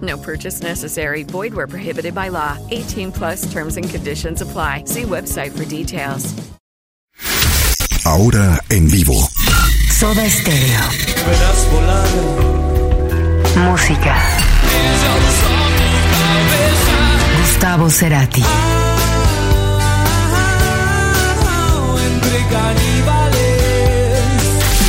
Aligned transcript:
No 0.00 0.16
purchase 0.16 0.62
necessary. 0.62 1.24
Void 1.24 1.52
where 1.52 1.66
prohibited 1.66 2.14
by 2.14 2.28
law. 2.28 2.56
18 2.70 3.10
plus 3.12 3.52
terms 3.52 3.76
and 3.76 3.90
conditions 3.90 4.40
apply. 4.40 4.84
See 4.84 5.02
website 5.02 5.50
for 5.50 5.64
details. 5.64 6.32
Ahora 8.04 8.58
en 8.70 8.88
vivo. 8.88 9.28
Soda 9.90 10.28
Stereo. 10.28 10.80
Música. 13.56 14.16
Gustavo 17.38 17.90
Cerati. 17.90 18.42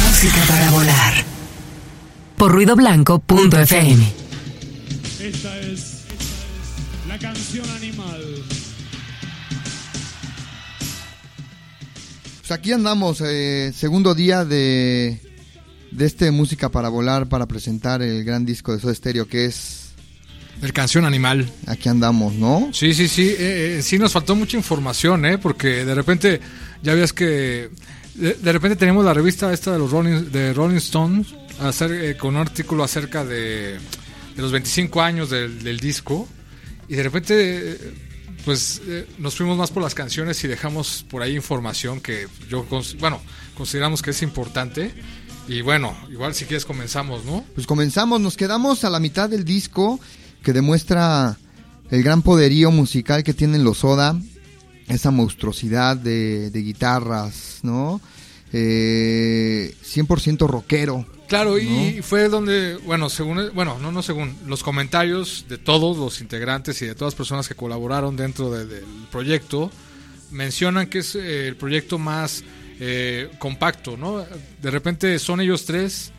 Música 0.08 0.42
para 0.48 0.72
volar. 0.72 1.14
Por 2.38 2.52
ruidoblanco.fm. 2.54 4.21
Esta 5.24 5.60
es 5.60 6.02
la 7.08 7.20
canción 7.20 7.70
animal. 7.70 8.24
Pues 12.40 12.52
aquí 12.52 12.72
andamos, 12.72 13.22
eh, 13.22 13.72
segundo 13.76 14.16
día 14.16 14.46
de, 14.46 15.20
de 15.92 16.06
este 16.06 16.32
Música 16.32 16.70
para 16.70 16.90
Volar 16.90 17.30
para 17.30 17.46
presentar 17.46 18.02
el 18.02 18.24
gran 18.24 18.46
disco 18.48 18.74
de 18.74 18.80
Soda 18.80 18.96
Stereo 18.96 19.28
que 19.28 19.46
es... 19.46 19.92
El 20.64 20.74
canción 20.74 21.06
animal. 21.06 21.52
Aquí 21.68 21.88
andamos, 21.88 22.34
¿no? 22.34 22.72
Sí, 22.74 22.96
sí, 22.96 23.08
sí. 23.08 23.30
eh, 23.30 23.78
eh, 23.78 23.82
sí 23.84 24.00
nos 24.00 24.14
faltó 24.14 24.36
mucha 24.36 24.58
información, 24.58 25.26
¿eh? 25.26 25.38
Porque 25.38 25.86
de 25.86 25.94
repente, 25.94 26.42
ya 26.82 26.96
ves 26.96 27.14
que... 27.14 27.70
De, 28.16 28.34
de 28.34 28.52
repente 28.52 28.76
tenemos 28.76 29.06
la 29.06 29.14
revista 29.14 29.54
esta 29.54 29.72
de 29.72 29.78
los 29.78 29.92
Rolling, 29.92 30.32
de 30.32 30.52
Rolling 30.54 30.78
Stones 30.78 31.28
hacer, 31.60 31.92
eh, 31.92 32.18
con 32.18 32.36
un 32.36 32.42
artículo 32.42 32.84
acerca 32.84 33.24
de, 33.24 33.80
de 34.36 34.42
los 34.42 34.52
25 34.52 35.02
años 35.02 35.30
del, 35.30 35.80
disco. 35.80 36.28
Y 36.88 36.96
de 36.96 37.04
repente, 37.04 37.72
eh, 37.72 37.94
pues 38.46 38.82
eh, 38.86 39.08
nos 39.18 39.36
fuimos 39.36 39.58
más 39.58 39.72
por 39.72 39.84
las 39.84 39.96
canciones 39.96 40.44
y 40.44 40.48
dejamos 40.48 41.06
por 41.10 41.22
ahí 41.22 41.36
información 41.36 42.02
que 42.02 42.28
yo, 42.50 42.66
bueno, 43.00 43.22
consideramos 43.56 44.02
que 44.02 44.12
es 44.12 44.22
importante. 44.22 44.92
Y 45.48 45.62
bueno, 45.62 45.96
igual 46.10 46.34
si 46.34 46.46
quieres 46.46 46.66
comenzamos, 46.66 47.26
¿no? 47.26 47.44
Pues 47.56 47.68
comenzamos, 47.68 48.22
nos 48.22 48.38
quedamos 48.38 48.84
a 48.84 48.90
la 48.90 49.00
mitad 49.00 49.30
del 49.30 49.44
disco 49.44 50.00
que 50.44 50.54
demuestra 50.54 51.38
el 51.90 52.04
gran 52.04 52.22
poderío 52.22 52.72
musical 52.72 53.24
que 53.24 53.34
tienen 53.34 53.64
los 53.64 53.80
Soda, 53.80 54.20
esa 54.88 55.12
monstruosidad 55.12 55.98
de, 55.98 56.52
de 56.52 56.62
guitarras, 56.62 57.60
¿no? 57.64 58.02
Eh, 58.54 59.74
100% 59.84 60.48
rockero. 60.48 61.06
Claro, 61.32 61.58
y 61.58 62.02
fue 62.02 62.28
donde, 62.28 62.76
bueno, 62.84 63.10
según, 63.10 63.52
bueno, 63.54 63.80
no, 63.80 63.90
no 63.90 64.04
según, 64.04 64.36
los 64.48 64.64
comentarios 64.64 65.46
de 65.48 65.58
todos 65.58 65.96
los 65.98 66.20
integrantes 66.20 66.82
y 66.82 66.88
de 66.88 66.94
todas 66.94 67.14
las 67.14 67.18
personas 67.18 67.48
que 67.48 67.56
colaboraron 67.56 68.18
dentro 68.18 68.52
de- 68.52 68.66
del 68.66 68.84
proyecto 69.10 69.72
mencionan 70.30 70.88
que 70.88 71.00
es 71.00 71.16
eh, 71.16 71.48
el 71.48 71.56
proyecto 71.56 71.98
más 71.98 72.44
eh, 72.82 73.30
compacto, 73.40 73.96
¿no? 73.96 74.26
De 74.62 74.72
repente 74.72 75.18
son 75.20 75.40
ellos 75.40 75.64
tres 75.64 76.12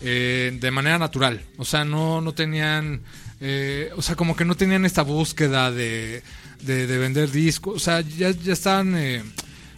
eh, 0.00 0.56
de 0.60 0.70
manera 0.70 0.96
natural, 0.96 1.40
o 1.56 1.64
sea, 1.64 1.84
no, 1.84 2.20
no 2.20 2.32
tenían, 2.32 3.00
eh, 3.40 3.90
o 3.96 4.02
sea, 4.02 4.14
como 4.14 4.36
que 4.36 4.44
no 4.44 4.54
tenían 4.54 4.84
esta 4.86 5.02
búsqueda 5.02 5.72
de, 5.72 6.22
de, 6.60 6.86
de 6.86 6.98
vender 6.98 7.32
discos, 7.32 7.74
o 7.74 7.80
sea, 7.80 8.00
ya, 8.02 8.30
ya 8.30 8.52
estaban, 8.52 8.94
eh, 8.96 9.24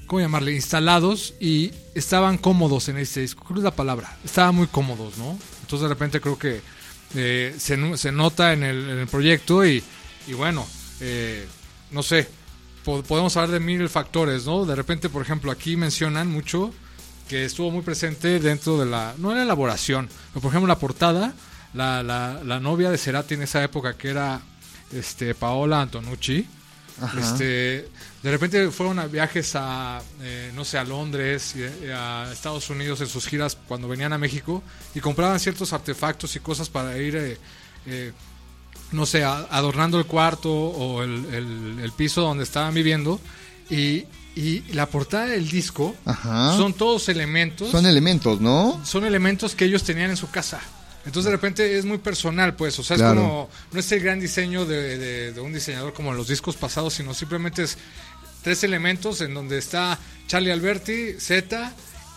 ¿cómo 0.06 0.20
llamarle? 0.20 0.52
Instalados 0.54 1.34
y 1.40 1.70
estaban 1.94 2.38
cómodos 2.38 2.88
en 2.88 2.98
este 2.98 3.20
disco, 3.20 3.42
creo 3.44 3.54
que 3.54 3.60
es 3.60 3.64
la 3.64 3.74
palabra, 3.76 4.16
estaban 4.24 4.54
muy 4.54 4.66
cómodos, 4.66 5.16
¿no? 5.18 5.38
Entonces 5.62 5.82
de 5.82 5.88
repente 5.88 6.20
creo 6.20 6.38
que 6.38 6.60
eh, 7.14 7.54
se, 7.58 7.96
se 7.96 8.12
nota 8.12 8.52
en 8.52 8.62
el, 8.62 8.90
en 8.90 8.98
el 8.98 9.06
proyecto 9.06 9.64
y, 9.64 9.82
y 10.26 10.32
bueno, 10.32 10.66
eh, 11.00 11.46
no 11.90 12.02
sé, 12.02 12.28
po- 12.84 13.02
podemos 13.02 13.36
hablar 13.36 13.50
de 13.52 13.60
mil 13.60 13.88
factores, 13.88 14.46
¿no? 14.46 14.64
De 14.66 14.74
repente, 14.74 15.08
por 15.08 15.22
ejemplo, 15.22 15.50
aquí 15.50 15.76
mencionan 15.76 16.28
mucho 16.28 16.72
que 17.28 17.44
estuvo 17.44 17.70
muy 17.70 17.82
presente 17.82 18.38
dentro 18.40 18.78
de 18.78 18.86
la, 18.86 19.14
no 19.18 19.30
en 19.30 19.38
la 19.38 19.44
elaboración, 19.44 20.08
pero 20.32 20.42
por 20.42 20.50
ejemplo 20.50 20.66
la 20.68 20.78
portada, 20.78 21.34
la, 21.72 22.02
la, 22.02 22.42
la 22.44 22.60
novia 22.60 22.90
de 22.90 22.98
Cerati 22.98 23.34
en 23.34 23.42
esa 23.42 23.64
época 23.64 23.96
que 23.96 24.08
era 24.10 24.42
este 24.92 25.34
Paola 25.34 25.80
Antonucci, 25.80 26.46
Ajá. 27.00 27.18
este, 27.20 27.88
de 28.22 28.30
repente 28.30 28.70
fueron 28.70 28.98
a 29.00 29.06
viajes 29.06 29.52
a, 29.56 30.00
eh, 30.22 30.52
no 30.54 30.64
sé, 30.64 30.78
a 30.78 30.84
Londres 30.84 31.54
y 31.56 31.62
eh, 31.62 31.92
a 31.92 32.30
Estados 32.32 32.70
Unidos 32.70 33.00
en 33.00 33.08
sus 33.08 33.26
giras 33.26 33.56
cuando 33.66 33.88
venían 33.88 34.12
a 34.12 34.18
México 34.18 34.62
y 34.94 35.00
compraban 35.00 35.40
ciertos 35.40 35.72
artefactos 35.72 36.36
y 36.36 36.40
cosas 36.40 36.68
para 36.68 36.96
ir, 36.98 37.16
eh, 37.16 37.38
eh, 37.86 38.12
no 38.92 39.06
sé, 39.06 39.24
a- 39.24 39.46
adornando 39.50 39.98
el 39.98 40.06
cuarto 40.06 40.52
o 40.52 41.02
el, 41.02 41.24
el- 41.34 41.78
el 41.82 41.92
piso 41.92 42.20
donde 42.22 42.44
estaban 42.44 42.72
viviendo. 42.74 43.20
Y, 43.70 44.04
y 44.36 44.60
la 44.72 44.86
portada 44.86 45.26
del 45.26 45.48
disco 45.48 45.96
Ajá. 46.04 46.56
son 46.56 46.74
todos 46.74 47.08
elementos 47.08 47.70
Son 47.70 47.86
elementos, 47.86 48.40
¿no? 48.40 48.80
son 48.84 49.04
elementos 49.04 49.54
que 49.54 49.64
ellos 49.64 49.82
tenían 49.84 50.10
en 50.10 50.16
su 50.16 50.30
casa. 50.30 50.60
Entonces 51.06 51.24
de 51.24 51.30
repente 51.32 51.78
es 51.78 51.84
muy 51.84 51.98
personal, 51.98 52.54
pues, 52.54 52.78
o 52.78 52.82
sea, 52.82 52.96
Claro. 52.96 53.12
es 53.12 53.26
como, 53.26 53.50
no 53.72 53.80
es 53.80 53.92
el 53.92 54.00
gran 54.00 54.20
diseño 54.20 54.64
de, 54.64 54.98
de- 54.98 55.32
de 55.32 55.40
un 55.40 55.52
diseñador 55.52 55.92
como 55.92 56.10
en 56.12 56.16
los 56.16 56.28
discos 56.28 56.56
pasados, 56.56 56.94
sino 56.94 57.12
simplemente 57.14 57.62
es 57.62 57.76
tres 58.42 58.64
elementos 58.64 59.20
en 59.20 59.34
donde 59.34 59.58
está 59.58 59.98
Charlie 60.26 60.50
Alberti, 60.50 61.14
Z 61.18 61.72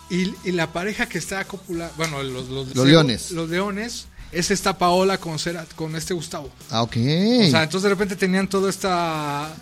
y, 0.09 0.33
y 0.45 0.51
la 0.53 0.71
pareja 0.71 1.07
que 1.07 1.17
está 1.17 1.43
copula, 1.45 1.91
bueno, 1.97 2.23
los, 2.23 2.47
los, 2.47 2.75
Los 2.75 2.87
leones. 2.87 3.31
Los 3.31 3.49
leones, 3.49 4.07
es 4.31 4.51
esta 4.51 4.77
Paola 4.77 5.17
con, 5.17 5.37
Cera- 5.39 5.65
con 5.75 5.95
este 5.95 6.13
Gustavo. 6.13 6.49
Ah, 6.69 6.81
ok. 6.83 6.95
O 6.95 7.49
sea, 7.51 7.63
entonces 7.63 7.83
de 7.83 7.89
repente 7.89 8.15
tenían 8.15 8.47
toda 8.47 8.69
esta... 8.69 9.53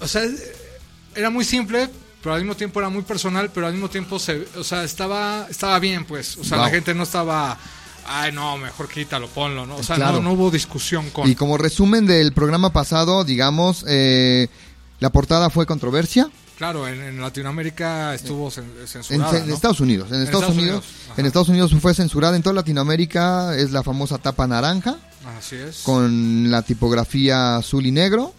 O 0.00 0.08
sea, 0.08 0.22
era 1.14 1.30
muy 1.30 1.44
simple, 1.44 1.88
pero 2.22 2.34
al 2.34 2.40
mismo 2.42 2.54
tiempo 2.56 2.80
era 2.80 2.88
muy 2.90 3.02
personal, 3.02 3.50
pero 3.52 3.66
al 3.66 3.72
mismo 3.72 3.88
tiempo 3.88 4.18
se, 4.18 4.46
o 4.56 4.64
sea, 4.64 4.84
estaba, 4.84 5.46
estaba 5.48 5.78
bien, 5.78 6.04
pues. 6.04 6.36
O 6.36 6.44
sea, 6.44 6.56
Wow. 6.58 6.66
la 6.66 6.72
gente 6.72 6.94
no 6.94 7.02
estaba, 7.04 7.58
ay, 8.06 8.32
no, 8.32 8.56
mejor 8.58 8.88
quítalo, 8.88 9.28
ponlo, 9.28 9.66
¿no? 9.66 9.76
O 9.76 9.82
sea, 9.82 9.96
Claro. 9.96 10.16
no, 10.16 10.22
no 10.22 10.32
hubo 10.32 10.50
discusión 10.50 11.10
con... 11.10 11.28
Y 11.28 11.34
como 11.34 11.56
resumen 11.58 12.06
del 12.06 12.32
programa 12.32 12.72
pasado, 12.72 13.24
digamos, 13.24 13.84
eh, 13.88 14.48
la 15.00 15.10
portada 15.10 15.50
fue 15.50 15.66
controversia. 15.66 16.30
Claro, 16.56 16.86
en, 16.86 17.02
en 17.02 17.20
Latinoamérica 17.20 18.14
estuvo 18.14 18.48
cen- 18.50 18.62
En, 18.80 18.86
censurada, 18.86 19.38
en. 19.38 19.50
Estados 19.50 19.80
Unidos, 19.80 20.08
en, 20.12 20.22
Estados, 20.22 20.50
Unidos, 20.56 20.84
ajá. 21.10 21.20
en 21.20 21.26
Estados 21.26 21.48
Unidos 21.48 21.74
fue 21.80 21.94
censurada 21.94 22.36
en 22.36 22.42
toda 22.42 22.54
Latinoamérica, 22.54 23.56
es 23.56 23.72
la 23.72 23.82
famosa 23.82 24.18
tapa 24.18 24.46
naranja 24.46 24.96
Así 25.36 25.56
es. 25.56 25.78
con 25.82 26.50
la 26.52 26.62
tipografía 26.62 27.56
azul 27.56 27.84
y 27.86 27.90
negro, 27.90 28.32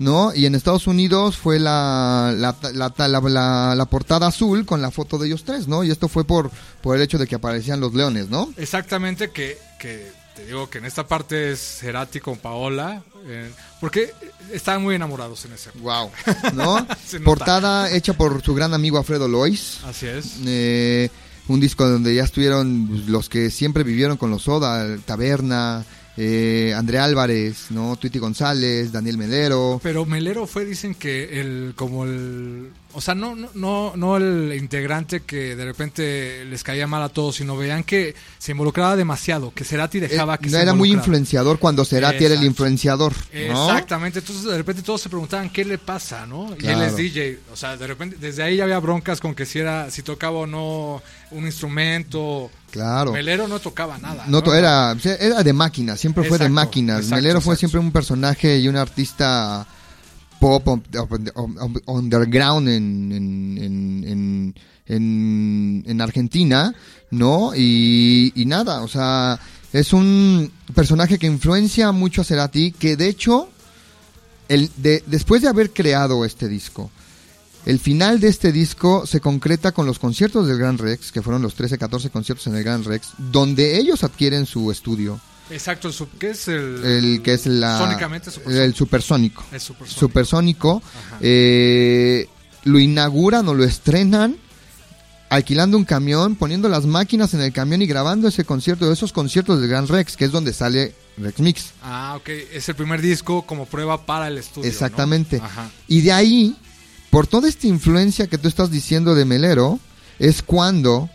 ¿no? 0.00 0.34
Y 0.34 0.46
en 0.46 0.56
Estados 0.56 0.88
Unidos 0.88 1.36
fue 1.36 1.60
la, 1.60 2.34
la, 2.36 2.56
la, 2.72 2.92
la- 3.06 3.20
la- 3.20 3.74
la 3.76 3.84
portada 3.86 4.26
azul 4.26 4.66
con 4.66 4.82
la 4.82 4.90
foto 4.90 5.16
de 5.18 5.28
ellos 5.28 5.44
tres, 5.44 5.68
¿no? 5.68 5.84
Y 5.84 5.90
esto 5.92 6.08
fue 6.08 6.24
por, 6.24 6.50
por 6.82 6.96
el 6.96 7.02
hecho 7.02 7.18
de 7.18 7.28
que 7.28 7.36
aparecían 7.36 7.78
los 7.78 7.94
leones, 7.94 8.28
¿no? 8.28 8.52
Exactamente, 8.56 9.30
que, 9.30 9.56
que 9.78 10.10
te 10.34 10.46
digo 10.46 10.68
que 10.70 10.78
en 10.78 10.86
esta 10.86 11.06
parte 11.06 11.52
es 11.52 11.60
Cerati 11.60 12.18
con 12.18 12.38
Paola, 12.38 13.02
eh, 13.26 13.50
porque 13.80 14.12
estaban 14.52 14.82
muy 14.82 14.94
enamorados 14.94 15.44
en 15.44 15.52
ese. 15.52 15.70
Wow, 15.82 16.10
¿no? 16.54 16.86
Portada 17.24 17.90
hecha 17.92 18.14
por 18.14 18.42
su 18.42 18.54
gran 18.54 18.72
amigo 18.74 18.96
Alfredo 18.98 19.28
Lois. 19.28 19.78
Así 19.84 20.06
es. 20.06 20.36
Eh, 20.46 21.10
un 21.48 21.60
disco 21.60 21.86
donde 21.88 22.14
ya 22.14 22.22
estuvieron 22.24 22.86
pues, 22.88 23.06
los 23.06 23.28
que 23.28 23.50
siempre 23.50 23.82
vivieron 23.84 24.16
con 24.16 24.30
los 24.30 24.42
Soda, 24.44 24.96
Taberna, 25.04 25.84
eh, 26.16 26.74
André 26.76 26.98
Álvarez, 26.98 27.66
¿no? 27.70 27.96
Tuiti 27.96 28.18
González, 28.18 28.92
Daniel 28.92 29.18
Medero. 29.18 29.80
Pero 29.82 30.04
Melero 30.06 30.46
fue, 30.46 30.64
dicen 30.64 30.94
que 30.94 31.40
el 31.40 31.72
como 31.76 32.04
el 32.04 32.70
o 32.92 33.00
sea, 33.00 33.14
no, 33.14 33.36
no, 33.36 33.48
no, 33.54 33.92
no 33.96 34.16
el 34.16 34.52
integrante 34.58 35.20
que 35.20 35.54
de 35.54 35.64
repente 35.64 36.44
les 36.44 36.64
caía 36.64 36.88
mal 36.88 37.02
a 37.02 37.08
todos, 37.08 37.36
sino 37.36 37.56
veían 37.56 37.84
que 37.84 38.16
se 38.38 38.50
involucraba 38.50 38.96
demasiado, 38.96 39.52
que 39.54 39.64
Cerati 39.64 40.00
dejaba 40.00 40.34
Eh, 40.34 40.38
que 40.38 40.46
no 40.50 40.56
se 40.56 40.62
era 40.62 40.74
muy 40.74 40.90
influenciador 40.90 41.60
cuando 41.60 41.84
Cerati 41.84 42.24
era 42.24 42.34
el 42.34 42.42
influenciador. 42.42 43.12
¿no? 43.32 43.70
Exactamente, 43.70 44.18
entonces 44.18 44.44
de 44.44 44.56
repente 44.56 44.82
todos 44.82 45.00
se 45.02 45.08
preguntaban 45.08 45.50
qué 45.50 45.64
le 45.64 45.78
pasa, 45.78 46.26
¿no? 46.26 46.48
Y 46.50 46.66
él 46.66 46.74
Claro. 46.74 46.84
es 46.84 46.96
DJ, 46.96 47.38
o 47.52 47.56
sea, 47.56 47.76
de 47.76 47.86
repente 47.86 48.16
desde 48.18 48.42
ahí 48.42 48.56
ya 48.56 48.64
había 48.64 48.80
broncas 48.80 49.20
con 49.20 49.36
que 49.36 49.46
si 49.46 49.60
era 49.60 49.88
si 49.92 50.02
tocaba 50.02 50.38
o 50.38 50.46
no 50.48 51.00
un 51.30 51.46
instrumento. 51.46 52.50
Claro. 52.70 53.12
Melero 53.12 53.48
no 53.48 53.58
tocaba 53.58 53.98
nada. 53.98 54.24
No, 54.28 54.38
era, 54.54 54.96
era 55.18 55.42
de 55.42 55.52
máquinas, 55.52 55.98
siempre 56.00 56.24
fue 56.24 56.38
de 56.38 56.48
máquinas. 56.48 56.98
exacto, 57.00 57.16
Melero 57.16 57.40
fue 57.40 57.56
siempre 57.56 57.80
un 57.80 57.90
personaje 57.92 58.58
y 58.58 58.68
un 58.68 58.76
artista 58.76 59.66
pop 60.38 60.66
underground 61.86 62.68
en, 62.68 63.12
en, 63.12 63.58
en, 63.58 64.04
en, 64.08 64.54
en- 64.86 65.84
en 65.86 66.00
Argentina, 66.00 66.74
¿no? 67.10 67.52
Y, 67.54 68.32
y 68.34 68.46
nada, 68.46 68.82
o 68.82 68.88
sea, 68.88 69.38
es 69.72 69.92
un 69.92 70.50
personaje 70.74 71.18
que 71.18 71.26
influencia 71.26 71.92
mucho 71.92 72.22
a 72.22 72.24
Cerati, 72.24 72.72
que 72.72 72.96
de 72.96 73.08
hecho, 73.08 73.48
el, 74.48 74.70
de, 74.76 75.02
después 75.06 75.42
de 75.42 75.48
haber 75.48 75.70
creado 75.72 76.24
este 76.24 76.48
disco, 76.48 76.90
el 77.66 77.78
final 77.78 78.20
de 78.20 78.28
este 78.28 78.52
disco 78.52 79.06
se 79.06 79.20
concreta 79.20 79.72
con 79.72 79.86
los 79.86 79.98
conciertos 79.98 80.46
del 80.46 80.58
Gran 80.58 80.78
Rex, 80.78 81.12
que 81.12 81.22
fueron 81.22 81.42
los 81.42 81.54
13, 81.54 81.78
14 81.78 82.10
conciertos 82.10 82.46
en 82.46 82.56
el 82.56 82.64
Gran 82.64 82.84
Rex, 82.84 83.08
donde 83.18 83.78
ellos 83.78 84.02
adquieren 84.04 84.46
su 84.46 84.70
estudio, 84.70 85.20
Exacto, 85.50 85.88
el 85.88 85.94
sub- 85.94 86.16
¿qué 86.18 86.30
es 86.30 86.46
el 86.46 86.84
el 86.84 87.22
que 87.22 87.32
es 87.34 87.44
la, 87.46 87.76
Sónicamente 87.78 88.30
supersónico. 88.30 88.62
el 88.64 88.74
supersónico. 88.74 89.44
Es 89.50 89.62
supersónico. 89.64 90.00
Supersónico. 90.00 90.82
Eh, 91.20 92.28
lo 92.64 92.78
inauguran 92.78 93.48
o 93.48 93.54
lo 93.54 93.64
estrenan 93.64 94.36
alquilando 95.28 95.76
un 95.76 95.84
camión, 95.84 96.36
poniendo 96.36 96.68
las 96.68 96.86
máquinas 96.86 97.34
en 97.34 97.40
el 97.40 97.52
camión 97.52 97.82
y 97.82 97.86
grabando 97.86 98.28
ese 98.28 98.44
concierto, 98.44 98.90
esos 98.92 99.12
conciertos 99.12 99.60
del 99.60 99.68
Gran 99.70 99.86
Rex, 99.88 100.16
que 100.16 100.24
es 100.24 100.32
donde 100.32 100.52
sale 100.52 100.94
Rex 101.18 101.38
Mix. 101.40 101.66
Ah, 101.82 102.14
ok, 102.16 102.28
es 102.52 102.68
el 102.68 102.74
primer 102.74 103.00
disco 103.00 103.42
como 103.42 103.66
prueba 103.66 104.04
para 104.06 104.28
el 104.28 104.38
estudio. 104.38 104.66
¿no? 104.66 104.72
Exactamente. 104.72 105.40
Ajá. 105.42 105.70
Y 105.88 106.00
de 106.00 106.12
ahí, 106.12 106.56
por 107.10 107.26
toda 107.26 107.48
esta 107.48 107.66
influencia 107.66 108.28
que 108.28 108.38
tú 108.38 108.48
estás 108.48 108.70
diciendo 108.70 109.14
de 109.14 109.24
Melero, 109.24 109.78
es 110.18 110.42
cuando 110.42 111.10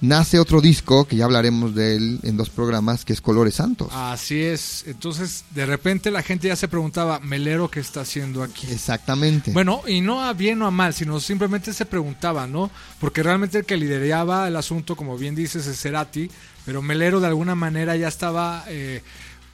nace 0.00 0.38
otro 0.38 0.60
disco, 0.60 1.06
que 1.06 1.16
ya 1.16 1.24
hablaremos 1.24 1.74
de 1.74 1.96
él 1.96 2.20
en 2.22 2.36
dos 2.36 2.50
programas, 2.50 3.04
que 3.04 3.12
es 3.12 3.20
Colores 3.20 3.56
Santos. 3.56 3.88
Así 3.92 4.40
es. 4.40 4.84
Entonces, 4.86 5.44
de 5.50 5.66
repente 5.66 6.10
la 6.10 6.22
gente 6.22 6.48
ya 6.48 6.56
se 6.56 6.68
preguntaba, 6.68 7.18
Melero, 7.20 7.70
¿qué 7.70 7.80
está 7.80 8.02
haciendo 8.02 8.42
aquí? 8.42 8.66
Exactamente. 8.70 9.52
Bueno, 9.52 9.82
y 9.86 10.00
no 10.00 10.22
a 10.22 10.32
bien 10.32 10.62
o 10.62 10.66
a 10.66 10.70
mal, 10.70 10.94
sino 10.94 11.20
simplemente 11.20 11.72
se 11.72 11.84
preguntaba, 11.84 12.46
¿no? 12.46 12.70
Porque 13.00 13.22
realmente 13.22 13.58
el 13.58 13.64
que 13.64 13.76
lideraba 13.76 14.46
el 14.48 14.56
asunto, 14.56 14.96
como 14.96 15.18
bien 15.18 15.34
dices, 15.34 15.66
es 15.66 15.80
Cerati, 15.80 16.30
pero 16.64 16.82
Melero 16.82 17.20
de 17.20 17.26
alguna 17.26 17.54
manera 17.54 17.96
ya 17.96 18.08
estaba, 18.08 18.64
eh, 18.68 19.02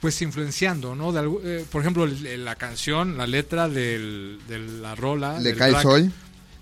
pues, 0.05 0.21
influenciando, 0.21 0.93
¿no? 0.95 1.11
De 1.11 1.27
eh, 1.43 1.65
por 1.71 1.81
ejemplo, 1.81 2.05
la 2.05 2.55
canción, 2.55 3.17
la 3.17 3.25
letra 3.25 3.67
del, 3.67 4.39
de 4.47 4.59
la 4.59 4.93
rola. 4.93 5.39
de 5.39 5.55
Cae 5.55 5.81
Sol. 5.81 6.11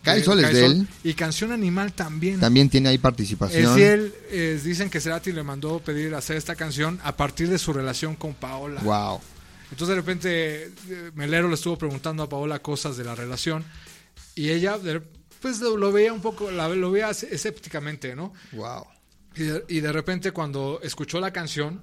Cae 0.02 0.24
Sol 0.24 0.40
es 0.44 0.54
de 0.54 0.66
él. 0.66 0.88
Y 1.04 1.14
Canción 1.14 1.52
Animal 1.52 1.92
también. 1.92 2.40
También 2.40 2.70
tiene 2.70 2.88
ahí 2.88 2.96
Es 2.96 3.02
participación. 3.02 3.76
de 3.76 3.94
él, 3.94 4.14
eh, 4.30 4.62
dicen 4.64 4.90
que 4.90 5.02
Cerati 5.02 5.34
le 5.34 5.44
mandó 5.44 5.80
pedir 5.80 6.16
hacer 6.16 6.38
esta 6.38 6.56
canción 6.56 7.02
a 7.04 7.18
partir 7.18 7.50
de 7.50 7.58
su 7.60 7.74
relación 7.74 8.16
con 8.16 8.34
Paola. 8.34 8.80
Wow. 8.82 9.20
Entonces 9.72 9.90
de 9.90 9.96
repente 9.96 10.64
eh, 10.90 11.12
Melero 11.16 11.50
le 11.50 11.56
estuvo 11.56 11.78
preguntando 11.78 12.24
a 12.24 12.30
Paola 12.30 12.60
cosas 12.60 12.96
de 12.96 13.04
la 13.04 13.14
relación 13.16 13.66
y 14.36 14.52
ella 14.52 14.78
pues 15.42 15.60
lo, 15.60 15.76
lo 15.76 15.92
veía 15.92 16.14
un 16.14 16.22
poco, 16.22 16.50
la- 16.50 16.70
lo 16.70 16.92
veía 16.92 17.10
escépticamente, 17.10 18.16
¿no? 18.16 18.34
Wow. 18.54 18.86
Y 19.36 19.44
de, 19.44 19.66
y 19.68 19.80
de 19.82 19.92
repente 19.92 20.32
cuando 20.32 20.80
escuchó 20.84 21.20
la 21.20 21.32
canción 21.34 21.82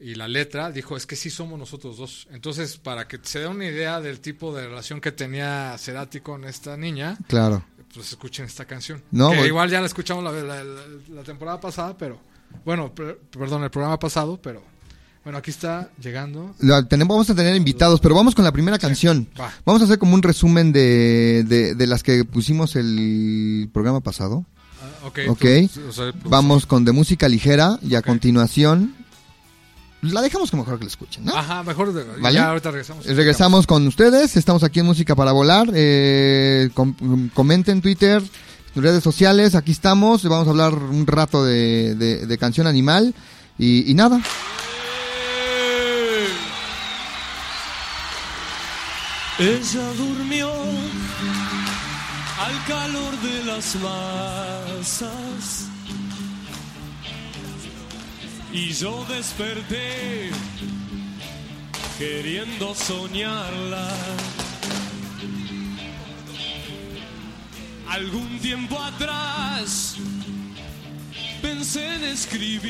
y 0.00 0.14
la 0.14 0.26
letra, 0.28 0.70
dijo, 0.72 0.96
es 0.96 1.06
que 1.06 1.14
sí 1.16 1.28
somos 1.30 1.58
nosotros 1.58 1.96
dos. 1.98 2.26
Entonces, 2.32 2.78
para 2.78 3.06
que 3.06 3.18
se 3.22 3.40
dé 3.40 3.46
una 3.46 3.66
idea 3.66 4.00
del 4.00 4.20
tipo 4.20 4.54
de 4.54 4.66
relación 4.66 5.00
que 5.00 5.12
tenía 5.12 5.76
Cerati 5.78 6.20
con 6.20 6.44
esta 6.44 6.76
niña, 6.76 7.18
Claro. 7.28 7.62
pues 7.92 8.08
escuchen 8.10 8.46
esta 8.46 8.64
canción. 8.64 9.02
No, 9.10 9.30
Que 9.32 9.46
igual 9.46 9.68
ya 9.70 9.80
la 9.80 9.86
escuchamos 9.86 10.24
la, 10.24 10.32
la- 10.32 10.64
la- 10.64 10.82
la 11.14 11.22
temporada 11.22 11.60
pasada, 11.60 11.96
pero... 11.98 12.18
Bueno, 12.64 12.92
per- 12.94 13.18
perdón, 13.30 13.62
el 13.64 13.70
programa 13.70 13.98
pasado, 13.98 14.40
pero... 14.42 14.62
Bueno, 15.22 15.36
aquí 15.38 15.50
está 15.50 15.90
llegando. 16.00 16.54
La 16.60 16.82
tenemos, 16.88 17.14
vamos 17.14 17.28
a 17.28 17.34
tener 17.34 17.54
invitados, 17.54 18.00
pero 18.00 18.14
vamos 18.14 18.34
con 18.34 18.42
la 18.42 18.52
primera 18.52 18.78
canción. 18.78 19.28
va. 19.38 19.52
Vamos 19.66 19.82
a 19.82 19.84
hacer 19.84 19.98
como 19.98 20.14
un 20.14 20.22
resumen 20.22 20.72
de, 20.72 21.44
de, 21.46 21.74
de 21.74 21.86
las 21.86 22.02
que 22.02 22.24
pusimos 22.24 22.74
el 22.74 23.68
programa 23.70 24.00
pasado. 24.00 24.46
Ah, 24.82 25.06
ok. 25.08 25.18
Ok. 25.28 25.44
tú- 25.74 25.88
o 25.88 25.92
sea, 25.92 26.10
pues, 26.12 26.24
Vamos 26.24 26.64
con 26.64 26.86
de 26.86 26.92
música 26.92 27.28
ligera 27.28 27.78
y 27.82 27.96
a 27.96 28.02
continuación 28.02 28.94
la 30.02 30.22
dejamos 30.22 30.50
que 30.50 30.56
mejor 30.56 30.78
que 30.78 30.84
la 30.84 30.90
escuchen, 30.90 31.24
¿no? 31.24 31.34
Ajá, 31.36 31.62
mejor. 31.62 31.92
de- 31.92 32.04
¿Vale? 32.20 32.34
Ya 32.34 32.48
ahorita 32.48 32.70
regresamos. 32.70 33.04
Regresamos 33.06 33.66
con 33.66 33.86
ustedes, 33.86 34.36
estamos 34.36 34.62
aquí 34.62 34.80
en 34.80 34.86
Música 34.86 35.14
para 35.14 35.32
Volar. 35.32 35.68
eh, 35.74 36.70
com- 36.74 36.94
comenten 37.34 37.80
Twitter, 37.82 38.22
redes 38.74 39.02
sociales, 39.02 39.54
aquí 39.54 39.72
estamos. 39.72 40.22
Vamos 40.24 40.46
a 40.46 40.50
hablar 40.50 40.74
un 40.74 41.06
rato 41.06 41.44
de, 41.44 41.94
de- 41.96 42.26
de 42.26 42.38
canción 42.38 42.66
animal 42.66 43.14
y, 43.58 43.90
y 43.90 43.94
nada. 43.94 44.20
Ella 49.38 49.92
durmió 49.96 50.50
al 52.38 52.64
calor 52.66 53.16
de 53.22 53.44
las 53.44 53.74
masas 53.76 55.64
y 58.52 58.72
yo 58.72 59.04
desperté 59.06 60.30
queriendo 61.98 62.74
soñarla. 62.74 63.88
Algún 67.88 68.38
tiempo 68.38 68.78
atrás 68.78 69.96
pensé 71.42 71.94
en 71.96 72.04
escribirle 72.04 72.60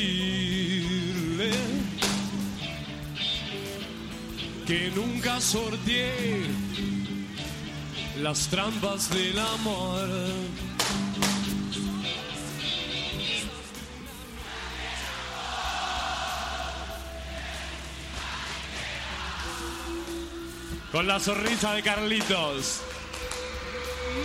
que 4.66 4.90
nunca 4.94 5.40
sorteé 5.40 6.46
las 8.20 8.48
trampas 8.48 9.10
del 9.10 9.38
amor. 9.38 10.08
Con 20.92 21.06
la 21.06 21.20
sonrisa 21.20 21.73
de 21.75 21.82
Carlitos. 21.85 22.80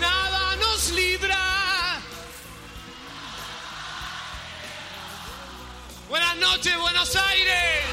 Nada 0.02 0.56
nos 0.56 0.92
libra. 0.94 2.00
Buenas 6.10 6.36
noches, 6.38 6.76
Buenos 6.80 7.16
Aires. 7.16 7.86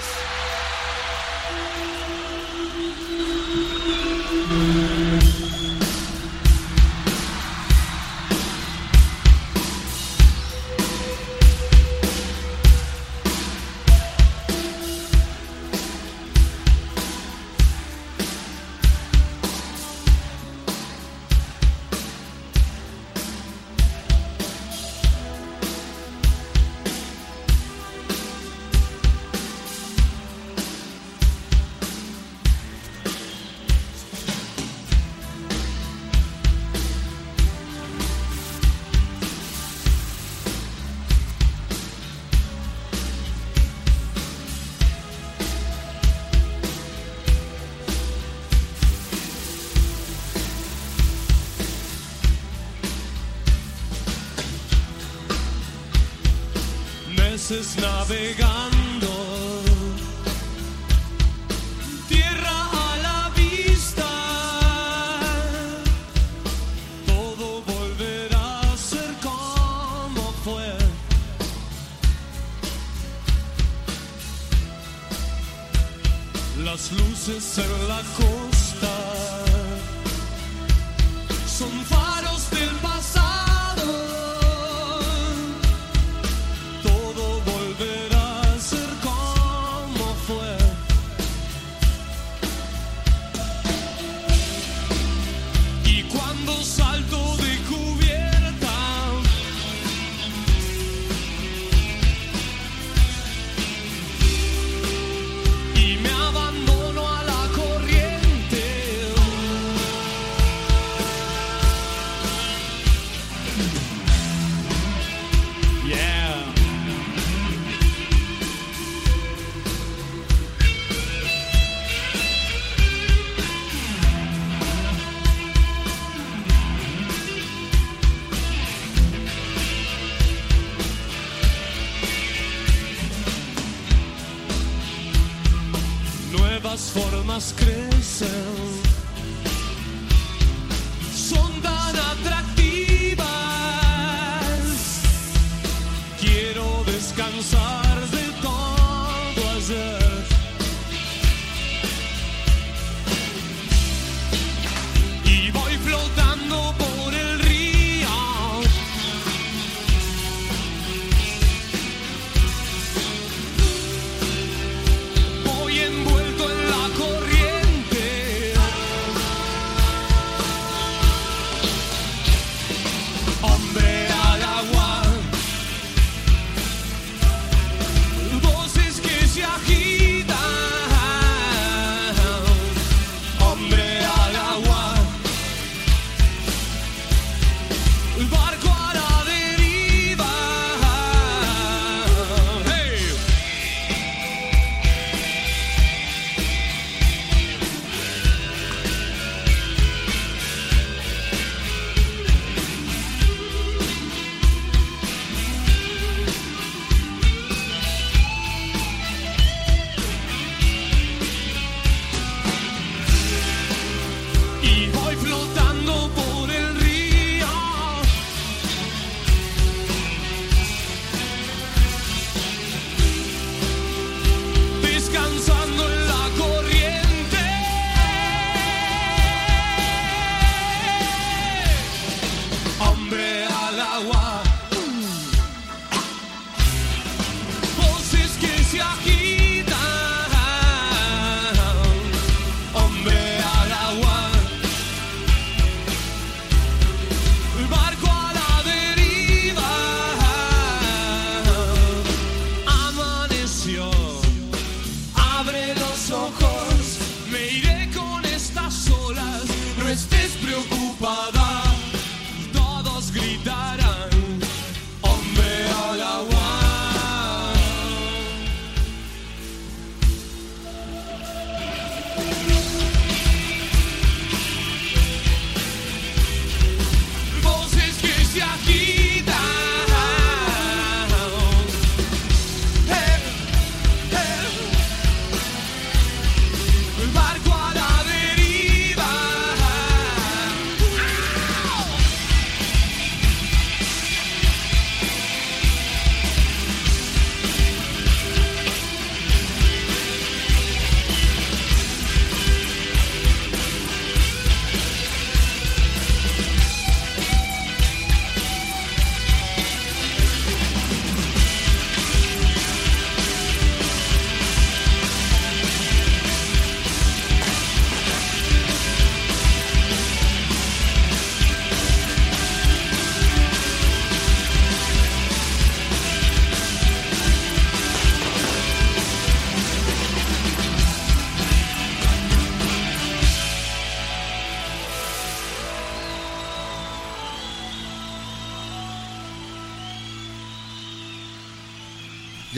Formas 137.42 137.52
crecen, 137.54 137.81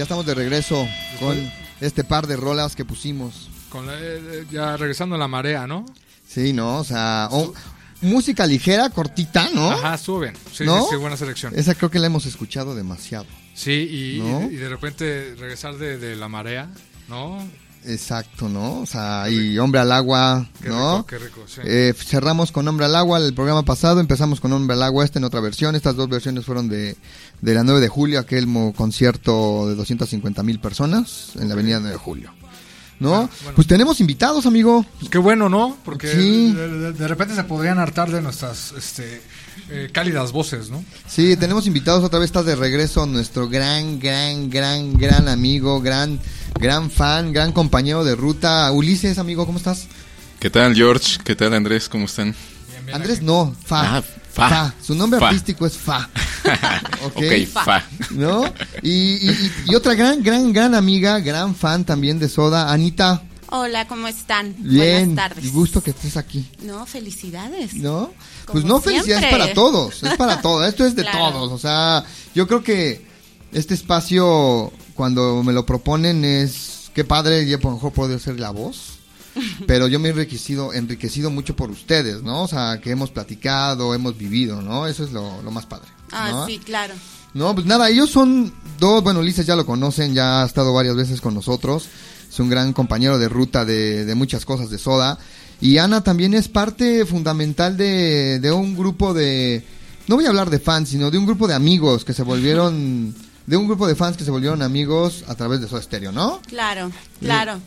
Ya 0.05 0.07
estamos 0.07 0.27
de 0.27 0.35
regreso 0.35 0.87
con 1.19 1.51
este 1.81 2.05
par 2.05 2.27
de 2.27 2.37
rolas 2.37 2.77
que 2.77 2.85
pusimos. 2.85 3.49
Con 3.71 3.87
la- 3.87 3.95
eh, 3.99 4.45
ya 4.53 4.77
regresando 4.77 5.15
a 5.15 5.19
la 5.19 5.29
marea, 5.29 5.67
¿no? 5.67 5.87
Sí, 6.29 6.53
¿no? 6.53 6.81
O 6.81 6.85
sea, 6.85 7.31
música 8.03 8.47
ligera, 8.47 8.91
cortita, 8.91 9.49
¿no? 9.55 9.71
Ajá, 9.71 9.95
estuvo 9.95 10.21
bien. 10.21 10.35
Sí, 10.53 10.65
¿No? 10.67 10.83
sí, 10.83 10.89
sí, 10.91 10.97
buena 10.97 11.17
selección. 11.17 11.55
Esa 11.57 11.75
creo 11.75 11.91
que 11.91 11.99
la 11.99 12.09
hemos 12.09 12.27
escuchado 12.27 12.75
demasiado. 12.75 13.25
Sí, 13.55 14.19
y, 14.19 14.21
¿No? 14.21 14.43
y 14.51 14.57
de 14.57 14.69
repente 14.69 15.37
regresar 15.39 15.79
de, 15.79 15.97
de 15.97 16.17
la 16.17 16.29
marea, 16.29 16.69
¿no? 17.09 17.39
Exacto, 17.87 18.49
¿no? 18.49 18.81
O 18.81 18.87
sea, 18.87 19.29
y 19.29 19.59
Hombre 19.59 19.81
al 19.81 19.93
Agua, 19.93 20.49
Qué 20.63 20.69
¿no? 20.69 20.97
rico, 20.99 21.07
qué 21.07 21.19
rico, 21.19 21.41
sí. 21.47 21.61
Eh, 21.65 21.93
cerramos 21.97 22.51
con 22.51 22.67
Hombre 22.67 22.87
al 22.87 22.97
Agua 22.97 23.19
el 23.19 23.35
programa 23.35 23.63
pasado, 23.63 24.01
empezamos 24.01 24.41
con 24.41 24.53
Hombre 24.53 24.75
al 24.75 24.83
Agua 24.83 25.05
este 25.05 25.19
en 25.19 25.25
otra 25.25 25.41
versión. 25.41 25.75
Estas 25.75 25.95
dos 25.97 26.09
versiones 26.09 26.45
fueron 26.45 26.69
de, 26.69 26.97
de 27.41 27.55
la 27.55 27.63
9 27.63 27.81
de 27.81 27.89
julio, 27.89 28.19
aquel 28.21 28.47
concierto 28.75 29.69
de 29.69 29.75
250 29.75 30.43
mil 30.43 30.61
personas 30.61 31.33
en 31.37 31.49
la 31.49 31.55
avenida 31.55 31.79
9 31.79 31.93
de 31.93 31.99
julio. 31.99 32.33
¿No? 33.01 33.15
Ah, 33.15 33.29
bueno. 33.43 33.57
Pues 33.57 33.67
tenemos 33.67 34.01
invitados, 34.01 34.47
amigo. 34.47 34.85
Pues 34.99 35.11
qué 35.11 35.19
bueno, 35.19 35.49
¿no? 35.49 35.77
Porque 35.85 36.09
Sí. 36.09 36.53
de, 36.53 36.69
de- 36.69 36.93
de 36.93 37.09
repente 37.09 37.35
se 37.35 37.45
podrían 37.45 37.79
hartar 37.79 38.11
de 38.11 38.23
nuestras 38.23 38.73
este, 38.77 39.21
eh, 39.71 39.91
cálidas 39.93 40.33
voces, 40.33 40.71
¿no? 40.71 40.85
Sí, 41.09 41.37
tenemos 41.37 41.67
invitados 41.67 42.05
otra 42.05 42.19
vez, 42.19 42.27
está 42.27 42.43
de 42.43 42.57
regreso 42.57 43.07
nuestro 43.07 43.49
gran, 43.49 43.99
gran, 43.99 44.49
gran, 44.51 44.97
gran 44.97 45.29
amigo, 45.29 45.81
gran, 45.81 46.21
gran 46.61 46.91
fan, 46.91 47.33
gran 47.33 47.53
compañero 47.53 48.05
de 48.05 48.15
ruta, 48.15 48.71
Ulises, 48.73 49.19
amigo, 49.19 49.45
¿cómo 49.47 49.59
estás? 49.59 49.87
¿Qué 50.41 50.51
tal, 50.51 50.75
George? 50.75 51.19
¿Qué 51.25 51.35
tal, 51.35 51.55
Andrés? 51.55 51.89
¿Cómo 51.89 52.05
están? 52.05 52.35
Andrés 52.93 53.23
no, 53.23 53.55
Fa. 53.65 53.99
Ah, 53.99 54.03
Fa. 54.33 54.75
Su 54.83 54.95
nombre 54.95 55.21
Fa. 55.21 55.29
artístico 55.29 55.65
es 55.67 55.77
Fa. 55.77 56.09
ok. 57.05 57.17
ok, 57.17 57.47
fa. 57.53 57.85
¿No? 58.11 58.45
Y, 58.83 58.91
y- 58.91 59.31
y- 59.31 59.53
y 59.71 59.75
otra 59.75 59.95
gran, 59.95 60.23
gran, 60.23 60.53
gran 60.53 60.75
amiga, 60.75 61.21
gran 61.21 61.55
fan 61.55 61.85
también 61.85 62.19
de 62.19 62.29
Soda, 62.29 62.71
Anita. 62.73 63.23
Hola, 63.51 63.87
¿cómo 63.87 64.09
están? 64.09 64.55
Bien, 64.59 65.15
Buenas 65.15 65.29
tardes. 65.29 65.45
y 65.45 65.51
gusto 65.51 65.83
que 65.83 65.91
estés 65.91 66.17
aquí. 66.17 66.45
No, 66.63 66.85
felicidades. 66.87 67.75
¿No? 67.75 68.11
Como 68.47 68.53
Pues 68.53 68.65
no 68.65 68.81
felicidades 68.81 69.21
siempre. 69.21 69.39
para 69.39 69.55
todos, 69.55 70.03
es 70.03 70.17
para 70.17 70.41
todos, 70.43 70.67
esto 70.67 70.85
es 70.85 70.97
de 70.97 71.03
Claro. 71.03 71.31
todos, 71.31 71.53
o 71.53 71.59
sea, 71.59 72.05
yo 72.35 72.47
creo 72.49 72.63
que 72.65 73.07
este 73.53 73.75
espacio 73.75 74.73
cuando 74.95 75.43
me 75.45 75.53
lo 75.53 75.65
proponen 75.65 76.25
es 76.25 76.91
qué 76.95 77.05
padre, 77.05 77.47
ya 77.47 77.59
por 77.59 77.71
lo 77.71 77.77
mejor 77.77 77.93
puedo 77.93 78.19
ser 78.19 78.41
la 78.41 78.51
voz, 78.51 78.94
pero 79.67 79.89
yo 79.89 79.99
me 79.99 80.09
he 80.09 80.13
enriquecido, 80.13 80.73
enriquecido 80.73 81.31
mucho 81.31 81.57
por 81.57 81.71
ustedes, 81.71 82.23
¿no? 82.23 82.43
O 82.43 82.49
sea, 82.49 82.81
que 82.83 82.91
hemos 82.91 83.11
platicado, 83.11 83.95
hemos 83.95 84.17
vivido, 84.17 84.63
¿no? 84.63 84.87
Eso 84.87 85.05
es 85.05 85.13
lo, 85.13 85.43
lo 85.43 85.51
más 85.51 85.67
padre. 85.67 85.89
Ah, 86.13 86.31
¿no? 86.31 86.47
sí, 86.47 86.59
claro. 86.59 86.95
No, 87.35 87.53
pues 87.53 87.67
nada, 87.67 87.91
ellos 87.91 88.11
son 88.11 88.53
dos, 88.79 89.03
bueno, 89.03 89.21
Ulises 89.21 89.45
ya 89.45 89.57
lo 89.57 89.67
conocen, 89.67 90.15
ya 90.15 90.43
ha 90.43 90.47
estado 90.47 90.73
varias 90.73 90.95
veces 90.95 91.21
con 91.21 91.35
nosotros, 91.35 91.89
es 92.31 92.39
un 92.39 92.49
gran 92.49 92.73
compañero 92.73 93.19
de 93.19 93.29
ruta 93.29 93.65
de, 93.65 94.05
de 94.05 94.15
muchas 94.15 94.45
cosas 94.45 94.71
de 94.71 94.79
Soda, 94.79 95.19
y 95.61 95.79
Ana 95.79 96.03
también 96.03 96.33
es 96.35 96.49
parte 96.49 97.05
fundamental 97.07 97.77
de, 97.77 98.39
de 98.39 98.53
un 98.53 98.77
grupo 98.77 99.15
de, 99.15 99.65
no 100.07 100.15
voy 100.15 100.27
a 100.27 100.29
hablar 100.29 100.49
de 100.49 100.61
fans, 100.61 100.91
sino 100.91 101.11
de 101.11 101.19
un 101.19 101.27
grupo 101.27 101.49
de 101.49 101.55
amigos 101.55 102.05
que 102.05 102.13
se 102.13 102.23
volvieron, 102.25 103.13
de 103.47 103.57
un 103.57 103.67
grupo 103.67 103.89
de 103.89 103.97
fans 103.97 104.17
que 104.17 104.25
se 104.25 104.31
volvieron 104.31 104.63
amigos 104.63 105.25
a 105.27 105.35
través 105.35 105.61
de 105.61 105.69
Soda 105.69 105.83
Stereo, 105.83 106.13
¿no? 106.13 106.41
Claro, 106.47 106.93
claro. 107.21 107.61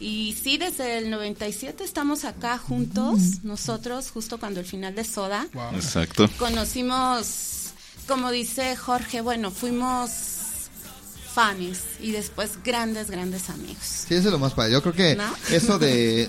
Y 0.00 0.36
sí, 0.42 0.58
desde 0.58 0.98
el 0.98 1.10
97 1.10 1.84
estamos 1.84 2.24
acá 2.24 2.58
juntos, 2.58 3.44
nosotros, 3.44 4.10
justo 4.10 4.38
cuando 4.38 4.60
el 4.60 4.66
final 4.66 4.94
de 4.94 5.04
Soda. 5.04 5.46
Exacto. 5.74 6.28
Conocimos, 6.38 7.70
como 8.08 8.30
dice 8.30 8.76
Jorge, 8.76 9.20
bueno, 9.20 9.50
fuimos 9.50 10.10
fans 11.32 11.80
y 12.00 12.12
después 12.12 12.58
grandes, 12.64 13.10
grandes 13.10 13.50
amigos. 13.50 13.84
Sí, 14.08 14.14
eso 14.14 14.28
es 14.28 14.32
lo 14.32 14.38
más 14.38 14.52
padre. 14.54 14.72
Yo 14.72 14.82
creo 14.82 14.94
que 14.94 15.16
¿No? 15.16 15.34
eso 15.50 15.78
de, 15.78 16.28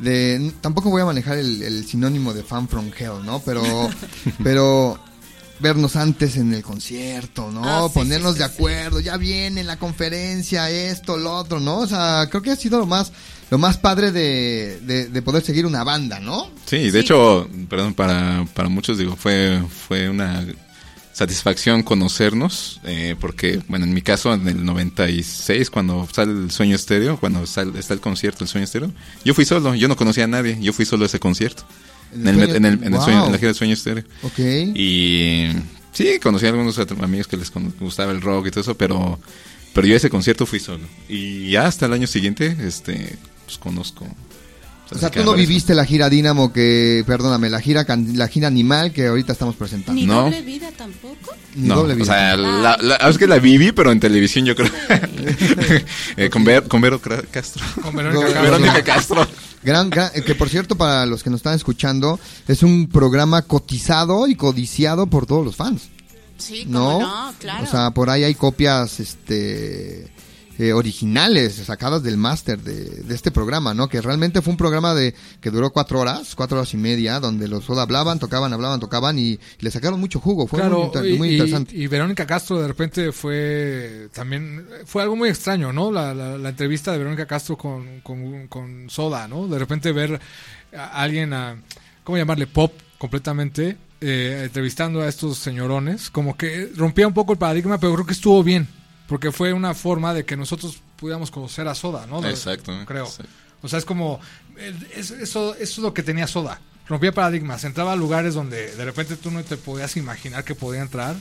de 0.00 0.52
tampoco 0.60 0.90
voy 0.90 1.02
a 1.02 1.06
manejar 1.06 1.38
el, 1.38 1.62
el 1.62 1.86
sinónimo 1.86 2.34
de 2.34 2.42
fan 2.42 2.68
from 2.68 2.90
hell, 2.96 3.24
¿no? 3.24 3.40
Pero, 3.40 3.62
pero 4.42 4.98
vernos 5.60 5.96
antes 5.96 6.36
en 6.36 6.52
el 6.52 6.62
concierto, 6.62 7.50
¿no? 7.50 7.62
Ah, 7.64 7.88
sí, 7.88 7.94
Ponernos 7.94 8.34
sí, 8.34 8.38
de 8.40 8.48
sí, 8.48 8.52
acuerdo, 8.54 9.00
ya 9.00 9.16
viene 9.16 9.64
la 9.64 9.76
conferencia, 9.78 10.70
esto, 10.70 11.16
lo 11.16 11.34
otro, 11.34 11.60
¿no? 11.60 11.78
O 11.78 11.86
sea, 11.86 12.26
creo 12.30 12.42
que 12.42 12.50
ha 12.50 12.56
sido 12.56 12.78
lo 12.78 12.86
más, 12.86 13.12
lo 13.50 13.58
más 13.58 13.76
padre 13.76 14.12
de, 14.12 14.80
de, 14.82 15.06
de 15.08 15.22
poder 15.22 15.42
seguir 15.42 15.66
una 15.66 15.84
banda, 15.84 16.20
¿no? 16.20 16.50
Sí, 16.66 16.90
de 16.90 17.00
hecho, 17.00 17.48
perdón, 17.68 17.94
para, 17.94 18.46
para 18.54 18.68
muchos 18.68 18.98
digo, 18.98 19.16
fue, 19.16 19.62
fue 19.86 20.08
una 20.08 20.44
satisfacción 21.18 21.82
conocernos, 21.82 22.80
eh, 22.84 23.16
porque, 23.20 23.60
bueno, 23.66 23.84
en 23.86 23.92
mi 23.92 24.02
caso, 24.02 24.32
en 24.32 24.46
el 24.46 24.64
96, 24.64 25.68
cuando 25.68 26.06
sale 26.12 26.30
el 26.30 26.52
Sueño 26.52 26.76
Estéreo, 26.76 27.18
cuando 27.18 27.44
sale, 27.44 27.76
está 27.80 27.92
el 27.94 28.00
concierto 28.00 28.40
del 28.40 28.48
Sueño 28.48 28.64
Estéreo, 28.64 28.92
yo 29.24 29.34
fui 29.34 29.44
solo, 29.44 29.74
yo 29.74 29.88
no 29.88 29.96
conocía 29.96 30.24
a 30.24 30.28
nadie, 30.28 30.56
yo 30.60 30.72
fui 30.72 30.84
solo 30.84 31.02
a 31.02 31.06
ese 31.06 31.18
concierto, 31.18 31.64
en, 32.14 32.26
el, 32.28 32.34
Sueño- 32.36 32.54
en, 32.56 32.64
el, 32.64 32.72
en, 32.74 32.84
el 32.84 32.90
Wow. 32.92 33.02
sueño, 33.04 33.26
en 33.26 33.32
la 33.32 33.38
gira 33.38 33.48
del 33.48 33.54
Sueño 33.56 33.74
Estéreo. 33.74 34.04
Ok. 34.22 34.38
Y 34.74 35.48
sí, 35.92 36.18
conocí 36.22 36.46
a 36.46 36.50
algunos 36.50 36.78
amigos 36.78 37.26
que 37.28 37.36
les 37.36 37.50
gustaba 37.80 38.12
el 38.12 38.20
rock 38.20 38.46
y 38.46 38.50
todo 38.50 38.60
eso, 38.60 38.76
pero, 38.76 39.18
pero 39.74 39.86
yo 39.86 39.94
a 39.94 39.96
ese 39.96 40.10
concierto 40.10 40.46
fui 40.46 40.60
solo. 40.60 40.84
Y 41.08 41.50
ya 41.50 41.66
hasta 41.66 41.86
el 41.86 41.92
año 41.92 42.06
siguiente, 42.06 42.56
este, 42.60 43.16
pues 43.44 43.58
conozco. 43.58 44.06
O 44.90 44.98
sea, 44.98 45.10
tú 45.10 45.22
no 45.22 45.34
viviste 45.34 45.74
la 45.74 45.84
gira 45.84 46.08
Dínamo 46.08 46.52
que, 46.52 47.04
perdóname, 47.06 47.50
la 47.50 47.60
gira, 47.60 47.84
can- 47.84 48.16
la 48.16 48.26
gira 48.28 48.48
Animal 48.48 48.92
que 48.92 49.06
ahorita 49.08 49.32
estamos 49.32 49.54
presentando. 49.56 50.00
Ni 50.00 50.06
No. 50.06 50.22
doble 50.24 50.40
vida 50.42 50.70
tampoco. 50.76 51.34
Ni 51.54 51.68
No, 51.68 51.76
doble 51.76 51.92
o 51.92 51.96
vida. 51.96 52.06
sea, 52.06 52.36
la, 52.36 52.78
la- 52.80 52.96
es 52.96 53.18
que 53.18 53.26
la 53.26 53.38
viví, 53.38 53.72
pero 53.72 53.92
en 53.92 54.00
televisión 54.00 54.44
yo 54.46 54.56
creo. 54.56 54.70
Eh, 56.16 56.30
con, 56.30 56.42
Ver- 56.44 56.66
con 56.68 56.80
Vero 56.80 57.00
Castro. 57.30 57.62
Con 57.82 57.94
Verónica 57.94 58.14
Con 58.24 58.32
Castro. 58.32 58.42
Verónica 58.42 58.82
Castro. 58.84 59.26
Gran, 59.62 59.90
gran- 59.90 60.10
eh, 60.14 60.22
que 60.22 60.34
por 60.34 60.48
cierto, 60.48 60.76
para 60.76 61.04
los 61.06 61.22
que 61.22 61.30
nos 61.30 61.38
están 61.40 61.54
escuchando, 61.54 62.18
es 62.46 62.62
un 62.62 62.88
programa 62.88 63.42
cotizado 63.42 64.26
y 64.26 64.34
codiciado 64.36 65.06
por 65.06 65.26
todos 65.26 65.44
los 65.44 65.56
fans. 65.56 65.88
Sí, 66.38 66.64
¿No? 66.66 67.00
no, 67.00 67.34
claro. 67.38 67.64
O 67.64 67.66
sea, 67.66 67.90
por 67.90 68.10
ahí 68.10 68.24
hay 68.24 68.34
copias 68.34 69.00
este 69.00 70.08
eh, 70.58 70.72
originales 70.72 71.54
sacadas 71.54 72.02
del 72.02 72.16
máster 72.16 72.60
de, 72.60 72.84
de 72.84 73.14
este 73.14 73.30
programa, 73.30 73.74
¿no? 73.74 73.88
Que 73.88 74.00
realmente 74.00 74.42
fue 74.42 74.50
un 74.50 74.56
programa 74.56 74.92
de 74.94 75.14
que 75.40 75.50
duró 75.50 75.70
cuatro 75.70 76.00
horas, 76.00 76.34
cuatro 76.34 76.58
horas 76.58 76.74
y 76.74 76.76
media, 76.76 77.20
donde 77.20 77.46
los 77.48 77.64
Soda 77.64 77.82
hablaban, 77.82 78.18
tocaban, 78.18 78.52
hablaban, 78.52 78.80
tocaban 78.80 79.18
y, 79.18 79.38
le 79.60 79.70
sacaron 79.70 80.00
mucho 80.00 80.18
jugo. 80.20 80.46
Fue 80.46 80.58
muy, 80.60 80.68
Claro, 80.68 80.84
inter- 80.86 81.06
y, 81.06 81.16
muy 81.18 81.28
y- 81.28 81.32
interesante. 81.34 81.76
y 81.76 81.86
Verónica 81.86 82.26
Castro 82.26 82.60
de 82.60 82.68
repente 82.68 83.12
fue 83.12 84.08
también, 84.12 84.66
fue 84.84 85.02
algo 85.02 85.16
muy 85.16 85.28
extraño, 85.28 85.72
¿no? 85.72 85.92
La, 85.92 86.12
la- 86.14 86.36
la 86.38 86.48
entrevista 86.48 86.92
de 86.92 86.98
Verónica 86.98 87.26
Castro 87.26 87.56
con, 87.56 88.00
con, 88.00 88.48
con 88.48 88.90
Soda, 88.90 89.28
¿no? 89.28 89.46
De 89.46 89.58
repente 89.58 89.92
ver 89.92 90.20
a 90.76 91.02
alguien, 91.02 91.32
a, 91.32 91.56
¿cómo 92.04 92.18
llamarle? 92.18 92.46
Pop 92.46 92.72
completamente, 92.98 93.76
eh, 94.00 94.42
entrevistando 94.44 95.00
a 95.02 95.08
estos 95.08 95.38
señorones, 95.38 96.10
como 96.10 96.36
que 96.36 96.70
rompía 96.76 97.06
un 97.06 97.14
poco 97.14 97.32
el 97.32 97.38
paradigma, 97.38 97.78
pero 97.78 97.94
creo 97.94 98.06
que 98.06 98.12
estuvo 98.12 98.42
bien, 98.42 98.66
porque 99.08 99.32
fue 99.32 99.52
una 99.52 99.74
forma 99.74 100.14
de 100.14 100.24
que 100.24 100.36
nosotros 100.36 100.80
pudiéramos 100.96 101.32
conocer 101.32 101.66
a 101.66 101.74
Soda, 101.74 102.06
¿no? 102.06 102.24
Exacto. 102.24 102.72
Creo. 102.86 103.06
Exacto. 103.06 103.32
O 103.62 103.68
sea, 103.68 103.80
es 103.80 103.84
como, 103.84 104.20
eh, 104.56 104.72
es- 104.94 105.10
eso, 105.10 105.54
eso 105.56 105.62
es 105.62 105.78
lo 105.78 105.92
que 105.92 106.04
tenía 106.04 106.28
Soda. 106.28 106.60
Rompía 106.88 107.12
paradigmas, 107.12 107.64
entraba 107.64 107.92
a 107.92 107.96
lugares 107.96 108.34
donde 108.34 108.74
de 108.76 108.84
repente 108.84 109.16
tú 109.16 109.30
no 109.32 109.42
te 109.42 109.56
podías 109.56 109.96
imaginar 109.96 110.44
que 110.44 110.54
podía 110.54 110.80
entrar 110.82 111.16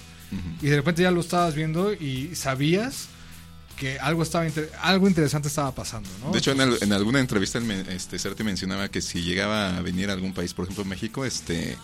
y 0.61 0.67
de 0.67 0.75
repente 0.75 1.01
ya 1.01 1.09
lo 1.11 1.21
estabas 1.21 1.55
viendo 1.55 1.93
y 1.93 2.35
sabías 2.35 3.07
que 3.77 3.99
algo 3.99 4.23
estaba 4.23 4.45
inter- 4.47 4.71
algo 4.81 5.07
interesante 5.07 5.47
estaba 5.47 5.73
pasando, 5.73 6.09
¿no? 6.23 6.31
De 6.31 6.39
hecho, 6.39 6.51
en, 6.51 6.61
al- 6.61 6.77
en 6.81 6.91
alguna 6.93 7.19
entrevista, 7.19 7.59
este, 7.89 8.17
Cerati 8.19 8.43
mencionaba 8.43 8.89
que 8.89 9.01
si 9.01 9.21
llegaba 9.21 9.77
a 9.77 9.81
venir 9.81 10.09
a 10.09 10.13
algún 10.13 10.33
país, 10.33 10.53
por 10.53 10.65
ejemplo 10.65 10.83
México, 10.83 11.23
este, 11.25 11.77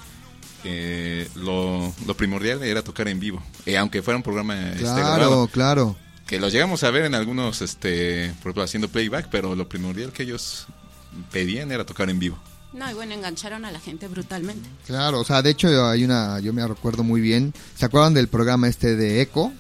eh, 0.64 1.28
lo, 1.36 1.94
lo 2.06 2.18
primordial 2.18 2.64
era 2.64 2.82
tocar 2.84 3.08
en 3.08 3.20
vivo. 3.20 3.42
Eh, 3.66 3.78
aunque 3.78 4.02
fuera 4.02 4.18
un 4.18 4.24
programa 4.24 4.70
este, 4.70 4.80
Claro, 4.84 5.02
grabado. 5.16 5.48
claro. 5.48 5.96
Que 6.28 6.40
lo 6.40 6.50
llegamos 6.50 6.84
a 6.84 6.90
ver 6.92 7.06
en 7.06 7.16
algunos, 7.16 7.62
este, 7.62 8.28
por 8.42 8.50
ejemplo, 8.52 8.64
haciendo 8.64 8.88
playback, 8.90 9.28
pero 9.30 9.56
lo 9.56 9.68
primordial 9.68 10.12
que 10.14 10.24
ellos 10.24 10.68
pedían 11.32 11.72
era 11.72 11.86
tocar 11.86 12.10
en 12.10 12.18
vivo. 12.20 12.38
No, 12.72 12.90
y 12.90 12.94
bueno, 12.96 13.14
engancharon 13.14 13.66
a 13.66 13.72
la 13.72 13.80
gente 13.80 14.08
brutalmente. 14.08 14.68
Claro, 14.88 15.20
o 15.20 15.24
sea, 15.24 15.42
de 15.44 15.52
hecho 15.52 15.68
hay 15.88 16.04
una, 16.04 16.40
yo 16.40 16.54
me 16.54 16.68
recuerdo 16.68 17.04
muy 17.04 17.22
bien, 17.22 17.54
¿se 17.76 17.86
acuerdan 17.86 18.16
del 18.16 18.30
programa 18.30 18.68
este 18.68 18.96
de 18.96 19.22
Eco? 19.22 19.54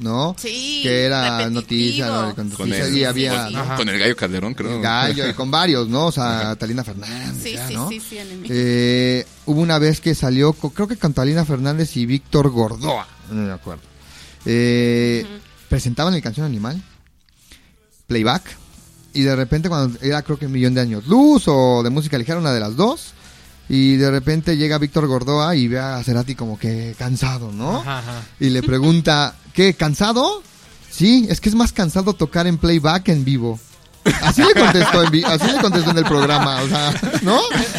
¿No? 0.00 0.34
Sí, 0.38 0.80
Que 0.82 1.04
era 1.04 1.38
repetitivo. 1.38 1.60
noticia, 1.60 2.06
¿no? 2.06 2.34
con 2.56 2.72
el, 2.72 2.96
y 2.96 3.04
había 3.04 3.48
sí, 3.48 3.54
con 3.76 3.88
el 3.88 3.98
gallo 3.98 4.16
Calderón, 4.16 4.54
creo. 4.54 4.76
el 4.76 4.80
gallo 4.82 5.28
y 5.28 5.34
con 5.34 5.50
varios, 5.50 5.88
¿no? 5.88 6.06
O 6.06 6.12
sea, 6.12 6.56
Talina 6.56 6.82
Fernández, 6.82 7.42
Sí, 7.42 7.52
ya, 7.52 7.68
sí, 7.68 7.74
¿no? 7.74 7.88
sí, 7.88 8.00
sí, 8.00 8.16
el 8.18 8.46
Eh, 8.48 9.26
hubo 9.46 9.60
una 9.60 9.78
vez 9.78 10.00
que 10.00 10.14
salió, 10.14 10.54
creo 10.54 10.88
que 10.88 10.96
con 10.96 11.12
Talina 11.12 11.44
Fernández 11.44 11.96
y 11.98 12.06
Víctor 12.06 12.48
Gordoa, 12.50 13.06
no 13.30 13.42
me 13.42 13.52
acuerdo. 13.52 13.82
Eh, 14.46 15.26
Presentaban 15.68 16.14
el 16.14 16.22
canción 16.22 16.46
Animal, 16.46 16.82
playback, 18.06 18.42
y 19.12 19.22
de 19.22 19.36
repente 19.36 19.68
cuando 19.68 19.98
era 20.02 20.22
creo 20.22 20.38
que 20.38 20.46
un 20.46 20.52
millón 20.52 20.74
de 20.74 20.80
años 20.80 21.06
luz 21.06 21.44
o 21.46 21.82
de 21.82 21.90
música 21.90 22.16
ligera, 22.18 22.38
una 22.38 22.52
de 22.52 22.60
las 22.60 22.74
dos, 22.74 23.12
y 23.72 23.96
de 23.96 24.10
repente 24.10 24.56
llega 24.56 24.78
Víctor 24.78 25.06
Gordoa 25.06 25.54
y 25.54 25.68
ve 25.68 25.78
a 25.78 26.02
Cerati 26.02 26.34
como 26.34 26.58
que 26.58 26.96
cansado, 26.98 27.52
¿no? 27.52 27.76
Ajá, 27.76 28.00
ajá. 28.00 28.22
Y 28.40 28.50
le 28.50 28.64
pregunta, 28.64 29.36
¿qué? 29.54 29.74
¿Cansado? 29.74 30.42
Sí, 30.90 31.28
es 31.30 31.40
que 31.40 31.48
es 31.50 31.54
más 31.54 31.72
cansado 31.72 32.12
tocar 32.14 32.48
en 32.48 32.58
playback 32.58 33.04
que 33.04 33.12
en 33.12 33.24
vivo. 33.24 33.60
Así 34.22 34.42
le 34.42 34.54
contestó 34.54 35.04
en, 35.04 35.24
así 35.24 35.46
le 35.46 35.58
contestó 35.62 35.90
en 35.92 35.98
el 35.98 36.04
programa, 36.04 36.62
o 36.62 36.68
sea, 36.68 36.94
¿no? 37.22 37.38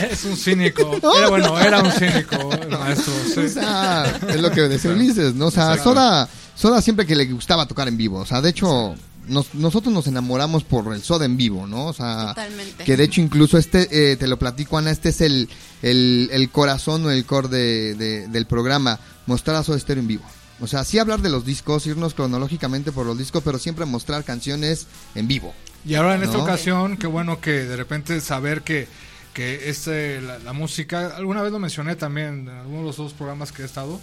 Es 0.10 0.24
un 0.24 0.38
cínico. 0.38 0.98
Era 1.18 1.30
bueno, 1.30 1.60
era 1.60 1.82
un 1.82 1.92
cínico, 1.92 2.38
el 2.54 2.70
maestro. 2.70 3.14
sí. 3.34 3.40
O 3.42 3.50
sea, 3.50 4.06
es 4.30 4.40
lo 4.40 4.50
que 4.50 4.62
decía 4.62 4.92
Ulises, 4.92 5.34
¿no? 5.36 5.48
O 5.48 5.52
sea. 5.52 5.78
Soda, 5.78 6.30
Soda 6.56 6.82
siempre 6.82 7.06
que 7.06 7.18
le 7.18 7.26
gustaba 7.26 7.66
tocar 7.66 7.90
en 7.90 7.98
vivo, 7.98 8.20
o 8.20 8.26
sea, 8.26 8.40
de 8.40 8.52
hecho, 8.52 8.96
nos- 9.32 9.54
nosotros 9.56 9.94
nos 9.94 10.08
enamoramos 10.08 10.63
por 10.63 10.94
el 10.94 11.02
Soda 11.02 11.26
en 11.26 11.38
vivo, 11.38 11.65
¿no? 11.67 11.88
O 11.88 11.94
sea, 11.94 12.28
Totalmente. 12.36 12.84
que 12.84 12.96
de 12.98 13.04
hecho 13.04 13.22
incluso 13.22 13.58
este, 13.58 14.12
eh, 14.12 14.15
te 14.17 14.28
lo 14.28 14.38
platico 14.38 14.78
Ana, 14.78 14.91
este 14.91 15.10
es 15.10 15.22
el, 15.22 15.50
el, 15.82 16.30
el 16.32 16.50
corazón 16.52 17.06
o 17.06 17.12
el 17.12 17.26
core 17.26 17.48
de, 17.48 17.96
de- 17.96 18.28
del 18.28 18.46
programa, 18.46 19.00
mostrar 19.26 19.56
a 19.58 19.63
Soda 19.63 19.80
Stereo 19.80 20.02
en 20.02 20.08
vivo. 20.08 20.24
O 20.60 20.67
sea, 20.67 20.84
sí 20.84 21.00
hablar 21.00 21.22
de 21.22 21.30
los 21.32 21.44
discos, 21.44 21.88
irnos 21.88 22.13
cronológicamente 22.13 22.91
por 22.91 23.06
los 23.08 23.17
discos, 23.17 23.41
pero 23.44 23.58
siempre 23.58 23.86
mostrar 23.86 24.24
canciones 24.24 24.86
en 25.15 25.28
vivo. 25.28 25.56
Y 25.84 25.96
ahora 25.96 26.13
en 26.13 26.22
esta 26.24 26.38
ocasión, 26.38 26.98
qué 26.98 27.08
bueno 27.08 27.41
que 27.41 27.52
de 27.52 27.76
repente 27.76 28.22
saber 28.22 28.62
que, 28.62 28.88
que 29.34 29.70
este, 29.72 30.22
la, 30.22 30.38
la 30.38 30.54
música, 30.54 31.15
alguna 31.17 31.41
vez 31.41 31.52
lo 31.52 31.58
mencioné 31.58 31.96
también 31.96 32.48
en 32.48 32.50
alguno 32.50 32.80
de 32.82 32.86
los 32.86 32.98
dos 32.98 33.13
programas 33.13 33.52
que 33.52 33.63
he 33.63 33.65
estado, 33.65 34.00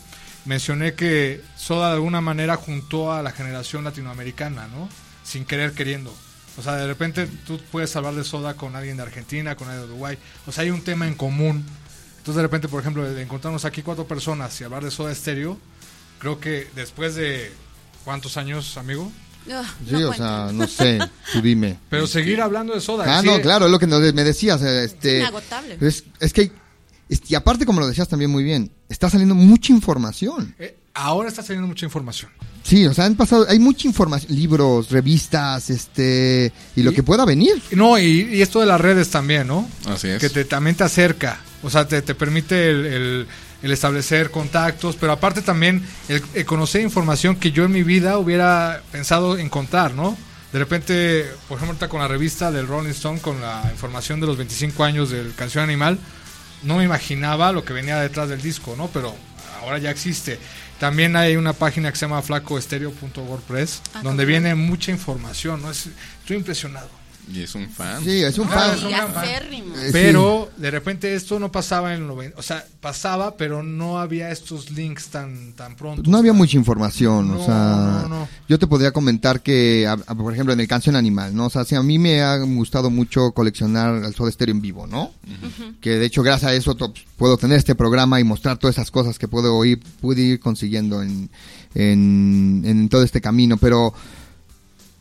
mencioné 0.47 0.95
que 0.95 1.43
Soda 1.57 1.89
de 1.91 1.95
alguna 1.95 2.21
manera 2.21 2.57
juntó 2.57 3.13
a 3.13 3.23
la 3.23 3.31
generación 3.31 3.85
latinoamericana, 3.85 4.67
¿no? 4.67 4.89
Sin 5.29 5.45
querer 5.45 5.73
queriendo. 5.73 6.15
O 6.57 6.63
sea, 6.63 6.75
de 6.77 6.87
repente 6.87 7.29
tú 7.47 7.61
puedes 7.71 7.95
hablar 7.97 8.15
de 8.15 8.25
Soda 8.25 8.55
con 8.55 8.75
alguien 8.75 8.97
de 8.97 9.03
Argentina, 9.03 9.55
con 9.57 9.69
alguien 9.69 9.87
de 9.87 9.93
Uruguay. 9.93 10.19
O 10.47 10.53
sea, 10.53 10.65
hay 10.65 10.71
un 10.71 10.83
tema 10.83 11.07
en 11.07 11.15
común. 11.15 11.65
Entonces, 12.19 12.37
de 12.37 12.43
repente, 12.43 12.69
por 12.69 12.81
ejemplo, 12.81 13.05
de 13.09 13.23
encontrarnos 13.23 13.65
aquí 13.65 13.83
cuatro 13.83 14.07
personas 14.09 14.61
y 14.61 14.65
hablar 14.65 14.83
de 14.85 14.91
Soda 14.91 15.15
Stereo, 15.15 15.59
creo 16.19 16.41
que 16.41 16.69
después 16.75 17.15
de... 17.15 17.53
¿Cuántos 18.05 18.37
años, 18.39 18.77
amigo? 18.79 19.13
Ah, 19.53 19.65
Sí, 19.87 19.93
no 19.93 19.99
o 19.99 20.07
cuento. 20.07 20.17
sea, 20.17 20.51
no 20.53 20.67
sé, 20.67 20.99
tú 21.33 21.43
dime. 21.43 21.79
Pero 21.91 22.07
seguir 22.07 22.41
hablando 22.41 22.75
de 22.75 22.81
Soda. 22.81 23.05
Ah, 23.07 23.21
sí, 23.21 23.27
no, 23.27 23.39
claro, 23.41 23.67
es 23.67 23.71
lo 23.71 23.79
que 23.79 23.87
nos- 23.87 24.01
me 24.15 24.25
decías. 24.25 24.63
eh, 24.63 24.85
Este, 24.85 25.19
Inagotable. 25.19 25.77
es, 25.81 26.05
es 26.19 26.33
que, 26.33 26.51
es- 27.09 27.23
y 27.31 27.35
aparte, 27.35 27.67
como 27.67 27.81
lo 27.81 27.87
decías 27.89 28.09
también 28.09 28.31
muy 28.31 28.45
bien, 28.45 28.71
está 28.89 29.11
saliendo 29.11 29.35
mucha 29.35 29.73
información. 29.73 30.55
eh, 30.59 30.77
ahora 30.95 31.29
está 31.29 31.43
saliendo 31.43 31.67
mucha 31.69 31.85
información. 31.87 32.31
Sí, 32.69 32.87
o 32.87 32.93
sea, 32.93 33.07
han 33.07 33.15
pasado, 33.15 33.47
hay 33.49 33.59
mucha 33.59 33.89
información, 33.89 34.35
libros, 34.37 34.91
revistas, 34.91 35.71
este, 35.71 36.53
y 36.77 36.83
lo 36.83 36.93
que 36.93 37.03
pueda 37.03 37.25
venir. 37.25 37.63
No, 37.71 37.99
y, 37.99 38.29
y 38.35 38.43
esto 38.43 38.61
de 38.61 38.67
las 38.67 38.79
redes 38.81 39.09
también, 39.09 39.47
¿no? 39.47 39.67
Así 39.87 40.09
es. 40.09 40.19
Que 40.21 40.29
te, 40.29 40.45
también 40.45 40.77
te 40.77 40.85
acerca. 40.85 41.41
O 41.63 41.71
sea, 41.71 41.89
te, 41.89 42.03
te 42.03 42.15
permite 42.15 42.71
el, 42.71 42.87
el- 42.87 43.27
el 43.61 43.73
establecer 43.73 44.31
contactos, 44.31 44.95
pero 44.95 45.11
aparte 45.11 45.43
también 45.43 45.83
el, 46.09 46.23
el 46.35 46.45
conocer 46.45 46.81
información 46.81 47.35
que 47.35 47.51
yo 47.51 47.65
en 47.65 47.73
mi 47.73 47.83
vida 47.83 48.17
hubiera 48.19 48.83
pensado 48.93 49.37
en 49.37 49.49
contar, 49.49 49.95
¿no? 49.95 50.17
De 50.53 50.61
repente, 50.61 51.25
por 51.49 51.57
ejemplo, 51.57 51.73
ahorita 51.73 51.89
con 51.89 51.99
la 52.01 52.07
revista 52.07 52.53
del 52.53 52.69
Rolling 52.69 52.91
Stone, 52.91 53.19
con 53.19 53.41
la 53.41 53.67
información 53.73 54.21
de 54.21 54.27
los 54.29 54.37
25 54.37 54.85
años 54.85 55.11
del 55.11 55.35
Canción 55.35 55.65
Animal, 55.65 55.99
no 56.63 56.77
me 56.77 56.85
imaginaba 56.85 57.51
lo 57.51 57.65
que 57.65 57.73
venía 57.73 57.99
detrás 57.99 58.29
del 58.29 58.41
disco, 58.41 58.75
¿no? 58.79 58.89
Pero 58.93 59.13
ahora 59.61 59.79
ya 59.79 59.91
existe. 59.91 60.39
También 60.79 61.17
hay 61.17 61.37
una 61.37 61.53
página 61.53 61.91
que 61.91 61.97
se 61.99 62.07
llama 62.07 62.23
flacoestereo.wordpress, 62.23 63.83
Ah, 63.95 64.01
donde 64.03 64.25
viene 64.25 64.55
mucha 64.55 64.93
información, 64.93 65.61
¿no? 65.63 65.71
Es- 65.71 65.89
estoy 66.21 66.37
impresionado. 66.37 66.89
Y 67.33 67.43
es 67.43 67.55
un 67.55 67.69
fan. 67.69 68.03
Sí, 68.03 68.23
es 68.23 68.39
un 68.39 68.49
Ah, 68.51 68.51
fan. 68.51 68.79
es. 68.79 69.89
Eh, 69.89 69.91
Pero 69.93 70.49
de 70.57 70.71
repente 70.71 71.15
esto 71.15 71.39
no 71.39 71.53
pasaba 71.53 71.95
en 71.95 72.03
el 72.03 72.07
90, 72.09 72.39
o 72.39 72.43
sea, 72.43 72.65
pasaba, 72.81 73.37
pero 73.37 73.63
no 73.63 73.99
había 73.99 74.31
estos 74.31 74.71
links 74.71 75.09
tan 75.09 75.53
tan 75.53 75.77
pronto. 75.77 76.11
No 76.11 76.17
había 76.19 76.33
mucha 76.33 76.57
información, 76.57 77.29
No, 77.29 77.41
o 77.41 77.45
sea, 77.45 77.55
no, 78.03 78.09
no. 78.09 78.29
yo 78.49 78.59
te 78.59 78.67
podría 78.67 78.93
comentar 78.93 79.43
que, 79.43 79.87
a- 79.87 79.93
a- 79.93 80.15
por 80.15 80.33
ejemplo, 80.33 80.53
en 80.53 80.61
el 80.61 80.69
Canción 80.69 80.97
Animal, 80.97 81.35
¿no? 81.35 81.47
O 81.47 81.51
sea, 81.51 81.65
sí, 81.65 81.75
a 81.75 81.83
mí 81.83 81.99
me 81.99 82.23
ha 82.23 82.37
gustado 82.39 82.89
mucho 82.91 83.33
coleccionar 83.33 84.03
el 84.05 84.15
Soda 84.15 84.31
Stereo 84.33 84.55
en 84.55 84.61
vivo, 84.63 84.87
¿no? 84.87 85.13
Que 85.81 85.91
de 85.99 86.07
hecho, 86.07 86.23
gracias 86.23 86.51
a 86.51 86.55
eso 86.55 86.77
puedo 87.17 87.37
tener 87.37 87.59
este 87.59 87.75
programa 87.75 88.19
y 88.21 88.25
mostrar 88.25 88.57
todas 88.59 88.77
esas 88.77 88.91
cosas 88.91 89.19
que 89.19 89.29
puedo 89.29 89.63
ir, 89.65 89.81
pude 90.01 90.23
ir 90.23 90.41
consiguiendo 90.41 91.03
en, 91.03 91.29
en, 91.75 92.63
en 92.65 92.89
todo 92.89 93.03
este 93.03 93.21
camino, 93.21 93.57
pero... 93.59 93.93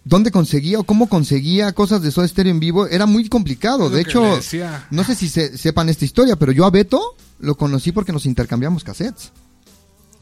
¿Dónde 0.07 0.31
conseguía 0.31 0.79
o 0.79 0.83
cómo 0.83 1.07
conseguía 1.09 1.71
cosas 1.73 2.01
de 2.01 2.11
Soda 2.11 2.27
Stereo 2.27 2.51
en 2.51 2.59
vivo? 2.59 2.87
Era 2.87 3.05
muy 3.05 3.27
complicado. 3.29 3.89
De 3.89 4.01
hecho, 4.01 4.39
no 4.91 5.03
sé 5.03 5.15
si 5.15 5.27
se- 5.29 5.57
sepan 5.57 5.89
esta 5.89 6.05
historia, 6.05 6.35
pero 6.37 6.51
yo 6.51 6.65
a 6.65 6.69
Beto 6.69 7.15
lo 7.39 7.55
conocí 7.55 7.91
porque 7.91 8.11
nos 8.13 8.25
intercambiamos 8.25 8.83
cassettes. 8.83 9.31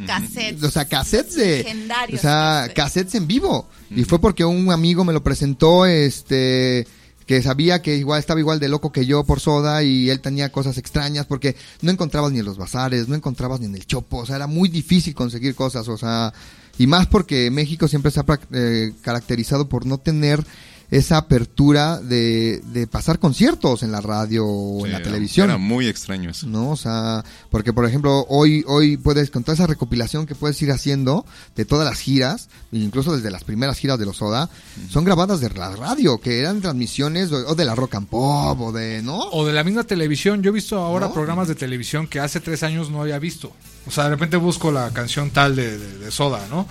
Cassettes. 0.05 0.63
O 0.63 0.71
sea, 0.71 0.85
cassettes 0.85 1.35
de. 1.35 1.57
Legendarios 1.63 2.19
O 2.19 2.21
sea, 2.21 2.31
cassettes. 2.67 2.75
cassettes 2.75 3.15
en 3.15 3.27
vivo. 3.27 3.67
Y 3.91 4.03
fue 4.03 4.19
porque 4.19 4.43
un 4.43 4.71
amigo 4.71 5.05
me 5.05 5.13
lo 5.13 5.23
presentó, 5.23 5.85
este. 5.85 6.85
Que 7.25 7.41
sabía 7.41 7.81
que 7.81 7.95
igual 7.95 8.19
estaba 8.19 8.39
igual 8.39 8.59
de 8.59 8.69
loco 8.69 8.91
que 8.91 9.05
yo 9.07 9.23
por 9.23 9.39
soda 9.39 9.81
y 9.83 10.11
él 10.11 10.19
tenía 10.19 10.51
cosas 10.51 10.77
extrañas 10.77 11.25
porque 11.25 11.55
no 11.81 11.89
encontrabas 11.91 12.31
ni 12.31 12.37
en 12.39 12.45
los 12.45 12.57
bazares, 12.57 13.07
no 13.07 13.15
encontrabas 13.15 13.59
ni 13.61 13.65
en 13.65 13.73
el 13.73 13.87
chopo, 13.87 14.17
o 14.17 14.25
sea, 14.27 14.35
era 14.35 14.45
muy 14.45 14.69
difícil 14.69 15.15
conseguir 15.15 15.55
cosas, 15.55 15.87
o 15.87 15.97
sea, 15.97 16.31
y 16.77 16.88
más 16.88 17.07
porque 17.07 17.49
México 17.51 17.88
siempre 17.88 18.11
se 18.11 18.19
ha 18.19 18.25
eh, 18.51 18.91
caracterizado 19.01 19.69
por 19.69 19.85
no 19.85 19.97
tener 19.97 20.43
esa 20.91 21.17
apertura 21.17 21.99
de, 21.99 22.61
de 22.73 22.87
pasar 22.87 23.19
conciertos 23.19 23.83
en 23.83 23.91
la 23.91 24.01
radio 24.01 24.45
o 24.45 24.79
Sí, 24.79 24.85
en 24.85 24.91
la 24.91 24.97
era- 24.99 25.05
televisión. 25.05 25.49
Era 25.49 25.57
muy 25.57 25.87
extraño 25.87 26.29
eso. 26.29 26.47
¿no? 26.47 26.69
O 26.71 26.75
sea, 26.75 27.23
porque 27.49 27.73
por 27.73 27.85
ejemplo, 27.85 28.25
hoy, 28.29 28.63
hoy 28.67 28.97
puedes, 28.97 29.29
con 29.31 29.43
toda 29.43 29.55
esa 29.55 29.67
recopilación 29.67 30.25
que 30.25 30.35
puedes 30.35 30.61
ir 30.61 30.71
haciendo 30.71 31.25
de 31.55 31.65
todas 31.65 31.85
las 31.87 31.99
giras, 31.99 32.49
e 32.71 32.77
incluso 32.77 33.15
desde 33.15 33.31
las 33.31 33.43
primeras 33.43 33.77
giras 33.77 33.97
de 33.99 34.05
los 34.05 34.17
Soda, 34.17 34.49
son 34.89 35.03
grabadas 35.05 35.39
de 35.39 35.49
la 35.49 35.75
radio, 35.75 36.19
que 36.19 36.39
eran 36.39 36.61
transmisiones 36.61 37.31
o, 37.31 37.37
o 37.47 37.55
de 37.55 37.65
la 37.65 37.75
rock 37.75 37.95
and 37.95 38.07
pop, 38.07 38.59
o 38.61 38.71
de, 38.71 39.01
¿no? 39.01 39.17
O 39.31 39.45
de 39.45 39.53
la 39.53 39.63
misma 39.63 39.83
televisión. 39.85 40.41
Yo 40.43 40.49
he 40.51 40.53
visto 40.53 40.77
ahora 40.79 41.07
¿No? 41.07 41.13
programas 41.13 41.47
de 41.47 41.55
televisión 41.55 42.07
que 42.07 42.19
hace 42.19 42.39
tres 42.39 42.63
años 42.63 42.89
no 42.91 43.01
había 43.01 43.19
visto. 43.19 43.51
O 43.87 43.91
sea, 43.91 44.05
de 44.05 44.11
repente 44.11 44.37
busco 44.37 44.71
la 44.71 44.89
canción 44.91 45.29
tal 45.31 45.55
de, 45.55 45.77
de- 45.77 45.97
de 45.99 46.11
Soda, 46.11 46.41
¿no? 46.49 46.67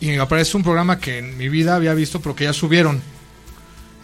Y 0.00 0.06
me 0.06 0.18
aparece 0.18 0.56
un 0.56 0.62
programa 0.62 0.98
que 0.98 1.18
en 1.18 1.36
mi 1.36 1.48
vida 1.48 1.74
había 1.76 1.92
visto, 1.94 2.20
pero 2.20 2.34
que 2.34 2.44
ya 2.44 2.52
subieron. 2.52 3.00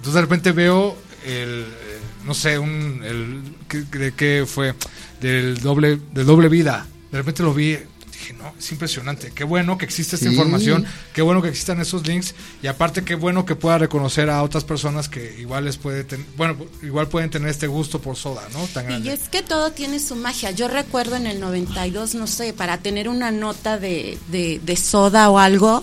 Entonces 0.06 0.14
de 0.14 0.20
repente 0.20 0.52
veo 0.52 0.96
el, 1.24 1.62
eh, 1.64 1.98
no 2.24 2.32
sé, 2.32 2.60
un, 2.60 3.02
el, 3.04 3.42
¿qué- 3.68 3.82
¿de 3.98 4.12
qué 4.14 4.44
fue? 4.46 4.72
Del 5.20 5.58
doble, 5.60 5.98
del 6.14 6.24
doble 6.26 6.48
vida. 6.48 6.86
De 7.10 7.18
repente 7.18 7.42
lo 7.42 7.52
vi, 7.52 7.76
dije, 8.12 8.32
no, 8.34 8.54
es 8.56 8.70
impresionante. 8.70 9.32
Qué 9.34 9.42
bueno 9.42 9.76
que 9.76 9.84
existe 9.84 10.14
esta 10.14 10.28
Sí. 10.28 10.32
información, 10.32 10.86
qué 11.12 11.22
bueno 11.22 11.42
que 11.42 11.48
existan 11.48 11.80
esos 11.80 12.06
links 12.06 12.36
y 12.62 12.68
aparte 12.68 13.02
qué 13.02 13.16
bueno 13.16 13.44
que 13.44 13.56
pueda 13.56 13.78
reconocer 13.78 14.30
a 14.30 14.44
otras 14.44 14.62
personas 14.62 15.08
que 15.08 15.40
igual 15.40 15.64
les 15.64 15.76
puede 15.76 16.04
ten- 16.04 16.24
bueno, 16.36 16.56
igual 16.84 17.08
pueden 17.08 17.28
tener 17.28 17.48
este 17.48 17.66
gusto 17.66 18.00
por 18.00 18.14
soda, 18.14 18.42
¿no? 18.52 18.64
Tan 18.72 19.04
Y 19.04 19.08
es 19.08 19.28
que 19.28 19.42
todo 19.42 19.72
tiene 19.72 19.98
su 19.98 20.14
magia. 20.14 20.52
Yo 20.52 20.68
recuerdo 20.68 21.16
en 21.16 21.26
el 21.26 21.40
92, 21.40 22.14
no 22.14 22.28
sé, 22.28 22.52
para 22.52 22.78
tener 22.78 23.08
una 23.08 23.32
nota 23.32 23.76
de, 23.76 24.18
de, 24.28 24.60
de 24.64 24.76
soda 24.76 25.30
o 25.30 25.40
algo, 25.40 25.82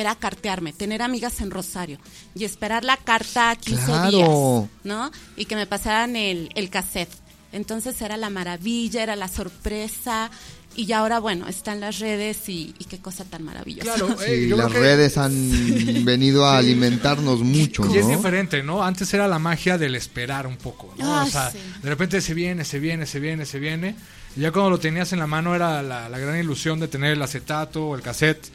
era 0.00 0.14
cartearme, 0.14 0.72
tener 0.72 1.02
amigas 1.02 1.40
en 1.40 1.50
Rosario 1.50 1.98
y 2.34 2.44
esperar 2.44 2.84
la 2.84 2.96
carta 2.96 3.54
15 3.56 3.84
Claro. 3.84 4.10
días, 4.10 4.84
¿no? 4.84 5.10
Y 5.36 5.44
que 5.46 5.56
me 5.56 5.66
pasaran 5.66 6.16
el, 6.16 6.50
el 6.54 6.70
cassette. 6.70 7.10
Entonces 7.52 8.00
era 8.02 8.16
la 8.16 8.28
maravilla, 8.30 9.02
era 9.02 9.16
la 9.16 9.28
sorpresa. 9.28 10.30
Y 10.78 10.84
ya 10.84 10.98
ahora, 10.98 11.20
bueno, 11.20 11.48
están 11.48 11.80
las 11.80 12.00
redes 12.00 12.50
y, 12.50 12.74
y 12.78 12.84
qué 12.84 12.98
cosa 12.98 13.24
tan 13.24 13.42
maravillosa. 13.44 13.94
Claro, 13.94 14.14
eh, 14.26 14.44
Sí, 14.44 14.48
las 14.48 14.70
que- 14.70 14.78
redes 14.78 15.16
han 15.16 15.32
venido 16.04 16.44
a 16.44 16.58
alimentarnos 16.58 17.40
mucho, 17.40 17.82
Y 17.94 17.96
es 17.98 18.04
¿no? 18.04 18.16
diferente, 18.16 18.62
¿no? 18.62 18.82
Antes 18.82 19.12
era 19.14 19.26
la 19.26 19.38
magia 19.38 19.78
del 19.78 19.94
esperar 19.94 20.46
un 20.46 20.56
poco, 20.58 20.92
¿no? 20.98 21.14
Ah, 21.20 21.24
o 21.24 21.30
sea, 21.30 21.50
sí. 21.50 21.58
de 21.82 21.88
repente 21.88 22.20
se 22.20 22.34
viene, 22.34 22.64
se 22.66 22.78
viene, 22.78 23.06
se 23.06 23.20
viene, 23.20 23.46
se 23.46 23.58
viene. 23.58 23.96
Y 24.36 24.40
ya 24.40 24.52
cuando 24.52 24.68
lo 24.68 24.78
tenías 24.78 25.14
en 25.14 25.18
la 25.20 25.26
mano 25.26 25.54
era 25.54 25.82
la, 25.82 26.10
la 26.10 26.18
gran 26.18 26.38
ilusión 26.38 26.78
de 26.78 26.88
tener 26.88 27.12
el 27.14 27.22
acetato 27.22 27.86
o 27.88 27.96
el 27.96 28.02
cassette. 28.02 28.46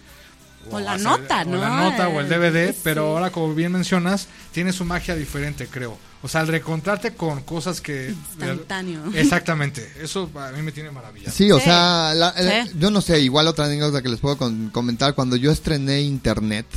O 0.70 0.80
la 0.80 0.94
hacer- 0.94 1.04
nota, 1.08 1.42
o 1.42 1.46
¿no? 1.46 1.58
la 1.58 1.70
nota 1.90 2.08
o 2.10 2.20
el 2.20 2.30
DVD, 2.30 2.72
Sí. 2.74 2.80
pero 2.84 3.08
ahora 3.18 3.32
como 3.32 3.54
bien 3.56 3.72
mencionas, 3.72 4.28
tiene 4.52 4.72
su 4.74 4.86
magia 4.86 5.16
diferente, 5.16 5.68
creo. 5.68 5.98
O 6.24 6.28
sea, 6.28 6.42
al 6.42 6.48
reencontrarte 6.50 7.16
con 7.16 7.42
cosas 7.42 7.82
que... 7.82 8.10
Instantáneo. 8.10 9.02
Exactamente, 9.16 9.92
eso 10.02 10.30
a 10.36 10.52
mí 10.52 10.62
me 10.62 10.72
tiene 10.72 10.92
maravilla. 10.92 11.32
Sí, 11.32 11.52
o 11.52 11.58
Sí. 11.58 11.64
sea, 11.66 12.14
la- 12.14 12.34
la- 12.38 12.66
Sí. 12.66 12.72
yo 12.78 12.92
no 12.92 13.02
sé, 13.02 13.20
igual 13.22 13.48
otra 13.48 13.66
anécdota 13.66 14.02
que 14.04 14.10
les 14.10 14.20
puedo 14.20 14.38
con- 14.38 14.70
comentar, 14.70 15.16
cuando 15.16 15.36
yo 15.36 15.52
estrené 15.52 16.02
internet, 16.02 16.68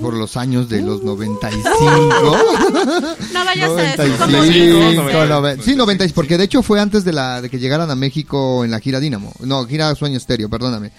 por 0.00 0.14
los 0.14 0.38
años 0.38 0.70
de 0.70 0.80
los 0.80 1.02
95. 1.04 1.60
No 3.32 3.44
vayas 3.44 3.70
a 3.70 3.74
decir 3.74 4.08
95, 4.08 4.18
como 4.18 4.32
95, 4.32 4.78
dices. 5.10 5.28
noven- 5.28 5.62
sí, 5.62 5.76
96, 5.76 6.12
porque 6.14 6.38
de 6.38 6.44
hecho 6.44 6.62
fue 6.62 6.80
antes 6.80 7.04
de 7.04 7.12
la 7.12 7.42
de 7.42 7.50
que 7.50 7.58
llegaran 7.58 7.90
a 7.90 7.94
México 7.94 8.64
en 8.64 8.70
la 8.70 8.80
gira 8.80 9.00
Dínamo. 9.00 9.34
No, 9.40 9.66
gira 9.66 9.94
Sueño 9.94 10.16
Estéreo, 10.16 10.48
perdóname. 10.48 10.92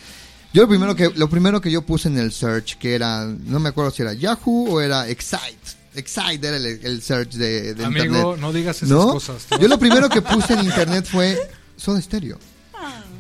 Yo 0.58 0.64
lo 0.64 0.70
primero 0.70 0.96
que 0.96 1.12
lo 1.16 1.30
primero 1.30 1.62
que 1.62 1.70
yo 1.70 1.84
puse 1.84 2.08
en 2.08 2.18
el 2.18 2.32
search 2.32 2.80
que 2.80 2.96
era 2.96 3.26
no 3.26 3.60
me 3.60 3.70
acuerdo 3.70 3.92
si 3.92 4.02
era 4.02 4.14
Yahoo 4.14 4.72
o 4.72 4.82
era 4.82 5.08
Excite. 5.08 5.78
Excite 5.94 6.48
era 6.48 6.58
el, 6.58 6.66
el 6.66 7.02
search 7.04 7.34
de, 7.34 7.76
de 7.76 7.86
Amigo, 7.86 8.06
internet. 8.06 8.38
no 8.40 8.52
digas 8.52 8.78
esas 8.78 8.90
¿No? 8.90 9.12
cosas. 9.12 9.46
Yo 9.62 9.68
lo 9.68 9.78
primero 9.78 10.10
que 10.10 10.24
puse 10.24 10.54
en 10.54 10.66
internet 10.66 11.06
fue 11.08 11.38
Soda 11.76 12.02
Stereo. 12.02 12.40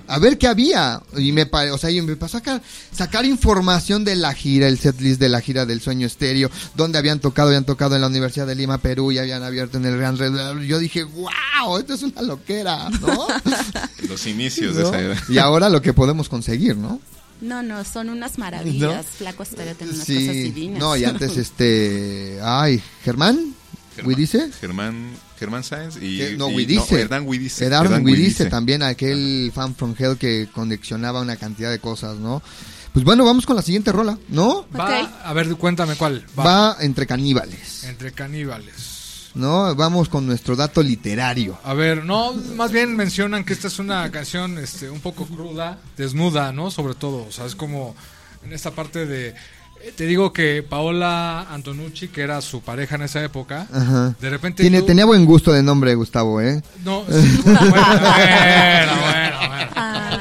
A 0.07 0.17
ver 0.17 0.39
qué 0.39 0.47
había. 0.47 0.99
Y 1.15 1.31
me, 1.31 1.47
o 1.71 1.77
sea, 1.77 1.91
y 1.91 2.01
me 2.01 2.15
pasó 2.15 2.37
a 2.37 2.39
sacar, 2.39 2.61
sacar 2.91 3.23
información 3.23 4.03
de 4.03 4.15
la 4.15 4.33
gira, 4.33 4.67
el 4.67 4.79
setlist 4.79 5.19
de 5.19 5.29
la 5.29 5.39
gira 5.39 5.67
del 5.67 5.79
Sueño 5.79 6.07
Estéreo, 6.07 6.49
donde 6.73 6.97
habían 6.97 7.19
tocado, 7.19 7.49
habían 7.49 7.65
tocado 7.65 7.93
en 7.93 8.01
la 8.01 8.07
Universidad 8.07 8.47
de 8.47 8.55
Lima, 8.55 8.79
Perú, 8.79 9.11
y 9.11 9.19
habían 9.19 9.43
abierto 9.43 9.77
en 9.77 9.85
el 9.85 9.97
Gran 9.97 10.17
Red. 10.17 10.33
Yo 10.65 10.79
dije, 10.79 11.03
wow, 11.03 11.77
esto 11.77 11.93
es 11.93 12.01
una 12.01 12.23
loquera, 12.23 12.89
¿no? 12.89 13.27
Los 14.09 14.25
inicios 14.25 14.75
de 14.75 14.83
esa 14.83 14.99
edad. 14.99 15.17
Y 15.29 15.37
ahora 15.37 15.69
lo 15.69 15.83
que 15.83 15.93
podemos 15.93 16.29
conseguir, 16.29 16.77
¿no? 16.77 16.99
No, 17.41 17.61
no, 17.63 17.83
son 17.83 18.09
unas 18.09 18.37
maravillas. 18.37 18.97
¿No? 18.97 19.03
Flaco 19.03 19.43
Estéreo 19.43 19.75
tiene 19.75 19.93
unas 19.93 20.07
cosas 20.07 20.17
divinas. 20.33 20.79
No, 20.79 20.95
y 20.97 21.03
antes 21.05 21.37
este, 21.37 22.39
ay, 22.43 22.81
Germán, 23.03 23.53
Germán- 23.95 24.15
dice? 24.15 24.51
Germán, 24.59 25.11
Germán 25.39 25.63
Sáenz 25.63 25.97
y, 25.97 26.35
no, 26.37 26.49
y-. 26.49 26.63
Hernán 26.91 27.27
Huidice. 27.27 27.65
Hernán 27.65 28.05
Huidice. 28.05 28.45
también, 28.45 28.83
aquel 28.83 29.51
fan 29.53 29.75
from 29.75 29.95
hell 29.97 30.17
que 30.17 30.49
conexionaba 30.53 31.21
una 31.21 31.35
cantidad 31.35 31.69
de 31.71 31.79
cosas, 31.79 32.17
¿no? 32.17 32.41
Pues 32.93 33.05
bueno, 33.05 33.23
vamos 33.25 33.45
con 33.45 33.55
la 33.55 33.61
siguiente 33.61 33.91
rola, 33.91 34.17
¿no? 34.29 34.65
Va, 34.75 34.97
a 35.23 35.33
ver, 35.33 35.55
cuéntame 35.55 35.95
cuál. 35.95 36.25
Va, 36.37 36.77
entre 36.79 37.05
caníbales, 37.05 37.83
Entre 37.83 38.11
caníbales. 38.11 38.96
¿No? 39.37 39.73
Vamos 39.75 40.09
con 40.09 40.25
nuestro 40.25 40.55
dato 40.55 40.81
literario. 40.83 41.57
A 41.63 41.73
ver, 41.73 42.03
no, 42.03 42.33
más 42.55 42.71
bien 42.71 42.95
mencionan 42.95 43.43
que 43.43 43.53
esta 43.53 43.67
es 43.67 43.79
una 43.79 44.09
canción 44.11 44.57
este, 44.57 44.89
un 44.89 44.99
poco 44.99 45.25
cruda, 45.25 45.77
desnuda, 45.95 46.51
¿no? 46.51 46.69
Sobre 46.71 46.95
todo, 46.95 47.25
o 47.27 47.31
sea, 47.31 47.45
es 47.45 47.55
como 47.55 47.95
en 48.43 48.53
esta 48.53 48.71
parte 48.71 49.05
de... 49.05 49.29
eh, 49.29 49.93
Te 49.95 50.05
digo 50.05 50.33
que 50.33 50.63
Paola 50.67 51.47
Antonucci, 51.51 52.07
que 52.09 52.21
era 52.21 52.41
su 52.41 52.61
pareja 52.61 52.95
en 52.95 53.03
esa 53.03 53.23
época, 53.23 53.67
Ajá. 53.71 54.15
de 54.19 54.29
repente... 54.29 54.63
Tiene, 54.63 54.81
tú- 54.81 54.87
tenía 54.87 55.05
buen 55.05 55.25
gusto 55.25 55.51
de 55.53 55.61
nombre, 55.63 55.93
Gustavo, 55.95 56.41
¿eh? 56.41 56.61
No, 56.83 57.03
sí, 57.09 57.41
bueno, 57.45 57.59
bueno, 57.69 58.93
bueno, 59.01 59.37
bueno. 59.49 59.71
Ah. 59.75 60.19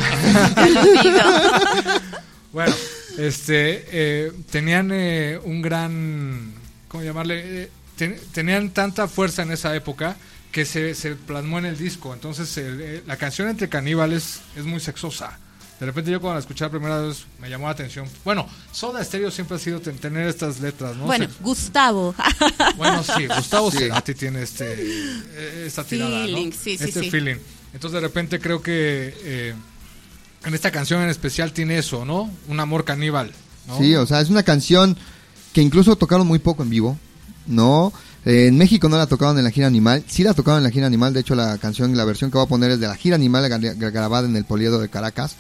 Bueno, 2.53 2.75
este, 3.19 3.85
eh, 3.91 4.33
tenían 4.51 4.91
eh, 4.93 5.39
un 5.45 5.61
gran, 5.61 6.53
¿cómo 6.89 7.03
llamarle? 7.05 7.63
Eh, 7.65 7.71
ten- 7.97 8.19
tenían 8.33 8.71
tanta 8.71 9.09
fuerza 9.09 9.43
en 9.43 9.51
esa 9.53 9.75
época 9.75 10.17
que 10.53 10.65
se, 10.65 10.95
se 10.95 11.15
plasmó 11.17 11.59
en 11.59 11.67
el 11.67 11.77
disco. 11.77 12.15
Entonces, 12.15 12.57
el- 12.59 12.81
eh, 12.81 13.03
la 13.07 13.17
canción 13.17 13.49
entre 13.49 13.69
caníbales 13.69 14.41
es 14.57 14.65
muy 14.65 14.81
sexosa. 14.81 15.39
De 15.79 15.85
repente 15.85 16.11
yo 16.11 16.23
cuando 16.23 16.37
la 16.37 16.41
escuché 16.41 16.65
la 16.65 16.71
primera 16.71 17.01
vez 17.03 17.27
me 17.39 17.51
llamó 17.51 17.67
la 17.67 17.73
atención. 17.73 18.09
Bueno, 18.25 18.49
Soda 18.73 19.05
Stereo 19.05 19.31
siempre 19.31 19.57
ha 19.57 19.61
sido 19.61 19.79
ten- 19.81 19.99
tener 19.99 20.27
estas 20.27 20.59
letras, 20.61 20.97
¿no? 20.97 21.05
Bueno, 21.05 21.27
Sex- 21.27 21.37
Gustavo. 21.43 22.15
bueno, 22.79 23.03
sí, 23.03 23.27
Gustavo 23.27 23.71
Cerati 23.71 24.15
tiene 24.15 24.43
este, 24.43 24.75
eh, 24.75 25.65
esta 25.67 25.85
tirada, 25.85 26.11
¿no? 26.21 26.25
Feeling, 26.25 26.53
sí, 26.53 26.79
sí, 26.79 26.85
este 26.85 27.01
sí. 27.03 27.11
feeling. 27.11 27.37
Entonces 27.75 27.93
de 28.01 28.01
repente 28.01 28.41
creo 28.41 28.63
que 28.63 29.15
eh, 29.23 29.55
en 30.47 30.55
esta 30.55 30.71
canción 30.71 31.03
en 31.03 31.11
especial 31.11 31.53
tiene 31.53 31.77
eso, 31.77 32.07
¿no? 32.07 32.31
Un 32.49 32.59
amor 32.59 32.87
caníbal, 32.87 33.33
¿no? 33.67 33.77
Sí, 33.77 33.95
o 33.97 34.07
sea, 34.07 34.23
es 34.23 34.31
una 34.31 34.45
canción 34.45 34.97
que 35.53 35.61
incluso 35.61 35.95
tocaron 35.97 36.27
muy 36.27 36.39
poco 36.39 36.63
en 36.63 36.71
vivo, 36.71 36.99
¿no? 37.47 37.93
En 38.25 38.59
México 38.59 38.89
no 38.89 38.97
la 38.97 39.07
tocaron 39.07 39.39
en 39.39 39.45
la 39.45 39.51
gira 39.51 39.67
Animal, 39.69 40.03
sí 40.09 40.25
la 40.25 40.35
tocaron 40.35 40.59
en 40.59 40.65
la 40.65 40.71
gira 40.71 40.87
Animal, 40.87 41.13
de 41.15 41.21
hecho 41.21 41.35
la 41.37 41.59
canción, 41.59 41.97
la 41.97 42.05
versión 42.05 42.31
que 42.31 42.39
voy 42.39 42.45
a 42.47 42.49
poner 42.49 42.73
es 42.73 42.81
de 42.81 42.89
la 42.89 42.97
gira 42.97 43.15
Animal 43.17 43.45
gra- 43.51 43.77
gra- 43.77 43.93
grabada 43.93 44.27
en 44.27 44.35
el 44.37 44.45
Poliedo 44.45 44.81
de 44.81 44.89
Caracas, 44.89 45.37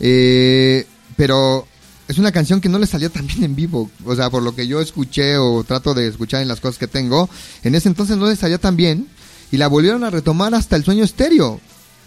Eh, 0.00 0.86
pero 1.16 1.66
es 2.08 2.18
una 2.18 2.30
canción 2.32 2.60
que 2.60 2.68
no 2.68 2.78
le 2.78 2.86
salía 2.86 3.08
tan 3.08 3.26
bien 3.26 3.42
en 3.44 3.56
vivo, 3.56 3.90
o 4.04 4.14
sea, 4.14 4.28
por 4.30 4.42
lo 4.42 4.54
que 4.54 4.66
yo 4.66 4.80
escuché 4.80 5.38
o 5.38 5.64
trato 5.64 5.94
de 5.94 6.06
escuchar 6.08 6.42
en 6.42 6.48
las 6.48 6.60
cosas 6.60 6.78
que 6.78 6.86
tengo, 6.86 7.28
en 7.64 7.74
ese 7.74 7.88
entonces 7.88 8.16
no 8.18 8.26
le 8.28 8.36
salía 8.36 8.58
tan 8.58 8.76
bien 8.76 9.08
y 9.50 9.56
la 9.56 9.68
volvieron 9.68 10.04
a 10.04 10.10
retomar 10.10 10.54
hasta 10.54 10.76
el 10.76 10.84
sueño 10.84 11.04
estéreo, 11.04 11.60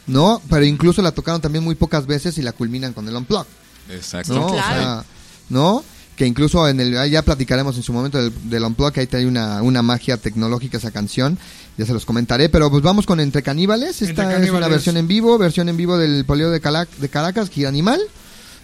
¿no? 0.07 0.41
Pero 0.49 0.63
incluso 0.65 1.01
la 1.01 1.11
tocaron 1.11 1.41
también 1.41 1.63
muy 1.63 1.73
pocas 1.75 2.05
veces 2.05 2.37
y 2.37 2.41
la 2.43 2.51
culminan 2.51 2.93
con 2.93 3.07
el 3.07 3.15
Unplugged. 3.15 3.47
Exacto. 3.89 4.33
¿no? 4.35 4.45
O 4.45 4.53
sea, 4.53 5.03
¿no? 5.49 5.83
Que 6.19 6.27
incluso 6.27 6.67
en 6.67 6.81
el, 6.81 7.09
ya 7.09 7.21
platicaremos 7.21 7.77
en 7.77 7.83
su 7.83 7.93
momento 7.93 8.21
del, 8.21 8.33
del 8.49 8.63
Unplugged, 8.65 8.91
que 8.91 8.99
ahí 8.99 9.21
hay 9.21 9.25
una, 9.25 9.61
una 9.61 9.81
magia 9.81 10.17
tecnológica 10.17 10.75
esa 10.75 10.91
canción, 10.91 11.39
ya 11.77 11.85
se 11.85 11.93
los 11.93 12.05
comentaré, 12.05 12.49
pero 12.49 12.69
pues 12.69 12.83
vamos 12.83 13.05
con 13.05 13.21
Entre 13.21 13.41
Caníbales, 13.41 14.01
esta 14.01 14.23
Entre 14.23 14.47
es 14.47 14.51
una 14.51 14.67
versión 14.67 14.97
en 14.97 15.07
vivo, 15.07 15.37
versión 15.37 15.69
en 15.69 15.77
vivo 15.77 15.97
del 15.97 16.25
Polio 16.25 16.49
de 16.51 16.59
Caracas, 16.59 17.49
Gira 17.49 17.69
Animal, 17.69 18.01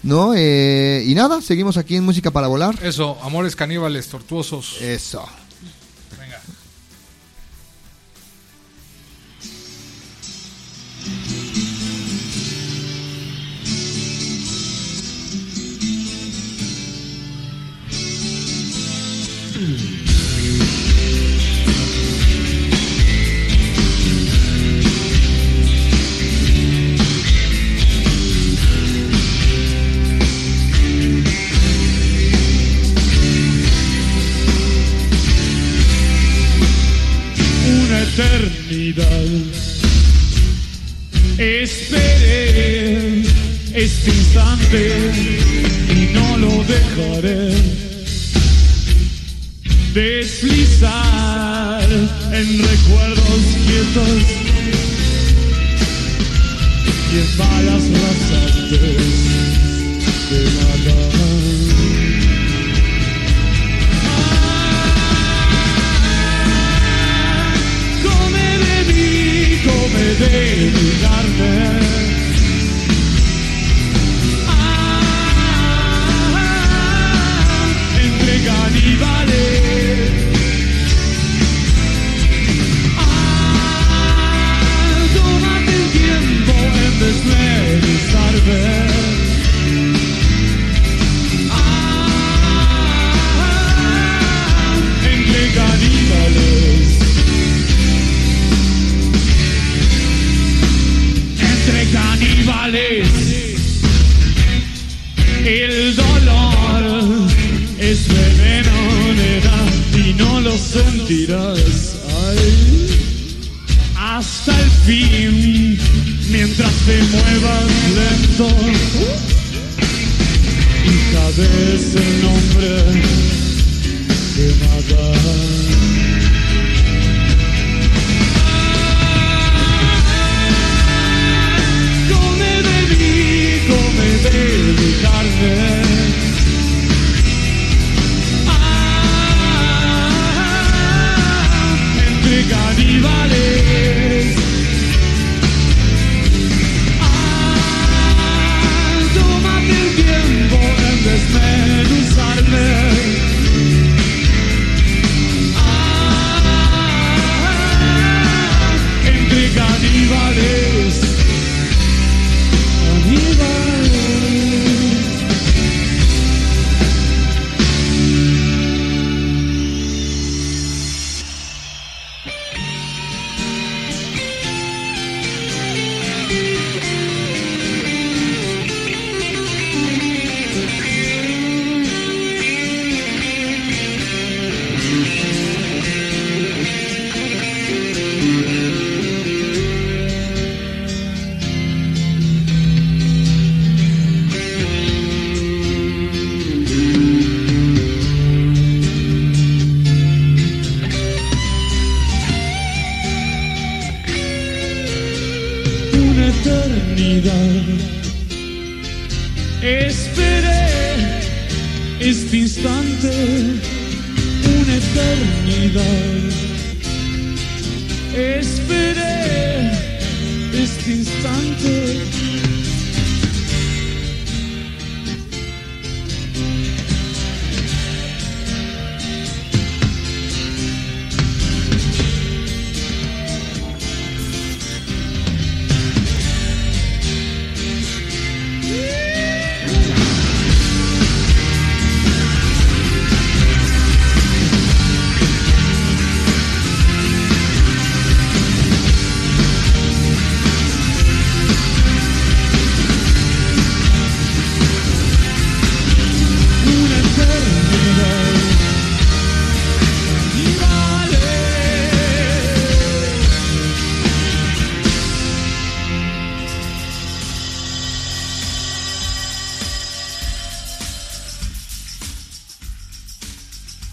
¿no? 0.03 0.33
Eh, 0.35 1.05
y 1.07 1.15
nada, 1.15 1.41
seguimos 1.41 1.77
aquí 1.77 1.95
en 1.95 2.03
Música 2.03 2.29
para 2.29 2.47
Volar. 2.47 2.77
Eso, 2.83 3.17
amores 3.23 3.55
caníbales, 3.55 4.09
tortuosos. 4.09 4.81
Eso. 4.81 5.25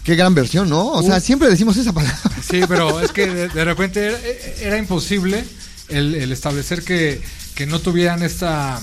Qué 0.03 0.15
gran 0.15 0.35
versión, 0.35 0.69
¿no? 0.69 0.87
O 0.91 1.01
sea, 1.01 1.19
siempre 1.19 1.49
decimos 1.49 1.77
esa 1.77 1.93
palabra. 1.93 2.19
Sí, 2.41 2.61
pero 2.67 2.99
es 2.99 3.11
que 3.11 3.27
de, 3.27 3.47
de 3.47 3.65
repente 3.65 4.05
era, 4.05 4.19
era 4.61 4.77
imposible 4.77 5.45
el, 5.87 6.15
el 6.15 6.31
establecer 6.31 6.83
que, 6.83 7.21
que 7.55 7.65
no 7.65 7.79
tuvieran 7.79 8.21
esta. 8.23 8.81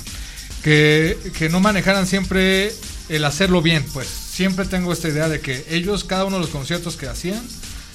Que, 0.62 1.16
que 1.38 1.48
no 1.48 1.60
manejaran 1.60 2.06
siempre 2.06 2.72
el 3.08 3.24
hacerlo 3.24 3.62
bien. 3.62 3.84
Pues 3.92 4.08
siempre 4.08 4.64
tengo 4.64 4.92
esta 4.92 5.08
idea 5.08 5.28
de 5.28 5.40
que 5.40 5.66
ellos, 5.70 6.04
cada 6.04 6.24
uno 6.24 6.36
de 6.36 6.42
los 6.42 6.50
conciertos 6.50 6.96
que 6.96 7.06
hacían, 7.08 7.42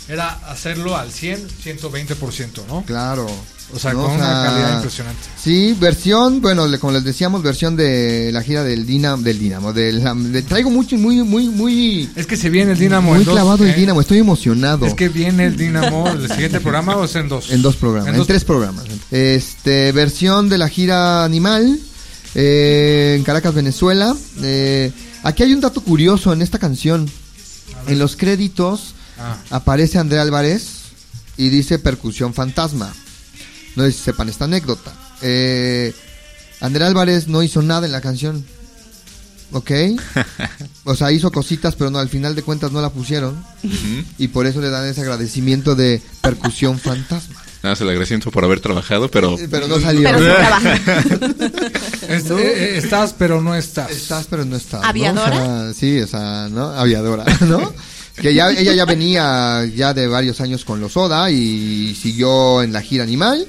era 0.07 0.29
hacerlo 0.49 0.95
al 0.97 1.11
100, 1.11 1.47
120%, 1.63 2.65
¿no? 2.67 2.83
Claro. 2.85 3.27
O 3.73 3.79
sea, 3.79 3.93
¿no? 3.93 4.03
con 4.03 4.11
O 4.11 4.15
una 4.15 4.43
calidad 4.43 4.75
impresionante. 4.75 5.23
Sí, 5.45 5.77
versión, 5.79 6.41
bueno, 6.41 6.65
como 6.79 6.91
les 6.93 7.03
decíamos, 7.03 7.43
versión 7.43 7.75
de 7.75 8.31
la 8.33 8.41
gira 8.41 8.63
del 8.63 8.87
Dinamo, 8.87 9.21
del 9.21 9.37
Dinamo, 9.37 9.73
del, 9.73 10.03
de- 10.31 10.41
traigo 10.41 10.71
mucho, 10.71 10.97
muy, 10.97 11.21
muy, 11.21 11.49
muy, 11.49 12.09
Es 12.15 12.25
que 12.25 12.35
se 12.35 12.49
viene 12.49 12.71
el 12.71 12.79
Dinamo 12.79 13.11
muy 13.11 13.19
en 13.19 13.25
dos, 13.25 13.33
clavado 13.35 13.63
el 13.63 13.69
¿eh? 13.69 13.75
Dinamo, 13.75 14.01
estoy 14.01 14.17
emocionado. 14.17 14.87
Es 14.87 14.95
que 14.95 15.07
viene 15.07 15.45
el 15.45 15.55
Dinamo, 15.55 16.09
el 16.09 16.27
siguiente 16.31 16.59
programa 16.59 16.97
o 16.97 17.05
es 17.05 17.15
en 17.15 17.29
dos. 17.29 17.51
En 17.51 17.61
dos 17.61 17.75
programas, 17.75 18.09
en, 18.09 18.17
dos- 18.17 18.25
tres 18.25 18.43
programas. 18.43 18.85
Este, 19.11 19.91
versión 19.91 20.49
de 20.49 20.57
la 20.57 20.67
gira 20.67 21.23
Animal 21.23 21.79
eh, 22.33 23.13
en 23.15 23.23
Caracas, 23.23 23.53
Venezuela. 23.53 24.15
Eh, 24.41 24.91
aquí 25.21 25.43
hay 25.43 25.53
un 25.53 25.61
dato 25.61 25.81
curioso 25.81 26.33
en 26.33 26.41
esta 26.41 26.57
canción. 26.57 27.07
En 27.87 27.99
los 27.99 28.15
créditos 28.15 28.95
Ah. 29.19 29.37
aparece 29.51 29.97
André 29.99 30.19
Álvarez 30.19 30.67
y 31.37 31.49
dice 31.49 31.77
percusión 31.79 32.33
fantasma. 32.33 32.91
No 33.77 33.83
sé 33.85 33.91
si 33.93 33.99
sepan 33.99 34.27
esta 34.27 34.43
anécdota. 34.45 34.91
Eh, 35.21 35.93
André 36.61 36.85
Álvarez 36.85 37.27
no 37.27 37.43
hizo 37.43 37.61
nada 37.61 37.85
en 37.85 37.91
la 37.91 38.01
canción. 38.01 38.45
¿Ok? 39.51 39.71
O 40.87 40.95
sea, 40.95 41.11
hizo 41.11 41.31
cositas, 41.31 41.73
pero 41.75 41.89
no, 41.89 41.97
al 41.97 42.09
final 42.09 42.35
de 42.35 42.43
cuentas 42.43 42.71
no 42.71 42.79
la 42.79 42.91
pusieron. 42.91 43.43
Y 44.19 44.27
por 44.27 44.45
eso 44.45 44.61
le 44.61 44.69
dan 44.69 44.87
ese 44.87 45.01
agradecimiento 45.01 45.73
de 45.73 45.99
percusión 46.21 46.77
fantasma. 46.77 47.41
Nada, 47.63 47.75
se 47.75 47.83
le 47.85 47.89
agradecimiento 47.89 48.29
por 48.29 48.43
haber 48.43 48.59
trabajado, 48.59 49.09
pero... 49.09 49.35
Pero 49.49 49.67
no 49.67 49.79
salió. 49.79 50.03
Pero 50.03 50.19
sí 50.19 50.25
trabaja. 50.37 50.75
Es- 52.07 52.29
eh, 52.29 52.35
eh, 52.37 52.77
estás, 52.77 53.15
pero 53.17 53.41
no 53.41 53.55
estás. 53.55 53.89
Estás, 53.89 54.27
pero 54.29 54.45
no 54.45 54.55
estás. 54.55 54.81
¿no? 54.83 54.87
¿Aviadora? 54.87 55.41
O 55.41 55.45
sea, 55.45 55.73
sí, 55.73 55.99
o 55.99 56.05
sea, 56.07 56.49
¿no? 56.51 56.69
Aviadora, 56.69 57.25
¿no? 57.41 57.73
que 58.21 58.33
ya, 58.35 58.51
ella 58.51 58.73
ya 58.73 58.85
venía 58.85 59.65
ya 59.75 59.91
de 59.95 60.07
varios 60.07 60.39
años 60.39 60.63
con 60.65 60.79
los 60.79 60.95
Oda 60.97 61.31
y 61.31 61.97
siguió 61.99 62.61
en 62.61 62.71
la 62.73 62.81
gira 62.83 63.03
Animal, 63.03 63.47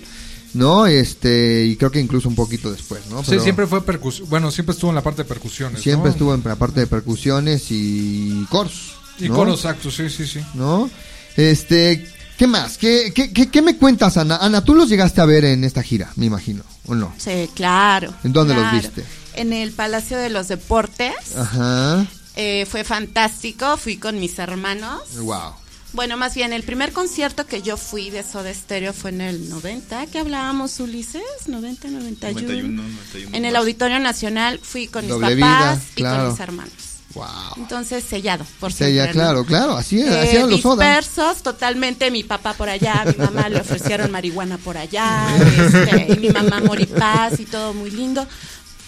¿no? 0.57 0.87
Este, 0.87 1.65
y 1.65 1.77
creo 1.77 1.91
que 1.91 2.01
incluso 2.01 2.29
un 2.29 2.35
poquito 2.35 2.73
después, 2.73 3.07
¿no? 3.11 3.23
Sí, 3.23 3.39
siempre 3.41 3.67
fue 3.67 3.85
percusión. 3.85 4.29
Bueno, 4.29 4.51
siempre 4.51 4.73
estuvo 4.75 4.91
en 4.91 4.97
la 4.97 5.03
parte 5.03 5.23
de 5.23 5.29
percusiones. 5.29 5.83
siempre 5.83 6.09
¿no? 6.09 6.13
estuvo 6.13 6.35
en 6.35 6.43
la 6.45 6.57
parte 6.57 6.81
de 6.81 6.87
percusiones 6.87 7.67
y 7.71 8.47
coros. 8.51 8.97
Y 9.19 9.29
¿no? 9.29 9.35
coros, 9.35 9.61
exacto, 9.61 9.91
sí, 9.91 10.09
sí, 10.11 10.27
sí. 10.27 10.41
¿No? 10.55 10.91
Este, 11.37 12.07
¿qué 12.39 12.47
más? 12.47 12.79
¿Qué, 12.79 13.13
qué, 13.15 13.33
qué, 13.33 13.49
qué 13.49 13.63
me 13.63 13.77
cuentas, 13.77 14.17
Ana? 14.17 14.37
Ana, 14.39 14.65
tú 14.65 14.75
los 14.75 14.89
llegaste 14.89 15.21
a 15.21 15.27
ver 15.27 15.45
en 15.45 15.65
esta 15.65 15.83
gira, 15.83 16.11
me 16.17 16.27
imagino, 16.27 16.65
¿o 16.87 16.95
no? 16.95 17.13
Sí, 17.19 17.49
claro. 17.55 18.13
¿En 18.25 18.33
dónde 18.33 18.55
los 18.55 18.73
viste? 18.73 19.05
En 19.35 19.53
el 19.53 19.73
Palacio 19.73 20.17
de 20.17 20.31
los 20.31 20.49
Deportes. 20.49 21.15
Ajá. 21.37 22.07
Eh, 22.37 22.67
fue 22.71 22.85
fantástico. 22.85 23.77
Fui 23.77 23.97
con 23.97 24.21
mis 24.21 24.39
hermanos. 24.39 25.03
Wow. 25.19 25.53
Bueno, 25.97 26.19
más 26.19 26.35
bien, 26.35 26.53
el 26.53 26.63
primer 26.63 26.93
concierto 26.93 27.47
que 27.47 27.63
yo 27.63 27.79
fui 27.79 28.11
de 28.11 28.23
Soda 28.23 28.53
Stereo 28.53 28.93
fue 28.93 29.09
en 29.09 29.23
el 29.23 29.49
90, 29.49 30.07
que 30.09 30.19
hablábamos, 30.19 30.79
Ulises, 30.79 31.23
90, 31.47 31.89
91. 31.89 32.43
91, 32.43 32.83
91, 32.83 33.37
En 33.37 33.45
el. 33.47 33.57
Auditorio 33.57 33.99
Nacional 33.99 34.61
fui 34.63 34.89
con 34.89 35.07
mis 35.07 35.15
Doble 35.15 35.39
papás 35.39 35.79
vida, 35.79 35.83
y 35.93 35.95
claro. 35.95 36.23
con 36.25 36.31
mis 36.33 36.41
hermanos. 36.41 36.73
Wow. 37.15 37.25
Entonces, 37.57 38.05
sellado, 38.05 38.45
por 38.61 38.71
¿no? 38.79 39.11
claro, 39.11 39.47
claro, 39.47 39.75
así, 39.75 40.01
Eh, 40.03 40.09
así 40.09 40.37
eran 40.37 40.51
los 40.51 40.63
dispersos 40.63 41.43
totalmente, 41.43 42.11
mi 42.11 42.25
papá 42.25 42.53
por 42.53 42.69
allá, 42.69 43.03
mi 43.07 43.15
mamá 43.25 43.49
le 43.49 43.63
ofrecieron 43.63 44.11
marihuana 44.11 44.59
por 44.59 44.77
allá, 44.77 45.35
este, 45.59 46.13
y 46.13 46.19
mi 46.19 46.29
mamá 46.29 46.61
moripaz 46.61 47.41
y 47.41 47.47
todo 47.47 47.73
muy 47.73 47.91
lindo. 47.91 48.27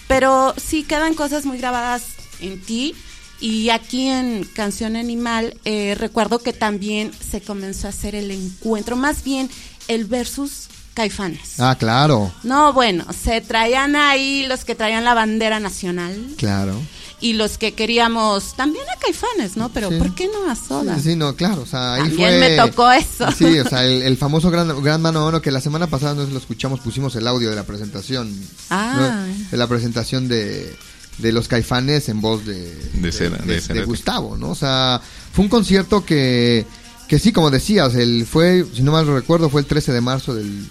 Pero 0.07 0.53
sí 0.63 0.83
quedan 0.83 1.15
cosas 1.15 1.43
muy 1.45 1.57
grabadas 1.57 2.03
en 2.39 2.61
ti. 2.61 2.95
Y 3.41 3.69
aquí 3.69 4.07
en 4.07 4.43
Canción 4.53 4.95
Animal 4.95 5.55
eh, 5.65 5.95
recuerdo 5.97 6.39
que 6.39 6.51
también 6.53 7.11
se 7.13 7.41
comenzó 7.41 7.87
a 7.87 7.91
hacer 7.91 8.15
el 8.15 8.31
encuentro, 8.31 8.95
más 8.95 9.23
bien 9.23 9.49
el 9.87 10.05
versus 10.05 10.67
Caifanes. 10.93 11.59
Ah, 11.59 11.77
claro, 11.79 12.31
No, 12.43 12.73
bueno, 12.73 13.05
se 13.13 13.39
traían 13.39 13.95
ahí 13.95 14.45
los 14.47 14.65
que 14.65 14.75
traían 14.75 15.05
la 15.05 15.13
bandera 15.13 15.61
nacional 15.61 16.13
claro. 16.35 16.73
y 17.21 17.33
los 17.33 17.57
que 17.57 17.73
queríamos 17.73 18.55
también 18.57 18.83
a 18.89 18.99
Caifanes, 18.99 19.55
¿no? 19.55 19.69
Pero 19.69 19.89
Sí. 19.89 19.95
¿por 19.97 20.13
qué 20.15 20.27
no 20.27 20.51
a 20.51 20.55
Soda? 20.55 20.95
Sí, 20.97 21.11
sí, 21.11 21.15
no, 21.15 21.35
claro, 21.37 21.61
o 21.61 21.65
sea, 21.65 21.93
ahí 21.93 22.01
También 22.09 22.29
fue... 22.39 22.39
me 22.49 22.57
tocó 22.57 22.91
eso. 22.91 23.31
Sí, 23.31 23.45
o 23.59 23.69
sea, 23.69 23.85
el, 23.85 24.01
el 24.01 24.17
famoso 24.17 24.51
gran, 24.51 24.83
gran 24.83 25.01
mano 25.01 25.23
mano 25.23 25.41
que 25.41 25.51
la 25.51 25.61
semana 25.61 25.87
pasada 25.87 26.15
no 26.15 26.21
sé 26.21 26.27
si 26.27 26.33
lo 26.33 26.39
escuchamos, 26.39 26.81
pusimos 26.81 27.15
el 27.15 27.25
audio 27.27 27.49
de 27.49 27.55
la 27.55 27.63
presentación. 27.63 28.35
Ah. 28.69 29.25
¿no? 29.25 29.47
De 29.51 29.55
la 29.57 29.67
presentación 29.67 30.27
de, 30.27 30.75
de 31.19 31.31
los 31.31 31.47
caifanes 31.47 32.09
en 32.09 32.21
voz 32.21 32.45
de, 32.45 32.73
De 32.93 33.11
Cera- 33.11 33.37
de. 33.37 33.83
Gustavo, 33.85 34.37
¿no? 34.37 34.49
O 34.51 34.55
sea, 34.55 35.01
fue 35.33 35.43
un 35.43 35.49
concierto 35.49 36.05
que, 36.05 36.65
que 37.07 37.19
sí, 37.19 37.31
como 37.31 37.51
decías, 37.51 37.95
el 37.95 38.25
fue, 38.25 38.65
si 38.73 38.81
no 38.81 38.91
mal 38.91 39.05
recuerdo, 39.07 39.49
fue 39.49 39.61
el 39.61 39.67
13 39.67 39.91
de 39.93 40.01
marzo 40.01 40.33
del 40.35 40.65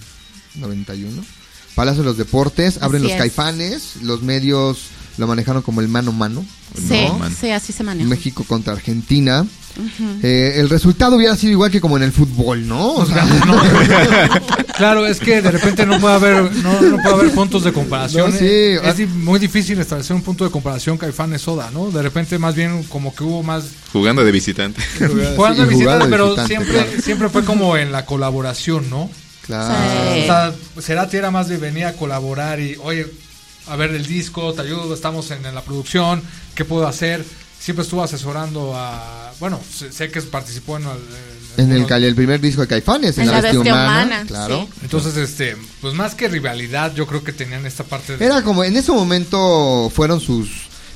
91. 0.57 1.25
Palacio 1.75 2.03
de 2.03 2.09
los 2.09 2.17
Deportes, 2.19 2.79
abren 2.83 3.03
Así 3.03 3.05
los 3.05 3.13
es. 3.13 3.19
caifanes, 3.19 3.83
los 4.03 4.23
medios 4.23 4.79
lo 5.17 5.27
manejaron 5.27 5.63
como 5.63 5.81
el 5.81 5.89
mano 5.89 6.11
a 6.11 6.15
mano. 6.15 6.45
Sí, 6.77 7.07
sí, 7.41 7.51
así 7.51 7.73
se 7.73 7.83
maneja. 7.85 8.09
México 8.09 8.45
contra 8.45 8.73
Argentina. 8.73 9.47
Eh, 10.23 10.55
el 10.57 10.69
resultado 10.69 11.17
hubiera 11.17 11.37
sido 11.37 11.53
igual 11.53 11.71
que 11.71 11.81
como 11.81 11.97
en 11.97 12.03
el 12.03 12.13
fútbol, 12.13 12.67
¿no? 12.67 12.95
O 12.95 13.07
sea, 13.07 13.25
Claro, 14.77 15.07
es 15.07 15.19
que 15.21 15.41
de 15.43 15.51
repente 15.51 15.87
no 15.87 15.99
puede 16.01 16.15
haber, 16.15 16.53
no, 16.57 16.81
no 16.83 16.97
puede 17.03 17.15
haber 17.15 17.31
puntos 17.33 17.65
de 17.65 17.73
comparación. 17.73 18.31
No, 18.31 18.37
sí. 18.39 18.45
es 18.47 18.97
di- 18.97 19.07
muy 19.07 19.39
difícil 19.39 19.79
establecer 19.81 20.15
un 20.15 20.23
punto 20.23 20.45
de 20.45 20.51
comparación 20.51 20.97
Caifanes 20.99 21.43
Soda, 21.43 21.71
¿no? 21.73 21.91
De 21.91 22.03
repente 22.03 22.39
más 22.39 22.55
bien 22.55 22.83
como 22.85 23.15
que 23.15 23.25
hubo 23.25 23.43
más 23.43 23.65
Jugando 23.93 24.25
de 24.25 24.33
visitante. 24.33 24.83
jugando 25.37 25.63
de 25.65 25.69
visitante, 25.69 26.05
de 26.07 26.11
pero 26.11 26.25
visitante, 26.27 26.55
siempre 26.55 26.73
claro. 26.85 27.03
siempre 27.03 27.29
fue 27.29 27.45
como 27.45 27.77
en 27.77 27.93
la 27.93 28.05
colaboración, 28.05 28.89
¿no? 28.91 29.11
claro. 29.47 29.75
Sí. 30.15 30.21
O 30.21 30.27
sea, 30.27 30.53
Cerati 30.81 31.17
era 31.17 31.31
más 31.31 31.49
de 31.49 31.57
venir 31.57 31.85
a 31.87 31.95
colaborar 31.95 32.61
y, 32.61 32.77
oye, 32.83 33.07
a 33.69 33.77
ver 33.77 33.91
el 33.91 34.07
disco, 34.07 34.53
te 34.55 34.63
ayudo, 34.63 34.93
estamos 34.95 35.31
en, 35.31 35.45
en 35.45 35.55
la 35.55 35.63
producción, 35.63 36.23
¿qué 36.55 36.65
puedo 36.65 36.87
hacer? 36.87 37.25
Siempre 37.61 37.83
estuvo 37.83 38.03
asesorando 38.03 38.73
a, 38.75 39.33
bueno, 39.41 39.61
sé, 39.77 39.93
sé 39.93 40.11
que 40.11 40.23
participó 40.23 40.77
en 40.79 40.85
el, 40.85 40.99
En 41.65 41.71
el, 41.73 41.79
uno- 41.79 41.87
Cali- 41.89 42.07
el 42.07 42.15
primer 42.15 42.41
disco 42.41 42.61
de 42.63 42.69
Caifanes, 42.69 43.19
en, 43.19 43.27
la, 43.27 43.41
bestia, 43.41 43.61
humana, 43.61 44.25
claro. 44.27 44.67
sí. 44.73 44.79
Entonces, 44.83 45.17
este, 45.17 45.57
pues 45.81 45.93
más 45.95 46.15
que 46.15 46.29
rivalidad, 46.29 46.95
yo 46.95 47.07
creo 47.07 47.23
que 47.25 47.33
tenían 47.33 47.67
esta 47.67 47.85
parte 47.85 48.17
de... 48.17 48.25
Era 48.25 48.43
como, 48.43 48.63
en 48.65 48.77
ese 48.77 48.93
momento 48.93 49.91
fueron 49.95 50.21
sus, 50.21 50.49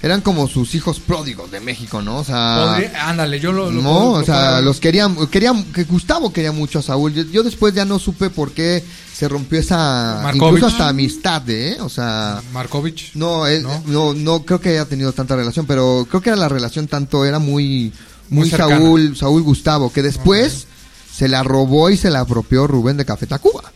eran 0.03 0.21
como 0.21 0.49
sus 0.49 0.75
hijos 0.75 0.99
pródigos 1.01 1.51
de 1.53 1.61
México, 1.61 2.03
¿no? 2.03 2.19
O 2.19 2.25
sea, 2.25 2.73
Podría- 2.73 3.09
ándale, 3.09 3.39
yo 3.41 3.53
lo, 3.53 3.71
lo- 3.71 3.81
no, 3.83 4.11
o 4.13 4.25
sea, 4.25 4.57
lo- 4.61 4.67
los 4.67 4.81
querían, 4.81 5.15
querían, 5.29 5.63
que 5.73 5.85
Gustavo 5.85 6.33
quería 6.33 6.51
mucho 6.53 6.81
a 6.81 6.83
Saúl. 6.83 7.15
Yo, 7.15 7.23
yo 7.23 7.43
después 7.43 7.73
ya 7.73 7.85
no 7.85 7.99
supe 7.99 8.29
por 8.29 8.51
qué 8.53 8.85
se 9.15 9.29
rompió 9.29 9.61
esa, 9.61 10.21
Markovich. 10.23 10.43
incluso 10.57 10.67
hasta 10.67 10.89
amistad, 10.89 11.49
¿eh? 11.49 11.77
O 11.81 11.89
sea, 11.89 12.43
Markovich. 12.53 13.13
no, 13.15 13.47
él- 13.47 13.63
¿No? 13.63 13.83
¿No? 13.87 14.15
no, 14.15 14.43
creo 14.45 14.61
que 14.61 14.71
haya 14.71 14.87
tenido 14.87 15.13
tanta 15.13 15.37
relación, 15.37 15.67
pero 15.67 16.07
creo 16.11 16.21
que 16.21 16.31
era 16.31 16.37
la 16.37 16.49
relación 16.49 16.89
tanto, 16.89 17.25
era 17.25 17.39
muy, 17.39 17.93
muy. 18.29 18.51
Saúl, 18.51 19.17
Saúl 19.17 19.43
Gustavo, 19.43 19.93
que 19.93 20.03
después 20.03 20.67
se 21.15 21.29
la 21.29 21.43
robó 21.45 21.91
y 21.91 21.97
se 21.97 22.11
la 22.11 22.21
apropió 22.21 22.67
Rubén 22.67 22.97
de 22.97 23.05
Café 23.05 23.27
Tacuba. 23.27 23.71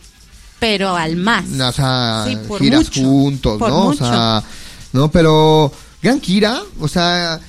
Pero 0.59 0.95
al 0.95 1.15
más. 1.17 1.45
O 1.47 1.71
sea, 1.71 2.25
Sí, 2.27 2.35
por 2.47 2.59
giras 2.59 2.85
mucho, 2.85 3.01
juntos, 3.03 3.59
por 3.59 3.69
¿no? 3.69 3.83
mucho. 3.85 4.03
O 4.03 4.07
sea, 4.07 4.43
no, 4.91 5.11
pero 5.11 5.71
Gran 6.01 6.19
Kira, 6.19 6.61
o 6.79 6.87
sea, 6.87 7.39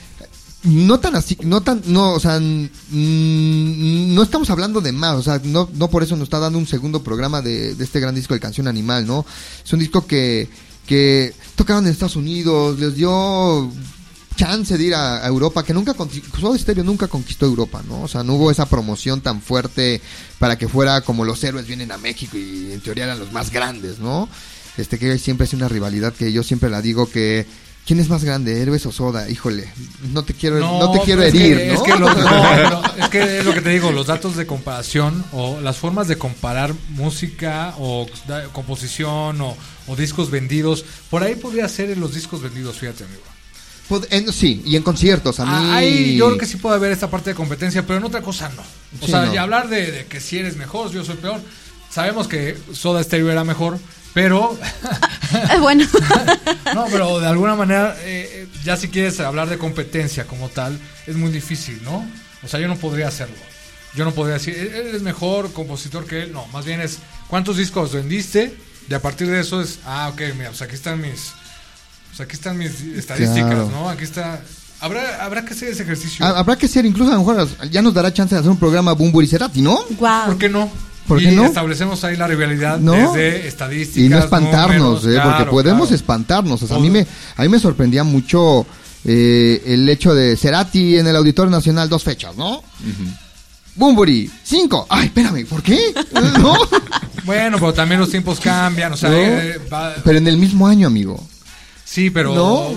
no 0.65 0.99
tan 0.99 1.15
así, 1.15 1.39
no 1.43 1.63
tan, 1.63 1.83
no, 1.87 2.13
o 2.15 2.21
sea, 2.21 2.41
mm, 2.41 4.15
no 4.15 4.23
estamos 4.23 4.51
hablando 4.51 4.81
de 4.81 4.93
más, 4.93 5.15
o 5.15 5.23
sea, 5.23 5.41
no, 5.45 5.69
no 5.75 5.89
por 5.89 6.03
eso 6.03 6.17
nos 6.17 6.25
está 6.25 6.39
dando 6.39 6.59
un 6.59 6.67
segundo 6.67 7.03
programa 7.03 7.43
de, 7.43 7.77
este 7.79 8.01
gran 8.01 8.15
disco 8.15 8.35
de 8.35 8.41
Canción 8.41 8.67
Animal, 8.67 9.07
¿no? 9.07 9.25
Es 9.65 9.73
un 9.73 9.79
disco 9.79 10.07
que, 10.07 10.49
que 10.87 11.35
tocaron 11.55 11.85
en 11.87 11.93
Estados 11.93 12.17
Unidos, 12.17 12.79
les 12.79 12.97
dio 12.97 13.71
chance 14.39 14.79
de 14.79 14.85
ir 14.85 14.95
a, 14.95 15.27
Europa, 15.27 15.65
que 15.65 15.75
nunca 15.75 15.95
Soda 16.41 16.57
Stereo 16.57 16.85
nunca 16.85 17.09
conquistó 17.09 17.45
Europa, 17.45 17.83
¿no? 17.87 18.03
O 18.03 18.09
sea, 18.09 18.23
no 18.23 18.35
hubo 18.35 18.51
esa 18.51 18.67
promoción 18.67 19.21
tan 19.21 19.43
fuerte 19.43 20.01
para 20.39 20.57
que 20.57 20.69
fuera 20.69 21.01
como 21.01 21.25
los 21.25 21.43
héroes 21.43 21.67
vienen 21.67 21.91
a 21.93 21.99
México 21.99 22.37
y 22.37 22.73
en 22.73 22.81
teoría 22.81 23.05
eran 23.05 23.19
los 23.19 23.33
más 23.33 23.51
grandes, 23.51 23.99
¿no? 23.99 24.29
Este 24.77 24.99
que 24.99 25.19
siempre 25.19 25.47
es 25.47 25.55
una 25.55 25.69
rivalidad 25.69 26.15
que 26.15 26.33
yo 26.33 26.45
siempre 26.45 26.71
la 26.71 26.81
digo 26.81 27.11
que 27.11 27.47
¿quién 27.89 27.99
es 28.01 28.09
más 28.11 28.23
grande, 28.23 28.61
héroes 28.63 28.85
o 28.87 28.93
Soda? 28.93 29.29
Híjole, 29.31 29.67
no 30.13 30.23
te 30.23 30.35
quiero 30.35 30.59
no, 30.61 30.91
te 30.93 31.01
quiero 31.01 31.23
pero 31.23 31.35
es 31.35 31.35
herir, 31.35 31.57
que- 31.57 31.67
¿no? 31.69 31.73
Es 31.75 31.81
que, 31.83 31.91
lo, 31.99 32.15
no, 32.71 32.83
es 32.99 33.09
que 33.09 33.39
es 33.39 33.45
lo 33.47 33.55
que 33.55 33.63
te 33.63 33.71
digo, 33.71 33.91
los 33.91 34.07
datos 34.07 34.37
de 34.37 34.47
comparación 34.47 35.25
o 35.33 35.59
las 35.63 35.79
formas 35.79 36.07
de 36.07 36.17
comparar 36.19 36.75
música 36.91 37.75
o 37.79 38.07
da- 38.29 38.45
composición 38.53 39.41
o, 39.41 39.57
o 39.87 39.97
discos 39.97 40.31
vendidos, 40.31 40.85
por 41.09 41.23
ahí 41.23 41.35
podría 41.35 41.67
ser 41.69 41.91
en 41.91 41.99
los 42.01 42.15
discos 42.15 42.43
vendidos, 42.43 42.77
fíjate, 42.79 43.05
amigo. 43.05 43.23
Pod- 43.89 44.07
en- 44.11 44.31
sí, 44.35 44.61
y 44.67 44.77
en 44.77 44.83
conciertos, 44.83 45.41
a 45.41 45.47
mí 45.47 45.53
Ah, 45.55 45.77
Ahí 45.77 46.15
yo 46.17 46.27
creo 46.27 46.39
que 46.39 46.45
sí 46.47 46.59
puede 46.59 46.77
haber 46.77 46.93
esta 46.93 47.09
parte 47.11 47.31
de 47.31 47.37
competencia, 47.37 47.87
pero 47.87 47.99
en 47.99 48.05
otra 48.05 48.21
cosa 48.21 48.51
no. 48.55 48.61
O 49.01 49.07
Sí, 49.07 49.11
sea, 49.11 49.25
no. 49.25 49.33
y 49.35 49.39
hablar 49.39 49.69
de, 49.71 49.91
de 49.91 50.05
que 50.05 50.21
si 50.21 50.39
eres 50.39 50.57
mejor, 50.57 50.91
yo 50.93 51.03
soy 51.07 51.17
peor. 51.17 51.41
Sabemos 51.91 52.29
que 52.29 52.55
Soda 52.75 53.03
Stereo 53.03 53.31
era 53.31 53.45
mejor, 53.45 53.79
pero 54.19 54.59
Eh, 55.55 55.61
bueno, 55.61 55.85
no, 56.75 56.87
pero 56.91 57.21
de 57.21 57.27
alguna 57.27 57.55
manera, 57.55 57.95
eh, 58.01 58.29
eh, 58.33 58.49
ya 58.65 58.77
si 58.79 58.89
quieres 58.89 59.21
hablar 59.21 59.49
de 59.51 59.59
competencia 59.59 60.25
como 60.27 60.49
tal, 60.49 60.79
es 61.07 61.17
muy 61.17 61.31
difícil, 61.31 61.81
¿no? 61.85 62.05
O 62.43 62.49
sea, 62.49 62.59
yo 62.61 62.67
no 62.67 62.77
podría 62.77 63.09
hacerlo. 63.09 63.37
Yo 63.95 64.07
no 64.07 64.13
podría 64.13 64.35
decir, 64.35 64.55
"Eh, 64.57 64.81
él 64.89 64.97
es 64.97 65.03
mejor 65.03 65.53
compositor 65.53 66.07
que 66.07 66.23
él. 66.23 66.33
No, 66.33 66.47
más 66.47 66.65
bien 66.65 66.81
es, 66.81 66.99
¿cuántos 67.29 67.59
discos 67.59 67.93
vendiste? 67.93 68.57
Y 68.89 68.95
a 68.95 69.03
partir 69.03 69.29
de 69.29 69.39
eso 69.41 69.61
es, 69.61 69.81
ah, 69.85 70.09
ok, 70.13 70.21
mira, 70.35 70.49
pues 70.49 70.63
aquí 70.63 70.75
están 70.75 70.99
mis, 71.01 71.33
pues 72.09 72.21
aquí 72.21 72.35
están 72.35 72.57
mis 72.57 72.81
estadísticas, 72.81 73.51
Claro. 73.51 73.71
¿no? 73.71 73.89
Aquí 73.91 74.05
está. 74.05 74.41
Habrá, 74.81 75.23
habrá 75.25 75.45
que 75.45 75.53
hacer 75.53 75.69
ese 75.69 75.83
ejercicio. 75.83 76.25
Ha- 76.25 76.39
Habrá 76.39 76.57
que 76.57 76.69
ser, 76.69 76.87
incluso 76.87 77.11
a 77.11 77.15
lo 77.17 77.21
mejor 77.25 77.49
ya 77.71 77.83
nos 77.83 77.93
dará 77.93 78.13
chance 78.15 78.35
de 78.35 78.39
hacer 78.41 78.51
un 78.51 78.59
programa 78.59 78.93
Bumburi 78.95 79.27
Cerati, 79.27 79.61
¿no? 79.61 79.79
wow. 80.01 80.25
¿Por 80.27 80.39
qué 80.39 80.49
no? 80.49 80.71
¿Por 81.09 81.23
y 81.23 81.31
no? 81.35 81.47
establecemos 81.47 82.05
ahí 82.05 82.17
la 82.17 82.27
rivalidad 82.29 82.79
¿No? 82.79 82.93
desde 82.93 83.49
estadísticas. 83.49 84.03
y 84.05 84.09
no 84.11 84.19
espantarnos, 84.19 85.03
números, 85.05 85.07
¿eh? 85.07 85.21
porque 85.25 85.51
podemos 85.51 85.89
claro. 85.89 85.95
espantarnos. 85.97 86.63
O 86.63 86.67
sea, 86.67 86.77
a 86.77 86.81
mí 86.81 86.91
me, 86.91 87.07
a 87.37 87.43
mí 87.43 87.49
me 87.49 87.59
sorprendía 87.59 88.05
mucho 88.05 88.67
eh, 89.05 89.63
el 89.67 89.89
hecho 89.89 90.15
de 90.15 90.37
Cerati 90.37 90.99
en 90.99 91.07
el 91.07 91.17
Auditorio 91.17 91.51
Nacional 91.51 91.89
dos 91.89 92.05
fechas, 92.05 92.37
¿no? 92.37 92.63
Bumburi, 93.75 94.31
cinco. 94.43 94.87
Ay, 94.89 95.07
espérame, 95.07 95.47
¿por 95.47 95.63
qué? 95.63 95.95
¿No? 96.41 96.55
Bueno, 97.25 97.59
pero 97.59 97.73
también 97.73 98.01
los 98.01 98.11
tiempos 98.11 98.41
cambian, 98.41 98.93
o 98.93 98.97
sea, 98.97 99.11
¿No? 99.11 99.17
eh, 99.17 99.61
va- 99.73 99.95
Pero 100.05 100.19
en 100.19 100.27
el 100.27 100.37
mismo 100.37 100.67
año, 100.67 100.87
amigo. 100.89 101.28
Sí, 101.91 102.11
pero 102.11 102.35
¿No? 102.35 102.71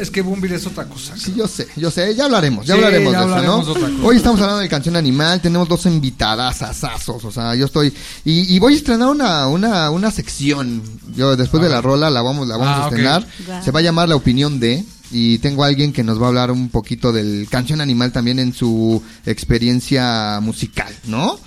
es 0.00 0.10
que 0.10 0.22
Boomville 0.22 0.56
es 0.56 0.66
otra 0.66 0.84
cosa. 0.86 1.16
Sí, 1.16 1.32
yo 1.36 1.46
sé, 1.46 1.68
yo 1.76 1.90
sé, 1.90 2.14
ya 2.14 2.24
hablaremos, 2.24 2.66
ya 2.66 2.74
Sí, 2.74 2.80
hablaremos 2.82 3.12
ya 3.12 3.20
de 3.20 3.26
eso, 3.26 3.42
¿no? 3.42 3.64
de 3.64 3.70
otra 3.70 3.82
cosa. 3.88 4.02
Hoy 4.06 4.16
estamos 4.16 4.40
hablando 4.40 4.60
de 4.62 4.68
canción 4.68 4.96
animal, 4.96 5.40
tenemos 5.40 5.68
dos 5.68 5.86
invitadas 5.86 6.62
asazos, 6.62 7.24
o 7.24 7.30
sea, 7.30 7.54
yo 7.54 7.66
estoy 7.66 7.92
y, 8.24 8.54
y 8.54 8.58
voy 8.58 8.74
a 8.74 8.76
estrenar 8.76 9.08
una, 9.08 9.46
una, 9.48 9.90
una 9.90 10.10
sección, 10.10 10.82
yo 11.14 11.36
después 11.36 11.62
de 11.62 11.68
la 11.68 11.80
rola 11.80 12.10
la 12.10 12.22
vamos, 12.22 12.48
la 12.48 12.56
vamos 12.56 12.74
Ah, 12.76 12.82
a 12.84 12.86
ok. 12.88 12.92
estrenar, 12.92 13.26
se 13.64 13.70
va 13.70 13.78
a 13.80 13.82
llamar 13.82 14.08
la 14.08 14.16
opinión 14.16 14.58
de 14.60 14.84
y 15.12 15.38
tengo 15.38 15.62
a 15.62 15.68
alguien 15.68 15.92
que 15.92 16.02
nos 16.02 16.20
va 16.20 16.24
a 16.24 16.28
hablar 16.28 16.50
un 16.50 16.68
poquito 16.68 17.12
del 17.12 17.46
canción 17.48 17.80
animal 17.80 18.10
también 18.10 18.40
en 18.40 18.52
su 18.52 19.00
experiencia 19.24 20.40
musical, 20.42 20.92
¿no? 21.06 21.38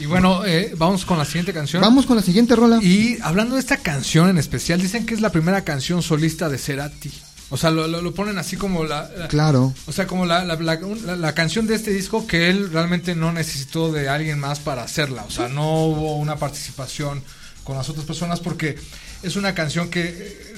Y 0.00 0.06
bueno, 0.06 0.44
eh, 0.44 0.72
vamos 0.76 1.04
con 1.04 1.18
la 1.18 1.24
siguiente 1.24 1.52
canción. 1.52 1.82
Vamos 1.82 2.06
con 2.06 2.16
la 2.16 2.22
siguiente 2.22 2.54
rola. 2.54 2.78
Y 2.82 3.18
hablando 3.22 3.54
de 3.54 3.60
esta 3.60 3.78
canción 3.78 4.28
en 4.28 4.38
especial, 4.38 4.80
dicen 4.80 5.04
que 5.06 5.14
es 5.14 5.20
la 5.20 5.30
primera 5.32 5.64
canción 5.64 6.02
solista 6.02 6.48
de 6.48 6.58
Cerati. 6.58 7.10
O 7.50 7.56
sea, 7.56 7.70
lo, 7.70 7.88
lo- 7.88 8.02
lo 8.02 8.12
ponen 8.14 8.36
así 8.38 8.56
como 8.56 8.84
la... 8.84 9.10
la- 9.16 9.28
Claro. 9.28 9.72
O 9.86 9.92
sea, 9.92 10.06
como 10.06 10.26
la, 10.26 10.44
la, 10.44 10.54
la- 10.56 10.74
un- 10.86 11.06
la- 11.06 11.16
la 11.16 11.34
canción 11.34 11.66
de 11.66 11.74
este 11.74 11.90
disco 11.92 12.26
que 12.26 12.50
él 12.50 12.70
realmente 12.70 13.14
no 13.14 13.32
necesitó 13.32 13.90
de 13.90 14.08
alguien 14.08 14.38
más 14.38 14.60
para 14.60 14.82
hacerla. 14.82 15.24
O 15.24 15.30
sea, 15.30 15.48
no 15.48 15.84
hubo 15.86 16.16
una 16.16 16.36
participación 16.36 17.22
con 17.64 17.76
las 17.76 17.88
otras 17.88 18.04
personas 18.06 18.40
porque 18.40 18.78
es 19.22 19.34
una 19.36 19.54
canción 19.54 19.88
que 19.88 20.02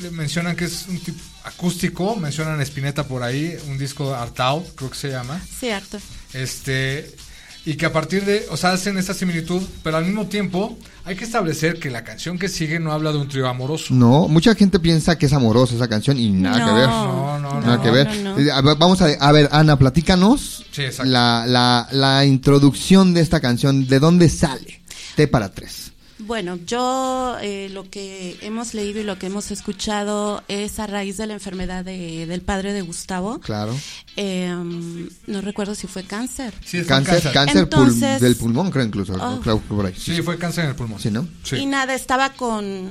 eh, 0.03 0.11
mencionan 0.13 0.57
que 0.57 0.65
es 0.67 0.87
un 0.89 0.99
tipo 0.99 1.19
acústico, 1.45 2.17
mencionan 2.17 2.61
Spinetta 2.61 3.05
por 3.07 3.23
ahí, 3.23 3.57
un 3.69 3.79
disco 3.79 4.15
Artao, 4.15 4.65
creo 4.75 4.91
que 4.91 4.97
se 4.99 5.11
llama. 5.11 5.41
Cierto. 5.59 5.99
Este, 6.35 7.11
y 7.67 7.75
que 7.75 7.85
a 7.87 7.93
partir 7.93 8.25
de, 8.25 8.47
o 8.51 8.57
sea, 8.57 8.73
hacen 8.73 8.97
esta 8.97 9.13
similitud, 9.15 9.63
pero 9.83 9.99
al 9.99 10.07
mismo 10.07 10.27
tiempo 10.27 10.79
hay 11.05 11.15
que 11.17 11.25
establecer 11.25 11.79
que 11.79 11.91
la 11.91 12.05
canción 12.05 12.39
que 12.39 12.49
sigue 12.49 12.81
no 12.81 12.93
habla 12.93 13.13
de 13.13 13.19
un 13.19 13.29
trío 13.29 13.49
amoroso. 13.49 13.93
No, 13.93 14.29
mucha 14.29 14.55
gente 14.55 14.79
piensa 14.79 15.19
que 15.19 15.27
es 15.27 15.33
amorosa 15.33 15.75
esa 15.75 15.87
canción 15.89 16.19
y 16.19 16.31
nada 16.31 16.59
No. 16.59 16.67
que 16.67 16.73
ver. 16.73 16.89
No, 16.89 17.39
no, 17.39 17.61
Nada 17.61 17.77
no. 17.77 17.83
que 17.83 17.91
ver. 17.91 18.17
no, 18.23 18.37
no. 18.37 18.39
Eh, 18.41 18.51
a 18.51 18.61
ver, 18.63 18.77
Vamos 18.79 19.03
a, 19.03 19.07
a 19.07 19.33
ver, 19.33 19.49
Ana, 19.53 19.79
platícanos 19.79 20.65
Sí, 20.73 20.83
exacto. 20.83 21.11
la, 21.13 21.45
la, 21.47 21.87
la 21.93 22.25
introducción 22.25 23.13
de 23.15 23.21
esta 23.21 23.41
canción. 23.41 23.87
¿De 23.87 23.99
dónde 23.99 24.29
sale? 24.31 24.81
T 25.17 25.29
para 25.29 25.51
tres. 25.51 25.90
Bueno, 26.23 26.57
yo 26.67 27.37
eh, 27.41 27.69
lo 27.73 27.89
que 27.89 28.37
hemos 28.43 28.75
leído 28.75 29.01
y 29.01 29.05
lo 29.05 29.19
que 29.19 29.27
hemos 29.27 29.51
escuchado 29.51 30.43
es 30.49 30.79
a 30.79 30.87
raíz 30.87 31.17
de 31.17 31.27
la 31.27 31.35
enfermedad 31.35 31.85
de- 31.85 32.27
del 32.27 32.43
padre 32.43 32.73
de 32.73 32.83
Gustavo. 32.83 33.41
Claro. 33.41 33.75
Eh, 34.17 34.55
no 35.27 35.41
recuerdo 35.41 35.75
si 35.75 35.87
fue 35.87 36.05
cáncer. 36.05 36.53
Sí, 36.65 36.83
Cáncer, 36.85 37.15
cáncer. 37.23 37.33
cáncer 37.33 37.71
pul- 37.71 38.19
del 38.19 38.37
pulmón, 38.37 38.71
creo 38.71 38.85
incluso. 38.85 39.15
Oh. 39.15 39.41
creo 39.41 39.61
que 39.63 39.69
por 39.75 39.87
ahí. 39.87 39.95
Sí, 39.97 40.21
fue 40.23 40.37
cáncer 40.39 40.65
en 40.65 40.71
el 40.71 40.77
pulmón. 40.77 41.01
Sí, 41.01 41.11
¿no? 41.11 41.27
Sí. 41.43 41.57
Y 41.57 41.67
nada, 41.67 41.95
estaba 41.95 42.31
con 42.35 42.89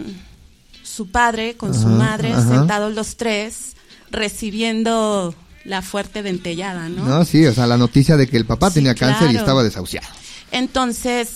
su 0.83 1.09
padre, 1.11 1.55
con 1.55 1.73
su 1.73 1.87
madre, 1.87 2.31
ajá. 2.33 2.47
sentados 2.49 2.93
los 2.95 3.15
tres, 3.15 3.75
recibiendo 4.09 5.35
la 5.65 5.81
fuerte 5.81 6.23
dentellada, 6.23 6.89
¿no? 6.89 7.05
No, 7.05 7.25
sí, 7.25 7.45
o 7.45 7.53
sea, 7.53 7.67
la 7.67 7.77
noticia 7.77 8.17
de 8.17 8.27
que 8.27 8.37
el 8.37 8.45
papá 8.45 8.69
Sí, 8.69 8.75
tenía 8.75 8.95
cáncer 8.95 9.31
y 9.31 9.35
estaba 9.35 9.61
desahuciado. 9.63 10.07
Entonces 10.51 11.29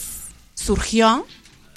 surgió. 0.56 1.26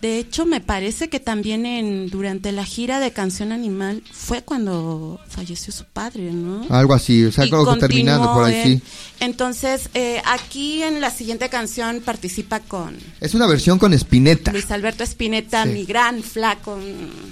De 0.01 0.19
hecho, 0.19 0.45
me 0.45 0.61
parece 0.61 1.09
que 1.09 1.21
también 1.21 1.65
en 1.65 2.09
durante 2.11 2.53
la 2.53 2.65
gira 2.67 3.01
de 3.01 3.13
Canción 3.13 3.51
Animal 3.51 4.03
fue 4.13 4.43
cuando 4.43 5.19
falleció 5.27 5.73
su 5.73 5.85
padre, 5.85 6.33
¿no? 6.33 6.67
Algo 6.69 6.93
así, 6.93 7.25
o 7.25 7.33
sea, 7.33 7.45
que 7.47 7.51
terminando 7.81 8.33
por 8.35 8.45
ahí, 8.45 8.63
sí. 8.63 8.83
Entonces, 9.21 9.89
eh, 9.95 10.21
aquí 10.27 10.83
en 10.83 11.01
la 11.01 11.11
siguiente 11.11 11.49
canción 11.49 12.03
participa 12.05 12.61
con 12.61 12.95
Es 13.21 13.33
una 13.35 13.47
versión 13.47 13.79
con 13.79 13.95
Spinetta. 13.95 14.53
Luis 14.53 14.71
Alberto 14.71 15.03
Spinetta, 15.03 15.65
Sí. 15.65 15.71
mi 15.71 15.85
gran 15.87 16.23
flaco. 16.23 16.79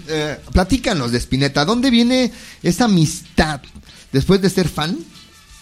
Eh, 0.08 0.38
platícanos 0.52 1.12
de 1.12 1.18
Spinetta. 1.18 1.66
¿Dónde 1.66 1.90
viene 1.90 2.32
esa 2.62 2.86
amistad? 2.86 3.60
¿Después 4.10 4.40
de 4.40 4.48
ser 4.48 4.68
fan? 4.68 4.96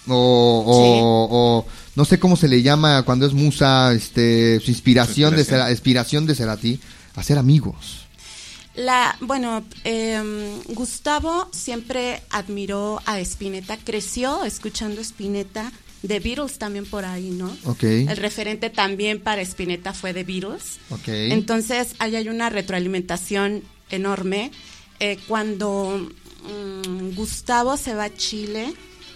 O, 0.09 0.15
o- 0.15 1.29
o 1.31 1.67
no 1.95 2.05
sé 2.05 2.19
cómo 2.19 2.37
se 2.37 2.49
le 2.49 2.63
llama 2.63 3.03
cuando 3.05 3.27
es 3.27 3.33
musa, 3.33 3.93
este, 3.93 4.61
su 4.61 4.71
inspiración, 4.71 5.31
Su 5.31 5.37
de 5.37 5.41
inspiración. 5.43 5.61
Cera- 5.67 5.71
inspiración 5.71 6.27
de 6.27 6.35
Cerati, 6.35 6.81
a 7.15 7.23
ser 7.23 7.39
amigos. 7.39 7.99
La, 8.75 9.17
bueno, 9.21 9.63
eh, 9.85 10.59
Gustavo 10.69 11.49
siempre 11.53 12.23
admiró 12.31 13.03
a 13.05 13.21
Spinetta, 13.21 13.77
creció 13.77 14.45
escuchando 14.45 15.03
Spinetta, 15.03 15.71
The 16.07 16.21
Beatles 16.21 16.59
también 16.59 16.87
por 16.87 17.05
ahí, 17.05 17.31
¿no? 17.31 17.55
Ok. 17.65 17.83
El 17.83 18.17
referente 18.17 18.71
también 18.71 19.21
para 19.21 19.43
Spinetta 19.43 19.93
fue 19.93 20.15
The 20.15 20.25
Beatles. 20.25 20.79
Ok. 20.91 21.07
Entonces, 21.09 21.95
ahí 21.99 22.17
hay 22.17 22.29
una 22.31 22.49
retroalimentación 22.49 23.63
enorme. 23.91 24.51
Eh, 25.01 25.19
cuando 25.29 26.09
mm, 26.45 27.15
Gustavo 27.15 27.77
se 27.77 27.95
va 27.95 28.05
a 28.05 28.15
Chile 28.17 28.73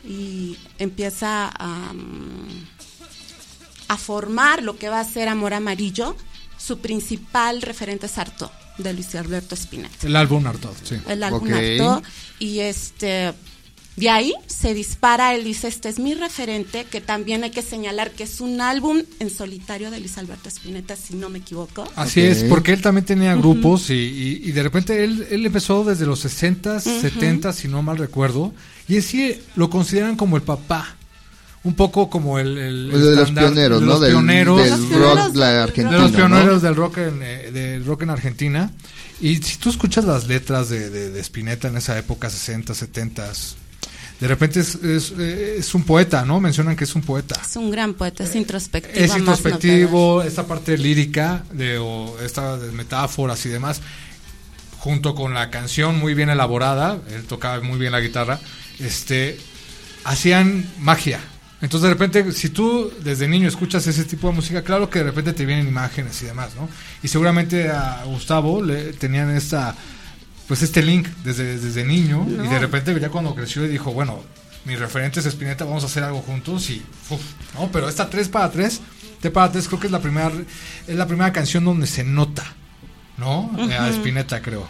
y 0.07 0.57
empieza 0.78 1.48
a, 1.48 1.92
mm, 1.92 2.66
a 3.88 3.96
formar 3.96 4.62
lo 4.62 4.76
que 4.76 4.88
va 4.88 5.00
a 5.00 5.04
ser 5.04 5.28
Amor 5.28 5.54
Amarillo, 5.54 6.16
su 6.57 6.78
principal 6.78 7.62
referente 7.62 8.07
es 8.07 8.18
Arto, 8.18 8.50
de 8.78 8.92
Luis 8.92 9.14
Alberto 9.14 9.54
Spinetta 9.54 10.07
El 10.07 10.16
álbum 10.16 10.46
Artaud, 10.46 10.74
sí. 10.82 10.96
el 11.09 11.22
álbum 11.22 11.48
Ok. 11.48 11.54
Artaud, 11.54 12.04
y 12.38 12.61
este 12.61 13.32
De 13.97 14.11
ahí 14.11 14.34
se 14.47 14.74
dispara, 14.74 15.34
él 15.34 15.42
dice, 15.44 15.68
este 15.68 15.88
es 15.88 15.99
mi 15.99 16.12
referente, 16.12 16.84
que 16.84 17.01
también 17.01 17.44
hay 17.44 17.51
que 17.51 17.62
señalar 17.62 18.11
que 18.11 18.24
es 18.24 18.42
un 18.42 18.61
álbum 18.61 19.03
en 19.20 19.30
solitario 19.30 19.90
de 19.90 20.01
Luis 20.01 20.18
Alberto 20.18 20.51
Spinetta, 20.51 20.97
si 20.97 21.14
no 21.14 21.30
me 21.30 21.38
equivoco. 21.38 21.84
Así 21.97 22.20
es, 22.20 22.44
porque 22.44 22.74
él 22.74 22.82
también 22.82 23.07
tenía 23.07 23.34
grupos 23.34 23.88
y, 23.88 23.94
y- 23.94 24.40
y 24.44 24.53
de 24.53 24.62
repente 24.62 25.03
él, 25.03 25.26
él 25.30 25.47
empezó 25.47 25.82
desde 25.82 26.05
los 26.05 26.22
60s, 26.26 26.82
70s, 26.82 27.53
si 27.55 27.68
no 27.68 27.80
mal 27.80 27.97
recuerdo, 27.97 28.53
y 28.86 28.97
en 28.97 29.03
sí 29.03 29.40
lo 29.55 29.70
consideran 29.70 30.16
como 30.16 30.36
el 30.36 30.42
papá. 30.42 30.94
Un 31.64 31.74
poco 31.74 32.09
como 32.11 32.38
el, 32.38 32.59
el- 32.59 32.88
Pues 32.92 33.03
de 33.03 33.16
los 33.16 33.30
pioneros, 33.32 33.80
de 33.80 33.86
¿no? 33.86 33.92
los 33.92 34.01
Del, 34.03 34.11
pioneros, 34.12 34.61
del 34.61 34.70
Los 34.70 34.90
rock 35.01 35.34
la 35.36 35.66
de 35.66 35.82
los 35.82 36.11
¿no? 36.11 36.16
pioneros 36.16 36.62
del 36.62 36.76
rock 36.76 36.99
en, 36.99 37.22
eh, 37.22 37.51
del 37.51 37.84
rock 37.84 38.03
en 38.03 38.11
Argentina. 38.11 38.70
Y 39.20 39.36
si 39.38 39.57
tú 39.57 39.70
escuchas 39.70 40.05
las 40.05 40.28
letras 40.28 40.68
de, 40.68 40.90
de, 40.90 41.11
de 41.11 41.20
Spinetta 41.20 41.66
en 41.68 41.76
esa 41.78 41.99
época, 41.99 42.30
60, 42.30 42.72
70, 42.74 43.32
de 44.20 44.28
repente 44.28 44.60
es, 44.60 44.76
es, 44.76 45.12
eh, 45.18 45.56
es 45.58 45.74
un 45.74 45.84
poeta, 45.84 46.24
¿no? 46.24 46.40
Mencionan 46.40 46.74
que 46.74 46.84
es 46.84 46.94
un 46.94 47.02
poeta. 47.02 47.38
Es 47.40 47.56
un 47.56 47.70
gran 47.70 47.94
poeta, 47.94 48.24
es 48.24 48.34
introspectivo. 48.34 48.94
Es 48.94 49.10
más 49.10 49.18
introspectivo, 49.18 50.22
esta 50.22 50.46
parte 50.46 50.78
lírica, 50.78 51.44
de, 51.52 51.78
o 51.78 52.18
esta 52.20 52.56
de 52.56 52.72
metáforas 52.72 53.44
y 53.44 53.50
demás, 53.50 53.82
junto 54.78 55.14
con 55.14 55.34
la 55.34 55.50
canción 55.50 55.98
muy 55.98 56.14
bien 56.14 56.30
elaborada, 56.30 56.98
él 57.10 57.24
tocaba 57.24 57.60
muy 57.60 57.78
bien 57.78 57.92
la 57.92 58.00
guitarra, 58.00 58.40
este, 58.78 59.38
hacían 60.04 60.64
magia. 60.78 61.20
Entonces 61.60 61.88
de 61.88 61.94
repente, 61.94 62.32
si 62.32 62.50
tú 62.50 62.92
desde 63.02 63.28
niño 63.28 63.48
escuchas 63.48 63.86
ese 63.86 64.04
tipo 64.04 64.28
de 64.28 64.34
música, 64.34 64.62
claro 64.62 64.88
que 64.88 65.00
de 65.00 65.06
repente 65.06 65.32
te 65.32 65.44
vienen 65.44 65.66
imágenes 65.66 66.22
y 66.22 66.26
demás, 66.26 66.50
¿no? 66.54 66.68
Y 67.02 67.08
seguramente 67.08 67.68
a 67.70 68.02
Gustavo 68.04 68.62
le 68.62 68.92
tenían 68.92 69.30
esta, 69.30 69.74
pues 70.47 70.62
este 70.62 70.82
link 70.82 71.09
desde, 71.24 71.59
desde 71.59 71.84
niño, 71.84 72.26
y 72.28 72.47
de 72.49 72.59
repente 72.59 72.99
ya 73.01 73.09
cuando 73.09 73.34
creció 73.34 73.64
y 73.64 73.68
dijo, 73.68 73.92
bueno, 73.92 74.22
mi 74.64 74.76
referente 74.76 75.20
es 75.20 75.26
Spinetta, 75.26 75.64
vamos 75.64 75.84
a 75.84 75.86
hacer 75.86 76.03
algo 76.03 76.22
juntos 76.22 76.70
y, 76.70 76.82
uf, 77.11 77.20
¿no? 77.55 77.70
Pero 77.72 77.88
esta 77.88 78.11
3 78.11 78.28
para 78.28 78.51
3, 78.51 78.80
T 79.20 79.30
para 79.30 79.51
3 79.51 79.68
creo 79.68 79.80
que 79.80 79.86
es 79.86 79.92
la 79.92 80.01
primera, 80.01 80.32
es 80.86 80.97
la 80.97 81.07
primera 81.07 81.32
canción 81.32 81.64
donde 81.64 81.86
se 81.86 82.05
nota, 82.05 82.44
¿no? 83.16 83.51
A 83.78 83.88
Spinetta 83.90 84.42
creo. 84.42 84.66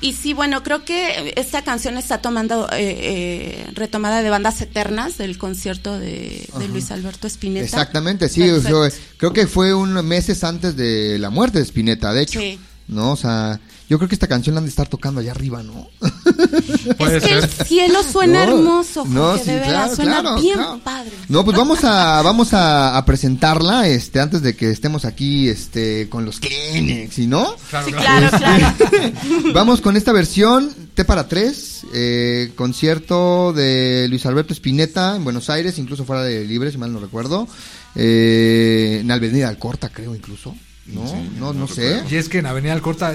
Y 0.00 0.12
sí, 0.12 0.34
bueno, 0.34 0.62
creo 0.62 0.84
que 0.84 1.34
esta 1.36 1.62
canción 1.62 1.98
está 1.98 2.18
tomando, 2.18 2.68
eh, 2.72 2.76
eh, 2.78 3.66
retomada 3.74 4.22
de 4.22 4.30
Bandas 4.30 4.60
Eternas, 4.60 5.18
del 5.18 5.38
concierto 5.38 5.98
de, 5.98 6.48
de 6.58 6.68
Luis 6.68 6.90
Alberto 6.90 7.26
Spinetta. 7.26 7.64
Exactamente, 7.64 8.28
sí. 8.28 8.40
Perfecto. 8.40 8.80
o 8.80 8.90
sea, 8.90 9.00
creo 9.16 9.32
que 9.32 9.46
fue 9.46 9.74
un 9.74 9.92
meses 10.06 10.44
antes 10.44 10.76
de 10.76 11.18
la 11.18 11.30
muerte 11.30 11.58
de 11.58 11.64
Spinetta, 11.64 12.12
de 12.12 12.22
hecho. 12.22 12.40
Sí. 12.40 12.58
¿No? 12.86 13.12
O 13.12 13.16
sea, 13.16 13.60
yo 13.88 13.98
creo 13.98 14.08
que 14.08 14.14
esta 14.14 14.26
canción 14.28 14.54
la 14.54 14.58
han 14.60 14.64
de 14.64 14.70
estar 14.70 14.88
tocando 14.88 15.20
allá 15.20 15.32
arriba, 15.32 15.62
¿no? 15.62 15.88
Puede 16.98 17.18
es 17.18 17.22
que 17.24 17.32
el 17.34 17.48
cielo 17.48 18.02
suena 18.02 18.46
No, 18.46 18.58
hermoso, 18.58 19.04
no, 19.06 19.22
Jorge, 19.30 19.44
sí, 19.44 19.50
de 19.50 19.62
claro, 19.62 19.94
suena 19.96 20.20
claro, 20.20 20.40
bien 20.40 20.54
claro. 20.54 20.80
padre. 20.82 21.10
No, 21.28 21.44
pues 21.44 21.56
vamos 21.56 21.84
a 21.84 22.22
vamos 22.22 22.52
a, 22.54 22.96
a 22.96 23.04
presentarla 23.04 23.88
este 23.88 24.20
antes 24.20 24.42
de 24.42 24.54
que 24.56 24.70
estemos 24.70 25.04
aquí 25.04 25.48
este 25.48 26.08
con 26.08 26.24
los 26.24 26.40
Kleenex, 26.40 27.18
¿y 27.18 27.26
no? 27.26 27.54
Claro, 27.70 27.86
Sí, 27.86 27.92
claro. 27.92 28.28
claro, 28.38 28.74
claro. 28.78 29.12
Vamos 29.54 29.80
con 29.80 29.96
esta 29.96 30.12
versión 30.12 30.70
T 30.94 31.04
para 31.04 31.28
tres, 31.28 31.82
eh, 31.92 32.52
concierto 32.54 33.52
de 33.52 34.06
Luis 34.08 34.24
Alberto 34.26 34.52
Spinetta 34.52 35.16
en 35.16 35.24
Buenos 35.24 35.50
Aires, 35.50 35.78
incluso 35.78 36.04
fuera 36.04 36.22
de 36.22 36.44
Libre, 36.44 36.70
si 36.70 36.78
mal 36.78 36.92
no 36.92 37.00
recuerdo, 37.00 37.46
eh, 37.94 38.98
en 39.00 39.10
Avenida 39.10 39.48
Alcorta, 39.48 39.88
creo 39.88 40.14
incluso, 40.14 40.54
¿no? 40.86 41.04
no, 41.38 41.52
no, 41.52 41.66
sé. 41.66 42.04
Y 42.10 42.16
es 42.16 42.28
que 42.28 42.38
en 42.38 42.46
Avenida 42.46 42.72
Alcorta, 42.72 43.14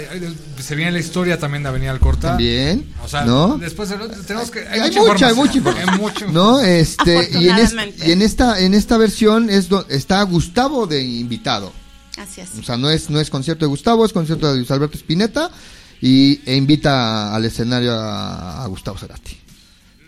se 0.59 0.75
viene 0.75 0.91
la 0.91 0.99
historia 0.99 1.37
también 1.39 1.63
de 1.63 1.69
Avenida 1.69 1.91
Alcorta. 1.91 2.29
También, 2.29 2.91
O 3.03 3.07
sea, 3.07 3.25
¿no? 3.25 3.57
después 3.57 3.89
de- 3.89 3.97
tenemos 4.25 4.49
que... 4.51 4.67
Hay, 4.67 4.79
mucha, 4.91 5.27
hay 5.27 5.33
mucha. 5.35 5.59
Hay 5.59 5.99
mucha 5.99 6.25
¿No? 6.27 6.59
Este, 6.59 7.29
y 7.39 7.47
en, 7.49 7.55
es- 7.57 7.73
Afortunadamente. 7.73 8.07
y 8.07 8.11
en 8.11 8.21
esta 8.21 8.59
en 8.59 8.73
esta 8.73 8.97
versión 8.97 9.49
es 9.49 9.69
do- 9.69 9.85
está 9.89 10.21
Gustavo 10.23 10.87
de 10.87 11.01
invitado. 11.03 11.71
Así 12.17 12.41
es. 12.41 12.49
O 12.59 12.63
sea, 12.63 12.75
no 12.75 12.89
es 12.89 13.09
no 13.09 13.19
es 13.19 13.29
concierto 13.29 13.65
de 13.65 13.69
Gustavo, 13.69 14.05
es 14.05 14.11
concierto 14.13 14.49
de 14.51 14.57
Luis 14.57 14.71
Alberto 14.71 14.97
Spinetta 14.97 15.51
y 16.01 16.41
e 16.45 16.55
invita 16.55 17.33
al 17.35 17.45
escenario 17.45 17.93
a, 17.93 18.63
a 18.63 18.67
Gustavo 18.67 18.97
Cerati. 18.97 19.37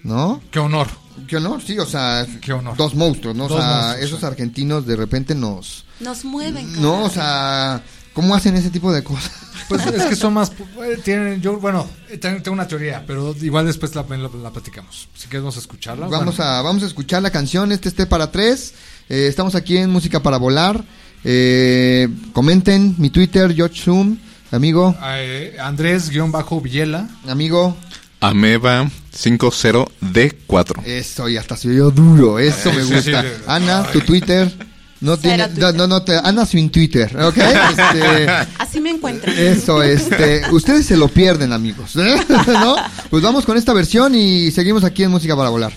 ¿No? 0.04 0.42
Qué 0.52 0.60
honor. 0.60 0.88
Qué 1.28 1.38
honor, 1.38 1.62
sí, 1.62 1.78
o 1.80 1.86
sea, 1.86 2.26
Qué 2.42 2.54
honor. 2.54 2.76
dos 2.78 2.96
monstruos, 2.96 3.36
¿no? 3.36 3.46
O 3.46 3.50
sea, 3.50 3.58
monstruos, 3.58 4.06
esos 4.06 4.20
sí. 4.20 4.26
argentinos 4.26 4.86
de 4.86 4.96
repente 4.96 5.36
nos 5.36 5.84
Nos 6.00 6.24
mueven. 6.26 6.82
no, 6.82 7.04
o 7.06 7.10
sea, 7.10 7.82
¿cómo 8.14 8.36
hacen 8.36 8.56
ese 8.56 8.70
tipo 8.70 8.92
de 8.94 9.04
cosas? 9.04 9.32
Pues 9.70 9.86
es 9.88 10.04
que 10.06 10.16
son 10.16 10.34
más... 10.34 10.52
eh, 10.84 11.00
Tienen, 11.04 11.42
yo, 11.42 11.58
bueno, 11.60 11.88
eh, 12.10 12.18
tengo 12.18 12.52
una 12.52 12.68
teoría, 12.68 13.04
pero 13.08 13.36
igual 13.42 13.66
después 13.66 13.96
la, 13.96 14.04
la, 14.04 14.18
la 14.30 14.50
platicamos. 14.52 15.08
Si 15.16 15.28
queremos 15.30 15.56
escucharla. 15.58 16.08
Vamos 16.08 16.36
bueno. 16.38 16.52
a 16.52 16.62
vamos 16.62 16.84
a 16.84 16.88
escuchar 16.88 17.22
la 17.22 17.30
canción, 17.30 17.72
este 17.72 17.90
esté 17.90 18.06
para 18.06 18.32
tres. 18.32 18.74
Eh, 19.10 19.28
estamos 19.30 19.56
aquí 19.56 19.78
en 19.78 19.90
Música 19.90 20.22
para 20.22 20.38
Volar. 20.38 20.84
Eh, 21.24 22.08
comenten 22.34 22.96
mi 22.98 23.10
Twitter, 23.12 23.54
George 23.54 23.80
Zoom, 23.82 24.18
amigo, 24.52 24.96
Eh, 25.04 25.56
Andrés-Villela. 25.62 27.08
amigo. 27.28 27.78
Ameba 28.22 28.88
50D4. 29.18 30.86
Eso, 30.86 31.28
y 31.28 31.38
hasta 31.38 31.58
se 31.58 31.70
oyó 31.70 31.90
duro, 31.90 32.38
eso 32.40 32.72
me 32.72 32.84
gusta. 32.84 33.24
sí, 33.24 33.28
sí. 33.28 33.44
Ana, 33.48 33.84
tu 33.92 34.00
Twitter. 34.02 34.52
No 35.02 35.18
tiene, 35.18 35.40
no, 35.40 35.50
Twitter. 35.50 35.76
no, 35.76 35.88
no 35.88 36.04
te, 36.04 36.16
Ana 36.16 36.46
sin 36.46 36.70
Twitter, 36.70 37.18
¿ok? 37.20 37.38
Este, 37.38 38.30
Así 38.60 38.80
me 38.80 38.92
encuentro. 38.92 39.32
Eso, 39.32 39.82
este, 39.82 40.44
ustedes 40.52 40.86
se 40.86 40.96
lo 40.96 41.08
pierden, 41.08 41.52
amigos, 41.52 41.96
¿eh? 41.96 42.16
¿no? 42.48 42.76
Pues 43.10 43.24
vamos 43.24 43.44
con 43.44 43.58
esta 43.58 43.74
versión 43.74 44.14
y 44.14 44.52
seguimos 44.52 44.84
aquí 44.84 45.02
en 45.04 45.10
Música 45.10 45.36
para 45.36 45.50
Volar. 45.50 45.74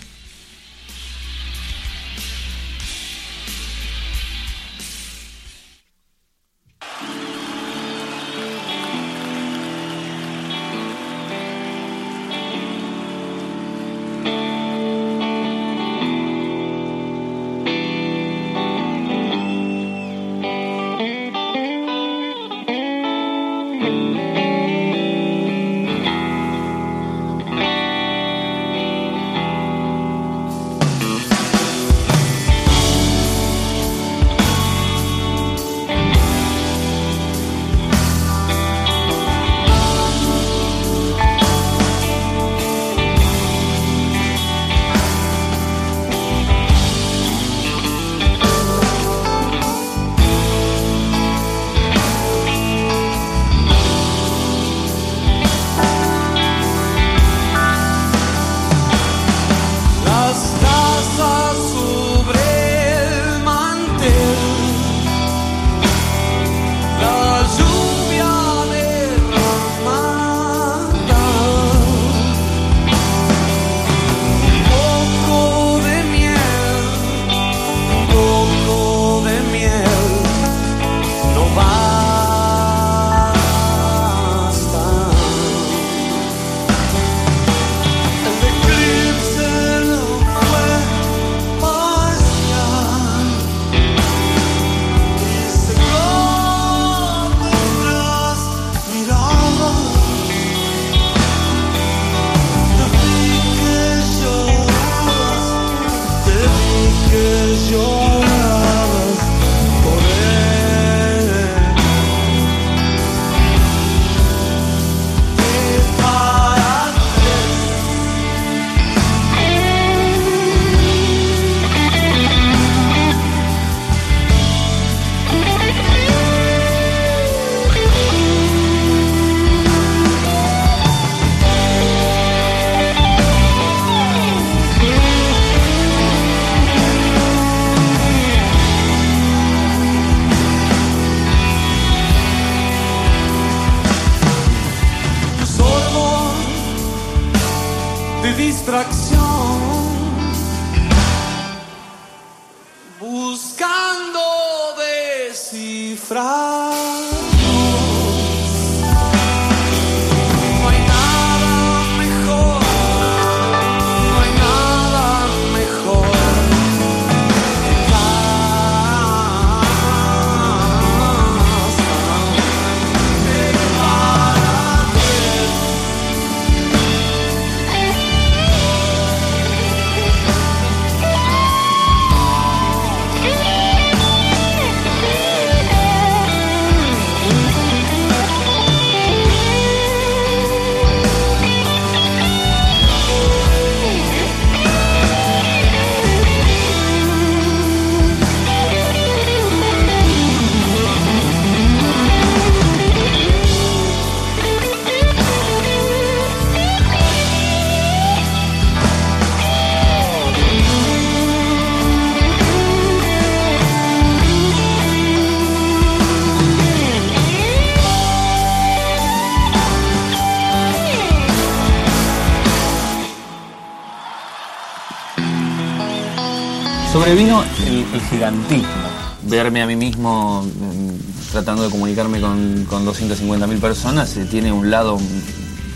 A 229.62 229.66
mí 229.66 229.76
mismo 229.76 230.42
mm, 230.42 231.30
tratando 231.30 231.62
de 231.62 231.70
comunicarme 231.70 232.20
con, 232.20 232.64
con 232.68 232.84
250.000 232.86 233.60
personas 233.60 234.16
eh, 234.16 234.26
tiene 234.30 234.52
un 234.52 234.70
lado 234.70 234.98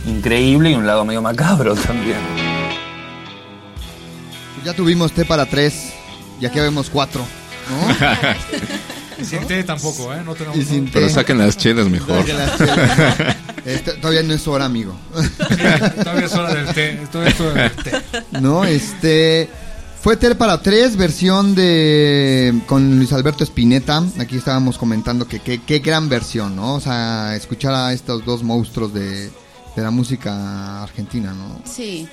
increíble 0.07 0.71
y 0.71 0.75
un 0.75 0.87
lado 0.87 1.05
medio 1.05 1.23
macabro 1.23 1.75
también. 1.75 2.19
Ya 4.65 4.75
tuvimos 4.75 5.13
té 5.13 5.25
para 5.25 5.47
tres 5.47 5.93
y 6.41 6.47
aquí 6.47 6.59
vemos 6.59 6.91
cuatro. 6.91 7.25
Y 9.21 9.25
sin 9.25 9.45
té 9.49 9.65
tampoco, 9.65 10.15
¿eh? 10.15 10.23
No 10.25 10.35
tenemos. 10.37 10.57
Y 10.57 10.65
sin 10.65 10.89
Pero 10.91 11.09
saquen 11.09 11.39
las 11.39 11.57
chelas 11.57 11.89
mejor. 11.89 12.21
Saquen 12.21 12.37
las 12.39 12.57
chelas. 12.57 13.37
Este, 13.65 13.93
todavía 13.95 14.23
no 14.23 14.33
es 14.33 14.47
hora, 14.49 14.65
amigo. 14.65 14.97
Todavía 16.03 16.25
es 16.25 16.33
hora 16.33 16.55
del 16.55 16.73
té. 16.73 17.01
Todavía 17.13 17.35
es 17.35 17.41
hora 17.41 17.63
del 17.65 17.73
té. 17.73 17.93
No, 18.41 18.65
este. 18.65 19.51
Fue 20.01 20.17
Ter 20.17 20.39
para 20.39 20.63
tres, 20.63 20.97
versión 20.97 21.55
de. 21.55 22.55
con 22.67 22.97
Luis 22.99 23.13
Alberto 23.13 23.45
Spinetta. 23.45 24.03
Aquí 24.21 24.37
estábamos 24.37 24.79
comentando 24.79 25.27
que 25.27 25.41
qué 25.41 25.79
gran 25.81 26.09
versión, 26.09 26.55
¿no? 26.57 26.77
O 26.77 26.81
sea, 26.81 27.35
escuchar 27.37 27.75
a 27.75 27.93
estos 27.93 28.25
dos 28.25 28.43
monstruos 28.43 28.95
de, 28.95 29.27
de 29.77 29.83
la 29.83 29.91
música 29.91 30.83
argentina, 30.83 31.35
¿no? 31.35 31.61
Sí. 31.65 32.09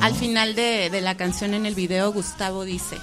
Al 0.00 0.14
final 0.14 0.54
de, 0.54 0.88
de 0.90 1.00
la 1.00 1.16
canción 1.16 1.52
en 1.54 1.66
el 1.66 1.74
video, 1.74 2.12
Gustavo 2.12 2.64
dice, 2.64 2.96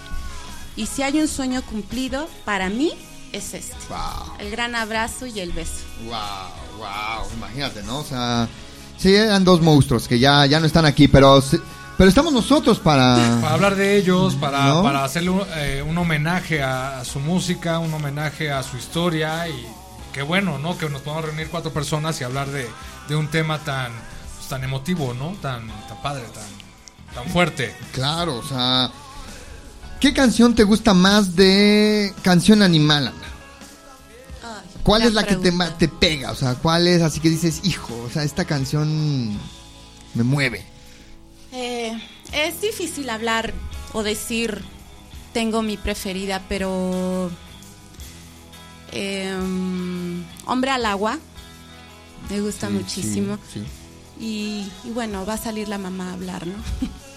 y 0.75 0.85
si 0.87 1.01
hay 1.01 1.19
un 1.19 1.27
sueño 1.27 1.61
cumplido, 1.61 2.27
para 2.43 2.69
mí 2.69 2.91
es 3.33 3.53
este. 3.53 3.75
El 4.39 4.51
gran 4.51 4.73
abrazo 4.75 5.25
y 5.27 5.39
el 5.39 5.51
beso. 5.51 5.71
Wow, 6.05 6.77
wow, 6.79 7.27
imagínate, 7.37 7.83
¿no? 7.83 7.99
O 7.99 8.03
sea, 8.03 8.47
sí, 8.97 9.13
eran 9.13 9.43
dos 9.45 9.61
monstruos 9.61 10.07
que 10.07 10.17
ya, 10.19 10.45
ya 10.45 10.59
no 10.59 10.65
están 10.65 10.85
aquí, 10.85 11.07
pero, 11.07 11.41
se- 11.41 11.61
pero 11.97 12.09
estamos 12.09 12.33
nosotros 12.33 12.79
para... 12.79 13.15
Para 13.41 13.53
hablar 13.53 13.75
de 13.75 13.97
ellos, 13.97 14.35
para, 14.35 14.65
¿No? 14.65 14.83
para 14.83 15.03
hacerle 15.03 15.29
un, 15.29 15.43
eh, 15.55 15.83
un 15.87 15.97
homenaje 15.97 16.61
a, 16.61 16.99
a 16.99 17.05
su 17.05 17.19
música, 17.19 17.79
un 17.79 17.93
homenaje 17.93 18.51
a 18.51 18.63
su 18.63 18.77
historia 18.77 19.47
y 19.47 19.67
qué 20.13 20.21
bueno, 20.21 20.59
¿no? 20.59 20.77
Que 20.77 20.89
nos 20.89 21.01
podamos 21.01 21.25
reunir 21.25 21.49
cuatro 21.49 21.71
personas 21.71 22.19
y 22.21 22.23
hablar 22.23 22.49
de, 22.49 22.67
de 23.07 23.15
un 23.15 23.27
tema 23.27 23.59
tan, 23.59 23.91
pues, 24.37 24.49
tan 24.49 24.63
emotivo, 24.63 25.13
¿no? 25.13 25.35
Tan, 25.41 25.67
tan 25.87 26.01
padre, 26.01 26.23
tan, 26.33 27.15
tan 27.23 27.31
fuerte. 27.31 27.75
Claro, 27.91 28.37
o 28.37 28.43
sea... 28.43 28.91
¿Qué 29.99 30.13
canción 30.13 30.53
te 30.53 30.63
gusta 30.63 30.93
más 30.93 31.33
de 31.37 32.13
Canción 32.23 32.61
Animal, 32.61 33.07
Ana? 33.07 33.17
¿Cuál 34.83 35.03
es 35.03 35.13
la 35.13 35.23
que 35.23 35.37
te, 35.37 35.53
te 35.77 35.87
pega? 35.87 36.31
O 36.31 36.35
sea, 36.35 36.55
¿cuál 36.55 36.87
es 36.87 37.01
así 37.01 37.21
que 37.21 37.29
dices, 37.29 37.61
hijo, 37.63 37.95
o 38.05 38.09
sea, 38.09 38.23
esta 38.23 38.43
canción 38.43 39.31
me 40.13 40.23
mueve? 40.23 40.65
Eh, 41.53 41.95
es 42.33 42.61
difícil 42.61 43.09
hablar 43.09 43.53
o 43.93 44.01
decir 44.03 44.61
tengo 45.33 45.61
mi 45.61 45.77
preferida, 45.77 46.41
pero 46.49 47.29
em, 48.91 50.23
Hombre 50.45 50.71
al 50.71 50.85
agua 50.85 51.17
me 52.29 52.39
gusta 52.41 52.67
Sí, 52.67 52.73
muchísimo. 52.73 53.37
sí, 53.51 53.59
sí. 53.59 53.65
Y, 54.19 54.71
y 54.87 54.91
bueno, 54.91 55.25
va 55.25 55.33
a 55.33 55.37
salir 55.37 55.67
la 55.67 55.77
mamá 55.77 56.09
a 56.11 56.13
hablar, 56.13 56.45
¿no? 56.47 56.53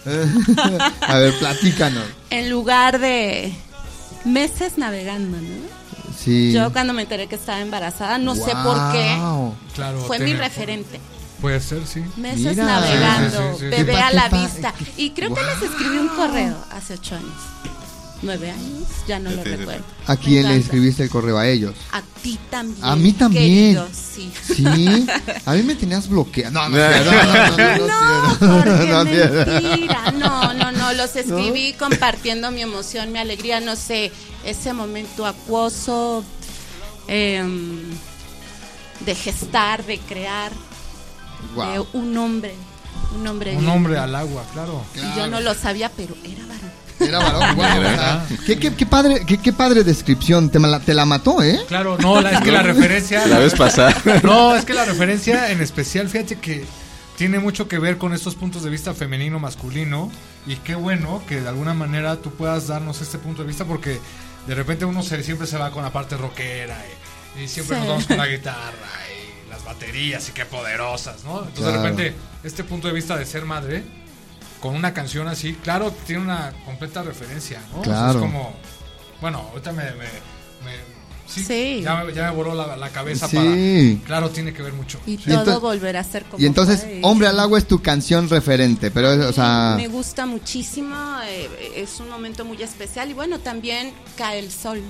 a 1.07 1.19
ver, 1.19 1.39
platícanos. 1.39 2.05
en 2.31 2.51
lugar 2.51 2.99
de 2.99 3.53
meses 4.25 4.79
navegando, 4.79 5.37
¿no? 5.39 5.77
Sí. 6.19 6.53
Yo 6.53 6.73
cuando 6.73 6.93
me 6.93 7.03
enteré 7.03 7.27
que 7.29 7.35
estaba 7.37 7.61
embarazada, 7.61 8.19
no 8.19 8.35
sé 8.35 8.53
por 8.65 8.93
qué. 8.93 9.17
Claro, 9.75 10.01
fue 10.07 10.19
mi 10.19 10.33
referente. 10.33 11.01
Puede 11.41 11.61
ser, 11.61 11.87
sí. 11.87 12.03
Meses 12.17 12.41
Mira. 12.57 12.65
navegando, 12.65 13.31
Sí, 13.31 13.37
sí, 13.37 13.53
sí, 13.53 13.65
sí. 13.65 13.67
bebé 13.71 13.97
a 14.01 14.11
la 14.13 14.29
vista. 14.29 14.75
Y 14.97 15.11
creo 15.11 15.35
que 15.35 15.43
les 15.43 15.71
escribí 15.71 15.99
un 15.99 16.09
correo 16.09 16.57
hace 16.73 16.95
ocho 16.95 17.17
años. 17.17 17.35
Nueve 18.23 18.51
años, 18.51 18.89
ya 19.07 19.19
no 19.19 19.31
lo 19.31 19.45
recuerdo. 19.45 19.85
¿A 20.07 20.17
quién 20.17 20.49
le 20.49 20.57
escribiste 20.57 21.03
el 21.03 21.11
correo 21.11 21.37
a 21.37 21.47
ellos? 21.47 21.75
A 21.93 22.01
ti 22.23 22.39
también. 22.49 22.83
A 22.83 22.97
mí 22.97 23.13
también. 23.13 23.45
querido, 23.75 23.89
sí. 23.93 24.33
Sí, 24.55 25.07
a 25.45 25.53
mí 25.53 25.63
me 25.63 25.75
tenías 25.75 26.09
bloqueado. 26.09 26.53
No, 26.53 26.69
no, 26.71 26.79
no, 26.79 27.05
no, 27.05 27.13
no, 27.13 27.57
no, 27.57 27.79
no, 27.79 27.87
No, 27.87 28.23
no, 28.29 28.65
porque 28.65 28.87
no, 28.87 29.05
no, 29.05 29.05
mentira. 29.05 30.13
No, 30.13 30.55
no, 30.55 30.73
no. 30.73 30.93
Los 30.95 31.15
escribí 31.15 31.75
compartiendo 31.75 32.51
mi 32.51 32.63
emoción, 32.63 33.13
mi 33.13 33.19
alegría, 33.19 33.61
no 33.61 33.77
sé, 33.77 34.11
ese 34.47 34.73
momento 34.73 35.27
acuoso 35.27 36.25
em, 37.09 37.83
de 39.05 39.15
gestar, 39.15 39.85
de 39.85 39.99
crear, 39.99 40.53
De 41.57 41.85
un 41.93 42.17
hombre, 42.17 42.55
un 43.15 43.27
hombre. 43.27 43.53
Un 43.55 43.61
bien. 43.61 43.71
hombre 43.71 43.99
al 43.99 44.15
agua, 44.15 44.45
claro. 44.53 44.85
Y 44.95 45.17
yo 45.17 45.27
no 45.27 45.41
lo 45.41 45.55
sabía, 45.55 45.91
pero 45.97 46.15
era 46.25 46.45
varón. 46.47 46.71
Era 46.99 47.19
varón, 47.19 47.57
guau, 47.57 47.79
o 47.79 47.83
sea, 47.83 48.27
qué, 48.47 48.59
qué, 48.59 48.75
qué 48.75 48.87
padre, 48.87 49.23
qué, 49.27 49.39
qué 49.39 49.53
padre 49.53 49.85
descripción. 49.85 50.49
Te, 50.51 50.59
la, 50.59 50.81
te 50.81 50.95
la 50.95 51.05
mató, 51.05 51.43
¿eh? 51.43 51.61
Claro, 51.69 51.97
no, 51.99 52.21
la- 52.21 52.31
es 52.33 52.41
que 52.41 52.53
la 52.53 52.63
referencia. 52.73 53.27
La 53.27 53.39
vez 53.39 53.55
pasada. 53.55 53.95
No, 54.23 54.55
es 54.57 54.65
que 54.65 54.75
la 54.75 54.85
referencia 54.85 55.51
en 55.51 55.61
especial, 55.61 56.09
fíjate 56.09 56.37
que 56.37 56.65
tiene 57.17 57.39
mucho 57.39 57.69
que 57.69 57.79
ver 57.79 57.97
con 57.99 58.13
estos 58.13 58.35
puntos 58.35 58.63
de 58.63 58.71
vista 58.71 58.93
femenino, 58.95 59.39
masculino. 59.39 60.11
Y 60.47 60.57
qué 60.57 60.75
bueno 60.75 61.23
que 61.29 61.41
de 61.41 61.49
alguna 61.49 61.75
manera 61.75 62.17
tú 62.17 62.31
puedas 62.31 62.67
darnos 62.69 63.01
este 63.01 63.19
punto 63.19 63.43
de 63.43 63.49
vista 63.49 63.65
porque 63.65 63.99
de 64.47 64.55
repente 64.55 64.85
uno 64.85 65.03
se, 65.03 65.23
siempre 65.23 65.47
se 65.47 65.59
va 65.59 65.71
con 65.73 65.83
la 65.83 65.93
parte 65.93 66.17
rockera 66.17 66.77
y, 67.37 67.43
y 67.43 67.49
siempre 67.49 67.77
Sí. 67.77 67.81
nos 67.81 67.89
vamos 67.89 68.07
con 68.07 68.17
la 68.17 68.27
guitarra 68.29 68.71
y 69.11 69.26
las 69.57 69.65
baterías 69.65 70.29
y 70.29 70.33
qué 70.33 70.45
poderosas, 70.45 71.25
¿no? 71.25 71.39
Entonces 71.39 71.65
Claro. 71.65 71.83
de 71.83 71.89
repente 71.89 72.15
este 72.45 72.63
punto 72.65 72.89
de 72.89 72.95
vista 72.95 73.17
de 73.17 73.25
ser 73.27 73.45
madre 73.45 73.83
con 74.61 74.75
una 74.75 74.93
canción 74.95 75.29
así, 75.29 75.55
claro, 75.55 75.93
tiene 76.07 76.23
una 76.23 76.53
completa 76.65 77.03
referencia, 77.03 77.61
¿no? 77.73 77.81
O 77.81 77.85
sea, 77.85 77.93
Claro. 77.93 78.13
es 78.13 78.17
como, 78.25 78.55
bueno, 79.21 79.39
ahorita 79.53 79.73
me... 79.73 79.85
me- 79.85 80.37
me- 80.65 80.97
sí, 81.29 81.45
Sí. 81.45 81.81
Ya, 81.83 82.03
me- 82.05 82.13
ya 82.13 82.31
me 82.31 82.37
voló 82.37 82.55
la, 82.55 82.77
la 82.77 82.89
cabeza 82.91 83.29
Sí. 83.29 83.37
para... 83.37 84.07
Claro, 84.07 84.31
tiene 84.31 84.53
que 84.53 84.63
ver 84.63 84.73
mucho. 84.73 84.99
Y 85.07 85.17
Sí, 85.19 85.25
todo 85.27 85.61
volverá 85.61 86.01
a 86.01 86.05
ser 86.05 86.25
como 86.25 86.43
Y 86.43 86.47
entonces, 86.47 86.81
fue. 86.81 87.01
Hombre 87.03 87.29
al 87.29 87.39
agua 87.41 87.59
es 87.59 87.67
tu 87.67 87.81
canción 87.83 88.29
referente, 88.29 88.91
pero, 88.91 89.29
o 89.29 89.33
sea, 89.33 89.75
Me 89.77 89.89
gusta 89.89 90.25
muchísimo, 90.27 90.97
eh, 91.25 91.73
es 91.77 91.99
un 92.01 92.09
momento 92.09 92.45
muy 92.45 92.61
especial. 92.63 93.11
Y 93.11 93.15
bueno, 93.15 93.39
también 93.41 93.93
cae 94.17 94.39
el 94.39 94.51
sol. 94.51 94.81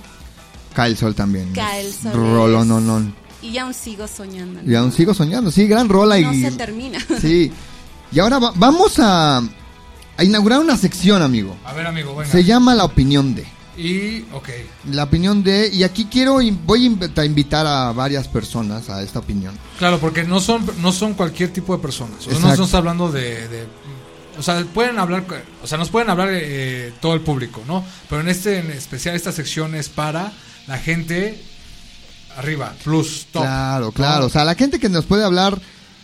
cae 0.75 0.91
el 0.91 0.97
sol 0.97 1.15
también. 1.15 1.53
Cae 1.55 1.81
el 1.87 1.93
sol. 1.93 2.13
No. 2.15 3.26
Y 3.43 3.59
aún 3.59 3.75
sigo 3.75 4.07
soñando. 4.09 4.63
¿no? 4.63 4.71
Y 4.71 4.75
aún 4.75 4.93
sigo 4.93 5.15
soñando, 5.15 5.51
sí, 5.51 5.67
gran 5.67 5.89
rola 5.89 6.19
No 6.19 6.33
y... 6.33 6.43
se 6.43 6.53
termina. 6.53 6.99
Sí. 7.21 7.53
Y 8.13 8.19
ahora 8.19 8.39
va- 8.39 8.53
vamos 8.57 8.99
a, 8.99 9.39
a 9.39 10.25
inaugurar 10.25 10.61
una 10.61 10.77
sección, 10.77 11.23
amigo. 11.23 11.57
A 11.65 11.73
ver, 11.73 11.87
amigo, 11.87 12.15
venga. 12.15 12.31
Se 12.31 12.45
llama 12.45 12.75
La 12.75 12.85
Opinión 12.85 13.35
de. 13.35 13.45
Y, 13.77 14.25
ok. 14.33 14.49
La 14.93 15.03
opinión 15.05 15.43
de... 15.43 15.69
Y 15.69 15.83
aquí 15.83 16.07
quiero, 16.07 16.35
voy 16.65 16.87
a 16.87 16.91
inv- 16.91 17.19
a 17.19 17.25
invitar 17.27 17.67
a 17.67 17.93
varias 17.93 18.27
personas 18.27 18.89
a 18.89 19.03
esta 19.03 19.19
opinión. 19.19 19.55
Claro, 19.79 19.99
porque 19.99 20.25
no 20.25 20.41
son, 20.41 20.65
no 20.81 20.93
son 20.93 21.13
cualquier 21.13 21.53
tipo 21.53 21.77
de 21.77 21.83
personas. 21.83 22.27
O 22.27 22.31
sea, 22.31 22.39
no 22.41 22.49
estamos 22.51 22.73
hablando 22.73 23.13
de, 23.13 23.47
de- 23.49 23.67
O 24.39 24.43
sea, 24.43 24.65
pueden 24.73 24.99
hablar... 24.99 25.25
O 25.63 25.67
sea, 25.67 25.77
nos 25.77 25.91
pueden 25.91 26.09
hablar 26.09 26.29
eh, 26.33 26.95
todo 27.03 27.13
el 27.13 27.21
público, 27.21 27.63
¿no? 27.67 27.85
Pero 28.09 28.23
en 28.23 28.29
este 28.29 28.61
en 28.61 28.71
especial, 28.71 29.15
esta 29.15 29.31
sección 29.31 29.75
es 29.75 29.91
para 29.91 30.33
la 30.69 30.79
gente 30.79 31.39
arriba, 32.37 32.75
plus, 32.85 33.27
top. 33.33 33.43
Claro, 33.43 33.85
¿no? 33.87 33.93
claro. 33.93 34.27
O 34.27 34.29
sea, 34.29 34.45
la 34.45 34.55
gente 34.55 34.79
que 34.79 34.89
nos 34.89 35.05
puede 35.07 35.25
hablar 35.25 35.59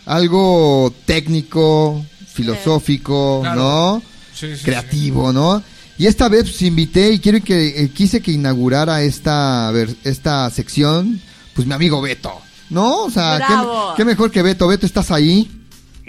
algo 0.06 0.92
técnico, 1.04 2.04
filosófico, 2.32 3.40
Claro. 3.42 3.60
¿no? 3.60 4.02
Sí, 4.34 4.56
sí, 4.56 4.64
Creativo, 4.64 5.32
¿no? 5.32 5.62
Y 5.98 6.06
esta 6.06 6.28
vez 6.28 6.44
pues, 6.44 6.62
invité 6.62 7.12
y 7.12 7.18
quiero 7.20 7.40
que 7.44 7.84
eh, 7.84 7.90
quise 7.90 8.20
que 8.20 8.32
inaugurara 8.32 9.02
esta 9.02 9.70
ver- 9.70 9.94
esta 10.04 10.48
sección, 10.50 11.20
pues 11.54 11.66
mi 11.66 11.74
amigo 11.74 12.00
Beto, 12.00 12.32
¿no? 12.70 13.04
O 13.04 13.10
sea, 13.10 13.94
qué, 13.96 14.04
mejor 14.04 14.30
que 14.30 14.42
Beto. 14.42 14.66
Beto, 14.66 14.86
¿estás 14.86 15.10
ahí? 15.10 15.48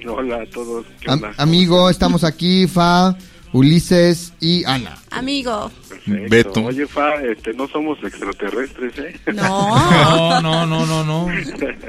Hola 0.07 0.37
a 0.41 0.49
todos. 0.49 0.85
¿qué 1.01 1.11
Am- 1.11 1.21
onda? 1.23 1.33
amigo, 1.37 1.89
estamos 1.89 2.23
aquí, 2.23 2.65
Fa, 2.67 3.15
Ulises 3.53 4.33
y 4.39 4.63
Ana. 4.65 4.97
Amigo, 5.11 5.71
Perfecto. 5.87 6.29
Beto. 6.29 6.63
Oye, 6.65 6.87
Fa, 6.87 7.15
este, 7.23 7.53
no 7.53 7.67
somos 7.67 7.97
extraterrestres, 8.03 8.93
¿eh? 8.97 9.19
no. 9.33 9.73
No, 10.41 10.41
no, 10.41 10.65
no, 10.65 10.85
no, 10.85 11.03
no. 11.05 11.27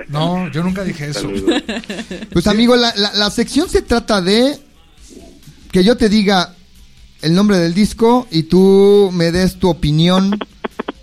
No, 0.08 0.50
yo 0.52 0.62
nunca 0.62 0.84
dije 0.84 1.06
eso. 1.06 1.20
Saludos. 1.22 1.62
Pues 2.32 2.46
amigo, 2.46 2.76
la, 2.76 2.94
la- 2.96 3.12
la 3.14 3.30
sección 3.30 3.68
se 3.68 3.82
trata 3.82 4.20
de 4.20 4.58
que 5.72 5.82
yo 5.82 5.96
te 5.96 6.08
diga 6.08 6.54
el 7.22 7.34
nombre 7.34 7.58
del 7.58 7.74
disco 7.74 8.28
y 8.30 8.44
tú 8.44 9.10
me 9.12 9.32
des 9.32 9.58
tu 9.58 9.68
opinión 9.70 10.38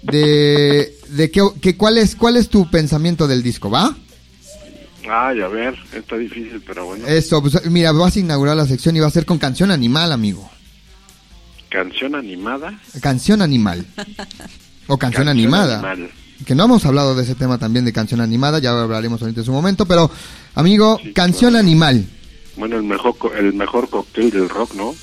de, 0.03 0.95
de 1.09 1.31
qué, 1.31 1.41
que 1.61 1.75
cuál, 1.75 1.97
es, 1.97 2.15
cuál 2.15 2.37
es 2.37 2.47
tu 2.49 2.69
pensamiento 2.69 3.27
del 3.27 3.43
disco, 3.43 3.69
¿va? 3.69 3.95
Ay, 5.09 5.41
a 5.41 5.47
ver, 5.47 5.75
está 5.93 6.17
difícil, 6.17 6.61
pero 6.65 6.85
bueno. 6.85 7.07
Eso, 7.07 7.41
pues 7.41 7.65
mira, 7.69 7.91
vas 7.91 8.15
a 8.15 8.19
inaugurar 8.19 8.55
la 8.55 8.65
sección 8.65 8.95
y 8.95 8.99
va 8.99 9.07
a 9.07 9.11
ser 9.11 9.25
con 9.25 9.37
canción 9.39 9.71
animal, 9.71 10.11
amigo. 10.11 10.49
Canción 11.69 12.15
animada. 12.15 12.79
Canción 13.01 13.41
animal. 13.41 13.85
O 14.87 14.97
canción, 14.97 15.29
animada. 15.29 15.77
animal. 15.91 16.11
Que 16.45 16.53
no 16.55 16.65
hemos 16.65 16.85
hablado 16.85 17.15
de 17.15 17.23
ese 17.23 17.35
tema 17.35 17.57
también 17.57 17.85
de 17.85 17.93
canción 17.93 18.19
animada, 18.19 18.59
ya 18.59 18.71
hablaremos 18.71 19.21
ahorita 19.21 19.41
en 19.41 19.45
su 19.45 19.51
momento, 19.53 19.85
pero 19.85 20.11
amigo, 20.55 20.99
Sí, 21.01 21.13
canción 21.13 21.51
claro. 21.51 21.65
animal. 21.65 22.05
Bueno, 22.57 22.77
el 22.77 22.83
mejor, 22.83 23.15
el 23.37 23.53
mejor 23.53 23.89
cóctel 23.89 24.31
del 24.31 24.49
rock, 24.49 24.73
¿no? 24.73 24.93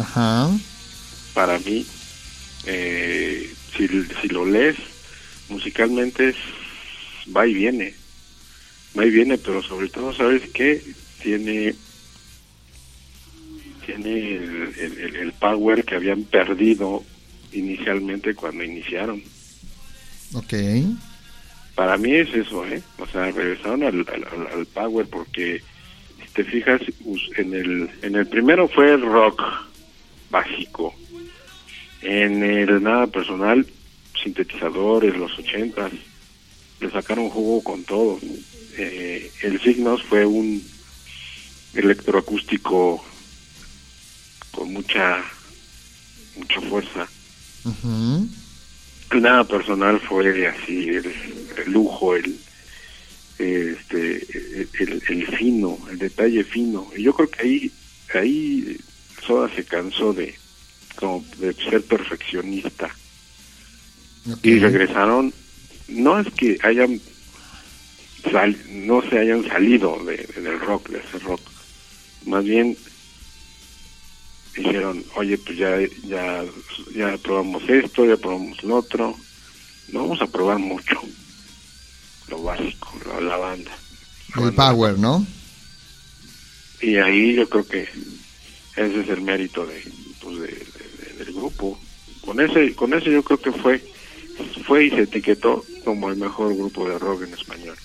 Ajá. 0.00 0.48
Para 1.34 1.58
mí, 1.58 1.84
eh, 2.66 3.52
si, 3.76 3.86
si 3.86 4.28
lo 4.28 4.46
lees 4.46 4.76
musicalmente 5.50 6.30
es 6.30 6.36
va 7.36 7.46
y 7.46 7.54
viene, 7.54 7.94
va 8.98 9.04
y 9.06 9.10
viene, 9.10 9.38
pero 9.38 9.62
sobre 9.62 9.88
todo, 9.88 10.12
¿sabes 10.14 10.42
qué? 10.52 10.82
Tiene 11.22 11.74
tiene 13.86 14.36
el, 14.36 14.74
el- 14.78 15.16
el 15.16 15.32
power 15.32 15.84
que 15.84 15.96
habían 15.96 16.24
perdido 16.24 17.04
inicialmente 17.52 18.34
cuando 18.34 18.64
iniciaron. 18.64 19.22
Ok. 20.34 20.54
Para 21.74 21.98
mí 21.98 22.14
es 22.14 22.32
eso, 22.34 22.64
¿eh? 22.66 22.82
O 22.98 23.06
sea, 23.06 23.30
regresaron 23.30 23.82
al, 23.82 24.06
al- 24.08 24.46
al- 24.52 24.66
power 24.66 25.06
porque, 25.06 25.60
si 26.18 26.32
te 26.32 26.44
fijas, 26.44 26.80
en 27.36 27.52
el, 27.54 27.90
en 28.02 28.14
el 28.16 28.26
primero 28.26 28.68
fue 28.68 28.96
rock 28.96 29.42
básico. 30.30 30.94
En 32.00 32.42
el 32.42 32.82
nada 32.82 33.06
personal, 33.06 33.66
sintetizadores, 34.22 35.16
los 35.16 35.36
ochentas, 35.38 35.92
le 36.80 36.90
sacaron 36.90 37.28
jugo 37.30 37.62
con 37.62 37.84
todo. 37.84 38.18
Eh, 38.76 39.30
el 39.42 39.60
Signos 39.60 40.02
fue 40.02 40.24
un 40.26 40.62
electroacústico 41.74 43.04
con 44.52 44.72
mucha 44.72 45.24
mucha 46.36 46.60
fuerza. 46.62 47.08
Nada 49.12 49.44
personal 49.44 50.00
fue 50.00 50.48
así, 50.48 50.88
el, 50.88 51.12
el 51.64 51.72
lujo, 51.72 52.16
el, 52.16 52.36
este, 53.38 54.26
el, 54.80 55.02
el 55.08 55.26
fino, 55.36 55.78
el 55.90 55.98
detalle 55.98 56.42
fino. 56.44 56.90
Y 56.96 57.02
yo 57.04 57.14
creo 57.14 57.30
que 57.30 57.42
ahí, 57.42 57.72
ahí 58.14 58.76
Soda 59.24 59.48
se 59.54 59.64
cansó 59.64 60.12
de, 60.12 60.34
como 60.96 61.24
de 61.38 61.52
ser 61.54 61.82
perfeccionista. 61.82 62.90
Y 64.42 64.58
regresaron, 64.58 65.32
no 65.88 66.18
es 66.18 66.32
que 66.34 66.58
hayan, 66.62 67.00
sal- 68.30 68.56
no 68.68 69.02
se 69.08 69.18
hayan 69.18 69.46
salido 69.46 70.02
de, 70.04 70.16
del 70.36 70.60
rock, 70.60 70.88
de 70.90 70.98
ese 70.98 71.18
rock. 71.20 71.40
Más 72.26 72.44
bien 72.44 72.76
dijeron, 74.56 75.04
oye, 75.16 75.36
pues 75.38 75.58
ya, 75.58 75.76
ya, 76.06 76.44
ya 76.94 77.16
probamos 77.18 77.62
esto, 77.68 78.04
ya 78.06 78.16
probamos 78.16 78.62
lo 78.62 78.76
otro, 78.76 79.16
no 79.88 80.00
vamos 80.02 80.22
a 80.22 80.26
probar 80.26 80.58
mucho, 80.58 81.00
lo 82.28 82.42
básico, 82.42 82.92
la, 83.06 83.20
la 83.20 83.36
banda. 83.36 83.70
El 84.48 84.54
power, 84.54 84.98
¿no? 84.98 85.26
Y 86.80 86.96
ahí 86.96 87.34
yo 87.34 87.48
creo 87.48 87.66
que 87.66 87.82
ese 88.76 89.00
es 89.00 89.08
el 89.08 89.20
mérito 89.22 89.66
de, 89.66 89.82
pues 90.20 90.38
de, 90.38 90.46
de- 90.48 91.14
de- 91.18 91.24
del 91.24 91.34
grupo. 91.34 91.78
Con 92.20 92.40
ese, 92.40 92.74
con 92.74 92.94
ese 92.94 93.10
yo 93.10 93.22
creo 93.22 93.38
que 93.40 93.52
fue, 93.52 93.84
fue 94.66 94.84
y 94.86 94.90
se 94.90 95.02
etiquetó 95.02 95.64
como 95.84 96.10
el 96.10 96.16
mejor 96.16 96.54
grupo 96.56 96.88
de 96.88 96.98
rock 96.98 97.22
en 97.24 97.34
español 97.34 97.76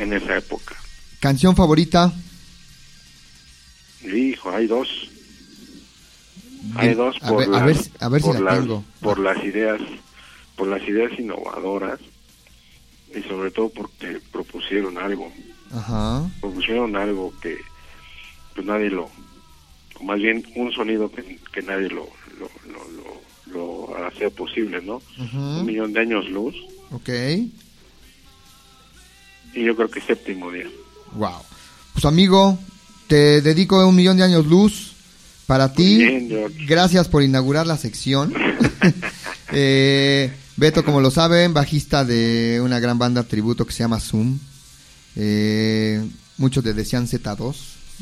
en 0.00 0.12
esa 0.14 0.36
época. 0.38 0.74
Canción 1.20 1.54
favorita. 1.54 2.12
Hijo, 4.02 4.50
hay 4.50 4.66
dos. 4.66 4.88
Hay 6.76 6.94
dos 6.94 7.16
A 7.22 7.28
por 7.28 7.38
ver- 7.38 7.48
a 7.48 7.52
las, 7.52 7.66
ver 7.66 7.76
si- 7.76 7.90
a 8.00 8.08
ver 8.08 8.20
si 8.22 8.26
por 8.26 8.40
la 8.40 8.50
las- 8.52 8.60
tengo. 8.60 8.84
por 9.00 9.18
las 9.18 9.44
ideas, 9.44 9.80
por 10.56 10.68
las 10.68 10.82
ideas 10.88 11.10
innovadoras 11.18 11.98
y 13.14 13.22
sobre 13.28 13.50
todo 13.50 13.70
porque 13.70 14.20
propusieron 14.30 14.96
algo, 14.98 15.32
Ajá. 15.72 16.30
propusieron 16.40 16.96
algo 16.96 17.32
que 17.42 17.56
pues 18.54 18.66
nadie 18.66 18.90
lo, 18.90 19.10
o 19.98 20.04
más 20.04 20.18
bien 20.18 20.44
un 20.54 20.70
sonido 20.72 21.10
que, 21.10 21.38
que 21.52 21.62
nadie 21.62 21.88
lo, 21.88 22.08
lo, 22.38 22.50
lo, 22.70 22.90
lo, 23.52 23.88
lo 23.98 24.06
hacía 24.06 24.30
posible, 24.30 24.80
¿no? 24.82 25.02
Un 25.18 25.64
millón 25.66 25.92
de 25.92 26.00
años 26.00 26.28
luz 26.28 26.54
Ok. 26.90 27.08
Y 29.54 29.64
yo 29.64 29.74
creo 29.76 29.90
que 29.90 30.00
séptimo 30.00 30.50
día. 30.50 30.66
Wow. 31.14 31.30
Pues 31.92 32.04
amigo, 32.04 32.58
te 33.08 33.40
dedico 33.40 33.86
un 33.86 33.96
millón 33.96 34.16
de 34.16 34.24
años 34.24 34.46
luz 34.46 34.92
para 35.46 35.72
ti. 35.72 35.98
bien. 35.98 36.28
Gracias 36.66 37.08
por 37.08 37.22
inaugurar 37.22 37.66
la 37.66 37.76
sección. 37.76 38.32
Eh, 39.52 40.30
Beto, 40.56 40.84
como 40.84 41.00
lo 41.00 41.10
saben, 41.10 41.52
bajista 41.52 42.04
de 42.04 42.60
una 42.62 42.78
gran 42.78 42.98
banda 42.98 43.24
tributo 43.24 43.66
que 43.66 43.72
se 43.72 43.82
llama 43.82 43.98
Zoom. 43.98 44.38
Eh, 45.16 46.00
muchos 46.38 46.62
te 46.62 46.72
decían 46.72 47.06
Z2, 47.08 47.56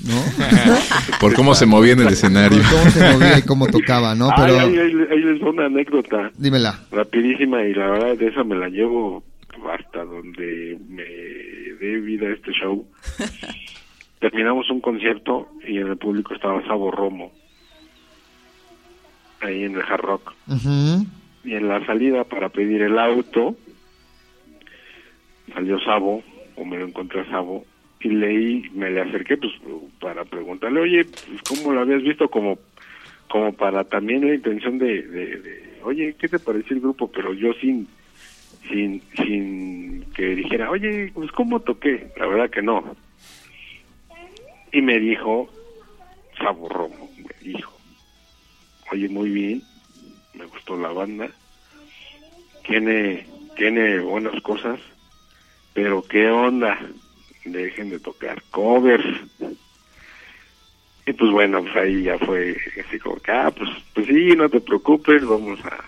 ¿no? 0.04 0.22
Por 1.20 1.32
cómo 1.34 1.54
se 1.54 1.64
movía 1.64 1.94
en 1.94 2.00
el 2.00 2.08
escenario. 2.08 2.60
Por 2.62 2.70
cómo 2.78 2.90
se 2.90 3.12
movía 3.12 3.38
y 3.38 3.42
cómo 3.42 3.66
tocaba, 3.68 4.14
¿no? 4.14 4.28
Ay, 4.30 4.36
Pero 4.36 4.68
les 4.70 5.42
va 5.42 5.50
una 5.50 5.66
anécdota. 5.66 6.30
dímela. 6.36 6.80
rapidísima 6.90 7.62
y 7.64 7.72
la 7.72 7.86
verdad 7.92 8.16
de 8.18 8.26
esa 8.28 8.44
me 8.44 8.56
la 8.56 8.68
llevo 8.68 9.22
hasta 9.70 10.04
donde 10.04 10.78
me 10.88 11.04
dé 11.04 12.00
vida 12.00 12.28
este 12.30 12.52
show. 12.52 12.86
Terminamos 14.20 14.68
un 14.70 14.80
concierto 14.80 15.48
y 15.66 15.78
en 15.78 15.88
el 15.88 15.96
público 15.96 16.34
estaba 16.34 16.64
Sabo 16.66 16.90
Romo, 16.90 17.32
ahí 19.40 19.64
en 19.64 19.76
el 19.76 19.82
Hard 19.82 20.02
Rock. 20.02 20.34
Ujú. 20.48 21.06
Y 21.44 21.54
en 21.54 21.68
la 21.68 21.84
salida 21.86 22.24
para 22.24 22.48
pedir 22.48 22.82
el 22.82 22.98
auto, 22.98 23.56
salió 25.54 25.78
Sabo, 25.80 26.22
o 26.56 26.64
me 26.64 26.78
lo 26.78 26.86
encontré 26.86 27.20
a 27.20 27.30
Sabo, 27.30 27.64
y 28.00 28.08
leí, 28.08 28.70
me 28.74 28.90
le 28.90 29.02
acerqué 29.02 29.36
pues 29.36 29.52
para 30.00 30.24
preguntarle, 30.24 30.80
oye, 30.80 31.04
pues, 31.04 31.42
¿cómo 31.48 31.72
lo 31.72 31.80
habías 31.80 32.02
visto? 32.02 32.28
Como 32.28 32.58
como 33.28 33.52
para 33.52 33.84
también 33.84 34.26
la 34.26 34.34
intención 34.34 34.78
de, 34.78 35.02
de, 35.02 35.26
de, 35.38 35.80
oye, 35.84 36.16
¿qué 36.18 36.28
te 36.28 36.38
pareció 36.38 36.74
el 36.74 36.82
grupo? 36.82 37.10
Pero 37.12 37.32
yo 37.34 37.52
sin, 37.60 37.86
sin, 38.68 39.02
sin 39.16 40.04
que 40.14 40.34
dijera, 40.34 40.70
oye, 40.70 41.10
pues 41.14 41.30
¿cómo 41.32 41.60
toqué? 41.60 42.10
La 42.16 42.26
verdad 42.26 42.50
que 42.50 42.62
no. 42.62 42.96
Y 44.72 44.82
me 44.82 44.98
dijo, 44.98 45.48
Saborromo, 46.36 47.10
me 47.16 47.52
dijo, 47.52 47.72
oye, 48.92 49.08
muy 49.08 49.30
bien, 49.30 49.62
me 50.34 50.44
gustó 50.46 50.76
la 50.76 50.88
banda, 50.88 51.28
tiene, 52.66 53.26
tiene 53.56 54.00
buenas 54.00 54.40
cosas, 54.42 54.78
pero 55.72 56.02
¿qué 56.02 56.28
onda? 56.28 56.78
Dejen 57.44 57.90
de 57.90 57.98
tocar 57.98 58.42
covers. 58.50 59.06
Y 61.06 61.12
pues 61.14 61.30
bueno, 61.30 61.62
pues 61.62 61.76
ahí 61.76 62.02
ya 62.02 62.18
fue 62.18 62.56
así 62.86 62.98
como 62.98 63.16
que, 63.16 63.32
ah, 63.32 63.50
pues, 63.50 63.70
pues 63.94 64.06
sí, 64.06 64.36
no 64.36 64.50
te 64.50 64.60
preocupes, 64.60 65.24
vamos 65.24 65.58
a, 65.64 65.78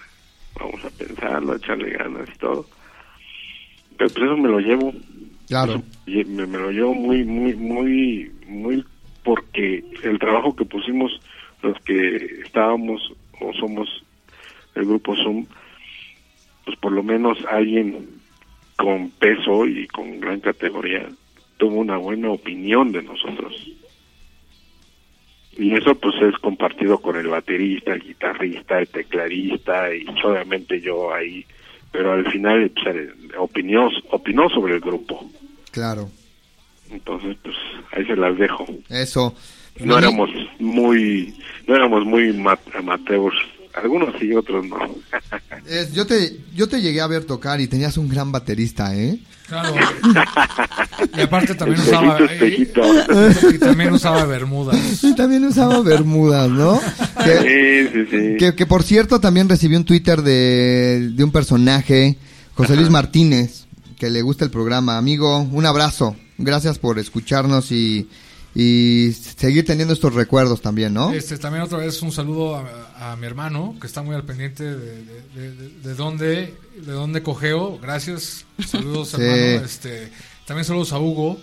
vamos 0.61 0.85
a 0.85 0.91
pensarlo, 0.91 1.53
a 1.53 1.57
echarle 1.57 1.91
ganas 1.91 2.29
y 2.35 2.39
todo. 2.39 2.67
Pero 3.97 4.11
pues 4.11 4.25
eso 4.25 4.37
me 4.37 4.49
lo 4.49 4.59
llevo, 4.61 4.93
Claro. 5.49 5.83
me, 6.07 6.47
me 6.47 6.59
lo 6.59 6.71
llevo 6.71 6.95
muy, 6.95 7.25
muy, 7.25 7.55
muy, 7.55 8.31
muy 8.47 8.85
porque 9.25 9.85
el 10.03 10.19
trabajo 10.19 10.55
que 10.55 10.65
pusimos 10.65 11.21
los 11.63 11.79
que 11.81 12.41
estábamos 12.45 13.13
o 13.41 13.53
somos 13.55 13.89
el 14.75 14.85
grupo 14.87 15.15
Zoom, 15.17 15.47
pues 16.65 16.77
por 16.79 16.93
lo 16.93 17.03
menos 17.03 17.39
alguien 17.51 18.09
con 18.77 19.11
peso 19.11 19.67
y 19.67 19.87
con 19.89 20.21
gran 20.21 20.41
categoría 20.41 21.07
tuvo 21.59 21.77
una 21.77 21.99
buena 21.99 22.31
opinión 22.31 22.93
de 22.93 23.03
nosotros. 23.03 23.55
Y 25.57 25.75
eso 25.75 25.95
pues 25.97 26.15
es 26.23 26.39
compartido 26.41 26.99
con 26.99 27.17
el 27.17 27.27
baterista, 27.29 27.93
el 27.93 28.03
guitarrista, 28.03 28.79
el 28.79 28.89
tecladista 28.89 29.95
y 29.95 30.05
obviamente 30.25 30.81
yo 30.81 31.13
ahí, 31.13 31.45
pero 31.93 32.13
al 32.13 32.31
final 32.31 32.71
pues, 32.83 32.97
opinó, 33.39 33.89
opinó 34.11 34.49
sobre 34.49 34.75
el 34.75 34.81
grupo. 34.81 35.29
Claro. 35.71 36.09
Entonces 36.91 37.37
pues 37.43 37.57
ahí 37.93 38.05
se 38.07 38.17
las 38.17 38.37
dejo. 38.39 38.65
Eso. 38.89 39.35
No 39.81 39.99
éramos 39.99 40.31
muy, 40.59 41.35
no 41.67 41.75
éramos 41.77 42.05
muy 42.05 42.33
mat- 42.33 42.75
amateurs, 42.77 43.37
algunos 43.75 44.15
sí, 44.19 44.33
otros 44.35 44.67
no. 44.67 44.79
Yo 45.95 46.07
te 46.07 46.37
yo 46.55 46.69
te 46.69 46.81
llegué 46.81 47.01
a 47.01 47.07
ver 47.07 47.25
tocar 47.25 47.61
y 47.61 47.69
tenías 47.69 47.97
un 47.97 48.09
gran 48.09 48.33
baterista, 48.33 48.97
¿eh? 48.97 49.19
Claro. 49.51 49.75
Y 51.17 51.21
aparte 51.23 51.55
también 51.55 51.81
Espejito, 51.81 52.01
usaba. 52.01 52.19
espejito. 52.25 53.51
Y 53.55 53.59
también 53.59 53.93
usaba 53.93 54.25
bermudas. 54.25 55.03
Y 55.03 55.15
también 55.15 55.45
usaba 55.45 55.81
bermudas, 55.83 56.49
¿no? 56.49 56.81
Que, 57.25 57.89
Sí, 57.91 57.93
sí, 57.93 58.07
sí. 58.11 58.37
que, 58.39 58.55
que, 58.55 58.67
por 58.67 58.83
cierto 58.85 59.19
también 59.21 59.49
recibí 59.49 59.75
un 59.77 59.85
Twitter 59.85 60.23
de, 60.23 61.11
de 61.13 61.25
un 61.25 61.33
personaje, 61.33 62.17
José 62.55 62.77
Luis 62.77 62.91
Martínez, 62.91 63.65
que 63.99 64.09
le 64.09 64.23
gusta 64.23 64.45
el 64.45 64.51
programa. 64.51 64.97
Amigo, 64.99 65.41
un 65.41 65.67
abrazo. 65.67 66.15
Gracias 66.39 66.79
por 66.79 66.99
escucharnos 66.99 67.73
y, 67.73 68.09
y 68.55 69.13
seguir 69.13 69.65
teniendo 69.65 69.95
estos 69.95 70.15
recuerdos 70.15 70.61
también, 70.61 70.93
¿no? 70.93 71.13
Este, 71.13 71.39
también 71.39 71.63
otra 71.63 71.79
vez 71.79 72.03
un 72.03 72.11
saludo 72.13 72.57
a, 72.57 73.13
a 73.13 73.17
mi 73.17 73.27
hermano, 73.27 73.77
que 73.81 73.87
está 73.87 74.03
muy 74.03 74.15
al 74.15 74.25
pendiente 74.25 74.65
de, 74.65 74.77
de, 75.05 75.23
de- 75.35 75.53
de- 75.53 75.69
de 75.89 75.95
dónde, 75.95 76.55
de 76.85 76.93
dónde 76.93 77.23
cogeo. 77.23 77.79
Gracias. 77.81 78.45
Saludos, 78.67 79.11
Sí. 79.17 79.23
hermano. 79.23 79.65
Este, 79.67 80.11
también 80.47 80.65
saludos 80.65 80.93
a 80.93 80.99
Hugo. 80.99 81.39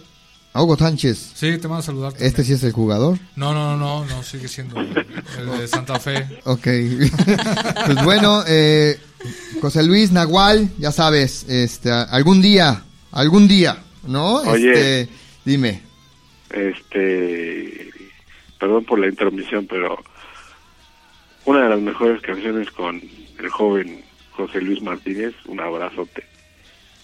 A 0.54 0.64
Hugo 0.64 0.76
Sánchez. 0.76 1.32
Sí, 1.36 1.58
te 1.60 1.68
mando 1.68 1.78
a 1.78 1.82
saludar. 1.84 2.14
¿Este 2.20 2.44
sí 2.44 2.54
es 2.54 2.64
el 2.64 2.72
jugador? 2.72 3.20
No, 3.36 3.54
no, 3.54 3.78
no, 3.78 4.04
no, 4.06 4.24
sigue 4.24 4.48
siendo 4.48 4.80
el, 4.80 4.88
el 5.40 5.60
de 5.60 5.68
Santa 5.68 6.00
Fe. 6.00 6.40
Ok. 6.46 6.64
pues 7.86 8.04
bueno, 8.04 8.44
eh, 8.48 9.00
José 9.62 9.84
Luis 9.84 10.12
Nahual, 10.12 10.70
ya 10.80 10.92
sabes, 10.92 11.46
este, 11.48 11.92
algún 11.92 12.42
día, 12.42 12.84
algún 13.12 13.48
día, 13.48 13.78
¿no? 14.08 14.38
Oye. 14.42 14.72
Este, 15.04 15.10
dime. 15.46 15.84
Este, 16.52 17.90
perdón 18.60 18.86
por 18.86 19.00
la 19.00 19.08
intromisión, 19.08 19.68
pero 19.68 19.98
una 21.46 21.64
de 21.64 21.70
las 21.70 21.82
mejores 21.82 22.22
canciones 22.22 22.72
con 22.72 23.02
el 23.40 23.50
joven 23.50 24.04
José 24.32 24.62
Luis 24.62 24.82
Martínez, 24.82 25.34
un 25.48 25.60
abrazote. 25.60 26.24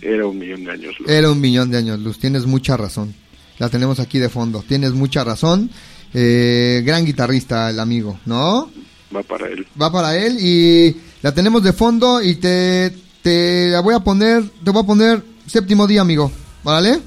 Era 0.01 0.27
un 0.27 0.37
millón 0.37 0.65
de 0.65 0.71
años. 0.71 0.99
luz. 0.99 1.09
Era 1.09 1.31
un 1.31 1.39
millón 1.39 1.71
de 1.71 1.77
años 1.77 1.99
luz, 1.99 2.19
tienes 2.19 2.45
mucha 2.45 2.77
razón. 2.77 3.13
La 3.59 3.69
tenemos 3.69 3.99
aquí 3.99 4.19
de 4.19 4.29
fondo, 4.29 4.63
tienes 4.67 4.91
mucha 4.91 5.23
razón. 5.23 5.69
Eh, 6.13 6.83
gran 6.85 7.05
guitarrista 7.05 7.69
el 7.69 7.79
amigo, 7.79 8.19
¿no? 8.25 8.69
Va 9.15 9.23
para 9.23 9.47
él. 9.47 9.65
Va 9.81 9.91
para 9.91 10.17
él 10.17 10.37
y 10.39 10.95
la 11.21 11.33
tenemos 11.33 11.63
de 11.63 11.73
fondo 11.73 12.21
y 12.21 12.35
te, 12.35 12.91
te 13.21 13.69
la 13.69 13.79
voy 13.79 13.95
a 13.95 13.99
poner, 13.99 14.43
te 14.63 14.71
voy 14.71 14.83
a 14.83 14.85
poner 14.85 15.23
séptimo 15.47 15.87
día, 15.87 16.01
amigo, 16.01 16.31
¿vale? 16.63 16.99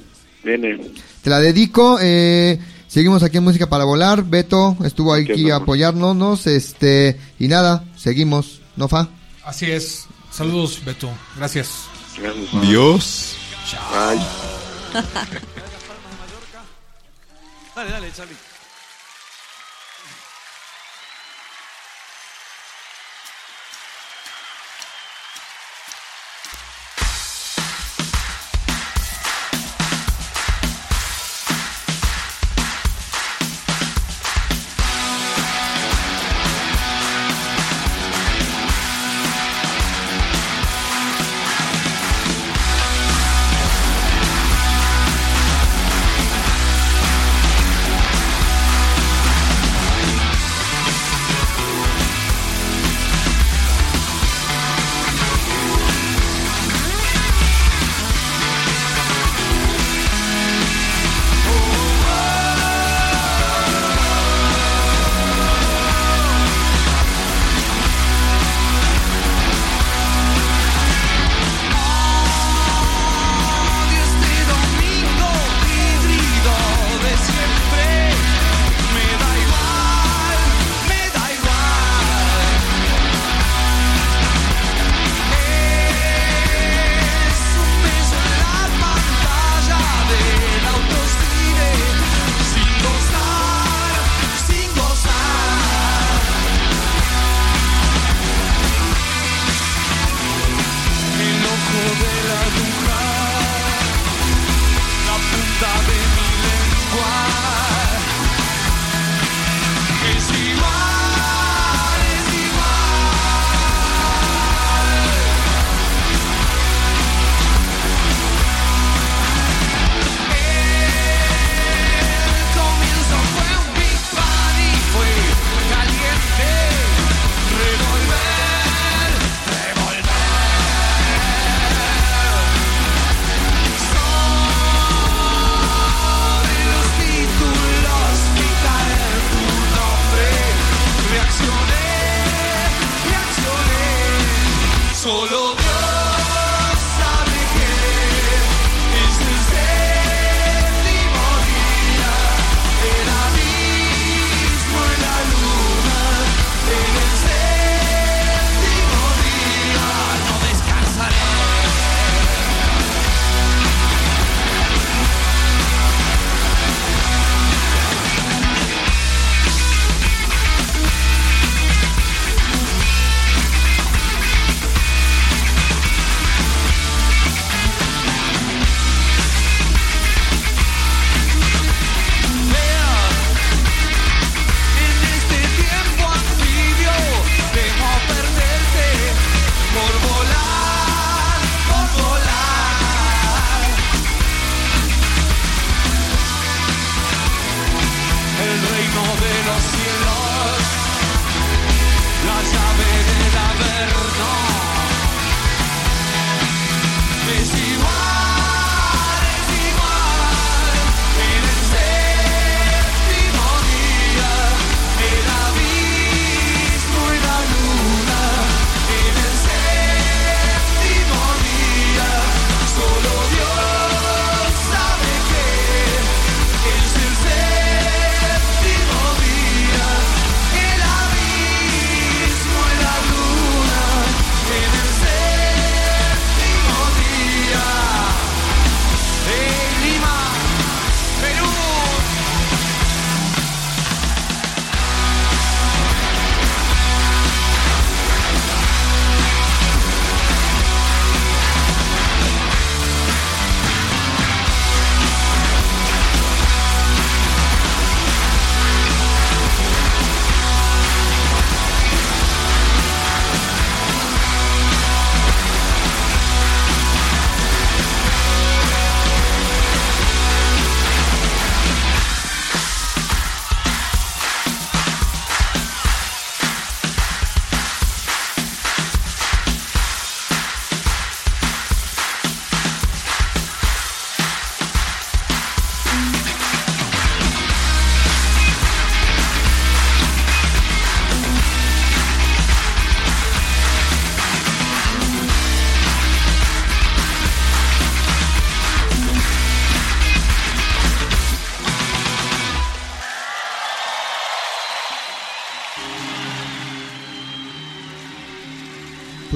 Viene. 0.42 0.80
Te 1.26 1.30
la 1.30 1.40
dedico. 1.40 1.98
Eh, 2.00 2.56
seguimos 2.86 3.24
aquí 3.24 3.38
en 3.38 3.42
Música 3.42 3.68
para 3.68 3.82
Volar. 3.82 4.22
Beto 4.22 4.76
estuvo 4.84 5.12
aquí 5.12 5.50
a 5.50 5.56
apoyarnos. 5.56 6.46
Este, 6.46 7.18
y 7.40 7.48
nada, 7.48 7.82
seguimos. 7.96 8.60
¿No, 8.76 8.86
Fa? 8.86 9.08
Así 9.44 9.68
es. 9.68 10.06
Saludos, 10.30 10.80
Beto. 10.84 11.10
Gracias. 11.36 11.88
Dios. 12.62 13.34
Ay. 13.92 14.24
Dale, 17.74 17.90
dale, 17.90 18.12
Charlie. 18.16 18.45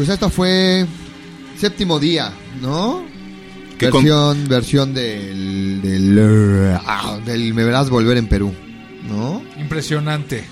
Pues 0.00 0.08
esta 0.08 0.30
fue 0.30 0.86
séptimo 1.58 2.00
día, 2.00 2.32
¿no? 2.62 3.04
¿Qué 3.76 3.90
con- 3.90 4.02
versión, 4.02 4.48
versión 4.48 4.94
del, 4.94 5.82
del, 5.82 6.74
ah, 6.86 7.18
del 7.26 7.52
Me 7.52 7.64
Verás 7.64 7.90
Volver 7.90 8.16
en 8.16 8.26
Perú, 8.26 8.50
¿no? 9.06 9.42
Impresionante. 9.60 10.42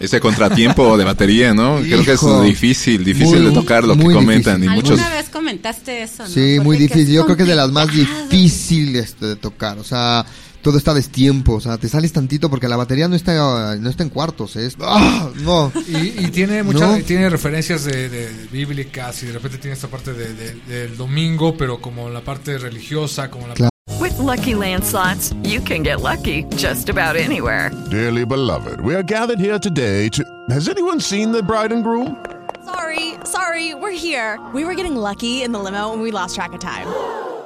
Ese 0.00 0.18
contratiempo 0.18 0.96
de 0.96 1.04
batería, 1.04 1.52
¿no? 1.52 1.76
Creo 1.82 2.02
que 2.04 2.12
es 2.12 2.42
difícil, 2.42 3.04
difícil 3.04 3.40
Muy, 3.40 3.48
de 3.48 3.52
tocar 3.52 3.84
lo 3.84 3.98
que 3.98 4.04
comentan. 4.04 4.64
Y 4.64 4.66
Alguna 4.66 4.74
muchos. 4.76 5.10
vez 5.10 5.28
comentaste 5.28 6.02
eso, 6.02 6.22
¿no? 6.22 6.30
Sí, 6.30 6.56
muy 6.62 6.76
Porque 6.76 6.78
difícil. 6.78 7.14
Yo 7.16 7.24
creo 7.26 7.36
que 7.36 7.42
es 7.42 7.48
de 7.50 7.54
las 7.54 7.70
más 7.70 7.88
difíciles 7.92 9.20
de 9.20 9.36
tocar. 9.36 9.76
O 9.78 9.84
sea, 9.84 10.24
todo 10.66 10.78
está 10.78 10.90
a 10.90 10.94
destiempo. 10.94 11.54
O 11.54 11.60
sea, 11.60 11.78
te 11.78 11.88
sales 11.88 12.12
tantito 12.12 12.50
porque 12.50 12.66
la 12.66 12.74
batería 12.76 13.06
no 13.06 13.14
está, 13.14 13.76
no 13.76 13.88
está 13.88 14.02
en 14.02 14.08
cuartos. 14.08 14.56
Es, 14.56 14.76
¡ah! 14.80 15.30
no. 15.42 15.70
Y, 15.86 16.24
y 16.24 16.30
tiene 16.32 16.64
mucha, 16.64 16.88
¿No? 16.98 17.04
tiene 17.04 17.30
referencias 17.30 17.84
de, 17.84 18.08
de 18.08 18.48
bíblicas 18.50 19.22
y 19.22 19.26
de 19.26 19.34
repente 19.34 19.58
tiene 19.58 19.74
esta 19.74 19.86
parte 19.86 20.12
de- 20.12 20.34
de- 20.34 20.54
del 20.66 20.96
domingo, 20.96 21.56
pero 21.56 21.80
como 21.80 22.10
la 22.10 22.20
parte 22.22 22.58
religiosa, 22.58 23.30
como 23.30 23.46
la 23.46 23.54
Claro. 23.54 23.70
With 24.00 24.18
Lucky 24.18 24.54
Land 24.56 24.82
slots, 24.82 25.32
you 25.44 25.60
can 25.62 25.84
get 25.84 26.00
lucky 26.00 26.44
just 26.56 26.88
about 26.88 27.14
anywhere. 27.16 27.70
Dearly 27.92 28.24
beloved, 28.26 28.80
we 28.80 28.94
are 28.96 29.04
gathered 29.04 29.38
here 29.38 29.60
today 29.60 30.08
to. 30.10 30.24
Has 30.50 30.68
anyone 30.68 31.00
seen 31.00 31.30
the 31.30 31.42
bride 31.44 31.72
and 31.72 31.84
groom? 31.84 32.16
Sorry, 32.64 33.14
sorry, 33.24 33.74
we're 33.74 33.96
here. 33.96 34.40
We 34.52 34.64
were 34.64 34.74
getting 34.74 34.96
lucky 34.96 35.44
in 35.44 35.52
the 35.52 35.60
limo 35.60 35.92
and 35.92 36.02
we 36.02 36.10
lost 36.10 36.34
track 36.34 36.52
of 36.52 36.58
time. 36.58 36.86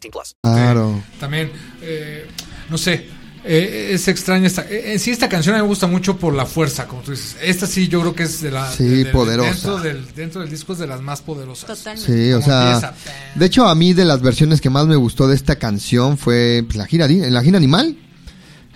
18 0.00 0.10
plus. 0.10 0.36
Claro. 0.42 1.02
También, 1.20 1.50
eh, 1.82 2.26
no 2.70 2.78
sé, 2.78 3.06
eh, 3.44 3.90
es 3.92 4.08
extraña 4.08 4.46
esta. 4.46 4.62
eh, 4.62 4.92
en 4.94 4.98
sí, 4.98 5.10
esta 5.10 5.28
canción 5.28 5.54
a 5.54 5.58
mí 5.58 5.62
me 5.62 5.68
gusta 5.68 5.86
mucho 5.86 6.16
por 6.16 6.34
la 6.34 6.46
fuerza, 6.46 6.86
como 6.86 7.02
tú 7.02 7.10
dices. 7.10 7.36
Esta 7.42 7.66
sí, 7.66 7.88
yo 7.88 8.00
creo 8.00 8.14
que 8.14 8.22
es 8.24 8.40
de 8.40 8.50
la. 8.50 8.70
Sí, 8.72 8.84
de- 8.84 9.04
de- 9.04 9.10
poderosa. 9.12 9.50
Dentro 9.50 9.78
del, 9.78 10.14
dentro 10.14 10.40
del 10.40 10.50
disco 10.50 10.72
es 10.72 10.78
de 10.78 10.86
las 10.86 11.00
más 11.02 11.20
poderosas. 11.22 11.78
Sí, 11.96 12.32
o 12.32 12.40
sea, 12.42 12.94
de 13.34 13.46
hecho 13.46 13.66
a 13.68 13.74
mí 13.74 13.92
de 13.92 14.04
las 14.04 14.20
versiones 14.22 14.60
que 14.60 14.70
más 14.70 14.86
me 14.86 14.96
gustó 14.96 15.28
de 15.28 15.34
esta 15.36 15.56
canción 15.56 16.16
fue 16.18 16.62
pues, 16.66 16.76
la 16.76 16.86
gira, 16.86 17.06
la 17.08 17.42
gira 17.42 17.56
animal. 17.58 17.96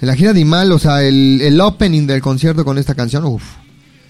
En 0.00 0.06
la 0.06 0.14
gira 0.14 0.30
animal, 0.30 0.70
o 0.70 0.78
sea, 0.78 1.02
el, 1.02 1.40
el 1.42 1.60
opening 1.60 2.06
del 2.06 2.20
concierto 2.20 2.64
con 2.64 2.78
esta 2.78 2.94
canción, 2.94 3.24
uff. 3.24 3.42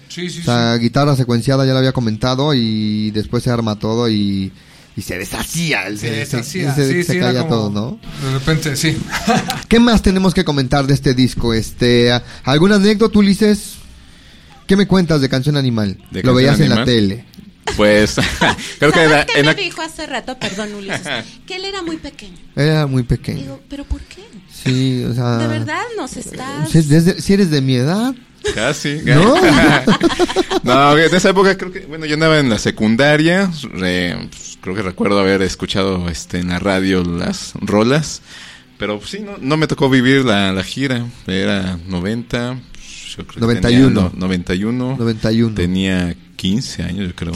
Sí, 0.07 0.29
sí, 0.29 0.41
O 0.41 0.43
sea, 0.43 0.75
guitarra 0.75 1.15
secuenciada 1.15 1.65
ya 1.65 1.71
lo 1.73 1.79
había 1.79 1.93
comentado 1.93 2.53
y 2.53 3.09
después 3.11 3.43
se 3.43 3.49
arma 3.49 3.77
todo 3.79 4.07
y, 4.09 4.51
y 4.99 5.01
se 5.01 5.17
deshacía. 5.17 5.87
el- 5.87 5.97
Se 5.97 6.07
se, 6.09 6.15
deshacía, 6.15 6.75
se- 6.75 6.87
sí, 6.91 7.03
se 7.03 7.13
sí, 7.13 7.19
caía 7.19 7.41
como- 7.47 7.49
todo, 7.55 7.69
¿no? 7.69 7.99
De 8.27 8.33
repente, 8.33 8.75
sí. 8.75 8.97
¿Qué 9.67 9.79
más 9.79 10.01
tenemos 10.01 10.33
que 10.33 10.43
comentar 10.43 10.85
de 10.87 10.93
este 10.93 11.13
disco? 11.13 11.53
Este, 11.53 12.11
¿Alguna 12.43 12.75
anécdota, 12.75 13.17
Ulises? 13.19 13.75
¿Qué 14.67 14.75
me 14.75 14.85
cuentas 14.87 15.21
de 15.21 15.29
Canción 15.29 15.57
Animal? 15.57 15.97
¿De 16.11 16.21
Lo 16.21 16.33
Canción 16.33 16.35
veías 16.35 16.59
en 16.59 16.69
la 16.69 16.75
Animal? 16.75 16.85
tele. 16.85 17.25
Pues 17.75 18.15
creo 18.79 18.91
que 18.91 18.99
era- 18.99 19.09
¿Sabes 19.21 19.25
qué 19.33 19.39
en 19.39 19.45
me 19.45 19.53
la- 19.53 19.59
dijo 19.59 19.81
hace 19.81 20.05
rato, 20.05 20.37
perdón 20.37 20.73
Ulises? 20.75 21.01
que 21.47 21.55
él 21.55 21.65
era 21.65 21.81
muy 21.81 21.97
pequeño. 21.97 22.37
Era 22.55 22.85
muy 22.87 23.03
pequeño. 23.03 23.39
Digo, 23.41 23.61
¿pero 23.69 23.83
por 23.85 24.01
qué? 24.01 24.23
Sí, 24.63 25.03
o 25.05 25.13
sea... 25.13 25.37
De 25.37 25.47
verdad 25.47 25.81
nos 25.97 26.17
estás... 26.17 26.69
Si, 26.69 26.81
desde- 26.81 27.21
si 27.21 27.33
eres 27.33 27.49
de 27.49 27.61
mi 27.61 27.75
edad. 27.75 28.13
Casi. 28.55 28.99
¿No? 29.05 29.35
no, 30.63 30.97
en 30.97 31.15
esa 31.15 31.29
época 31.29 31.57
creo 31.57 31.71
que, 31.71 31.81
bueno, 31.81 32.05
yo 32.05 32.13
andaba 32.15 32.39
en 32.39 32.49
la 32.49 32.57
secundaria, 32.59 33.51
re- 33.73 34.15
pues, 34.29 34.57
creo 34.61 34.75
que 34.75 34.81
recuerdo 34.81 35.19
haber 35.19 35.41
escuchado 35.41 36.09
este, 36.09 36.39
en 36.39 36.49
la 36.49 36.59
radio 36.59 37.03
las 37.03 37.53
rolas, 37.55 38.21
pero 38.77 38.97
pues, 38.99 39.11
sí, 39.11 39.19
no, 39.19 39.37
no 39.39 39.57
me 39.57 39.67
tocó 39.67 39.89
vivir 39.89 40.25
la, 40.25 40.51
la 40.53 40.63
gira, 40.63 41.05
era 41.27 41.77
90, 41.87 42.59
pues, 42.73 43.15
yo 43.17 43.25
creo 43.27 43.33
que 43.35 43.39
91. 43.41 43.61
tenía 43.61 43.89
no- 43.89 44.11
91, 44.15 44.95
91. 44.99 45.55
tenía 45.55 46.15
15 46.35 46.83
años 46.83 47.07
yo 47.09 47.15
creo, 47.15 47.33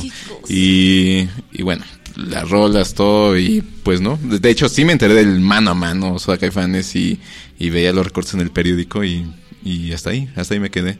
y, 0.47 1.27
y 1.51 1.61
bueno, 1.63 1.83
las 2.15 2.49
rolas, 2.49 2.93
todo, 2.93 3.37
y 3.37 3.61
pues 3.83 3.99
no, 4.01 4.17
de 4.21 4.39
de 4.39 4.49
hecho 4.49 4.69
sí 4.69 4.85
me 4.85 4.93
enteré 4.93 5.13
del 5.15 5.39
mano 5.41 5.71
a 5.71 5.73
mano, 5.73 6.17
Soda 6.19 6.37
Caifanes, 6.37 6.95
y, 6.95 7.19
y 7.59 7.69
veía 7.69 7.91
los 7.91 8.05
recortes 8.05 8.33
en 8.35 8.41
el 8.41 8.51
periódico, 8.51 9.03
y, 9.03 9.25
y 9.63 9.91
hasta 9.93 10.09
ahí, 10.11 10.29
hasta 10.35 10.53
ahí 10.53 10.59
me 10.59 10.69
quedé. 10.69 10.97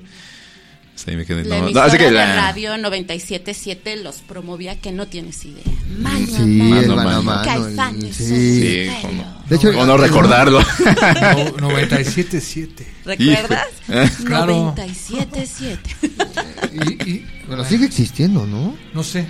Hasta 0.96 1.10
ahí 1.10 1.18
me 1.18 1.26
quedé. 1.26 1.44
La 1.46 1.60
No, 1.60 1.82
así 1.82 1.98
que 1.98 2.06
de 2.06 2.12
la- 2.12 2.36
radio 2.36 2.76
97.7 2.78 3.96
los 4.04 4.18
promovía 4.18 4.80
que 4.80 4.92
no 4.92 5.08
tienes 5.08 5.44
idea. 5.44 5.64
Mano 5.98 6.28
Sí, 6.28 6.42
mano. 6.44 6.96
mano 6.96 7.24
mano, 7.24 7.42
Caifanes, 7.44 8.16
sí. 8.16 8.88
De 9.50 9.56
hecho, 9.56 9.72
cómo 9.74 9.86
no 9.88 9.98
recordarlo. 9.98 10.60
No- 11.60 11.70
97.7. 11.70 12.70
¿Recuerdas? 13.06 13.66
Hijo. 13.90 14.24
Claro. 14.26 14.76
97.7. 14.76 15.78
Bueno, 17.48 17.66
sigue 17.66 17.86
existiendo, 17.86 18.46
¿no? 18.48 18.76
No 18.94 19.04
sé. 19.04 19.26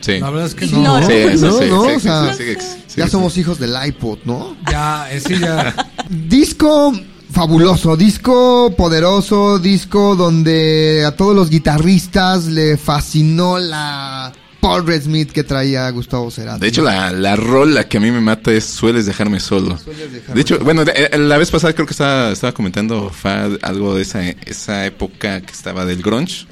Sí. 0.00 0.18
La 0.20 0.30
verdad 0.30 0.46
es 0.46 0.54
que 0.54 0.66
No, 0.66 1.00
no. 1.00 1.06
Sí, 1.06 1.12
eso 1.14 1.46
no, 1.46 1.58
sí, 1.58 1.64
no, 1.68 1.84
sí, 1.84 1.90
o 1.90 1.94
sí, 1.94 2.00
sea, 2.00 2.34
sí, 2.34 2.42
sí, 2.44 2.54
sí, 2.86 2.94
ya 2.98 3.04
sí. 3.06 3.10
somos 3.10 3.36
hijos 3.38 3.58
del 3.58 3.74
iPod, 3.86 4.18
¿no? 4.24 4.56
Ya, 4.70 5.08
sí, 5.24 5.38
ya. 5.38 5.74
Disco 6.10 6.92
fabuloso, 7.36 7.98
disco 7.98 8.72
poderoso, 8.74 9.58
disco 9.58 10.16
donde 10.16 11.04
a 11.06 11.14
todos 11.14 11.36
los 11.36 11.50
guitarristas 11.50 12.46
le 12.46 12.78
fascinó 12.78 13.58
la 13.58 14.32
Paul 14.62 14.86
Red 14.86 15.02
Smith 15.02 15.32
que 15.32 15.44
traía 15.44 15.90
Gustavo 15.90 16.30
Cerati. 16.30 16.60
De 16.60 16.68
hecho, 16.68 16.80
la, 16.82 17.12
la 17.12 17.36
rola 17.36 17.86
que 17.86 17.98
a 17.98 18.00
mí 18.00 18.10
me 18.10 18.22
mata 18.22 18.50
es 18.52 18.64
Sueles 18.64 19.04
dejarme 19.04 19.38
solo. 19.38 19.78
De 20.32 20.40
hecho, 20.40 20.58
bueno, 20.60 20.86
de- 20.86 20.92
eh, 21.12 21.18
la 21.18 21.36
vez 21.36 21.50
pasada 21.50 21.74
creo 21.74 21.84
que 21.86 21.92
estaba, 21.92 22.30
estaba 22.32 22.54
comentando 22.54 23.10
Fad 23.10 23.58
algo 23.60 23.94
de 23.94 24.00
esa, 24.00 24.22
esa 24.46 24.86
época 24.86 25.42
que 25.42 25.52
estaba 25.52 25.84
del 25.84 26.00
grunge. 26.02 26.46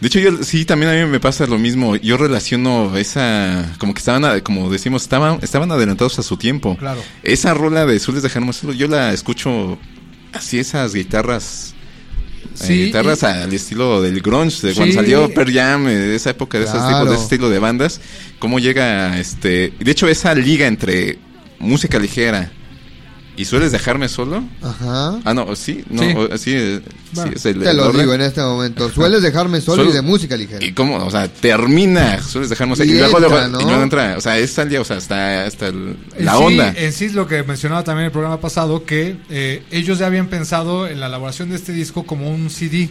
De 0.00 0.06
hecho, 0.06 0.20
yo 0.20 0.42
sí, 0.42 0.64
también 0.64 0.90
a 0.90 0.94
mí 1.04 1.10
me 1.10 1.20
pasa 1.20 1.46
lo 1.46 1.58
mismo. 1.58 1.96
Yo 1.96 2.16
relaciono 2.16 2.96
esa, 2.96 3.74
como 3.78 3.92
que 3.92 3.98
estaban, 3.98 4.40
como 4.40 4.70
decimos, 4.70 5.02
estaban, 5.02 5.40
estaban 5.42 5.70
adelantados 5.70 6.18
a 6.18 6.22
su 6.22 6.38
tiempo. 6.38 6.76
Claro. 6.78 7.02
Esa 7.22 7.52
rola 7.52 7.84
de 7.84 7.98
Sueles 8.00 8.22
dejarme 8.22 8.54
solo, 8.54 8.72
yo 8.72 8.88
la 8.88 9.12
escucho 9.12 9.76
así, 10.32 10.58
esas 10.58 10.94
guitarras. 10.94 11.74
eh, 12.70 12.84
guitarras 12.86 13.22
y- 13.22 13.26
al 13.26 13.52
estilo 13.52 14.02
del 14.02 14.20
grunge, 14.20 14.66
de 14.66 14.74
cuando 14.74 14.94
salió 14.94 15.28
Pearl 15.34 15.52
Jam, 15.54 15.86
eh, 15.88 15.94
de 15.94 16.16
esa 16.16 16.30
época, 16.30 16.58
de 16.58 16.64
esos 16.64 16.78
tipos, 16.88 17.08
de 17.10 17.14
ese 17.14 17.22
estilo 17.24 17.50
de 17.50 17.58
bandas, 17.60 18.00
cómo 18.38 18.58
llega, 18.58 19.18
este, 19.20 19.72
de 19.78 19.90
hecho 19.90 20.08
esa 20.08 20.34
liga 20.34 20.66
entre 20.66 21.18
música 21.60 21.98
ligera 21.98 22.50
y 23.38 23.44
sueles 23.44 23.72
dejarme 23.72 24.08
solo. 24.08 24.42
Ajá. 24.62 25.18
Ah, 25.24 25.32
no, 25.32 25.54
sí, 25.56 25.84
no, 25.88 26.02
Sí. 26.02 26.08
sí, 26.38 26.80
Bueno, 27.12 27.30
sí, 27.30 27.36
es 27.36 27.46
el- 27.46 27.60
te 27.60 27.72
lo 27.72 27.92
digo 27.92 28.12
en 28.12 28.20
este 28.20 28.40
momento. 28.42 28.90
Sueles 28.90 29.22
dejarme 29.22 29.60
solo 29.60 29.78
Solo- 29.84 29.90
y 29.90 29.92
de 29.94 30.02
música 30.02 30.36
ligera. 30.36 30.64
Y 30.64 30.72
cómo, 30.72 30.96
o 30.96 31.10
sea, 31.10 31.28
termina, 31.28 32.20
sueles 32.22 32.50
dejarme 32.50 32.76
solo. 32.76 32.88
Y 32.88 32.92
Y, 32.94 32.98
luego, 32.98 33.18
entra, 33.18 33.28
luego- 33.28 33.48
¿no? 33.48 33.60
y 33.60 33.64
luego 33.64 33.82
entra, 33.82 34.14
o 34.18 34.20
sea, 34.20 34.36
es 34.38 34.50
salía, 34.50 34.80
o 34.80 34.84
sea, 34.84 34.96
hasta, 34.98 35.44
hasta 35.46 35.68
el- 35.68 35.96
la 36.18 36.32
sí- 36.36 36.42
onda. 36.42 36.74
En 36.76 36.92
sí 36.92 37.04
es 37.06 37.14
lo 37.14 37.26
que 37.26 37.42
mencionaba 37.44 37.84
también 37.84 38.02
en 38.02 38.06
el 38.06 38.12
programa 38.12 38.40
pasado, 38.40 38.84
que 38.84 39.16
eh, 39.30 39.62
ellos 39.70 39.98
ya 39.98 40.06
habían 40.06 40.26
pensado 40.26 40.86
en 40.86 41.00
la 41.00 41.06
elaboración 41.06 41.50
de 41.50 41.56
este 41.56 41.72
disco 41.72 42.04
como 42.04 42.28
un 42.30 42.50
CD. 42.50 42.90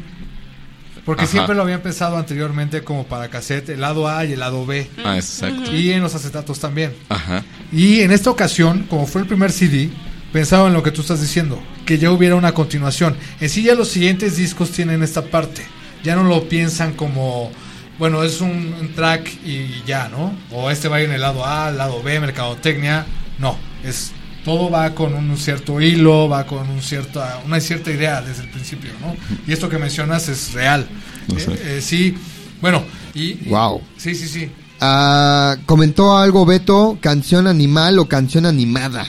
Porque 1.05 1.23
Ajá. 1.23 1.31
siempre 1.31 1.55
lo 1.55 1.61
habían 1.61 1.79
pensado 1.81 2.17
anteriormente 2.17 2.83
como 2.83 3.05
para 3.05 3.29
cassette, 3.29 3.69
el 3.69 3.79
lado 3.79 4.09
A 4.09 4.25
y 4.25 4.33
el 4.33 4.39
lado 4.39 4.65
B. 4.65 4.89
Ah, 5.05 5.15
exacto. 5.15 5.73
Y 5.73 5.91
en 5.93 6.01
los 6.01 6.13
acetatos 6.15 6.59
también. 6.59 6.91
Ajá. 7.07 7.45
Y 7.71 8.01
en 8.01 8.11
esta 8.11 8.29
ocasión, 8.29 8.85
como 8.89 9.07
fue 9.07 9.21
el 9.21 9.27
primer 9.27 9.53
CD, 9.53 9.89
pensaba 10.38 10.67
en 10.67 10.75
lo 10.75 10.83
que 10.83 10.91
tú 10.91 11.01
estás 11.01 11.19
diciendo, 11.19 11.59
que 11.83 11.97
ya 11.97 12.11
hubiera 12.11 12.35
una 12.35 12.53
continuación. 12.53 13.17
En 13.39 13.49
sí 13.49 13.63
ya 13.63 13.73
los 13.73 13.88
siguientes 13.88 14.38
discos 14.38 14.69
tienen 14.69 15.01
esta 15.01 15.23
parte. 15.23 15.63
Ya 16.03 16.15
no 16.15 16.21
lo 16.25 16.47
piensan 16.47 16.93
como, 16.93 17.49
bueno, 17.97 18.21
es 18.21 18.39
un, 18.39 18.75
un 18.79 18.93
track 18.93 19.27
y 19.43 19.81
ya, 19.88 20.09
¿no? 20.09 20.31
O 20.51 20.69
este 20.69 20.89
va 20.89 21.01
en 21.01 21.11
el 21.11 21.21
lado 21.21 21.43
A, 21.43 21.69
el 21.69 21.77
lado 21.79 22.03
B, 22.03 22.19
mercadotecnia. 22.19 23.07
No, 23.39 23.57
es 23.83 24.11
todo 24.45 24.69
va 24.69 24.93
con 24.93 25.15
un 25.15 25.35
cierto 25.38 25.81
hilo, 25.81 26.29
va 26.29 26.45
con 26.45 26.69
un 26.69 26.83
cierta, 26.83 27.41
una 27.43 27.59
cierta 27.59 27.89
idea 27.89 28.21
desde 28.21 28.43
el 28.43 28.51
principio, 28.51 28.91
¿no? 29.01 29.15
Y 29.47 29.53
esto 29.53 29.69
que 29.69 29.79
mencionas 29.79 30.29
es 30.29 30.53
real. 30.53 30.88
No 31.29 31.39
sé. 31.39 31.51
Eh, 31.51 31.59
eh, 31.63 31.81
sí, 31.81 32.15
Bueno, 32.61 32.83
y... 33.15 33.33
Wow. 33.49 33.81
Sí, 33.97 34.13
sí, 34.13 34.27
sí. 34.27 34.51
Ah, 34.81 35.57
comentó 35.65 36.15
algo 36.15 36.45
Beto, 36.45 36.99
canción 37.01 37.47
animal 37.47 37.97
o 37.97 38.07
canción 38.07 38.45
animada. 38.45 39.07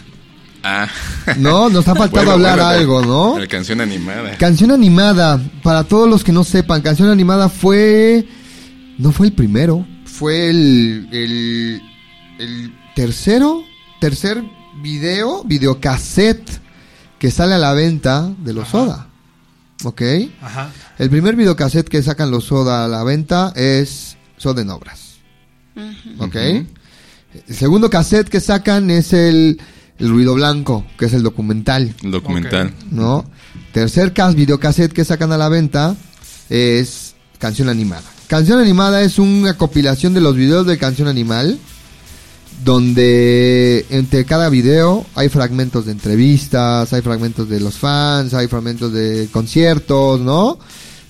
Ah. 0.63 0.89
No, 1.37 1.69
nos 1.69 1.87
ha 1.89 1.95
faltado 1.97 2.27
Bueno, 2.27 2.33
hablar 2.33 2.59
bueno, 2.59 2.69
algo, 2.69 3.05
¿no? 3.05 3.39
La 3.39 3.47
canción 3.47 3.81
animada. 3.81 4.37
Canción 4.39 4.71
animada, 4.71 5.41
para 5.63 5.85
todos 5.85 6.09
los 6.09 6.25
que 6.25 6.33
no 6.33 6.45
sepan, 6.45 6.83
canción 6.83 7.09
animada 7.11 7.49
fue... 7.49 8.27
No 8.99 9.13
fue 9.13 9.29
el 9.29 9.33
primero, 9.33 9.87
fue 10.05 10.51
el, 10.51 11.09
el, 11.13 11.81
el 12.41 12.75
tercero, 12.97 13.63
tercer 14.01 14.43
video, 14.83 15.45
videocassette 15.45 16.61
que 17.21 17.31
sale 17.31 17.55
a 17.55 17.59
la 17.59 17.75
venta 17.75 18.29
de 18.39 18.53
los 18.53 18.69
Soda. 18.69 19.07
¿Ok? 19.85 20.03
Ajá. 20.41 20.73
El 20.99 21.11
primer 21.11 21.37
videocassette 21.37 21.89
que 21.89 22.03
sacan 22.03 22.33
los 22.33 22.47
Soda 22.47 22.85
a 22.85 22.89
la 22.89 23.05
venta 23.05 23.53
es 23.55 24.17
Soda 24.37 24.63
en 24.63 24.71
Obras. 24.71 25.19
¿Ok? 26.19 26.35
El 26.35 27.55
segundo 27.55 27.91
cassette 27.91 28.29
que 28.29 28.41
sacan 28.41 28.91
es 28.91 29.13
el, 29.13 29.61
el 29.99 30.09
Ruido 30.09 30.35
Blanco, 30.35 30.85
que 30.99 31.07
es 31.07 31.13
el 31.13 31.23
documental. 31.23 31.95
El 32.03 32.11
documental. 32.11 32.73
¿No? 32.91 33.25
Tercer 33.73 34.13
cas 34.13 34.35
videocassette 34.35 34.93
que 34.93 35.05
sacan 35.05 35.33
a 35.33 35.39
la 35.39 35.49
venta 35.49 35.97
es 36.49 37.15
Canción 37.39 37.69
Animada. 37.69 38.05
Canción 38.27 38.61
Animada 38.61 39.03
es 39.03 39.19
una 39.19 39.57
compilación 39.57 40.15
de 40.15 40.21
los 40.21 40.37
videos 40.37 40.67
de 40.67 40.79
Canción 40.79 41.09
Animal, 41.09 41.59
donde 42.65 43.87
entre 43.91 44.25
cada 44.25 44.49
video 44.49 45.07
hay 45.15 45.29
fragmentos 45.29 45.87
de 45.87 45.93
entrevistas, 45.93 46.93
hay 46.93 47.03
fragmentos 47.03 47.49
de 47.49 47.61
los 47.61 47.75
fans, 47.75 48.35
hay 48.35 48.49
fragmentos 48.49 48.93
de 48.93 49.29
conciertos, 49.33 50.21
¿no? 50.21 50.59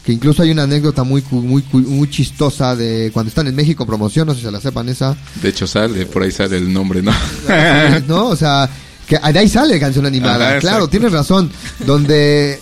Que 0.08 0.14
incluso 0.14 0.42
hay 0.42 0.50
una 0.52 0.62
anécdota 0.62 1.02
muy 1.04 1.20
cu- 1.20 1.42
muy 1.42 1.62
muy 1.70 2.08
chistosa 2.08 2.74
de 2.74 3.10
cuando 3.12 3.28
están 3.28 3.46
en 3.46 3.54
México 3.54 3.82
en 3.82 3.88
promoción, 3.88 4.26
no 4.26 4.32
sé 4.32 4.38
si 4.40 4.46
se 4.46 4.50
la 4.50 4.58
sepan 4.58 4.88
esa. 4.88 5.14
De 5.42 5.50
hecho 5.50 5.66
sale, 5.66 6.06
por 6.06 6.22
ahí 6.22 6.30
sale 6.32 6.56
el 6.56 6.72
nombre, 6.72 7.02
¿no? 7.02 7.12
¿no? 8.08 8.28
O 8.28 8.34
sea, 8.34 8.70
que 9.06 9.18
de 9.18 9.38
ahí 9.38 9.50
sale 9.50 9.78
canción 9.78 10.06
animada. 10.06 10.48
Ajá, 10.48 10.58
claro, 10.60 10.88
tienes 10.88 11.12
razón. 11.12 11.50
Donde 11.84 12.58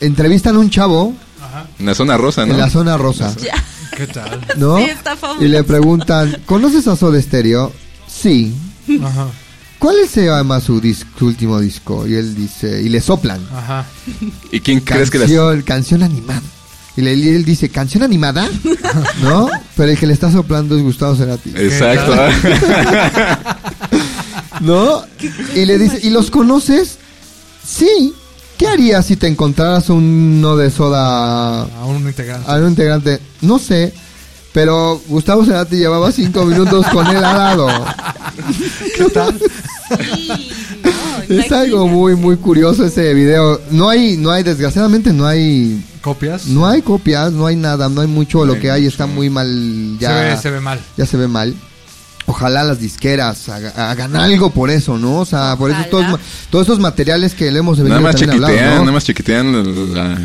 entrevistan 0.00 0.56
a 0.56 0.58
un 0.58 0.68
chavo 0.68 1.14
En 1.78 1.86
la 1.86 1.94
zona 1.94 2.18
rosa, 2.18 2.44
¿no? 2.44 2.52
en 2.52 2.58
la 2.60 2.68
zona 2.68 2.98
rosa, 2.98 3.34
¿Qué 3.96 4.06
tal? 4.06 4.38
¿no? 4.58 4.76
Sí, 4.76 4.84
está 4.84 5.16
fabuloso. 5.16 5.42
y 5.46 5.48
le 5.48 5.64
preguntan, 5.64 6.36
¿conoces 6.44 6.86
a 6.86 6.96
Soda 6.96 7.18
Stereo? 7.22 7.72
Sí. 8.06 8.54
Ajá. 9.02 9.28
¿Cuál 9.78 9.96
se 10.06 10.26
llama 10.26 10.60
su, 10.60 10.82
dis- 10.82 11.06
su 11.18 11.24
último 11.24 11.58
disco? 11.60 12.06
Y 12.06 12.14
él 12.16 12.34
dice, 12.34 12.82
y 12.82 12.90
le 12.90 13.00
soplan. 13.00 13.40
Ajá. 13.56 13.86
¿Y 14.52 14.60
quién 14.60 14.80
crees 14.80 15.10
que. 15.10 15.18
Canción, 15.20 15.62
canción 15.62 16.02
animada. 16.02 16.42
Y, 16.96 17.02
le- 17.02 17.12
él 17.12 17.44
dice, 17.44 17.68
¿canción 17.68 18.02
animada? 18.02 18.48
¿No? 19.22 19.48
Pero 19.76 19.90
el 19.92 19.98
que 19.98 20.06
le 20.06 20.12
está 20.12 20.30
soplando 20.30 20.76
es 20.76 20.82
Gustavo 20.82 21.14
Cerati. 21.16 21.50
Exacto. 21.56 22.14
¿No? 24.60 25.02
Y 25.54 25.64
le 25.64 25.78
dice, 25.78 26.00
¿y 26.02 26.10
los 26.10 26.30
conoces? 26.30 26.98
Sí. 27.66 28.12
¿Qué 28.58 28.68
harías 28.68 29.06
si 29.06 29.16
te 29.16 29.26
encontraras 29.26 29.88
uno 29.88 30.54
de 30.56 30.70
soda 30.70 31.62
A 31.62 31.84
un 31.86 32.06
integrante. 32.06 32.50
a 32.50 32.56
un 32.56 32.68
integrante? 32.68 33.20
No 33.40 33.58
sé. 33.58 33.94
Pero 34.52 35.00
Gustavo 35.06 35.44
Cerati 35.46 35.76
llevaba 35.76 36.10
cinco 36.12 36.44
minutos 36.44 36.84
con 36.88 37.06
él 37.06 37.24
al 37.24 37.38
lado. 37.38 37.68
¿Qué 38.96 39.04
tal? 39.04 39.38
Es 41.28 41.52
algo 41.52 41.86
muy, 41.86 42.16
muy 42.16 42.36
curioso 42.36 42.84
ese 42.84 43.14
video. 43.14 43.60
No 43.70 43.88
hay, 43.88 44.16
no 44.16 44.30
hay, 44.32 44.42
desgraciadamente 44.42 45.12
no 45.12 45.24
hay, 45.24 45.80
¿Copias? 46.02 46.46
no 46.46 46.66
hay 46.66 46.82
copias, 46.82 47.32
no 47.32 47.46
hay 47.46 47.56
nada, 47.56 47.88
no 47.88 48.00
hay 48.00 48.06
mucho. 48.08 48.44
Lo 48.44 48.58
que 48.58 48.70
hay 48.70 48.86
está 48.86 49.06
muy 49.06 49.28
mal. 49.30 49.96
Ya 49.98 50.08
Se 50.08 50.24
ve, 50.24 50.36
se 50.36 50.50
ve 50.50 50.60
mal. 50.60 50.80
ya 50.96 51.06
se 51.06 51.16
ve 51.16 51.28
mal. 51.28 51.54
Ojalá 52.26 52.62
las 52.62 52.78
disqueras 52.78 53.48
haga- 53.48 53.90
hagan 53.90 54.14
algo 54.16 54.50
por 54.50 54.70
eso, 54.70 54.98
¿no? 54.98 55.18
O 55.20 55.24
sea, 55.24 55.56
por 55.56 55.70
eso 55.70 55.80
todos, 55.90 56.06
todos 56.48 56.66
esos 56.66 56.78
materiales 56.78 57.34
que 57.34 57.50
le 57.50 57.58
hemos 57.58 57.76
venido 57.78 57.96
Nada 57.96 58.06
más 58.12 58.16
también 58.20 58.40
chiquitean, 58.40 58.78
nada 58.80 58.92
más 58.92 59.04
chiquitean 59.04 59.94
la- 59.94 60.18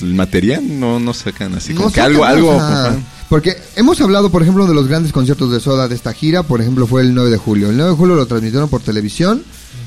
el 0.00 0.14
material, 0.14 0.62
no, 0.80 0.98
no 1.00 1.12
sacan 1.12 1.54
así 1.54 1.74
como 1.74 1.88
No 1.88 1.92
que 1.92 2.00
algo, 2.00 2.24
algo... 2.24 2.50
o 2.56 2.58
sea, 2.58 2.86
ajá. 2.86 2.96
porque 3.28 3.56
hemos 3.76 4.00
hablado, 4.00 4.30
por 4.30 4.42
ejemplo, 4.42 4.66
de 4.66 4.74
los 4.74 4.86
grandes 4.86 5.12
conciertos 5.12 5.50
de 5.52 5.60
Soda 5.60 5.88
de 5.88 5.94
esta 5.94 6.12
gira. 6.14 6.42
Por 6.44 6.60
ejemplo, 6.62 6.86
fue 6.86 7.02
el 7.02 7.14
9 7.14 7.30
de 7.30 7.36
julio. 7.36 7.68
El 7.70 7.76
9 7.76 7.90
de 7.90 7.96
julio 7.96 8.14
lo 8.14 8.26
transmitieron 8.26 8.68
por 8.70 8.80
televisión. 8.80 9.42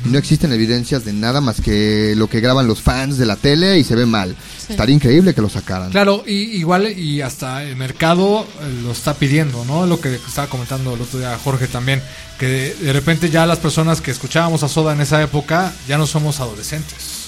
No 0.05 0.17
existen 0.17 0.51
evidencias 0.51 1.05
de 1.05 1.13
nada 1.13 1.39
más 1.41 1.61
que 1.61 2.13
lo 2.15 2.27
que 2.30 2.39
graban 2.41 2.67
los 2.67 2.81
fans 2.81 3.17
de 3.17 3.25
la 3.25 3.35
tele 3.35 3.77
y 3.80 3.84
se 3.84 3.95
ve 3.95 4.05
mal. 4.05 4.35
Estaría 4.69 4.95
increíble 4.95 5.34
que 5.34 5.41
lo 5.41 5.49
sacaran. 5.49 5.91
Claro, 5.91 6.23
y, 6.27 6.34
igual 6.57 6.88
y 6.97 7.21
hasta 7.21 7.63
el 7.63 7.75
mercado 7.75 8.45
eh, 8.61 8.80
lo 8.84 8.91
está 8.91 9.13
pidiendo, 9.13 9.63
¿no? 9.65 9.85
Lo 9.85 9.99
que 10.01 10.15
estaba 10.15 10.47
comentando 10.47 10.93
el 10.95 11.01
otro 11.01 11.19
día 11.19 11.38
Jorge 11.43 11.67
también, 11.67 12.01
que 12.38 12.47
de, 12.47 12.75
de 12.75 12.93
repente 12.93 13.30
ya 13.30 13.45
las 13.45 13.59
personas 13.59 14.01
que 14.01 14.11
escuchábamos 14.11 14.63
a 14.63 14.67
Soda 14.69 14.93
en 14.93 15.01
esa 15.01 15.21
época 15.21 15.73
ya 15.88 15.97
no 15.97 16.05
somos 16.07 16.39
adolescentes. 16.39 17.23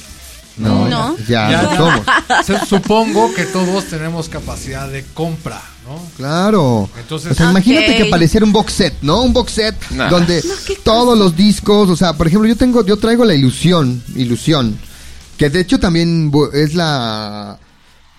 No, 0.57 0.87
No. 0.87 1.17
ya, 1.27 1.51
ya 1.51 1.61
no 1.63 1.75
somos. 1.75 2.05
Supongo 2.69 3.33
que 3.33 3.43
todos 3.45 3.85
tenemos 3.85 4.29
capacidad 4.29 4.87
de 4.89 5.03
compra, 5.13 5.61
¿no? 5.87 6.01
Claro. 6.17 6.89
Entonces- 6.99 7.31
o 7.31 7.35
sea, 7.35 7.49
imagínate 7.51 7.95
que 7.95 8.05
pareciera 8.05 8.45
un 8.45 8.51
box 8.51 8.73
set, 8.73 8.93
¿no? 9.01 9.21
Un 9.21 9.33
box 9.33 9.51
set 9.51 9.75
Nah. 9.91 10.09
donde 10.09 10.43
todos 10.83 11.17
los 11.17 11.35
discos, 11.35 11.89
o 11.89 11.95
sea, 11.95 12.13
por 12.13 12.27
ejemplo, 12.27 12.47
yo 12.47 12.55
tengo, 12.55 12.85
yo 12.85 12.97
traigo 12.97 13.23
la 13.25 13.33
ilusión, 13.33 14.03
ilusión, 14.15 14.77
que 15.37 15.49
de 15.49 15.59
hecho 15.61 15.79
también 15.79 16.31
es 16.53 16.73
la, 16.75 17.59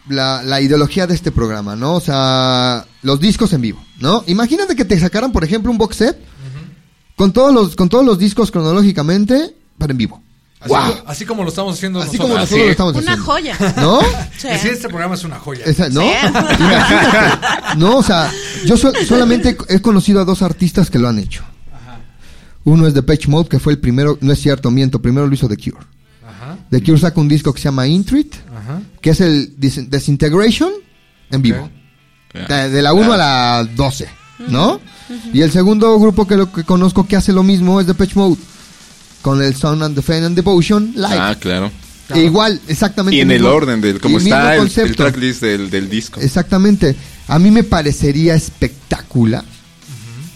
la, 0.08 0.42
la 0.42 0.60
ideología 0.60 1.06
de 1.06 1.14
este 1.14 1.32
programa, 1.32 1.74
¿no? 1.76 1.94
O 1.94 2.00
sea, 2.00 2.86
los 3.02 3.18
discos 3.20 3.52
en 3.52 3.60
vivo, 3.62 3.82
¿no? 3.98 4.22
Imagínate 4.26 4.76
que 4.76 4.84
te 4.84 4.98
sacaran, 5.00 5.32
por 5.32 5.44
ejemplo, 5.44 5.70
un 5.70 5.78
box 5.78 5.96
set 5.96 6.18
con 7.16 7.32
todos 7.32 7.52
los, 7.52 7.74
con 7.76 7.88
todos 7.88 8.04
los 8.04 8.18
discos 8.18 8.50
cronológicamente, 8.50 9.54
pero 9.78 9.90
en 9.92 9.96
vivo. 9.98 10.22
Así, 10.58 10.68
¡Wow! 10.72 10.94
así 11.06 11.24
como 11.26 11.42
lo 11.42 11.50
estamos 11.50 11.74
haciendo 11.74 12.00
Así 12.00 12.16
nosotros. 12.16 12.28
como 12.28 12.40
nosotros 12.40 12.64
lo 12.66 12.70
estamos 12.70 12.92
Una 12.96 13.12
haciendo. 13.12 13.24
joya. 13.24 13.74
¿No? 13.76 14.00
Sí. 14.38 14.48
Es 14.48 14.54
decir, 14.54 14.70
este 14.72 14.88
programa 14.88 15.14
es 15.14 15.24
una 15.24 15.38
joya. 15.38 15.64
Esa- 15.66 15.88
¿No? 15.90 16.00
Sí. 16.00 16.08
No, 17.78 17.96
o 17.98 18.02
sea, 18.02 18.30
yo 18.64 18.76
sol- 18.76 18.94
solamente 19.06 19.56
he 19.68 19.80
conocido 19.80 20.20
a 20.20 20.24
dos 20.24 20.42
artistas 20.42 20.90
que 20.90 20.98
lo 20.98 21.08
han 21.08 21.18
hecho. 21.18 21.42
Uno 22.64 22.86
es 22.86 22.94
The 22.94 23.02
Patch 23.02 23.28
Mode, 23.28 23.48
que 23.48 23.58
fue 23.60 23.74
el 23.74 23.78
primero, 23.78 24.18
no 24.20 24.32
es 24.32 24.40
cierto, 24.40 24.70
miento, 24.70 25.00
primero 25.00 25.26
lo 25.26 25.34
hizo 25.34 25.46
The 25.48 25.56
Cure. 25.56 25.84
Ajá, 26.26 26.56
The 26.70 26.82
Cure 26.82 26.98
saca 26.98 27.20
un 27.20 27.28
disco 27.28 27.52
que 27.52 27.60
se 27.60 27.64
llama 27.68 27.86
Intrit, 27.86 28.34
ajá. 28.34 28.80
que 29.00 29.10
es 29.10 29.20
el 29.20 29.56
Dis- 29.56 29.88
Disintegration 29.88 30.72
en 31.30 31.42
vivo. 31.42 31.70
De, 32.48 32.68
de 32.70 32.82
la 32.82 32.92
1 32.92 33.12
a 33.12 33.16
la 33.16 33.68
12, 33.76 34.08
¿no? 34.48 34.80
Y 35.32 35.42
el 35.42 35.52
segundo 35.52 35.98
grupo 36.00 36.26
que, 36.26 36.36
lo, 36.36 36.52
que 36.52 36.64
conozco 36.64 37.06
que 37.06 37.14
hace 37.16 37.32
lo 37.32 37.42
mismo 37.44 37.80
es 37.80 37.86
The 37.86 37.94
Patch 37.94 38.14
Mode, 38.16 38.36
con 39.26 39.42
el 39.42 39.56
Sound 39.56 39.82
and 39.82 39.96
the 39.96 40.02
Fan 40.02 40.22
and 40.22 40.36
Devotion 40.36 40.92
live. 40.94 41.18
Ah, 41.18 41.34
claro. 41.36 41.72
E 42.14 42.20
igual, 42.20 42.60
exactamente. 42.68 43.16
Y 43.16 43.22
en 43.22 43.32
el 43.32 43.44
orden 43.44 43.80
del 43.80 44.00
cómo 44.00 44.18
está 44.18 44.54
el, 44.54 44.70
el 44.72 44.94
tracklist 44.94 45.40
del, 45.42 45.68
del 45.68 45.90
disco. 45.90 46.20
Exactamente. 46.20 46.94
A 47.26 47.40
mí 47.40 47.50
me 47.50 47.64
parecería 47.64 48.36
espectacular 48.36 49.42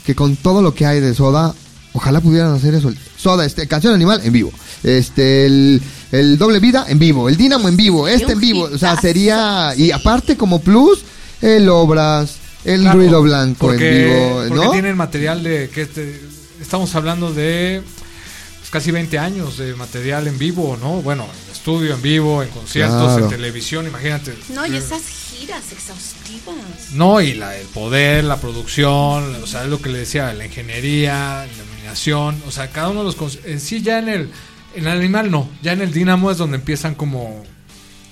que 0.05 0.17
con 0.17 0.35
todo 0.35 0.61
lo 0.61 0.75
que 0.75 0.87
hay 0.87 0.99
de 0.99 1.15
Soda, 1.15 1.55
ojalá 1.93 2.21
pudieran 2.21 2.53
hacer 2.53 2.75
eso. 2.75 2.93
Soda, 3.17 3.47
este, 3.47 3.69
canción 3.69 3.95
animal 3.95 4.21
en 4.25 4.33
vivo. 4.33 4.51
Este, 4.83 5.47
el, 5.47 5.81
el 6.11 6.37
doble 6.37 6.59
vida 6.59 6.87
en 6.89 6.99
vivo. 6.99 7.29
El 7.29 7.37
Dínamo 7.37 7.69
en 7.69 7.77
vivo. 7.77 8.09
Este 8.09 8.33
en 8.33 8.41
vivo. 8.41 8.63
O 8.65 8.77
sea, 8.77 8.97
sería. 9.01 9.73
Y 9.77 9.93
aparte, 9.93 10.37
como 10.37 10.61
plus, 10.61 11.03
el 11.43 11.69
Obras, 11.69 12.39
el 12.65 12.81
Claro, 12.81 12.99
ruido 12.99 13.23
blanco 13.23 13.69
porque, 13.69 14.03
en 14.03 14.09
vivo. 14.09 14.45
porque 14.49 14.65
¿No? 14.65 14.71
tienen 14.73 14.97
material 14.97 15.45
de 15.45 15.69
que 15.73 15.83
este- 15.83 16.21
estamos 16.61 16.93
hablando 16.97 17.33
de 17.33 17.83
pues, 18.71 18.83
casi 18.83 18.91
20 18.91 19.19
años 19.19 19.59
de 19.59 19.75
material 19.75 20.27
en 20.29 20.39
vivo, 20.39 20.77
¿no? 20.81 21.03
Bueno, 21.03 21.25
en 21.47 21.53
estudio, 21.53 21.95
en 21.95 22.03
vivo, 22.03 22.43
en 22.43 22.49
conciertos, 22.51 23.09
Claro. 23.13 23.25
en 23.25 23.31
televisión, 23.31 23.87
imagínate. 23.87 24.35
No, 24.55 24.67
y 24.67 24.77
esas 24.77 25.03
giras 25.03 25.73
exhaustivas. 25.73 26.93
No, 26.93 27.21
y 27.21 27.35
la, 27.35 27.57
el 27.57 27.67
poder, 27.69 28.25
la 28.25 28.37
producción, 28.37 29.35
o 29.43 29.47
sea, 29.47 29.65
es 29.65 29.69
lo 29.71 29.81
que 29.81 29.91
le 29.91 29.99
decía, 30.01 30.33
la 30.33 30.47
ingeniería, 30.47 31.47
la 31.47 31.65
iluminación, 31.65 32.43
o 32.47 32.51
sea, 32.51 32.71
cada 32.71 32.89
uno 32.91 33.05
de 33.05 33.15
los... 33.17 33.39
En 33.45 33.61
sí 33.61 33.83
ya 33.83 33.99
en 33.99 34.09
el, 34.09 34.31
en 34.75 34.87
el 34.87 34.99
animal 34.99 35.31
no, 35.31 35.49
ya 35.63 35.73
en 35.73 35.83
el 35.83 35.93
Dínamo 35.93 36.31
es 36.31 36.39
donde 36.39 36.57
empiezan 36.57 36.95
como, 36.95 37.43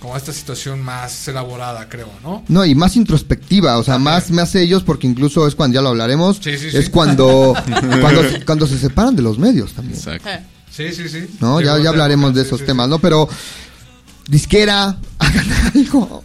como 0.01 0.17
esta 0.17 0.33
situación 0.33 0.81
más 0.81 1.27
elaborada, 1.29 1.89
creo, 1.89 2.09
¿no? 2.23 2.45
No, 2.49 2.65
y 2.65 2.75
más 2.75 2.95
introspectiva, 2.97 3.79
o 3.79 3.83
sea, 3.85 3.99
más, 3.99 4.31
más 4.31 4.55
ellos, 4.55 4.83
porque 4.85 5.07
incluso 5.07 5.47
es 5.47 5.55
cuando 5.55 5.75
ya 5.75 5.83
lo 5.83 5.89
hablaremos, 5.89 6.37
Sí, 6.41 6.57
sí, 6.57 6.69
es 6.73 6.85
sí. 6.87 6.91
cuando, 6.91 7.55
cuando, 8.01 8.23
cuando 8.47 8.67
se 8.67 8.79
separan 8.79 9.17
de 9.17 9.23
los 9.23 9.39
medios 9.39 9.73
también. 9.73 9.99
Exacto. 9.99 10.29
Sí, 10.71 10.93
sí, 10.93 11.09
sí. 11.09 11.27
¿no? 11.41 11.61
Ya, 11.61 11.77
ya 11.79 11.89
hablaremos 11.91 12.33
de 12.35 12.43
sí, 12.43 12.47
esos 12.47 12.61
sí, 12.61 12.67
temas, 12.67 12.89
¿no? 12.89 12.99
Pero 13.01 13.29
disquera, 14.29 14.97
hagan 15.19 15.47
algo. 15.75 16.23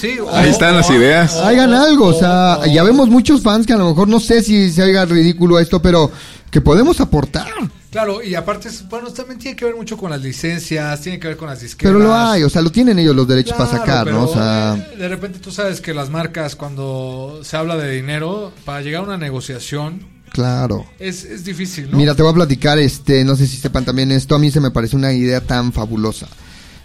Sí, 0.00 0.18
o- 0.18 0.34
Ahí 0.34 0.50
están 0.50 0.76
las 0.76 0.90
ideas. 0.90 1.34
o- 1.36 1.44
Hagan 1.44 1.72
algo, 1.72 2.06
o 2.06 2.18
sea, 2.18 2.60
ya 2.66 2.82
vemos 2.82 3.08
muchos 3.08 3.42
fans 3.42 3.66
que 3.66 3.72
a 3.72 3.76
lo 3.76 3.88
mejor 3.90 4.08
no 4.08 4.18
sé 4.20 4.42
si 4.42 4.70
se 4.72 4.82
oiga 4.82 5.04
ridículo 5.04 5.58
esto, 5.60 5.80
pero 5.80 6.10
que 6.50 6.60
podemos 6.60 7.00
aportar. 7.00 7.46
Claro, 7.92 8.22
y 8.22 8.34
aparte, 8.34 8.70
bueno, 8.88 9.12
también 9.12 9.38
tiene 9.38 9.54
que 9.54 9.66
ver 9.66 9.76
mucho 9.76 9.98
con 9.98 10.10
las 10.10 10.22
licencias, 10.22 10.98
tiene 11.02 11.20
que 11.20 11.28
ver 11.28 11.36
con 11.36 11.46
las 11.46 11.60
disqueras. 11.60 11.92
Pero 11.92 12.02
lo 12.02 12.14
hay, 12.14 12.42
o 12.42 12.48
sea, 12.48 12.62
lo 12.62 12.72
tienen 12.72 12.98
ellos 12.98 13.14
los 13.14 13.28
derechos 13.28 13.54
para 13.54 13.70
sacar, 13.70 14.10
¿no? 14.10 14.24
O 14.24 14.32
sea, 14.32 14.76
eh, 14.94 14.96
de 14.96 15.08
repente 15.08 15.40
tú 15.40 15.52
sabes 15.52 15.82
que 15.82 15.92
las 15.92 16.08
marcas 16.08 16.56
cuando 16.56 17.40
se 17.44 17.54
habla 17.54 17.76
de 17.76 17.90
dinero, 17.90 18.50
para 18.64 18.80
llegar 18.80 19.02
a 19.02 19.04
una 19.04 19.18
negociación 19.18 20.06
claro. 20.30 20.86
es, 20.98 21.24
es 21.24 21.44
difícil, 21.44 21.90
¿no? 21.90 21.98
Mira, 21.98 22.14
te 22.14 22.22
voy 22.22 22.32
a 22.32 22.34
platicar, 22.34 22.78
este, 22.78 23.26
no 23.26 23.36
sé 23.36 23.46
si 23.46 23.58
sepan 23.58 23.84
también 23.84 24.10
esto, 24.10 24.34
a 24.34 24.38
mí 24.38 24.50
se 24.50 24.60
me 24.60 24.70
parece 24.70 24.96
una 24.96 25.12
idea 25.12 25.42
tan 25.42 25.70
fabulosa. 25.70 26.28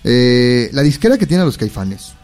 Eh, 0.03 0.69
la 0.73 0.81
disquera 0.81 1.17
que 1.17 1.25
tiene 1.25 1.43
a 1.43 1.45
los 1.45 1.57
caifanes, 1.57 2.15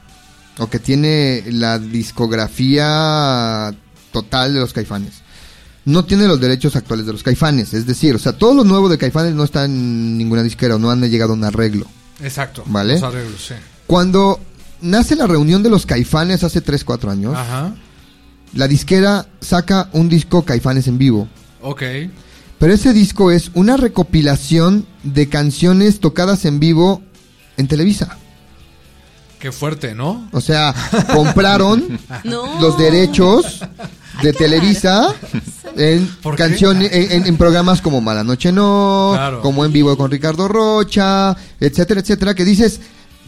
o 0.58 0.70
que 0.70 0.80
tiene 0.80 1.42
la 1.48 1.80
discografía 1.80 3.74
total 4.12 4.54
de 4.54 4.60
los 4.60 4.74
caifanes, 4.74 5.23
no 5.86 6.06
tiene 6.06 6.28
los 6.28 6.40
derechos 6.40 6.76
actuales 6.76 7.06
de 7.06 7.12
los 7.14 7.24
caifanes, 7.24 7.74
es 7.74 7.86
decir, 7.86 8.16
o 8.16 8.20
sea, 8.20 8.34
todo 8.34 8.54
lo 8.54 8.64
nuevo 8.64 8.88
de 8.90 8.98
caifanes 8.98 9.34
no 9.36 9.44
está 9.44 9.66
en 9.66 10.18
ninguna 10.18 10.44
disquera, 10.44 10.76
o 10.76 10.80
no 10.80 10.90
han 10.92 11.02
llegado 11.02 11.32
a 11.34 11.36
un 11.36 11.44
arreglo. 11.44 11.86
Exacto. 12.22 12.64
¿Vale? 12.68 12.94
Los 12.94 13.04
arreglos, 13.04 13.46
sí. 13.46 13.54
Cuando 13.88 14.40
nace 14.82 15.16
la 15.16 15.28
reunión 15.28 15.62
de 15.64 15.70
los 15.70 15.86
caifanes 15.86 16.44
hace 16.44 16.62
3, 16.62 16.84
4 16.84 17.12
años, 17.12 17.36
Ajá. 17.38 17.74
la 18.54 18.68
disquera 18.68 19.28
saca 19.42 19.90
un 19.94 20.08
disco 20.10 20.44
caifanes 20.44 20.88
en 20.88 20.98
vivo. 20.98 21.28
Ok. 21.62 21.84
Pero 22.60 22.74
ese 22.74 22.94
disco 22.94 23.30
es 23.32 23.52
una 23.54 23.76
recopilación 23.76 24.86
de 25.04 25.28
canciones 25.28 26.00
tocadas 26.00 26.46
en 26.46 26.60
vivo 26.62 27.02
en 27.58 27.68
Televisa. 27.68 28.18
Qué 29.40 29.52
fuerte, 29.52 29.94
¿no? 29.94 30.30
O 30.32 30.40
sea, 30.40 30.74
compraron 31.14 32.00
No. 32.24 32.62
los 32.62 32.78
derechos 32.78 33.60
de 34.22 34.34
Televisa 34.34 35.14
en 35.78 36.10
canciones, 36.38 36.92
en, 36.94 37.12
en- 37.12 37.28
en 37.28 37.38
programas 37.38 37.82
como 37.82 38.00
Mala 38.02 38.24
Noche 38.24 38.52
No, 38.52 39.12
Claro. 39.14 39.42
como 39.42 39.66
En 39.66 39.72
Vivo 39.74 39.98
con 39.98 40.12
Ricardo 40.12 40.48
Rocha, 40.48 41.36
etcétera, 41.60 42.02
etcétera, 42.02 42.34
que 42.36 42.46
dices, 42.46 42.80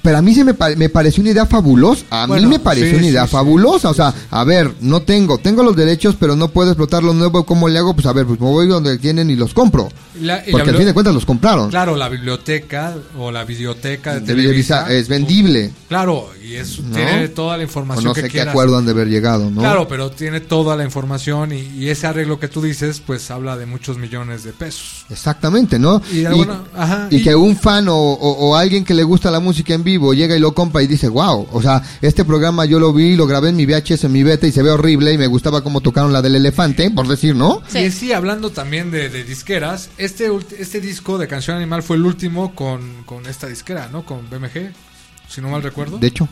pero 0.06 0.18
a 0.20 0.22
mí 0.22 0.34
se 0.34 0.44
me, 0.46 0.54
me 0.78 0.88
pareció 0.90 1.22
una 1.22 1.32
idea 1.32 1.46
fabulosa. 1.46 2.06
A 2.12 2.28
Bueno, 2.28 2.48
mí 2.48 2.54
me 2.54 2.60
pareció 2.60 2.92
sí, 2.92 2.96
una 2.96 3.08
idea 3.08 3.24
sí, 3.24 3.28
sí, 3.28 3.32
fabulosa. 3.34 3.90
o 3.90 3.94
sea, 3.94 4.14
a 4.32 4.44
ver, 4.46 4.72
no 4.82 5.02
tengo, 5.02 5.38
tengo 5.40 5.64
los 5.64 5.76
derechos, 5.76 6.16
pero 6.20 6.36
no 6.36 6.48
puedo 6.50 6.70
explotar 6.70 7.04
lo 7.04 7.14
nuevo. 7.14 7.46
¿Cómo 7.46 7.68
le 7.68 7.80
hago? 7.80 7.94
Pues 7.96 8.06
a 8.06 8.14
ver, 8.14 8.26
pues 8.26 8.40
me 8.40 8.46
voy 8.48 8.68
donde 8.68 8.98
tienen 9.00 9.30
y 9.30 9.36
los 9.36 9.54
compro. 9.54 9.90
La- 10.22 10.48
y 10.48 10.52
Porque 10.52 10.70
al 10.70 10.78
fin 10.78 10.86
de 10.86 10.94
cuentas 10.94 11.14
los 11.14 11.26
compraron. 11.26 11.70
Claro, 11.70 11.96
la 11.98 12.08
biblioteca 12.08 12.96
o 13.18 13.32
la 13.32 13.44
videoteca 13.44 14.14
de, 14.14 14.20
De 14.22 14.28
Televisa. 14.28 14.90
Es 14.94 15.08
vendible. 15.10 15.72
Claro, 15.90 16.30
y 16.48 16.54
es, 16.56 16.80
¿no? 16.80 16.96
tiene 16.96 17.28
toda 17.30 17.58
la 17.58 17.64
O 17.64 17.66
información 17.66 18.06
no 18.06 18.14
que 18.14 18.22
sé 18.22 18.28
qué 18.28 18.34
quieras. 18.34 18.52
acuerdo 18.52 18.78
han 18.78 18.86
de 18.86 18.92
haber 18.92 19.08
llegado, 19.10 19.50
¿no? 19.50 19.62
Claro, 19.62 19.88
pero 19.88 20.12
tiene 20.12 20.40
toda 20.40 20.76
la 20.76 20.84
información 20.86 21.52
y, 21.52 21.62
y 21.78 21.90
ese 21.90 22.06
arreglo 22.08 22.40
que 22.40 22.48
tú 22.48 22.62
dices, 22.62 23.02
pues 23.06 23.30
habla 23.32 23.58
de 23.58 23.66
muchos 23.66 23.98
millones 23.98 24.44
de 24.44 24.52
pesos. 24.54 25.06
Exactamente, 25.10 25.80
¿no? 25.80 26.02
Y 26.14 26.26
alguna- 26.26 26.64
y 27.10 27.22
que 27.24 27.36
un 27.36 27.56
fan 27.58 27.88
o, 27.88 27.96
o- 27.96 28.50
o 28.50 28.56
alguien 28.56 28.86
que 28.86 28.94
le 28.94 29.04
gusta 29.04 29.32
la 29.32 29.40
música 29.40 29.74
en 29.74 29.84
vivo 29.84 29.95
llega 30.14 30.36
y 30.36 30.40
lo 30.40 30.54
compra 30.54 30.82
y 30.84 30.88
dice, 30.88 31.08
wow, 31.10 31.48
o 31.52 31.62
sea, 31.62 31.82
este 32.02 32.26
programa 32.26 32.66
yo 32.66 32.80
lo 32.80 32.94
vi, 32.94 33.16
lo 33.16 33.28
grabé 33.28 33.50
en 33.50 33.56
mi 33.56 33.66
VHS, 33.66 34.04
en 34.06 34.12
mi 34.12 34.24
beta 34.24 34.48
y 34.48 34.52
se 34.52 34.62
ve 34.62 34.70
horrible 34.72 35.14
y 35.14 35.18
me 35.18 35.28
gustaba 35.28 35.64
cómo 35.64 35.82
tocaron 35.82 36.12
la 36.14 36.22
del 36.22 36.36
elefante, 36.36 36.92
por 36.92 37.08
decir, 37.08 37.36
¿no? 37.36 37.62
Y 37.74 37.92
sí, 37.92 38.12
hablando 38.14 38.52
también 38.52 38.92
de, 38.92 39.10
de 39.10 39.24
disqueras, 39.24 39.90
este, 39.98 40.30
este 40.60 40.82
disco 40.82 41.18
de 41.18 41.28
Canción 41.28 41.58
Animal 41.58 41.84
fue 41.84 41.96
el 41.98 42.06
último 42.06 42.54
con, 42.56 43.04
con 43.06 43.26
esta 43.28 43.48
disquera, 43.48 43.90
¿no? 43.92 44.06
Con 44.06 44.30
BMG, 44.30 44.72
si 45.30 45.42
no 45.42 45.50
mal 45.50 45.64
recuerdo. 45.64 45.98
De 45.98 46.08
hecho. 46.08 46.28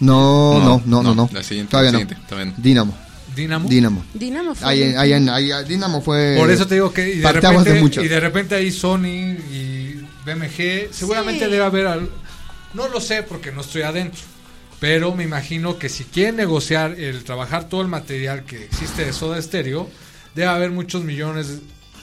No, 0.00 0.58
no, 0.60 0.82
no, 0.86 1.02
no, 1.02 1.14
no. 1.14 1.28
La 1.32 1.42
siguiente, 1.42 1.70
Todavía 1.72 1.92
la 1.92 1.98
no. 1.98 2.04
siguiente, 2.04 2.26
todavía 2.28 2.52
no. 2.56 2.62
Dinamo. 2.62 2.94
Dinamo. 3.36 3.68
Dinamo. 3.68 4.04
Dinamo 4.14 4.54
fue 4.54 4.68
Ahí, 4.68 4.82
ahí, 4.96 5.12
en- 5.12 5.28
ahí, 5.28 5.50
Dinamo 5.68 6.00
fue. 6.00 6.36
Por 6.38 6.50
eso 6.50 6.66
te 6.66 6.74
digo 6.74 6.92
que 6.92 7.14
y 7.14 7.18
de, 7.18 7.32
repente, 7.32 7.72
de 7.72 8.04
y 8.04 8.08
de 8.08 8.20
repente 8.20 8.54
ahí 8.54 8.72
Sony 8.72 9.04
y 9.52 10.00
BMG, 10.24 10.88
seguramente 10.92 11.44
Sí. 11.44 11.50
debe 11.50 11.64
haber, 11.64 11.86
al- 11.86 12.10
no 12.74 12.88
lo 12.88 13.00
sé 13.00 13.22
porque 13.22 13.52
no 13.52 13.60
estoy 13.62 13.82
adentro, 13.82 14.20
pero 14.78 15.14
me 15.14 15.24
imagino 15.24 15.78
que 15.78 15.88
si 15.88 16.04
quieren 16.04 16.36
negociar 16.36 16.92
el 16.98 17.24
trabajar 17.24 17.68
todo 17.68 17.82
el 17.82 17.88
material 17.88 18.44
que 18.44 18.64
existe 18.64 19.04
de 19.04 19.12
Soda 19.12 19.40
Stereo, 19.40 19.88
debe 20.34 20.48
haber 20.48 20.70
muchos 20.70 21.02
millones 21.04 21.58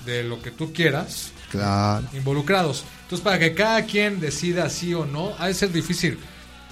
de 0.05 0.23
lo 0.23 0.41
que 0.41 0.51
tú 0.51 0.73
quieras 0.73 1.31
Claro. 1.51 2.05
involucrados. 2.13 2.83
Entonces, 3.03 3.23
para 3.23 3.39
que 3.39 3.53
cada 3.53 3.83
quien 3.85 4.19
decida 4.19 4.69
sí 4.69 4.93
o 4.93 5.05
no, 5.05 5.31
ha 5.39 5.47
de 5.47 5.53
ser 5.53 5.71
difícil. 5.71 6.17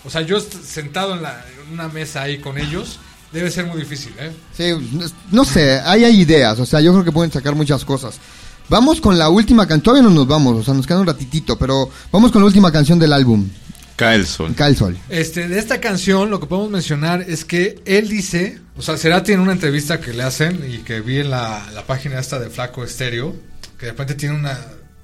O 0.03 0.09
sea, 0.09 0.21
yo 0.21 0.39
sentado 0.39 1.15
en, 1.15 1.21
la, 1.23 1.43
en 1.65 1.73
una 1.73 1.87
mesa 1.87 2.21
ahí 2.23 2.37
con 2.39 2.57
ellos, 2.57 2.99
debe 3.31 3.49
ser 3.49 3.65
muy 3.65 3.79
difícil, 3.79 4.13
¿eh? 4.19 4.31
Sí, 4.55 4.71
no- 4.91 5.05
no 5.31 5.45
sé, 5.45 5.79
ahí 5.79 6.03
hay 6.03 6.19
ideas, 6.21 6.59
o 6.59 6.65
sea, 6.65 6.79
yo 6.81 6.91
creo 6.91 7.03
que 7.03 7.11
pueden 7.11 7.31
sacar 7.31 7.55
muchas 7.55 7.83
cosas. 7.83 8.19
Vamos 8.69 8.99
con 9.01 9.17
la 9.17 9.29
última 9.29 9.65
canción, 9.67 9.81
todavía 9.83 10.03
no 10.07 10.13
nos 10.13 10.27
vamos, 10.27 10.57
o 10.57 10.63
sea, 10.63 10.73
nos 10.73 10.85
queda 10.85 10.99
un 10.99 11.07
ratitito, 11.07 11.57
pero 11.57 11.89
vamos 12.11 12.31
con 12.31 12.41
la 12.41 12.45
última 12.47 12.71
canción 12.71 12.99
del 12.99 13.13
álbum, 13.13 13.47
Cae 13.95 14.15
el 14.17 14.25
sol. 14.25 14.53
Cae 14.55 14.71
el 14.71 14.75
Sol. 14.75 14.97
Este, 15.09 15.47
de 15.47 15.57
esta 15.57 15.79
canción 15.79 16.29
lo 16.29 16.39
que 16.39 16.47
podemos 16.47 16.69
mencionar 16.71 17.21
es 17.27 17.45
que 17.45 17.79
él 17.85 18.09
dice, 18.09 18.59
o 18.75 18.81
sea, 18.81 18.97
Cerati 18.97 19.31
en 19.31 19.39
una 19.39 19.53
entrevista 19.53 20.01
que 20.01 20.11
le 20.13 20.23
hacen 20.23 20.65
y 20.69 20.79
que 20.79 20.99
vi 21.01 21.19
en 21.19 21.29
la, 21.29 21.65
la 21.73 21.85
página 21.87 22.19
esta 22.19 22.37
de 22.39 22.49
Flaco 22.49 22.83
Estéreo, 22.83 23.33
que 23.79 23.85
de 23.85 23.91
repente 23.93 24.15
tiene 24.15 24.35
una, 24.35 24.59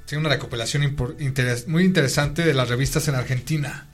tiene 0.05 0.19
una 0.26 0.30
recopilación 0.30 0.84
impor- 0.84 1.15
interes- 1.19 1.68
muy 1.68 1.84
interesante 1.85 2.43
de 2.43 2.53
las 2.53 2.68
revistas 2.68 3.07
en 3.07 3.15
Argentina. 3.15 3.88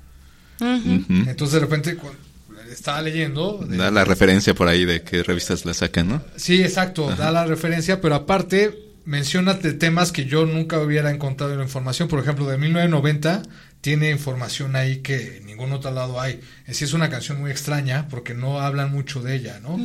Entonces 0.59 1.53
de 1.53 1.59
repente 1.59 1.97
estaba 2.71 3.01
leyendo... 3.03 3.63
de- 3.67 3.77
Da 3.77 3.91
la 3.91 4.03
referencia 4.03 4.55
por 4.55 4.67
ahí 4.67 4.83
de 4.85 5.03
qué 5.03 5.21
revistas 5.21 5.65
la 5.65 5.73
sacan, 5.75 6.07
¿no? 6.09 6.23
Sí, 6.35 6.61
exacto, 6.63 7.09
da 7.15 7.31
la 7.31 7.45
referencia, 7.45 8.01
pero 8.01 8.15
aparte 8.15 8.75
menciona 9.05 9.57
temas 9.59 10.11
que 10.11 10.25
yo 10.25 10.45
nunca 10.45 10.79
hubiera 10.79 11.11
encontrado 11.11 11.53
en 11.53 11.59
la 11.59 11.63
información. 11.65 12.07
Por 12.09 12.19
ejemplo, 12.19 12.45
de 12.47 12.57
1990 12.57 13.43
tiene 13.87 14.09
información 14.11 14.75
ahí 14.75 14.97
que 14.97 15.37
en 15.37 15.45
ningún 15.45 15.71
otro 15.71 15.91
lado 15.91 16.19
hay. 16.19 16.41
En 16.65 16.73
sí 16.75 16.83
es 16.83 16.91
una 16.91 17.09
canción 17.09 17.39
muy 17.39 17.51
extraña 17.51 18.09
porque 18.09 18.33
no 18.33 18.59
hablan 18.59 18.91
mucho 18.91 19.21
de 19.21 19.33
ella, 19.35 19.61
¿no? 19.63 19.79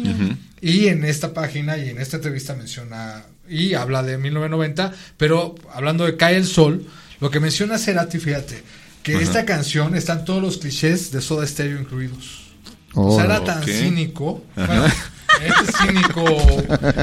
Y 0.61 0.89
en 0.89 1.05
esta 1.05 1.33
página 1.33 1.77
y 1.79 1.89
en 1.89 2.01
esta 2.01 2.16
entrevista 2.16 2.57
menciona 2.57 3.23
y 3.49 3.74
habla 3.74 4.03
de 4.03 4.19
1990, 4.19 4.93
pero 5.16 5.55
hablando 5.73 6.05
de 6.05 6.16
Cae 6.16 6.35
el 6.37 6.47
Sol, 6.47 6.85
lo 7.20 7.31
que 7.31 7.39
menciona 7.39 7.79
Cerati, 7.79 8.19
fíjate, 8.19 8.61
que 9.05 9.15
Ajá. 9.15 9.23
esta 9.23 9.45
canción 9.45 9.95
están 9.95 10.24
todos 10.24 10.43
los 10.43 10.59
clichés 10.59 11.12
de 11.12 11.20
Soda 11.20 11.47
Stereo 11.47 11.79
incluidos. 11.79 12.51
Oh. 12.95 13.07
o 13.12 13.15
sea, 13.16 13.27
era 13.27 13.45
tan 13.45 13.62
Ok. 13.62 13.69
cínico. 13.70 14.45
Bueno, 14.57 14.85
en 15.41 15.53
este 15.53 15.73
cínico, 15.79 16.24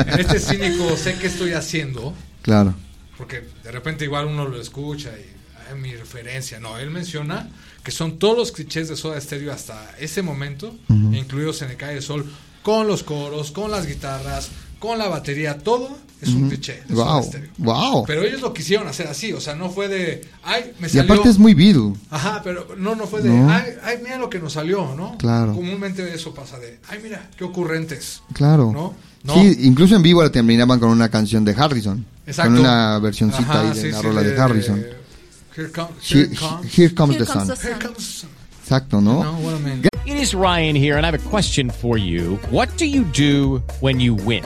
en 0.06 0.20
este 0.20 0.40
cínico 0.42 0.98
sé 0.98 1.16
qué 1.16 1.28
estoy 1.28 1.54
haciendo, 1.54 2.14
Claro. 2.42 2.74
porque 3.18 3.46
de 3.64 3.72
repente 3.72 4.04
igual 4.04 4.26
uno 4.26 4.50
lo 4.50 4.60
escucha 4.62 5.12
y 5.12 5.22
"Ay, 5.22 5.30
mi 5.76 5.94
referencia. 5.96 6.60
No, 6.60 6.78
él 6.78 6.90
menciona 6.92 7.50
que 7.84 7.92
son 7.92 8.20
todos 8.20 8.38
los 8.38 8.52
clichés 8.52 8.90
de 8.90 8.96
Soda 8.96 9.20
Stereo 9.20 9.52
hasta 9.54 9.96
ese 10.00 10.22
momento, 10.22 10.76
incluidos 10.90 11.62
en 11.62 11.72
el 11.72 11.78
Calle 11.78 11.94
del 11.96 12.04
Sol, 12.04 12.26
con 12.64 12.88
los 12.88 13.04
coros, 13.04 13.52
con 13.52 13.72
las 13.72 13.86
guitarras, 13.88 14.50
con 14.80 14.98
la 14.98 15.08
batería, 15.08 15.58
todo 15.58 15.98
es 16.22 16.30
un 16.30 16.50
cliché 16.50 16.84
de 16.88 16.96
Soda 16.96 17.14
Wow, 17.14 17.24
Stereo. 17.24 17.50
wow. 17.58 18.04
Pero 18.06 18.24
ellos 18.24 18.42
lo 18.42 18.54
quisieron 18.54 18.88
hacer 18.88 19.08
así, 19.08 19.32
o 19.32 19.40
sea, 19.40 19.56
no 19.56 19.70
fue 19.70 19.88
de, 19.88 20.28
ay, 20.44 20.74
me 20.80 20.88
Y 20.88 20.90
salió. 20.92 21.04
aparte 21.14 21.30
es 21.30 21.38
muy 21.40 21.54
Beatle. 21.54 21.94
Ajá, 22.10 22.42
pero 22.44 22.68
no, 22.78 22.96
no 22.96 23.08
fue 23.08 23.22
de, 23.22 23.30
No. 23.30 23.50
ay, 23.50 23.64
ay, 23.84 24.00
mira 24.04 24.18
lo 24.18 24.30
que 24.30 24.40
nos 24.40 24.54
salió, 24.54 24.94
¿no? 24.96 25.18
Claro. 25.18 25.54
Comúnmente 25.54 26.14
eso 26.14 26.34
pasa 26.34 26.60
de, 26.60 26.80
ay, 26.90 27.00
mira, 27.02 27.30
qué 27.38 27.46
ocurrentes. 27.46 28.22
Claro. 28.34 28.72
¿No? 28.74 28.94
No. 29.24 29.34
Sí, 29.34 29.58
incluso 29.62 29.96
en 29.96 30.02
vivo 30.02 30.22
la 30.22 30.30
terminaban 30.32 30.80
con 30.80 30.90
una 30.90 31.10
canción 31.10 31.44
de 31.46 31.54
Harrison. 31.54 32.06
Exacto. 32.28 32.52
Con 32.52 32.60
una 32.62 33.00
versioncita 33.00 33.52
Ajá, 33.52 33.62
ahí 33.62 33.70
de 33.70 33.82
sí, 33.82 33.92
la 33.92 33.98
sí, 34.00 34.04
rola 34.06 34.22
de, 34.24 34.32
de- 34.32 34.40
Harrison. 34.42 34.86
Here, 35.60 35.68
come- 35.68 35.94
Here- 36.00 36.26
here 36.28 36.36
comes, 36.38 36.74
here 36.74 36.90
comes 36.90 37.12
Here 37.16 37.20
the 37.20 37.26
comes 37.26 37.48
sun. 37.48 37.48
the 37.58 37.62
here 37.62 37.72
sun. 37.74 37.82
comes 37.82 37.96
the 37.98 38.02
sun. 38.02 38.30
Exacto, 38.64 39.04
¿no? 39.04 39.24
No, 39.24 39.32
what 39.44 39.56
I 39.56 39.60
mean. 39.60 39.84
It 40.06 40.16
is 40.18 40.34
Ryan 40.34 40.74
here, 40.74 40.96
and 40.96 41.06
I 41.06 41.12
have 41.12 41.20
a 41.26 41.30
question 41.30 41.70
for 41.70 41.98
you. 41.98 42.38
What 42.50 42.70
do 42.78 42.86
you 42.86 43.04
do 43.04 43.62
when 43.82 44.00
you 44.00 44.14
win? 44.16 44.46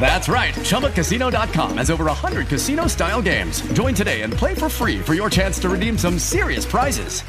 That's 0.00 0.28
right. 0.28 0.54
ChumbaCasino.com 0.54 1.76
has 1.78 1.90
over 1.90 2.04
100 2.04 2.46
casino 2.48 2.86
style 2.86 3.20
games. 3.22 3.62
Join 3.72 3.94
today 3.94 4.22
and 4.22 4.32
play 4.32 4.54
for 4.54 4.68
free 4.68 5.00
for 5.00 5.14
your 5.14 5.28
chance 5.30 5.58
to 5.60 5.68
redeem 5.68 5.98
some 5.98 6.18
serious 6.18 6.64
prizes. 6.66 7.22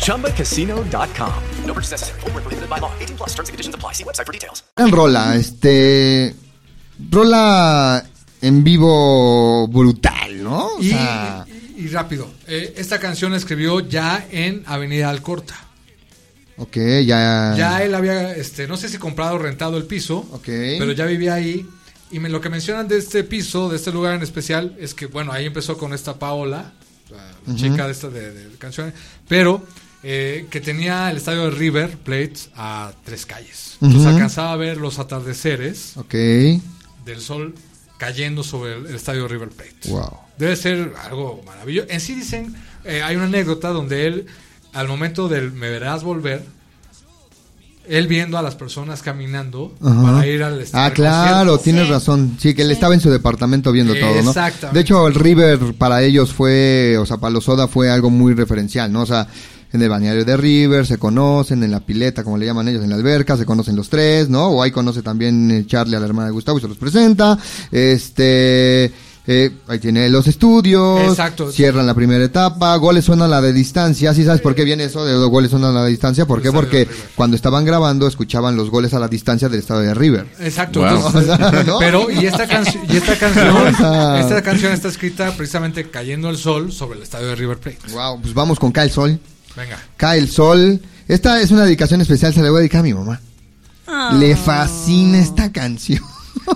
ChumbaCasino.com. 0.00 1.34
No 1.64 1.72
purchase 1.74 1.92
necessary. 1.92 2.20
Void 2.20 2.34
where 2.34 2.42
prohibited 2.42 2.68
by 2.68 2.78
law. 2.80 2.92
18 3.00 3.16
plus 3.16 3.30
terms 3.30 3.48
and 3.48 3.54
conditions 3.54 3.74
apply. 3.74 3.92
See 3.94 4.04
website 4.04 4.26
for 4.26 4.32
details. 4.32 4.62
Gran 4.76 4.90
rola, 4.90 5.36
este. 5.36 6.34
Rola 7.10 8.04
en 8.42 8.62
vivo 8.64 9.66
brutal, 9.68 10.42
¿no? 10.42 10.66
O 10.76 10.80
Y, 10.82 10.90
sea, 10.90 11.46
y- 11.48 11.84
y 11.84 11.88
rápido, 11.88 12.28
eh, 12.46 12.74
esta 12.76 12.98
canción 12.98 13.30
la 13.32 13.38
escribió 13.38 13.80
ya 13.80 14.26
en 14.30 14.62
Avenida 14.66 15.08
Alcorta. 15.08 15.54
Ok, 16.60 16.76
ya. 17.04 17.54
Ya 17.56 17.82
él 17.82 17.94
había, 17.94 18.34
este, 18.36 18.66
no 18.68 18.76
sé 18.76 18.88
si 18.88 18.98
comprado 18.98 19.34
o 19.34 19.38
rentado 19.38 19.76
el 19.76 19.84
piso, 19.84 20.26
pero 20.44 20.92
ya 20.92 21.06
vivía 21.06 21.34
ahí. 21.34 21.66
Y 22.12 22.18
me- 22.18 22.28
lo 22.28 22.40
que 22.40 22.48
mencionan 22.48 22.88
de 22.88 22.98
este 22.98 23.22
piso, 23.24 23.68
de 23.68 23.76
este 23.76 23.92
lugar 23.92 24.14
en 24.14 24.22
especial, 24.22 24.76
es 24.80 24.94
que, 24.94 25.06
bueno, 25.06 25.32
ahí 25.32 25.46
empezó 25.46 25.76
con 25.78 25.92
esta 25.92 26.18
Paola, 26.18 26.72
la 27.46 27.54
chica 27.56 27.86
de 27.86 27.92
esta 27.92 28.08
de, 28.08 28.32
de 28.32 28.56
canciones, 28.58 28.94
pero 29.28 29.64
eh, 30.02 30.46
que 30.50 30.60
tenía 30.60 31.10
el 31.10 31.16
estadio 31.18 31.44
de 31.44 31.50
River 31.50 31.98
Plate 31.98 32.34
a 32.56 32.92
tres 33.04 33.26
calles. 33.26 33.76
Entonces 33.80 34.06
alcanzaba 34.06 34.52
a 34.52 34.56
ver 34.56 34.76
los 34.78 34.98
atardeceres 34.98 35.96
Ok. 35.96 36.14
del 37.04 37.20
sol 37.20 37.54
cayendo 37.98 38.42
sobre 38.42 38.76
el, 38.76 38.86
el 38.86 38.94
estadio 38.94 39.22
de 39.22 39.28
River 39.28 39.48
Plate. 39.50 39.88
Wow. 39.88 40.18
Debe 40.38 40.56
ser 40.56 40.92
algo 41.04 41.42
maravilloso. 41.46 41.88
En 41.90 42.00
sí 42.00 42.14
dicen, 42.14 42.54
eh, 42.84 43.02
hay 43.02 43.16
una 43.16 43.26
anécdota 43.26 43.68
donde 43.70 44.06
él, 44.06 44.26
al 44.72 44.88
momento 44.88 45.28
del 45.28 45.52
me 45.52 45.70
verás 45.70 46.02
volver, 46.02 46.44
él 47.88 48.06
viendo 48.06 48.38
a 48.38 48.42
las 48.42 48.54
personas 48.54 49.02
caminando 49.02 49.74
Ajá. 49.82 50.02
para 50.02 50.26
ir 50.26 50.42
al 50.42 50.64
Ah, 50.72 50.86
al 50.86 50.92
claro, 50.92 51.58
tienes 51.58 51.88
razón. 51.88 52.36
Sí, 52.38 52.54
que 52.54 52.62
él 52.62 52.70
estaba 52.70 52.94
en 52.94 53.00
su 53.00 53.10
departamento 53.10 53.72
viendo 53.72 53.94
todo, 53.94 54.22
¿no? 54.22 54.30
Exactamente. 54.30 54.78
De 54.78 54.80
hecho, 54.82 55.08
el 55.08 55.14
River 55.14 55.74
para 55.76 56.02
ellos 56.02 56.32
fue, 56.32 56.96
o 56.98 57.06
sea, 57.06 57.16
para 57.16 57.32
los 57.32 57.44
Soda 57.44 57.66
fue 57.66 57.90
algo 57.90 58.10
muy 58.10 58.34
referencial, 58.34 58.92
¿no? 58.92 59.02
O 59.02 59.06
sea, 59.06 59.26
en 59.72 59.82
el 59.82 59.88
bañario 59.88 60.24
de 60.24 60.36
River 60.36 60.86
se 60.86 60.98
conocen, 60.98 61.62
en 61.62 61.70
la 61.70 61.80
pileta, 61.80 62.22
como 62.22 62.36
le 62.38 62.46
llaman 62.46 62.68
ellos, 62.68 62.82
en 62.84 62.90
la 62.90 62.96
alberca, 62.96 63.36
se 63.36 63.46
conocen 63.46 63.76
los 63.76 63.88
tres, 63.88 64.28
¿no? 64.28 64.48
O 64.48 64.62
ahí 64.62 64.70
conoce 64.70 65.02
también 65.02 65.50
eh, 65.50 65.64
Charlie 65.66 65.96
a 65.96 66.00
la 66.00 66.06
hermana 66.06 66.26
de 66.26 66.32
Gustavo 66.32 66.58
y 66.58 66.60
se 66.60 66.68
los 66.68 66.76
presenta. 66.76 67.38
Este, 67.72 68.92
eh, 69.32 69.52
ahí 69.68 69.78
tiene 69.78 70.08
los 70.08 70.26
estudios. 70.26 71.02
Exacto. 71.08 71.52
Cierran 71.52 71.86
la 71.86 71.94
primera 71.94 72.24
etapa. 72.24 72.74
Goles 72.74 73.04
suenan 73.04 73.30
la 73.30 73.40
de 73.40 73.52
distancia. 73.52 74.12
¿Sí 74.12 74.24
sabes 74.24 74.40
por 74.40 74.56
qué 74.56 74.64
viene 74.64 74.82
eso 74.82 75.04
de 75.04 75.12
los 75.12 75.30
goles 75.30 75.52
suenan 75.52 75.76
a 75.76 75.82
la 75.82 75.86
distancia? 75.86 76.26
¿Por 76.26 76.42
qué? 76.42 76.50
Porque 76.50 76.88
cuando 77.14 77.36
estaban 77.36 77.64
grabando 77.64 78.08
escuchaban 78.08 78.56
los 78.56 78.70
goles 78.70 78.92
a 78.92 78.98
la 78.98 79.06
distancia 79.06 79.48
del 79.48 79.60
estado 79.60 79.82
de 79.82 79.94
River. 79.94 80.26
Exacto. 80.40 80.80
Wow. 80.80 80.96
entonces, 80.96 81.66
¿No? 81.66 81.78
Pero, 81.78 82.10
y 82.10 82.26
esta, 82.26 82.48
canción 82.48 82.82
y 82.88 82.96
esta 82.96 83.16
canción, 83.16 83.68
esta 83.68 84.72
está 84.72 84.88
escrita 84.88 85.30
precisamente 85.36 85.88
cayendo 85.88 86.28
el 86.28 86.36
sol 86.36 86.72
sobre 86.72 86.96
el 86.96 87.04
estadio 87.04 87.28
de 87.28 87.36
River 87.36 87.58
Plate. 87.58 87.78
Wow, 87.92 88.20
pues 88.20 88.34
vamos 88.34 88.58
con 88.58 88.72
Cae 88.72 88.86
el 88.86 88.90
Sol. 88.90 89.20
Venga. 89.56 89.78
Cae 89.96 90.18
el 90.18 90.28
Sol. 90.28 90.80
Esta 91.06 91.40
es 91.40 91.52
una 91.52 91.62
dedicación 91.62 92.00
especial, 92.00 92.34
se 92.34 92.42
la 92.42 92.50
voy 92.50 92.56
a 92.56 92.60
dedicar 92.62 92.80
a 92.80 92.82
mi 92.82 92.94
mamá. 92.94 93.20
Le 94.18 94.34
fascina 94.34 95.20
esta 95.20 95.52
canción. 95.52 96.02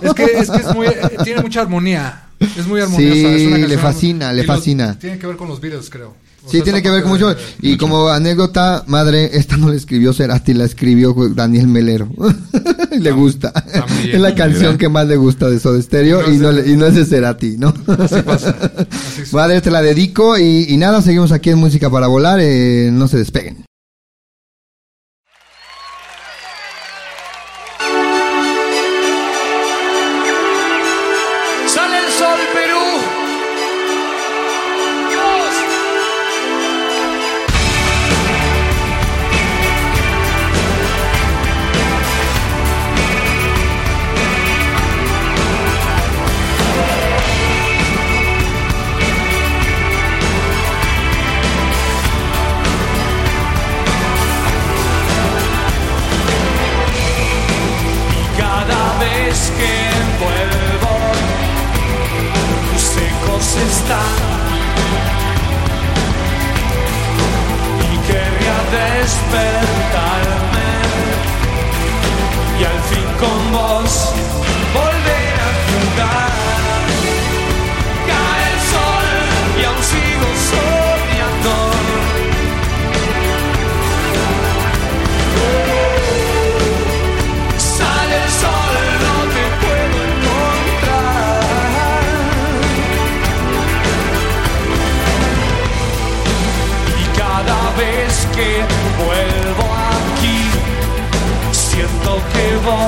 Es 0.01 0.13
que 0.13 0.23
es, 0.23 0.49
que 0.49 0.57
es 0.57 0.75
muy, 0.75 0.87
eh, 0.87 1.17
tiene 1.23 1.41
mucha 1.41 1.61
armonía. 1.61 2.24
Es 2.39 2.67
muy 2.67 2.81
armoniosa. 2.81 3.13
Sí, 3.13 3.25
es 3.25 3.47
una 3.47 3.57
le 3.67 3.77
fascina, 3.77 4.33
le 4.33 4.43
los- 4.43 4.47
fascina. 4.47 4.99
tiene 4.99 5.17
que 5.19 5.27
ver 5.27 5.35
con 5.37 5.47
los 5.47 5.59
Beatles, 5.61 5.89
creo. 5.89 6.13
O 6.45 6.47
Sí, 6.51 6.57
sea, 6.57 6.63
tiene 6.65 6.83
que 6.83 6.91
ver 6.91 7.01
con 7.01 7.11
mucho. 7.13 7.29
de- 7.33 7.37
Y 7.63 7.75
como 7.77 8.07
anécdota, 8.09 8.83
madre, 8.85 9.31
esta 9.33 9.57
no 9.57 9.69
la 9.69 9.75
escribió 9.75 10.13
Cerati, 10.13 10.53
la 10.53 10.65
escribió 10.65 11.15
Daniel 11.33 11.67
Melero. 11.67 12.07
le 12.99 13.11
gusta. 13.11 13.51
también. 13.51 14.15
Es 14.15 14.21
la 14.21 14.35
canción 14.35 14.77
que 14.77 14.87
más 14.87 15.07
le 15.07 15.15
gusta 15.15 15.49
de 15.49 15.59
Soda 15.59 15.81
Stereo 15.81 16.31
y 16.31 16.37
no, 16.37 16.51
y 16.63 16.75
no 16.77 16.85
es 16.85 16.93
de 16.95 17.05
Cerati, 17.05 17.57
¿no? 17.57 17.73
Madre, 19.31 19.61
te 19.61 19.71
la 19.71 19.81
dedico 19.81 20.37
y, 20.37 20.65
y 20.69 20.77
nada, 20.77 21.01
seguimos 21.01 21.31
aquí 21.31 21.49
en 21.49 21.57
Música 21.57 21.89
para 21.89 22.07
Volar. 22.07 22.39
eh, 22.41 22.89
no 22.93 23.07
se 23.07 23.17
despeguen. 23.17 23.65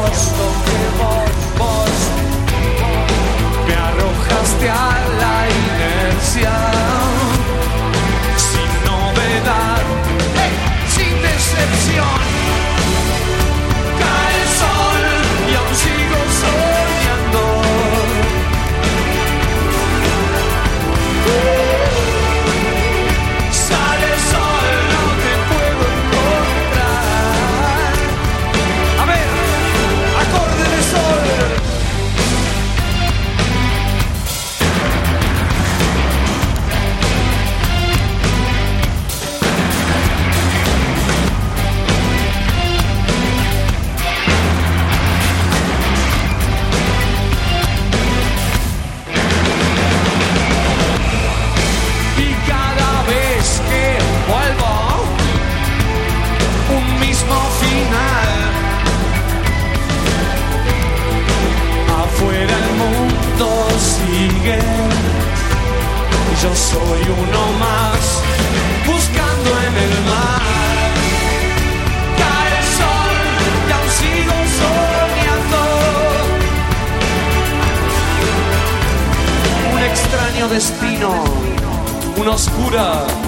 Que 0.05 0.26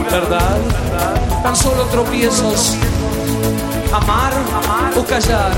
verdad, 0.10 0.58
tan 1.44 1.56
solo 1.56 1.84
tropiezos 1.86 2.76
amar 3.94 4.34
o 4.96 5.04
callar. 5.04 5.52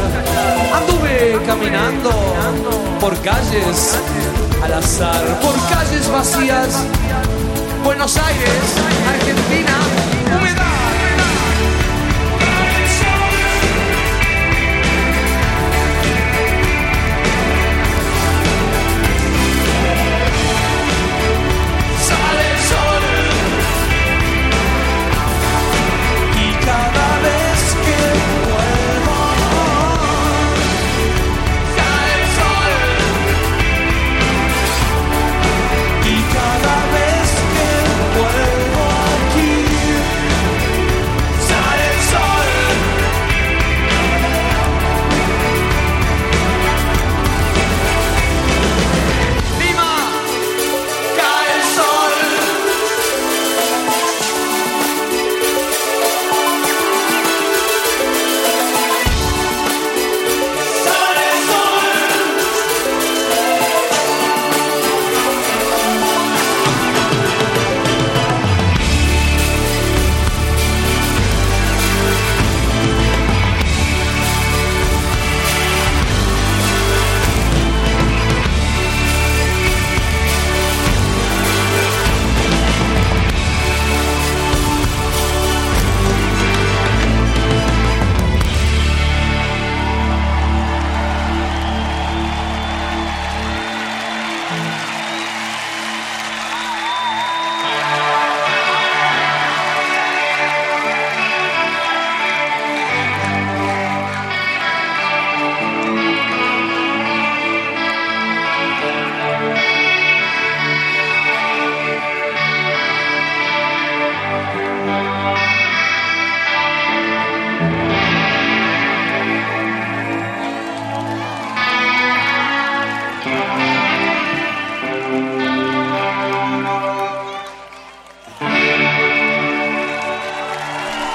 Anduve 0.73 1.39
caminando 1.45 2.11
por 2.99 3.17
calles 3.21 3.97
al 4.63 4.73
azar, 4.73 5.23
por 5.41 5.53
calles 5.69 6.09
vacías. 6.09 6.85
Buenos 7.83 8.17
Aires, 8.17 8.63
Argentina, 9.07 9.73
humedad. 10.37 10.90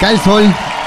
Cae 0.06 0.14
el 0.14 0.20
sol, 0.20 0.44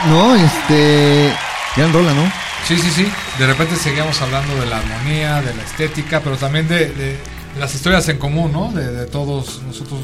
¿no? 0.08 0.34
Este. 0.34 1.34
Gran 1.76 1.91
rola, 1.91 2.14
¿no? 2.14 2.24
Sí, 2.66 2.78
sí, 2.78 2.90
sí. 2.90 3.06
De 3.38 3.48
repente 3.48 3.76
seguíamos 3.76 4.22
hablando 4.22 4.56
de 4.56 4.66
la 4.66 4.78
armonía, 4.78 5.41
de 5.41 5.54
la 5.54 5.62
estética, 5.62 6.22
pero 6.24 6.38
también 6.38 6.70
de, 6.70 7.18
las 7.60 7.76
historias 7.76 8.08
en 8.08 8.18
común, 8.18 8.54
¿no? 8.54 8.72
De, 8.72 8.90
de 8.90 9.06
todos 9.08 9.62
nosotros. 9.68 10.00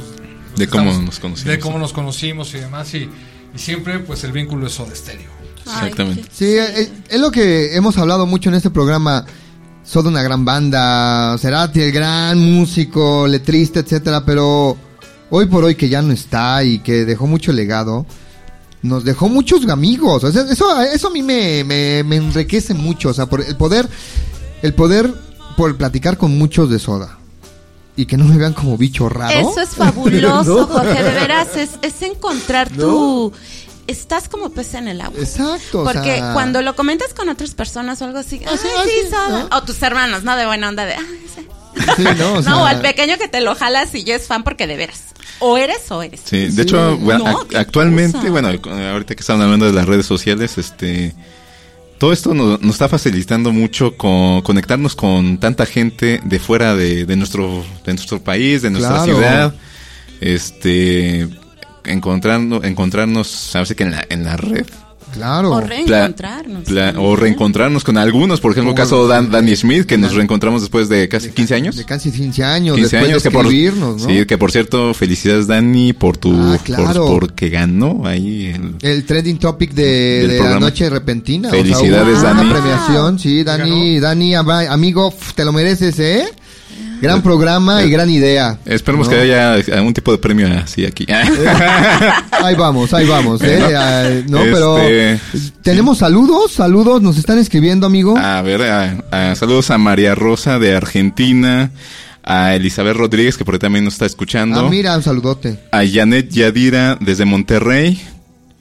De 0.58 0.68
cómo 0.68 0.90
estamos- 0.90 1.06
nos 1.06 1.20
conocimos. 1.22 1.50
De 1.50 1.60
cómo 1.60 1.80
nos 1.80 1.94
conocimos 1.94 2.54
y 2.56 2.58
demás. 2.58 2.94
Y, 2.94 3.10
y 3.56 3.58
siempre, 3.58 4.00
pues, 4.00 4.26
el 4.26 4.34
vínculo 4.34 4.68
es 4.68 4.74
Soda 4.74 4.94
Stereo. 4.94 5.32
Exactamente. 5.66 6.26
Sí, 6.34 6.58
es, 6.58 6.92
es 7.08 7.20
lo 7.22 7.32
que 7.32 7.74
hemos 7.74 7.98
hablado 7.98 8.26
mucho 8.26 8.50
en 8.50 8.56
este 8.56 8.70
programa. 8.70 9.26
Soda 9.86 10.10
una 10.10 10.24
gran 10.24 10.44
banda, 10.44 11.38
Cerati 11.38 11.80
el 11.80 11.94
gran 11.94 12.38
músico, 12.38 13.30
letrista, 13.30 13.80
etcétera, 13.80 14.26
pero 14.26 14.76
hoy 15.30 15.46
por 15.46 15.64
hoy 15.64 15.76
que 15.76 15.88
ya 15.88 16.02
no 16.02 16.12
está 16.12 16.66
y 16.66 16.80
que 16.80 17.06
dejó 17.06 17.28
mucho 17.28 17.54
legado, 17.54 18.06
nos 18.86 19.04
dejó 19.04 19.28
muchos 19.30 19.68
amigos. 19.68 20.24
O 20.24 20.32
sea, 20.32 20.44
eso, 20.44 20.82
eso 20.82 21.08
a 21.08 21.12
mí 21.12 21.22
me, 21.22 21.64
me, 21.64 22.04
me 22.04 22.16
enriquece 22.18 22.74
mucho. 22.74 23.10
O 23.10 23.14
sea, 23.14 23.26
por 23.26 23.42
el 23.42 23.56
poder, 23.58 23.88
el 24.62 24.74
poder 24.74 25.14
por 25.58 25.76
platicar 25.78 26.18
con 26.18 26.38
muchos 26.38 26.70
de 26.70 26.80
Soda. 26.80 27.18
Y 27.98 28.06
que 28.06 28.18
no 28.18 28.26
me 28.26 28.38
vean 28.38 28.54
como 28.54 28.78
bicho 28.78 29.08
raro. 29.08 29.52
Eso 29.52 29.62
es 29.62 29.70
fabuloso, 29.70 30.56
¿No? 30.60 30.68
Jorge. 30.68 31.02
De 31.02 31.12
veras, 31.12 31.56
es, 31.56 31.72
es 31.82 32.02
encontrar 32.02 32.70
tu. 32.70 33.32
Estás 33.88 34.28
como 34.28 34.50
pez 34.50 34.74
en 34.74 34.88
el 34.88 35.00
agua. 35.00 35.20
Exacto. 35.20 35.82
o 35.82 35.84
Porque 35.84 36.16
sea, 36.18 36.34
cuando 36.34 36.62
lo 36.64 36.76
comentas 36.76 37.14
con 37.14 37.30
otras 37.30 37.52
personas 37.54 38.02
o 38.02 38.06
algo 38.06 38.18
así, 38.18 38.42
ay, 38.46 38.58
sí, 38.58 38.68
sí, 38.84 38.90
sí, 39.04 39.10
soda". 39.12 39.48
¿no? 39.50 39.58
o 39.58 39.62
tus 39.64 39.82
hermanos, 39.84 40.24
¿no? 40.24 40.36
De 40.36 40.46
buena 40.46 40.70
onda, 40.70 40.86
de, 40.86 40.96
"Ay, 40.96 41.26
sí". 41.36 41.48
Sí, 41.98 42.04
no, 42.18 42.34
o 42.34 42.42
sea, 42.44 42.68
al 42.68 42.82
pequeño 42.82 43.18
que 43.18 43.28
te 43.28 43.42
lo 43.42 43.56
jalas 43.56 43.94
y 43.96 44.04
ya 44.04 44.16
es 44.16 44.28
fan 44.28 44.44
porque 44.44 44.68
de 44.68 44.76
veras. 44.78 45.04
O 45.40 45.58
eres 45.58 45.90
o 45.92 46.02
eres. 46.02 46.22
Sí, 46.24 46.48
de 46.48 46.62
hecho, 46.64 46.98
bueno, 46.98 47.26
No, 47.26 47.60
actualmente, 47.60 48.18
cosa. 48.18 48.30
bueno, 48.32 48.62
cu- 48.62 48.70
ahorita 48.70 49.16
que 49.16 49.22
estamos 49.22 49.44
hablando 49.44 49.66
de 49.66 49.74
las 49.74 49.86
redes 49.86 50.06
sociales, 50.06 50.58
este, 50.58 51.14
todo 51.98 52.14
esto 52.14 52.34
nos, 52.34 52.62
nos 52.62 52.76
está 52.76 52.88
facilitando 52.88 53.52
mucho 53.52 53.98
con 53.98 54.42
conectarnos 54.44 54.96
con 54.96 55.38
tanta 55.40 55.66
gente 55.66 56.22
de 56.24 56.40
fuera 56.40 56.76
de, 56.76 57.06
de 57.06 57.16
nuestro, 57.18 57.66
de 57.86 57.94
nuestro 57.94 58.24
país, 58.24 58.62
de 58.62 58.70
nuestra 58.70 59.04
Claro. 59.04 59.06
ciudad, 59.06 59.56
este, 60.22 61.28
encontrando, 61.84 62.64
encontrarnos, 62.64 63.28
sabes 63.28 63.74
que 63.76 63.84
en 63.84 63.92
la, 63.92 64.06
en 64.10 64.24
la 64.24 64.38
red. 64.38 64.66
Claro. 65.16 65.52
O 65.52 65.62
reencontrarnos. 65.62 66.64
Pla- 66.66 66.94
o 66.98 67.16
reencontrarnos 67.16 67.84
con 67.84 67.98
algunos, 67.98 68.40
por 68.42 68.52
ejemplo, 68.52 68.72
el 68.72 68.78
caso 68.78 69.08
de 69.08 69.14
Dan, 69.14 69.32
Danny 69.32 69.56
Smith, 69.56 69.86
que 69.86 69.98
nos 69.98 70.14
reencontramos 70.14 70.62
después 70.62 70.90
de 70.90 71.08
casi 71.10 71.30
15 71.30 71.56
años. 71.56 71.76
De 71.76 71.86
casi 71.86 72.12
15 72.12 72.44
años, 72.44 72.76
15 72.76 72.96
después 72.98 73.10
años 73.12 73.24
de 73.24 73.30
que 73.30 73.34
por, 73.34 73.46
¿no? 73.78 74.00
sí, 74.00 74.26
que 74.26 74.38
por 74.38 74.52
cierto, 74.52 74.94
felicidades 74.94 75.48
Dani 75.48 75.94
por 75.94 76.18
tu 76.18 76.32
Ah, 76.34 76.58
por- 76.58 76.64
claro. 76.64 77.06
porque 77.08 77.50
ganó 77.50 78.04
ahí 78.06 78.48
el, 78.56 78.76
El 78.82 79.06
trending 79.06 79.38
topic 79.38 79.72
de, 79.74 80.28
de 80.28 80.40
la 80.40 80.60
noche 80.60 80.90
repentina. 80.90 81.50
Felicidades, 81.50 82.18
o 82.18 82.22
sea, 82.22 82.34
Dani. 82.34 82.50
Una 82.50 82.60
premiación, 82.60 83.20
sí, 83.20 83.44
Dani, 83.44 84.00
Dani, 84.00 84.36
amigo, 84.36 85.14
te 85.36 85.46
lo 85.46 85.52
mereces, 85.54 85.98
¿eh? 86.00 86.26
Gran 87.02 87.22
programa 87.22 87.84
y 87.84 87.90
gran 87.90 88.10
idea. 88.10 88.58
Esperemos 88.66 89.08
¿no? 89.08 89.14
que 89.14 89.20
haya 89.22 89.54
algún 89.76 89.94
tipo 89.94 90.12
de 90.12 90.18
premio 90.18 90.48
así 90.58 90.86
aquí. 90.86 91.06
Ahí 92.32 92.56
vamos, 92.56 92.94
ahí 92.94 93.06
vamos, 93.08 93.42
¿eh? 93.44 93.60
Ah, 93.76 94.10
no, 94.28 94.40
este, 94.40 94.52
pero 94.52 94.78
tenemos 95.62 95.98
saludos, 96.00 96.52
saludos, 96.54 97.02
nos 97.02 97.18
están 97.18 97.38
escribiendo, 97.40 97.86
amigo. 97.88 98.18
A 98.18 98.42
ver, 98.42 98.62
a- 98.64 99.04
a- 99.12 99.36
saludos 99.36 99.72
a 99.72 99.78
María 99.78 100.16
Rosa 100.16 100.60
de 100.60 100.76
Argentina, 100.76 101.72
a 102.24 102.56
Elizabeth 102.56 102.96
Rodríguez 102.96 103.38
que 103.38 103.46
por 103.46 103.56
ahí 103.56 103.60
también 103.60 103.86
nos 103.86 103.94
está 103.96 104.06
escuchando, 104.06 104.60
Ah, 104.66 104.70
mira, 104.70 104.96
un 104.96 105.04
saludote. 105.04 105.60
a 105.72 105.84
Janet 105.86 106.30
Yadira 106.30 106.98
desde 107.00 107.26
Monterrey, 107.26 108.02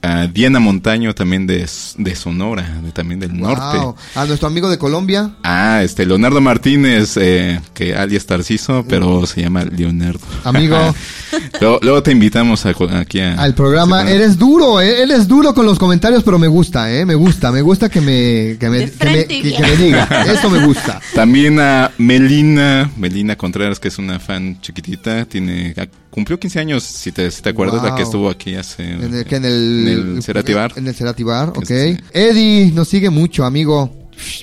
a 0.05 0.27
Diana 0.27 0.61
Montaño 0.61 1.15
también 1.15 1.47
de, 1.47 1.67
de 1.99 2.17
Sonora, 2.17 2.81
de- 2.83 2.93
también 2.93 3.21
del 3.21 3.37
norte. 3.39 3.79
A 4.15 4.25
nuestro 4.27 4.49
amigo 4.49 4.69
de 4.71 4.79
Colombia. 4.79 5.31
Ah, 5.43 5.81
este 5.83 6.07
Leonardo 6.07 6.41
Martínez, 6.41 7.17
eh, 7.17 7.61
que 7.73 7.95
alias 7.95 8.27
Tarciso, 8.27 8.85
pero 8.89 9.27
se 9.27 9.43
llama 9.43 9.65
Leonardo. 9.65 10.21
Amigo. 10.45 10.77
luego, 11.61 11.79
luego 11.83 12.03
te 12.03 12.13
invitamos 12.13 12.67
a 12.67 12.75
aquí 12.99 13.21
a, 13.21 13.35
Al 13.35 13.55
programa, 13.55 14.03
Sí, 14.07 14.13
eres 14.13 14.39
duro, 14.39 14.81
¿eh? 14.81 15.03
Él 15.03 15.11
es 15.11 15.27
duro 15.27 15.55
con 15.55 15.67
los 15.67 15.79
comentarios, 15.79 16.23
pero 16.23 16.39
me 16.39 16.49
gusta, 16.49 16.93
¿eh? 16.93 17.05
Me 17.07 17.15
gusta, 17.15 17.51
me 17.53 17.63
gusta 17.63 17.89
que 17.89 18.01
me, 18.01 18.57
que 18.59 18.69
me, 18.71 18.91
que 18.91 19.05
me, 19.11 19.27
que- 19.27 19.59
me 19.61 19.77
diga. 19.77 20.05
Eso 20.33 20.51
me 20.51 20.65
gusta. 20.67 21.01
También 21.15 21.59
a 21.61 21.91
Melina, 21.99 22.91
Melina 22.97 23.37
Contreras, 23.37 23.81
que 23.81 23.89
es 23.89 23.99
una 23.99 24.19
fan 24.21 24.61
chiquitita, 24.61 25.25
tiene 25.25 25.75
cumplió 26.15 26.39
15 26.39 26.61
años, 26.61 26.85
si 26.85 27.11
te, 27.11 27.29
si 27.33 27.43
te 27.43 27.49
acuerdas, 27.49 27.83
la 27.83 27.89
que 27.97 28.03
Wow. 28.03 28.03
estuvo 28.03 28.31
aquí 28.31 28.55
hace 28.55 28.89
En 28.93 29.13
el, 29.15 29.25
que 29.25 29.35
en 29.37 29.45
el, 29.45 29.89
en 29.89 30.17
el 30.19 30.23
Cerati 30.23 30.53
Bar. 30.55 30.73
En 30.77 30.87
el 30.87 30.95
Cerati 30.95 31.25
Bar, 31.25 31.49
ok. 31.49 31.63
Este- 31.63 31.99
Eddie 32.13 32.71
nos 32.73 32.87
sigue 32.89 33.11
mucho, 33.11 33.45
amigo. 33.45 33.91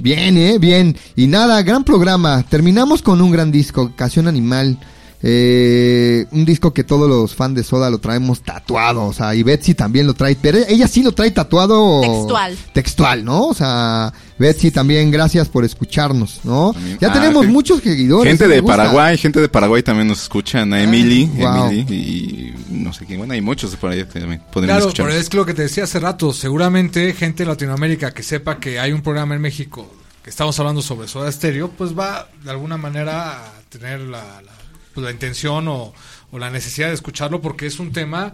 Bien, 0.02 0.38
eh, 0.38 0.58
bien. 0.60 0.98
Y 1.16 1.28
nada, 1.28 1.62
gran 1.64 1.86
programa. 1.86 2.44
Terminamos 2.44 3.02
con 3.02 3.22
un 3.22 3.32
gran 3.32 3.54
disco, 3.54 3.94
Canción 3.96 4.28
Animal. 4.28 4.78
Eh, 5.24 6.26
un 6.32 6.46
disco 6.46 6.74
que 6.74 6.84
todos 6.84 7.08
los 7.08 7.36
fans 7.36 7.56
de 7.56 7.64
Soda 7.64 7.90
lo 7.90 8.00
traemos 8.00 8.42
tatuado, 8.42 9.06
o 9.06 9.14
sea, 9.14 9.36
y 9.36 9.44
Betsy 9.44 9.76
también 9.76 10.08
lo 10.08 10.14
trae, 10.14 10.36
pero 10.36 10.58
ella 10.68 10.88
sí 10.88 11.04
lo 11.04 11.12
trae 11.12 11.30
tatuado 11.32 12.02
Textual. 12.02 12.58
textual, 12.74 13.24
¿no? 13.24 13.48
O 13.48 13.54
sea, 13.54 14.12
Betsy 14.40 14.72
también 14.72 15.12
gracias 15.12 15.48
por 15.48 15.64
escucharnos, 15.64 16.40
¿no? 16.44 16.74
Ya 17.00 17.10
Ah, 17.10 17.14
tenemos 17.14 17.46
sí. 17.46 17.52
muchos 17.52 17.82
seguidores. 17.82 18.32
Gente 18.38 18.48
de. 18.48 18.64
Paraguay, 18.64 19.18
gente 19.18 19.40
de 19.42 19.50
Paraguay 19.50 19.84
también 19.84 20.08
nos 20.08 20.24
escuchan, 20.24 20.74
a 20.74 20.82
Emily, 20.82 21.26
wow. 21.36 21.68
Emily 21.68 21.96
y 21.96 22.74
no 22.74 22.92
sé 22.92 23.06
quién, 23.06 23.20
bueno, 23.20 23.34
hay 23.34 23.42
muchos 23.42 23.76
por 23.76 23.92
ahí 23.92 24.04
que 24.06 24.20
también 24.20 24.42
Claro, 24.52 24.92
pero 24.96 25.10
es 25.10 25.32
lo 25.34 25.46
que 25.46 25.54
te 25.54 25.64
decía 25.64 25.84
hace 25.84 26.00
rato. 26.00 26.34
Seguramente 26.34 27.14
gente 27.14 27.44
de 27.44 27.50
Latinoamérica 27.50 28.12
que 28.12 28.24
sepa 28.24 28.60
que 28.60 28.80
hay 28.80 28.92
un 28.92 29.02
programa 29.02 29.36
en 29.36 29.42
México 29.42 29.88
que 30.24 30.30
estamos 30.30 30.58
hablando 30.60 30.82
sobre 30.82 31.08
Soda 31.08 31.32
Stereo, 31.32 31.70
pues 31.70 31.98
va 31.98 32.28
de 32.44 32.52
alguna 32.52 32.78
manera 32.78 33.32
a 33.46 33.52
tener 33.70 34.00
la, 34.02 34.20
la- 34.42 34.52
pues, 34.94 35.04
la 35.04 35.12
intención 35.12 35.68
o, 35.68 35.94
o 36.32 36.40
la 36.40 36.50
necesidad 36.50 36.88
de 36.90 36.94
escucharlo 36.94 37.42
porque 37.42 37.66
es 37.68 37.80
un 37.80 37.92
tema 37.92 38.34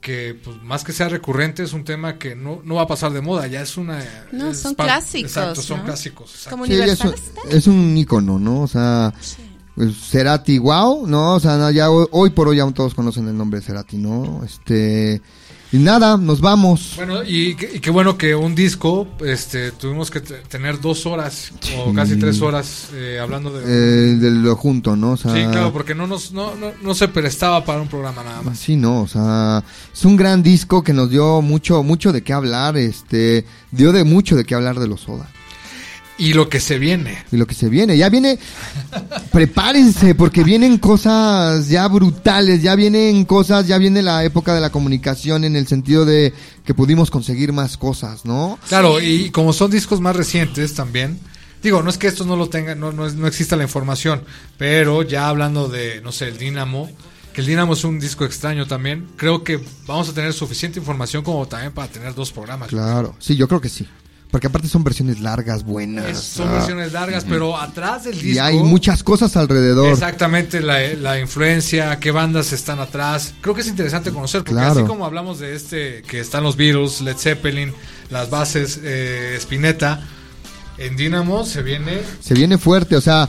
que 0.00 0.38
pues, 0.44 0.62
más 0.62 0.84
que 0.84 0.92
sea 0.92 1.08
recurrente 1.08 1.62
es 1.62 1.72
un 1.72 1.82
tema 1.84 2.18
que 2.18 2.36
no, 2.36 2.60
no 2.62 2.74
va 2.74 2.82
a 2.82 2.86
pasar 2.86 3.12
de 3.12 3.22
moda, 3.22 3.46
ya 3.46 3.62
es 3.62 3.76
una... 3.78 4.04
No, 4.32 4.48
es 4.50 4.60
son 4.60 4.74
clásicos, 4.74 5.30
Exacto, 5.30 5.62
son 5.62 5.78
¿no? 5.78 5.84
clásicos. 5.84 6.30
exacto. 6.34 6.50
Como 6.50 6.66
Sí, 6.66 6.74
es, 6.74 7.00
un, 7.00 7.08
universales. 7.08 7.54
es 7.54 7.66
un 7.66 7.96
ícono, 7.96 8.38
¿no? 8.38 8.60
O 8.62 8.68
sea, 8.68 9.14
pues, 9.74 9.96
Cerati, 10.10 10.58
wow, 10.58 11.06
¿no? 11.06 11.34
O 11.36 11.40
sea, 11.40 11.56
no, 11.56 11.70
ya 11.70 11.90
hoy, 11.90 12.06
hoy 12.10 12.30
por 12.30 12.48
hoy 12.48 12.58
ya 12.58 12.70
todos 12.72 12.94
conocen 12.94 13.26
el 13.28 13.36
nombre 13.36 13.60
de 13.60 13.66
Cerati, 13.66 13.96
¿no? 13.96 14.42
Este, 14.44 15.22
y 15.74 15.78
nada, 15.78 16.16
nos 16.16 16.40
vamos. 16.40 16.92
Bueno, 16.96 17.24
y, 17.24 17.54
qué- 17.56 17.70
y 17.74 17.80
qué 17.80 17.90
bueno 17.90 18.16
que 18.16 18.34
un 18.34 18.54
disco, 18.54 19.08
este, 19.26 19.72
tuvimos 19.72 20.10
que 20.10 20.20
te- 20.20 20.38
tener 20.48 20.80
dos 20.80 21.04
horas 21.06 21.50
o 21.78 21.92
casi 21.92 22.16
tres 22.16 22.40
horas 22.42 22.88
eh, 22.94 23.18
hablando 23.20 23.50
de... 23.52 23.64
Eh, 23.64 24.14
de 24.16 24.30
lo 24.30 24.54
junto, 24.56 24.94
¿no? 24.94 25.12
O 25.12 25.16
sea, 25.16 25.32
Sí, 25.34 25.40
claro, 25.50 25.72
porque 25.72 25.94
no, 25.94 26.06
nos, 26.06 26.30
no, 26.32 26.54
no, 26.54 26.70
no 26.82 26.94
se 26.94 27.08
prestaba 27.08 27.64
para 27.64 27.80
un 27.80 27.88
programa 27.88 28.22
nada 28.22 28.42
más. 28.42 28.58
Sí, 28.58 28.76
no, 28.76 29.00
o 29.02 29.08
sea, 29.08 29.64
es 29.92 30.04
un 30.04 30.16
gran 30.16 30.42
disco 30.42 30.82
que 30.84 30.92
nos 30.92 31.10
dio 31.10 31.42
mucho, 31.42 31.82
mucho 31.82 32.12
de 32.12 32.22
qué 32.22 32.32
hablar, 32.32 32.76
este, 32.76 33.44
dio 33.72 33.92
de 33.92 34.04
mucho 34.04 34.36
de 34.36 34.44
qué 34.44 34.54
hablar 34.54 34.78
de 34.78 34.86
los 34.86 35.00
Soda. 35.00 35.28
Y 36.16 36.32
lo 36.32 36.48
que 36.48 36.60
se 36.60 36.78
viene. 36.78 37.24
Y 37.32 37.36
lo 37.36 37.46
que 37.46 37.54
se 37.54 37.68
viene, 37.68 37.96
ya 37.96 38.08
viene, 38.08 38.38
prepárense, 39.32 40.14
porque 40.14 40.44
vienen 40.44 40.78
cosas 40.78 41.68
ya 41.68 41.88
brutales, 41.88 42.62
ya 42.62 42.76
vienen 42.76 43.24
cosas, 43.24 43.66
ya 43.66 43.78
viene 43.78 44.00
la 44.00 44.22
época 44.24 44.54
de 44.54 44.60
la 44.60 44.70
comunicación 44.70 45.44
en 45.44 45.56
el 45.56 45.66
sentido 45.66 46.04
de 46.04 46.32
que 46.64 46.74
pudimos 46.74 47.10
conseguir 47.10 47.52
más 47.52 47.76
cosas, 47.76 48.24
¿no? 48.24 48.58
Claro, 48.68 49.00
y 49.00 49.30
como 49.30 49.52
son 49.52 49.72
discos 49.72 50.00
más 50.00 50.14
recientes 50.14 50.74
también, 50.74 51.18
digo, 51.62 51.82
no 51.82 51.90
es 51.90 51.98
que 51.98 52.06
estos 52.06 52.26
no 52.28 52.36
lo 52.36 52.48
tengan, 52.48 52.78
no, 52.78 52.92
no, 52.92 53.08
no 53.08 53.26
exista 53.26 53.56
la 53.56 53.64
información, 53.64 54.22
pero 54.56 55.02
ya 55.02 55.28
hablando 55.28 55.68
de, 55.68 56.00
no 56.00 56.12
sé, 56.12 56.28
el 56.28 56.38
Dínamo, 56.38 56.90
que 57.32 57.40
el 57.40 57.48
Dínamo 57.48 57.72
es 57.72 57.82
un 57.82 57.98
disco 57.98 58.24
extraño 58.24 58.66
también, 58.68 59.08
creo 59.16 59.42
que 59.42 59.60
vamos 59.86 60.08
a 60.08 60.14
tener 60.14 60.32
suficiente 60.32 60.78
información 60.78 61.24
como 61.24 61.48
también 61.48 61.72
para 61.72 61.88
tener 61.88 62.14
dos 62.14 62.30
programas. 62.30 62.68
Claro, 62.68 63.16
sí, 63.18 63.34
yo 63.34 63.48
creo 63.48 63.60
que 63.60 63.68
sí. 63.68 63.88
Porque 64.34 64.48
aparte 64.48 64.66
son 64.66 64.82
versiones 64.82 65.20
largas, 65.20 65.62
buenas. 65.62 66.06
Es- 66.06 66.18
son 66.18 66.48
ah, 66.48 66.54
versiones 66.54 66.92
largas, 66.92 67.24
pero 67.28 67.56
atrás 67.56 68.02
del 68.02 68.14
disco... 68.14 68.26
Y 68.26 68.38
hay 68.38 68.58
muchas 68.58 69.04
cosas 69.04 69.36
alrededor. 69.36 69.92
Exactamente, 69.92 70.60
la, 70.60 70.80
la 70.94 71.20
influencia, 71.20 72.00
qué 72.00 72.10
bandas 72.10 72.52
están 72.52 72.80
atrás. 72.80 73.32
Creo 73.40 73.54
que 73.54 73.60
es 73.60 73.68
interesante 73.68 74.10
conocer, 74.10 74.40
porque 74.40 74.54
Claro. 74.54 74.80
así 74.80 74.88
como 74.88 75.06
hablamos 75.06 75.38
de 75.38 75.54
este, 75.54 76.02
que 76.02 76.18
están 76.18 76.42
los 76.42 76.56
Beatles, 76.56 77.00
Led 77.00 77.16
Zeppelin, 77.16 77.72
las 78.10 78.28
bases, 78.28 78.80
eh, 78.82 79.36
Spinetta, 79.38 80.04
en 80.78 80.96
Dynamo 80.96 81.44
se 81.44 81.62
viene... 81.62 82.00
Se 82.18 82.34
viene 82.34 82.58
fuerte, 82.58 82.96
o 82.96 83.00
sea, 83.00 83.28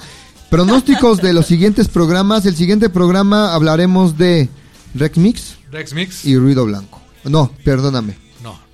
pronósticos 0.49 1.21
de 1.21 1.33
los 1.33 1.45
siguientes 1.45 1.87
programas. 1.87 2.47
El 2.47 2.55
siguiente 2.55 2.89
programa 2.89 3.53
hablaremos 3.53 4.17
de 4.17 4.49
Rex 4.95 5.17
Mix 5.19 5.55
Rex 5.71 5.93
Mix. 5.93 6.25
y 6.25 6.35
Ruido 6.35 6.65
Blanco. 6.65 6.99
No, 7.25 7.51
perdóname. 7.63 8.24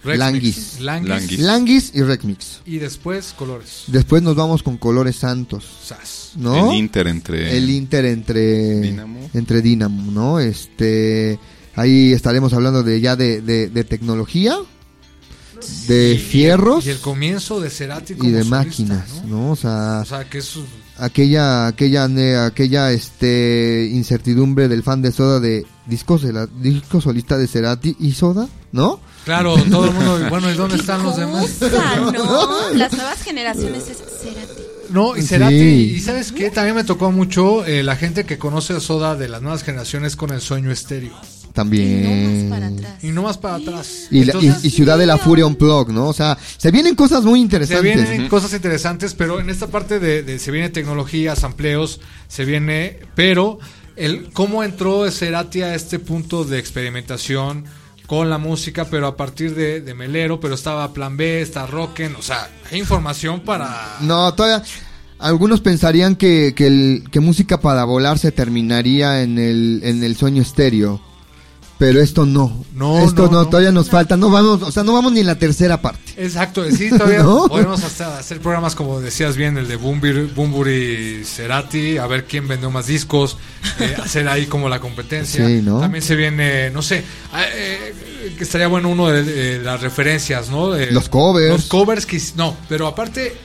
Rex 0.04 0.18
Languis. 0.20 0.58
Mix. 0.58 0.80
Languis. 0.82 1.40
Languis 1.40 1.92
y 1.94 2.02
Rex 2.02 2.24
Mix. 2.26 2.62
Y 2.66 2.78
después 2.78 3.34
Colores. 3.38 3.84
Después 3.88 4.22
nos 4.24 4.36
vamos 4.36 4.64
con 4.64 4.78
Colores 4.78 5.16
Santos. 5.18 5.66
Sas. 5.84 6.32
¿No? 6.38 6.72
El 6.72 6.78
Inter 6.78 7.08
entre... 7.08 7.58
El 7.58 7.70
Inter 7.70 8.06
entre 8.06 8.80
Dinamo. 8.82 9.30
entre 9.34 9.62
Dinamo, 9.62 10.12
¿no? 10.12 10.40
Este 10.40 11.40
ahí 11.76 12.12
estaremos 12.14 12.52
hablando 12.54 12.84
de 12.84 13.00
ya 13.02 13.16
de, 13.16 13.42
de, 13.42 13.70
de 13.70 13.84
tecnología, 13.84 14.58
de 15.88 16.18
fierros 16.18 16.86
Y 16.86 16.90
el 16.90 17.00
comienzo 17.00 17.60
de 17.62 17.70
Cerati 17.70 18.14
y 18.14 18.16
de 18.16 18.44
solista, 18.44 18.50
máquinas, 18.50 19.24
¿no? 19.26 19.52
O 19.52 19.56
sea, 19.56 20.00
O 20.02 20.06
sea, 20.06 20.24
que 20.30 20.40
es... 20.40 20.56
aquella 20.98 21.68
aquella 21.68 22.08
ne- 22.08 22.38
aquella 22.38 22.92
este 22.92 23.90
incertidumbre 23.92 24.68
del 24.68 24.84
fan 24.84 25.02
de 25.02 25.12
Soda 25.12 25.40
de 25.40 25.66
discos 25.86 26.24
de 26.24 26.34
la 26.34 26.48
disco 26.48 27.00
solista 27.02 27.38
de 27.38 27.48
Cerati 27.48 27.96
y 28.00 28.14
Soda, 28.14 28.48
¿no? 28.72 29.00
Claro, 29.26 29.56
todo 29.70 29.86
el 29.86 29.92
mundo... 29.94 30.20
Bueno, 30.30 30.50
¿y 30.52 30.56
dónde 30.56 30.78
están 30.78 31.04
los 31.04 31.16
demás? 31.18 31.48
¿no? 32.14 32.70
Las 32.74 32.94
nuevas 32.94 33.22
generaciones 33.22 33.84
es 33.90 33.98
Cerati. 33.98 34.62
No, 34.90 35.16
y 35.16 35.22
Cerati, 35.22 35.54
Sí. 35.58 35.94
y 35.96 36.00
sabes 36.00 36.32
qué, 36.32 36.50
también 36.50 36.76
me 36.76 36.84
tocó 36.84 37.12
mucho 37.12 37.66
eh, 37.66 37.84
la 37.84 37.96
gente 37.96 38.26
que 38.26 38.38
conoce 38.38 38.74
a 38.74 38.80
Soda 38.80 39.16
de 39.16 39.30
las 39.30 39.42
nuevas 39.42 39.64
generaciones 39.64 40.16
con 40.16 40.32
el 40.32 40.42
sueño 40.42 40.72
estéreo. 40.72 41.14
También. 41.54 42.50
Y 43.02 43.08
no 43.12 43.24
más 43.24 43.38
para 43.38 43.56
atrás. 43.56 44.08
Y, 44.10 44.24
la- 44.26 44.34
y- 44.36 44.46
Entonces, 44.48 44.66
y 44.66 44.70
Ciudad 44.70 44.98
de 44.98 45.06
la 45.06 45.18
Furia 45.18 45.46
Unplugged, 45.46 45.94
¿no? 45.94 46.08
O 46.08 46.14
sea, 46.14 46.38
se 46.58 46.72
vienen 46.72 46.96
cosas 46.96 47.24
muy 47.24 47.40
se 47.40 47.44
interesantes. 47.44 47.84
vienen 48.10 48.30
cosas 48.30 48.54
interesantes, 48.54 49.14
pero 49.14 49.40
en 49.40 49.50
esta 49.50 49.68
parte 49.68 50.00
de, 50.00 50.24
de- 50.24 50.40
se 50.40 50.50
viene 50.52 50.70
tecnología, 50.70 51.36
sampleos, 51.36 52.00
se 52.28 52.46
viene, 52.46 53.00
pero 53.16 53.60
el 53.98 54.32
cómo 54.32 54.64
entró 54.64 55.10
Cerati 55.12 55.62
a 55.62 55.76
este 55.76 56.00
punto 56.00 56.44
de 56.46 56.58
experimentación 56.60 57.66
con 58.12 58.30
la 58.30 58.38
música, 58.38 58.84
pero 58.92 59.08
a 59.08 59.16
partir 59.16 59.56
de, 59.56 59.80
de 59.80 59.94
Melero, 59.94 60.38
pero 60.38 60.56
estaba 60.56 60.92
Plan 60.92 61.16
B, 61.16 61.40
está 61.42 61.66
Rocken, 61.66 62.14
o 62.18 62.22
sea, 62.22 62.50
hay 62.70 62.78
información 62.78 63.40
para... 63.40 64.00
No, 64.02 64.34
todavía. 64.34 64.62
Algunos 65.18 65.62
pensarían 65.62 66.18
que, 66.18 66.52
que, 66.54 66.68
el- 66.68 67.04
que 67.10 67.22
música 67.22 67.62
para 67.62 67.86
volar 67.86 68.20
se 68.20 68.34
terminaría 68.34 69.22
en 69.22 69.38
el, 69.40 69.80
en 69.86 70.04
el 70.04 70.18
sueño 70.18 70.42
estéreo. 70.42 71.02
Pero 71.82 72.00
esto 72.00 72.28
no. 72.28 72.64
No, 72.76 73.00
Esto 73.00 73.24
no, 73.26 73.32
no, 73.32 73.38
no. 73.42 73.46
todavía 73.48 73.72
nos 73.72 73.90
falta. 73.90 74.16
No 74.16 74.30
vamos, 74.30 74.62
o 74.62 74.72
sea, 74.72 74.84
no 74.84 74.94
vamos 74.94 75.14
ni 75.14 75.22
en 75.22 75.26
la 75.26 75.40
tercera 75.40 75.82
parte. 75.82 76.14
Exacto, 76.16 76.64
sí, 76.70 76.92
todavía 76.92 77.24
¿No? 77.24 77.48
podemos 77.48 77.84
hasta 77.84 78.20
hacer 78.20 78.40
programas 78.40 78.76
como 78.76 79.02
decías 79.02 79.36
bien, 79.36 79.58
el 79.58 79.68
de 79.68 79.78
Bumburi, 79.78 81.24
Cerati, 81.26 81.98
a 81.98 82.06
ver 82.06 82.26
quién 82.26 82.48
vendió 82.48 82.70
más 82.70 82.86
discos, 82.86 83.38
eh, 83.80 83.96
hacer 84.04 84.28
ahí 84.30 84.46
como 84.46 84.70
la 84.70 84.80
competencia. 84.80 85.44
También 85.80 86.04
se 86.04 86.16
viene, 86.16 86.70
no 86.70 86.84
sé, 86.84 87.04
ah, 87.34 87.46
eh, 87.52 87.96
que 88.38 88.44
estaría 88.44 88.68
bueno 88.68 88.90
uno 88.90 89.08
de, 89.10 89.24
de 89.24 89.60
las 89.64 89.82
referencias, 89.82 90.52
¿no? 90.52 90.70
De- 90.70 90.92
Los 90.92 91.10
covers. 91.10 91.50
Los 91.52 91.66
covers 91.66 92.06
que 92.06 92.22
no, 92.36 92.56
pero 92.70 92.86
aparte 92.86 93.36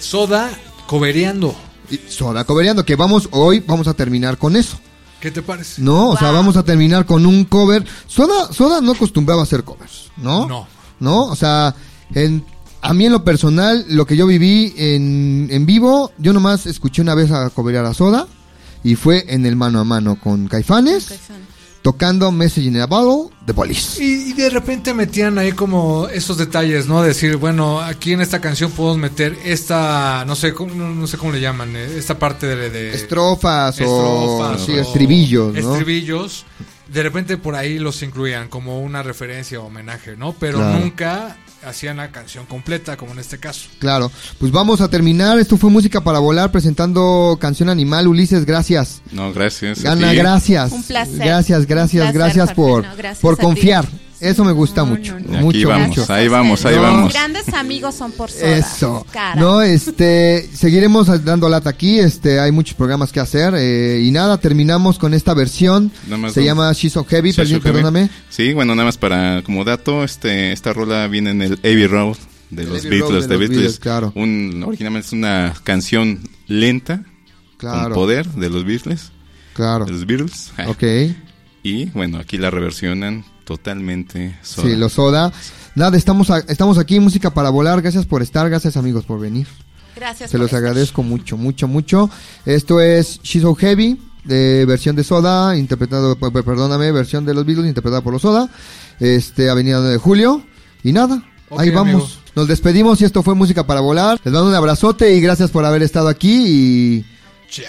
Soda 0.00 0.50
cobereando. 0.86 1.56
Y 1.90 1.98
Soda 2.10 2.44
Cobereando, 2.44 2.84
que 2.84 2.94
vamos, 2.94 3.26
hoy 3.30 3.64
vamos 3.66 3.88
a 3.88 3.94
terminar 3.94 4.36
con 4.36 4.54
eso. 4.54 4.78
¿Qué 5.24 5.30
te 5.30 5.40
parece? 5.40 5.80
No, 5.80 6.10
o 6.10 6.18
sea, 6.18 6.32
vamos 6.32 6.54
a 6.58 6.62
terminar 6.64 7.06
con 7.06 7.24
un 7.24 7.46
cover. 7.46 7.82
Soda, 8.06 8.52
Soda 8.52 8.82
no 8.82 8.92
acostumbraba 8.92 9.40
a 9.40 9.44
hacer 9.44 9.64
covers, 9.64 10.10
¿no? 10.18 10.46
No. 10.46 10.66
¿No? 11.00 11.24
O 11.28 11.34
sea, 11.34 11.74
en, 12.12 12.44
a 12.82 12.92
mí 12.92 13.06
en 13.06 13.12
lo 13.12 13.24
personal, 13.24 13.86
lo 13.88 14.06
que 14.06 14.18
yo 14.18 14.26
viví 14.26 14.74
en, 14.76 15.48
en 15.50 15.64
vivo, 15.64 16.12
yo 16.18 16.34
nomás 16.34 16.66
escuché 16.66 17.00
una 17.00 17.14
vez 17.14 17.30
a 17.30 17.48
coberear 17.48 17.86
a 17.86 17.94
Soda 17.94 18.28
y 18.82 18.96
fue 18.96 19.24
en 19.28 19.46
el 19.46 19.56
mano 19.56 19.80
a 19.80 19.84
mano 19.84 20.16
con 20.16 20.46
Caifanes, 20.46 21.18
tocando 21.84 22.32
Message 22.32 22.68
in 22.68 22.80
a 22.80 22.86
Bottle 22.86 23.36
de 23.44 23.52
Police. 23.52 24.02
Y, 24.02 24.30
y 24.30 24.32
de 24.32 24.48
repente 24.48 24.94
metían 24.94 25.36
ahí 25.36 25.52
como 25.52 26.08
esos 26.08 26.38
detalles, 26.38 26.86
¿no? 26.88 27.02
Decir, 27.02 27.36
bueno, 27.36 27.78
aquí 27.82 28.14
en 28.14 28.22
esta 28.22 28.40
canción 28.40 28.70
podemos 28.70 28.96
meter 28.96 29.36
esta, 29.44 30.24
no 30.26 30.34
sé, 30.34 30.54
cómo- 30.54 30.74
no, 30.74 30.88
no 30.94 31.06
sé 31.06 31.18
cómo 31.18 31.30
le 31.32 31.42
llaman, 31.42 31.76
eh, 31.76 31.98
esta 31.98 32.18
parte 32.18 32.46
de... 32.46 32.70
de- 32.70 32.94
Estrofas, 32.94 33.78
estrofas 33.78 34.62
o 34.62 34.64
sí, 34.64 34.72
estribillos, 34.72 35.52
¿no? 35.52 35.72
Estribillos. 35.74 36.46
De 36.88 37.02
repente 37.02 37.36
por 37.36 37.54
ahí 37.54 37.78
los 37.78 38.02
incluían 38.02 38.48
como 38.48 38.80
una 38.80 39.02
referencia 39.02 39.60
o 39.60 39.66
homenaje, 39.66 40.16
¿no? 40.16 40.32
Pero 40.32 40.58
Claro. 40.60 40.78
nunca 40.78 41.36
hacían 41.66 41.96
la 41.98 42.10
canción 42.10 42.46
completa, 42.46 42.96
como 42.96 43.12
en 43.12 43.18
este 43.18 43.38
caso. 43.38 43.68
Claro, 43.78 44.10
pues 44.38 44.52
vamos 44.52 44.80
a 44.80 44.88
terminar. 44.88 45.38
Esto 45.38 45.56
fue 45.56 45.70
Música 45.70 46.02
para 46.02 46.18
Volar 46.18 46.50
presentando 46.52 47.38
Canción 47.40 47.68
Animal. 47.68 48.08
Ulises, 48.08 48.44
gracias. 48.44 49.02
No, 49.12 49.32
gracias. 49.32 49.80
a 49.84 49.90
Gana, 49.94 50.10
ti. 50.10 50.16
gracias. 50.16 50.72
Un 50.72 50.82
placer. 50.82 51.16
Gracias, 51.16 51.66
gracias, 51.66 52.02
placer, 52.04 52.14
gracias 52.14 52.52
por, 52.52 52.82
Jorge, 52.82 52.88
no, 52.88 52.96
gracias 52.96 53.20
por 53.20 53.38
confiar. 53.38 53.86
Eso 54.20 54.44
me 54.44 54.52
gusta 54.52 54.84
mucho. 54.84 55.16
Aquí 55.16 55.28
Mucho, 55.28 55.68
vamos, 55.68 55.88
mucho. 55.88 56.12
ahí 56.12 56.28
vamos, 56.28 56.64
ahí 56.64 56.76
No. 56.76 56.82
vamos. 56.82 57.12
Grandes 57.12 57.48
amigos 57.52 57.94
son 57.94 58.12
por 58.12 58.30
soda. 58.30 58.56
Eso. 58.56 59.06
Cara. 59.12 59.40
No, 59.40 59.60
este, 59.62 60.48
seguiremos 60.54 61.24
dando 61.24 61.48
lata 61.48 61.70
aquí. 61.70 61.98
Este, 61.98 62.40
hay 62.40 62.52
muchos 62.52 62.74
programas 62.74 63.12
que 63.12 63.20
hacer. 63.20 63.54
eh, 63.56 64.00
y 64.02 64.10
nada, 64.10 64.38
terminamos 64.38 64.98
con 64.98 65.12
esta 65.14 65.34
versión. 65.34 65.90
Nada 66.04 66.16
más 66.18 66.32
Se 66.32 66.40
dos. 66.40 66.46
llama 66.46 66.72
She's 66.72 66.92
So 66.92 67.04
Heavy. 67.04 67.32
Shook 67.32 67.62
perdóname. 67.62 68.08
Sí, 68.30 68.52
bueno, 68.54 68.74
nada 68.74 68.86
más 68.86 68.96
para 68.98 69.42
como 69.42 69.64
dato, 69.64 70.04
este 70.04 70.52
esta 70.52 70.72
rola 70.72 71.06
viene 71.08 71.30
en 71.30 71.42
el 71.42 71.52
Abbey 71.62 71.86
Road 71.86 72.16
de 72.50 72.62
El 72.62 72.68
los 72.70 72.84
Abbey 72.86 73.00
Road 73.00 73.08
Beatles, 73.10 73.28
de 73.28 73.28
de 73.28 73.34
los 73.34 73.38
Beatles. 73.40 73.58
Beatles, 73.58 73.78
claro. 73.80 74.12
Un 74.14 74.64
originalmente 74.66 75.06
es 75.08 75.12
una 75.12 75.54
canción 75.64 76.20
lenta 76.46 77.02
Claro. 77.56 77.82
con 77.84 77.92
poder 77.94 78.26
de 78.28 78.50
los 78.50 78.64
Beatles. 78.64 79.10
Claro. 79.54 79.84
de 79.84 79.92
los 79.92 80.06
Beatles. 80.06 80.52
Ok. 80.66 80.82
Y 81.66 81.86
bueno, 81.86 82.18
aquí 82.18 82.36
la 82.36 82.50
reversionan 82.50 83.24
totalmente. 83.44 84.38
Soda. 84.42 84.66
Sí, 84.68 84.76
los 84.76 84.92
Soda. 84.92 85.32
Nada, 85.74 85.96
estamos, 85.96 86.30
a- 86.30 86.38
estamos 86.48 86.78
aquí, 86.78 87.00
Música 87.00 87.32
para 87.32 87.50
Volar. 87.50 87.80
Gracias 87.82 88.06
por 88.06 88.22
estar, 88.22 88.48
gracias 88.48 88.76
amigos 88.76 89.04
por 89.04 89.20
venir. 89.20 89.46
Gracias. 89.96 90.30
Se 90.30 90.34
por 90.36 90.42
los 90.42 90.48
estar. 90.52 90.58
agradezco 90.58 91.02
mucho, 91.02 91.36
mucho, 91.36 91.68
mucho. 91.68 92.10
Esto 92.46 92.80
es 92.80 93.20
She's 93.22 93.42
So 93.42 93.54
Heavy, 93.54 93.98
de 94.24 94.64
versión 94.66 94.96
de 94.96 95.04
Soda, 95.04 95.56
interpretado, 95.56 96.16
perdóname, 96.16 96.90
versión 96.92 97.24
de 97.24 97.34
los 97.34 97.44
Beatles, 97.46 97.66
interpretada 97.68 98.02
por 98.02 98.12
los 98.12 98.22
Soda. 98.22 98.48
Este, 99.00 99.50
Avenida 99.50 99.78
9 99.78 99.92
de 99.92 99.98
Julio. 99.98 100.42
Y 100.82 100.92
nada, 100.92 101.22
ahí 101.56 101.70
vamos. 101.70 101.92
amigos. 101.94 102.18
Nos 102.36 102.48
despedimos 102.48 103.00
y 103.00 103.04
esto 103.04 103.22
fue 103.22 103.34
Música 103.34 103.66
para 103.66 103.80
Volar. 103.80 104.20
Les 104.24 104.32
mando 104.34 104.48
un 104.48 104.54
abrazote 104.54 105.14
y 105.14 105.20
gracias 105.20 105.50
por 105.50 105.64
haber 105.64 105.82
estado 105.82 106.08
aquí 106.08 106.44
y... 106.46 107.04
She's 107.48 107.66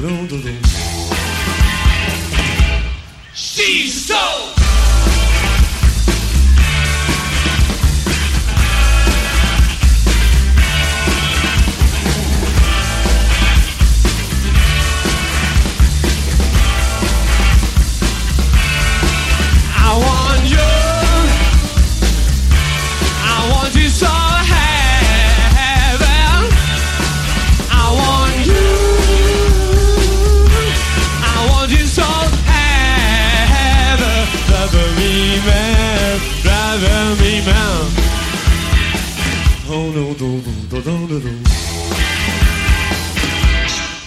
don't 0.00 0.08
do, 0.08 0.14
oh, 0.14 0.26
don't 0.26 0.42
do, 0.42 0.52
do. 0.52 0.58
She's 3.34 4.06
so. 4.06 4.59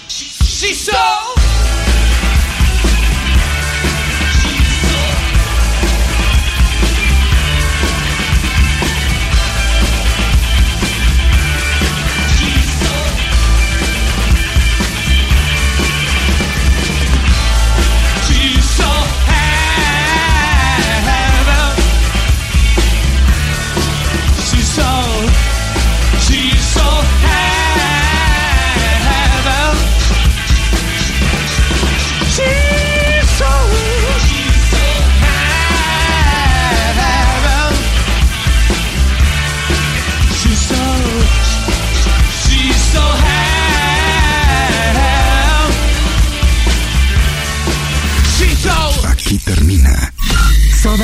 She's 0.08 0.80
so. 0.80 1.23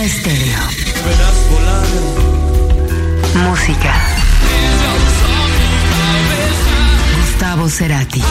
Soda 0.10 0.22
Stereo. 0.22 0.60
Música. 3.36 3.94
Gustavo 7.16 7.70
Cerati. 7.70 8.24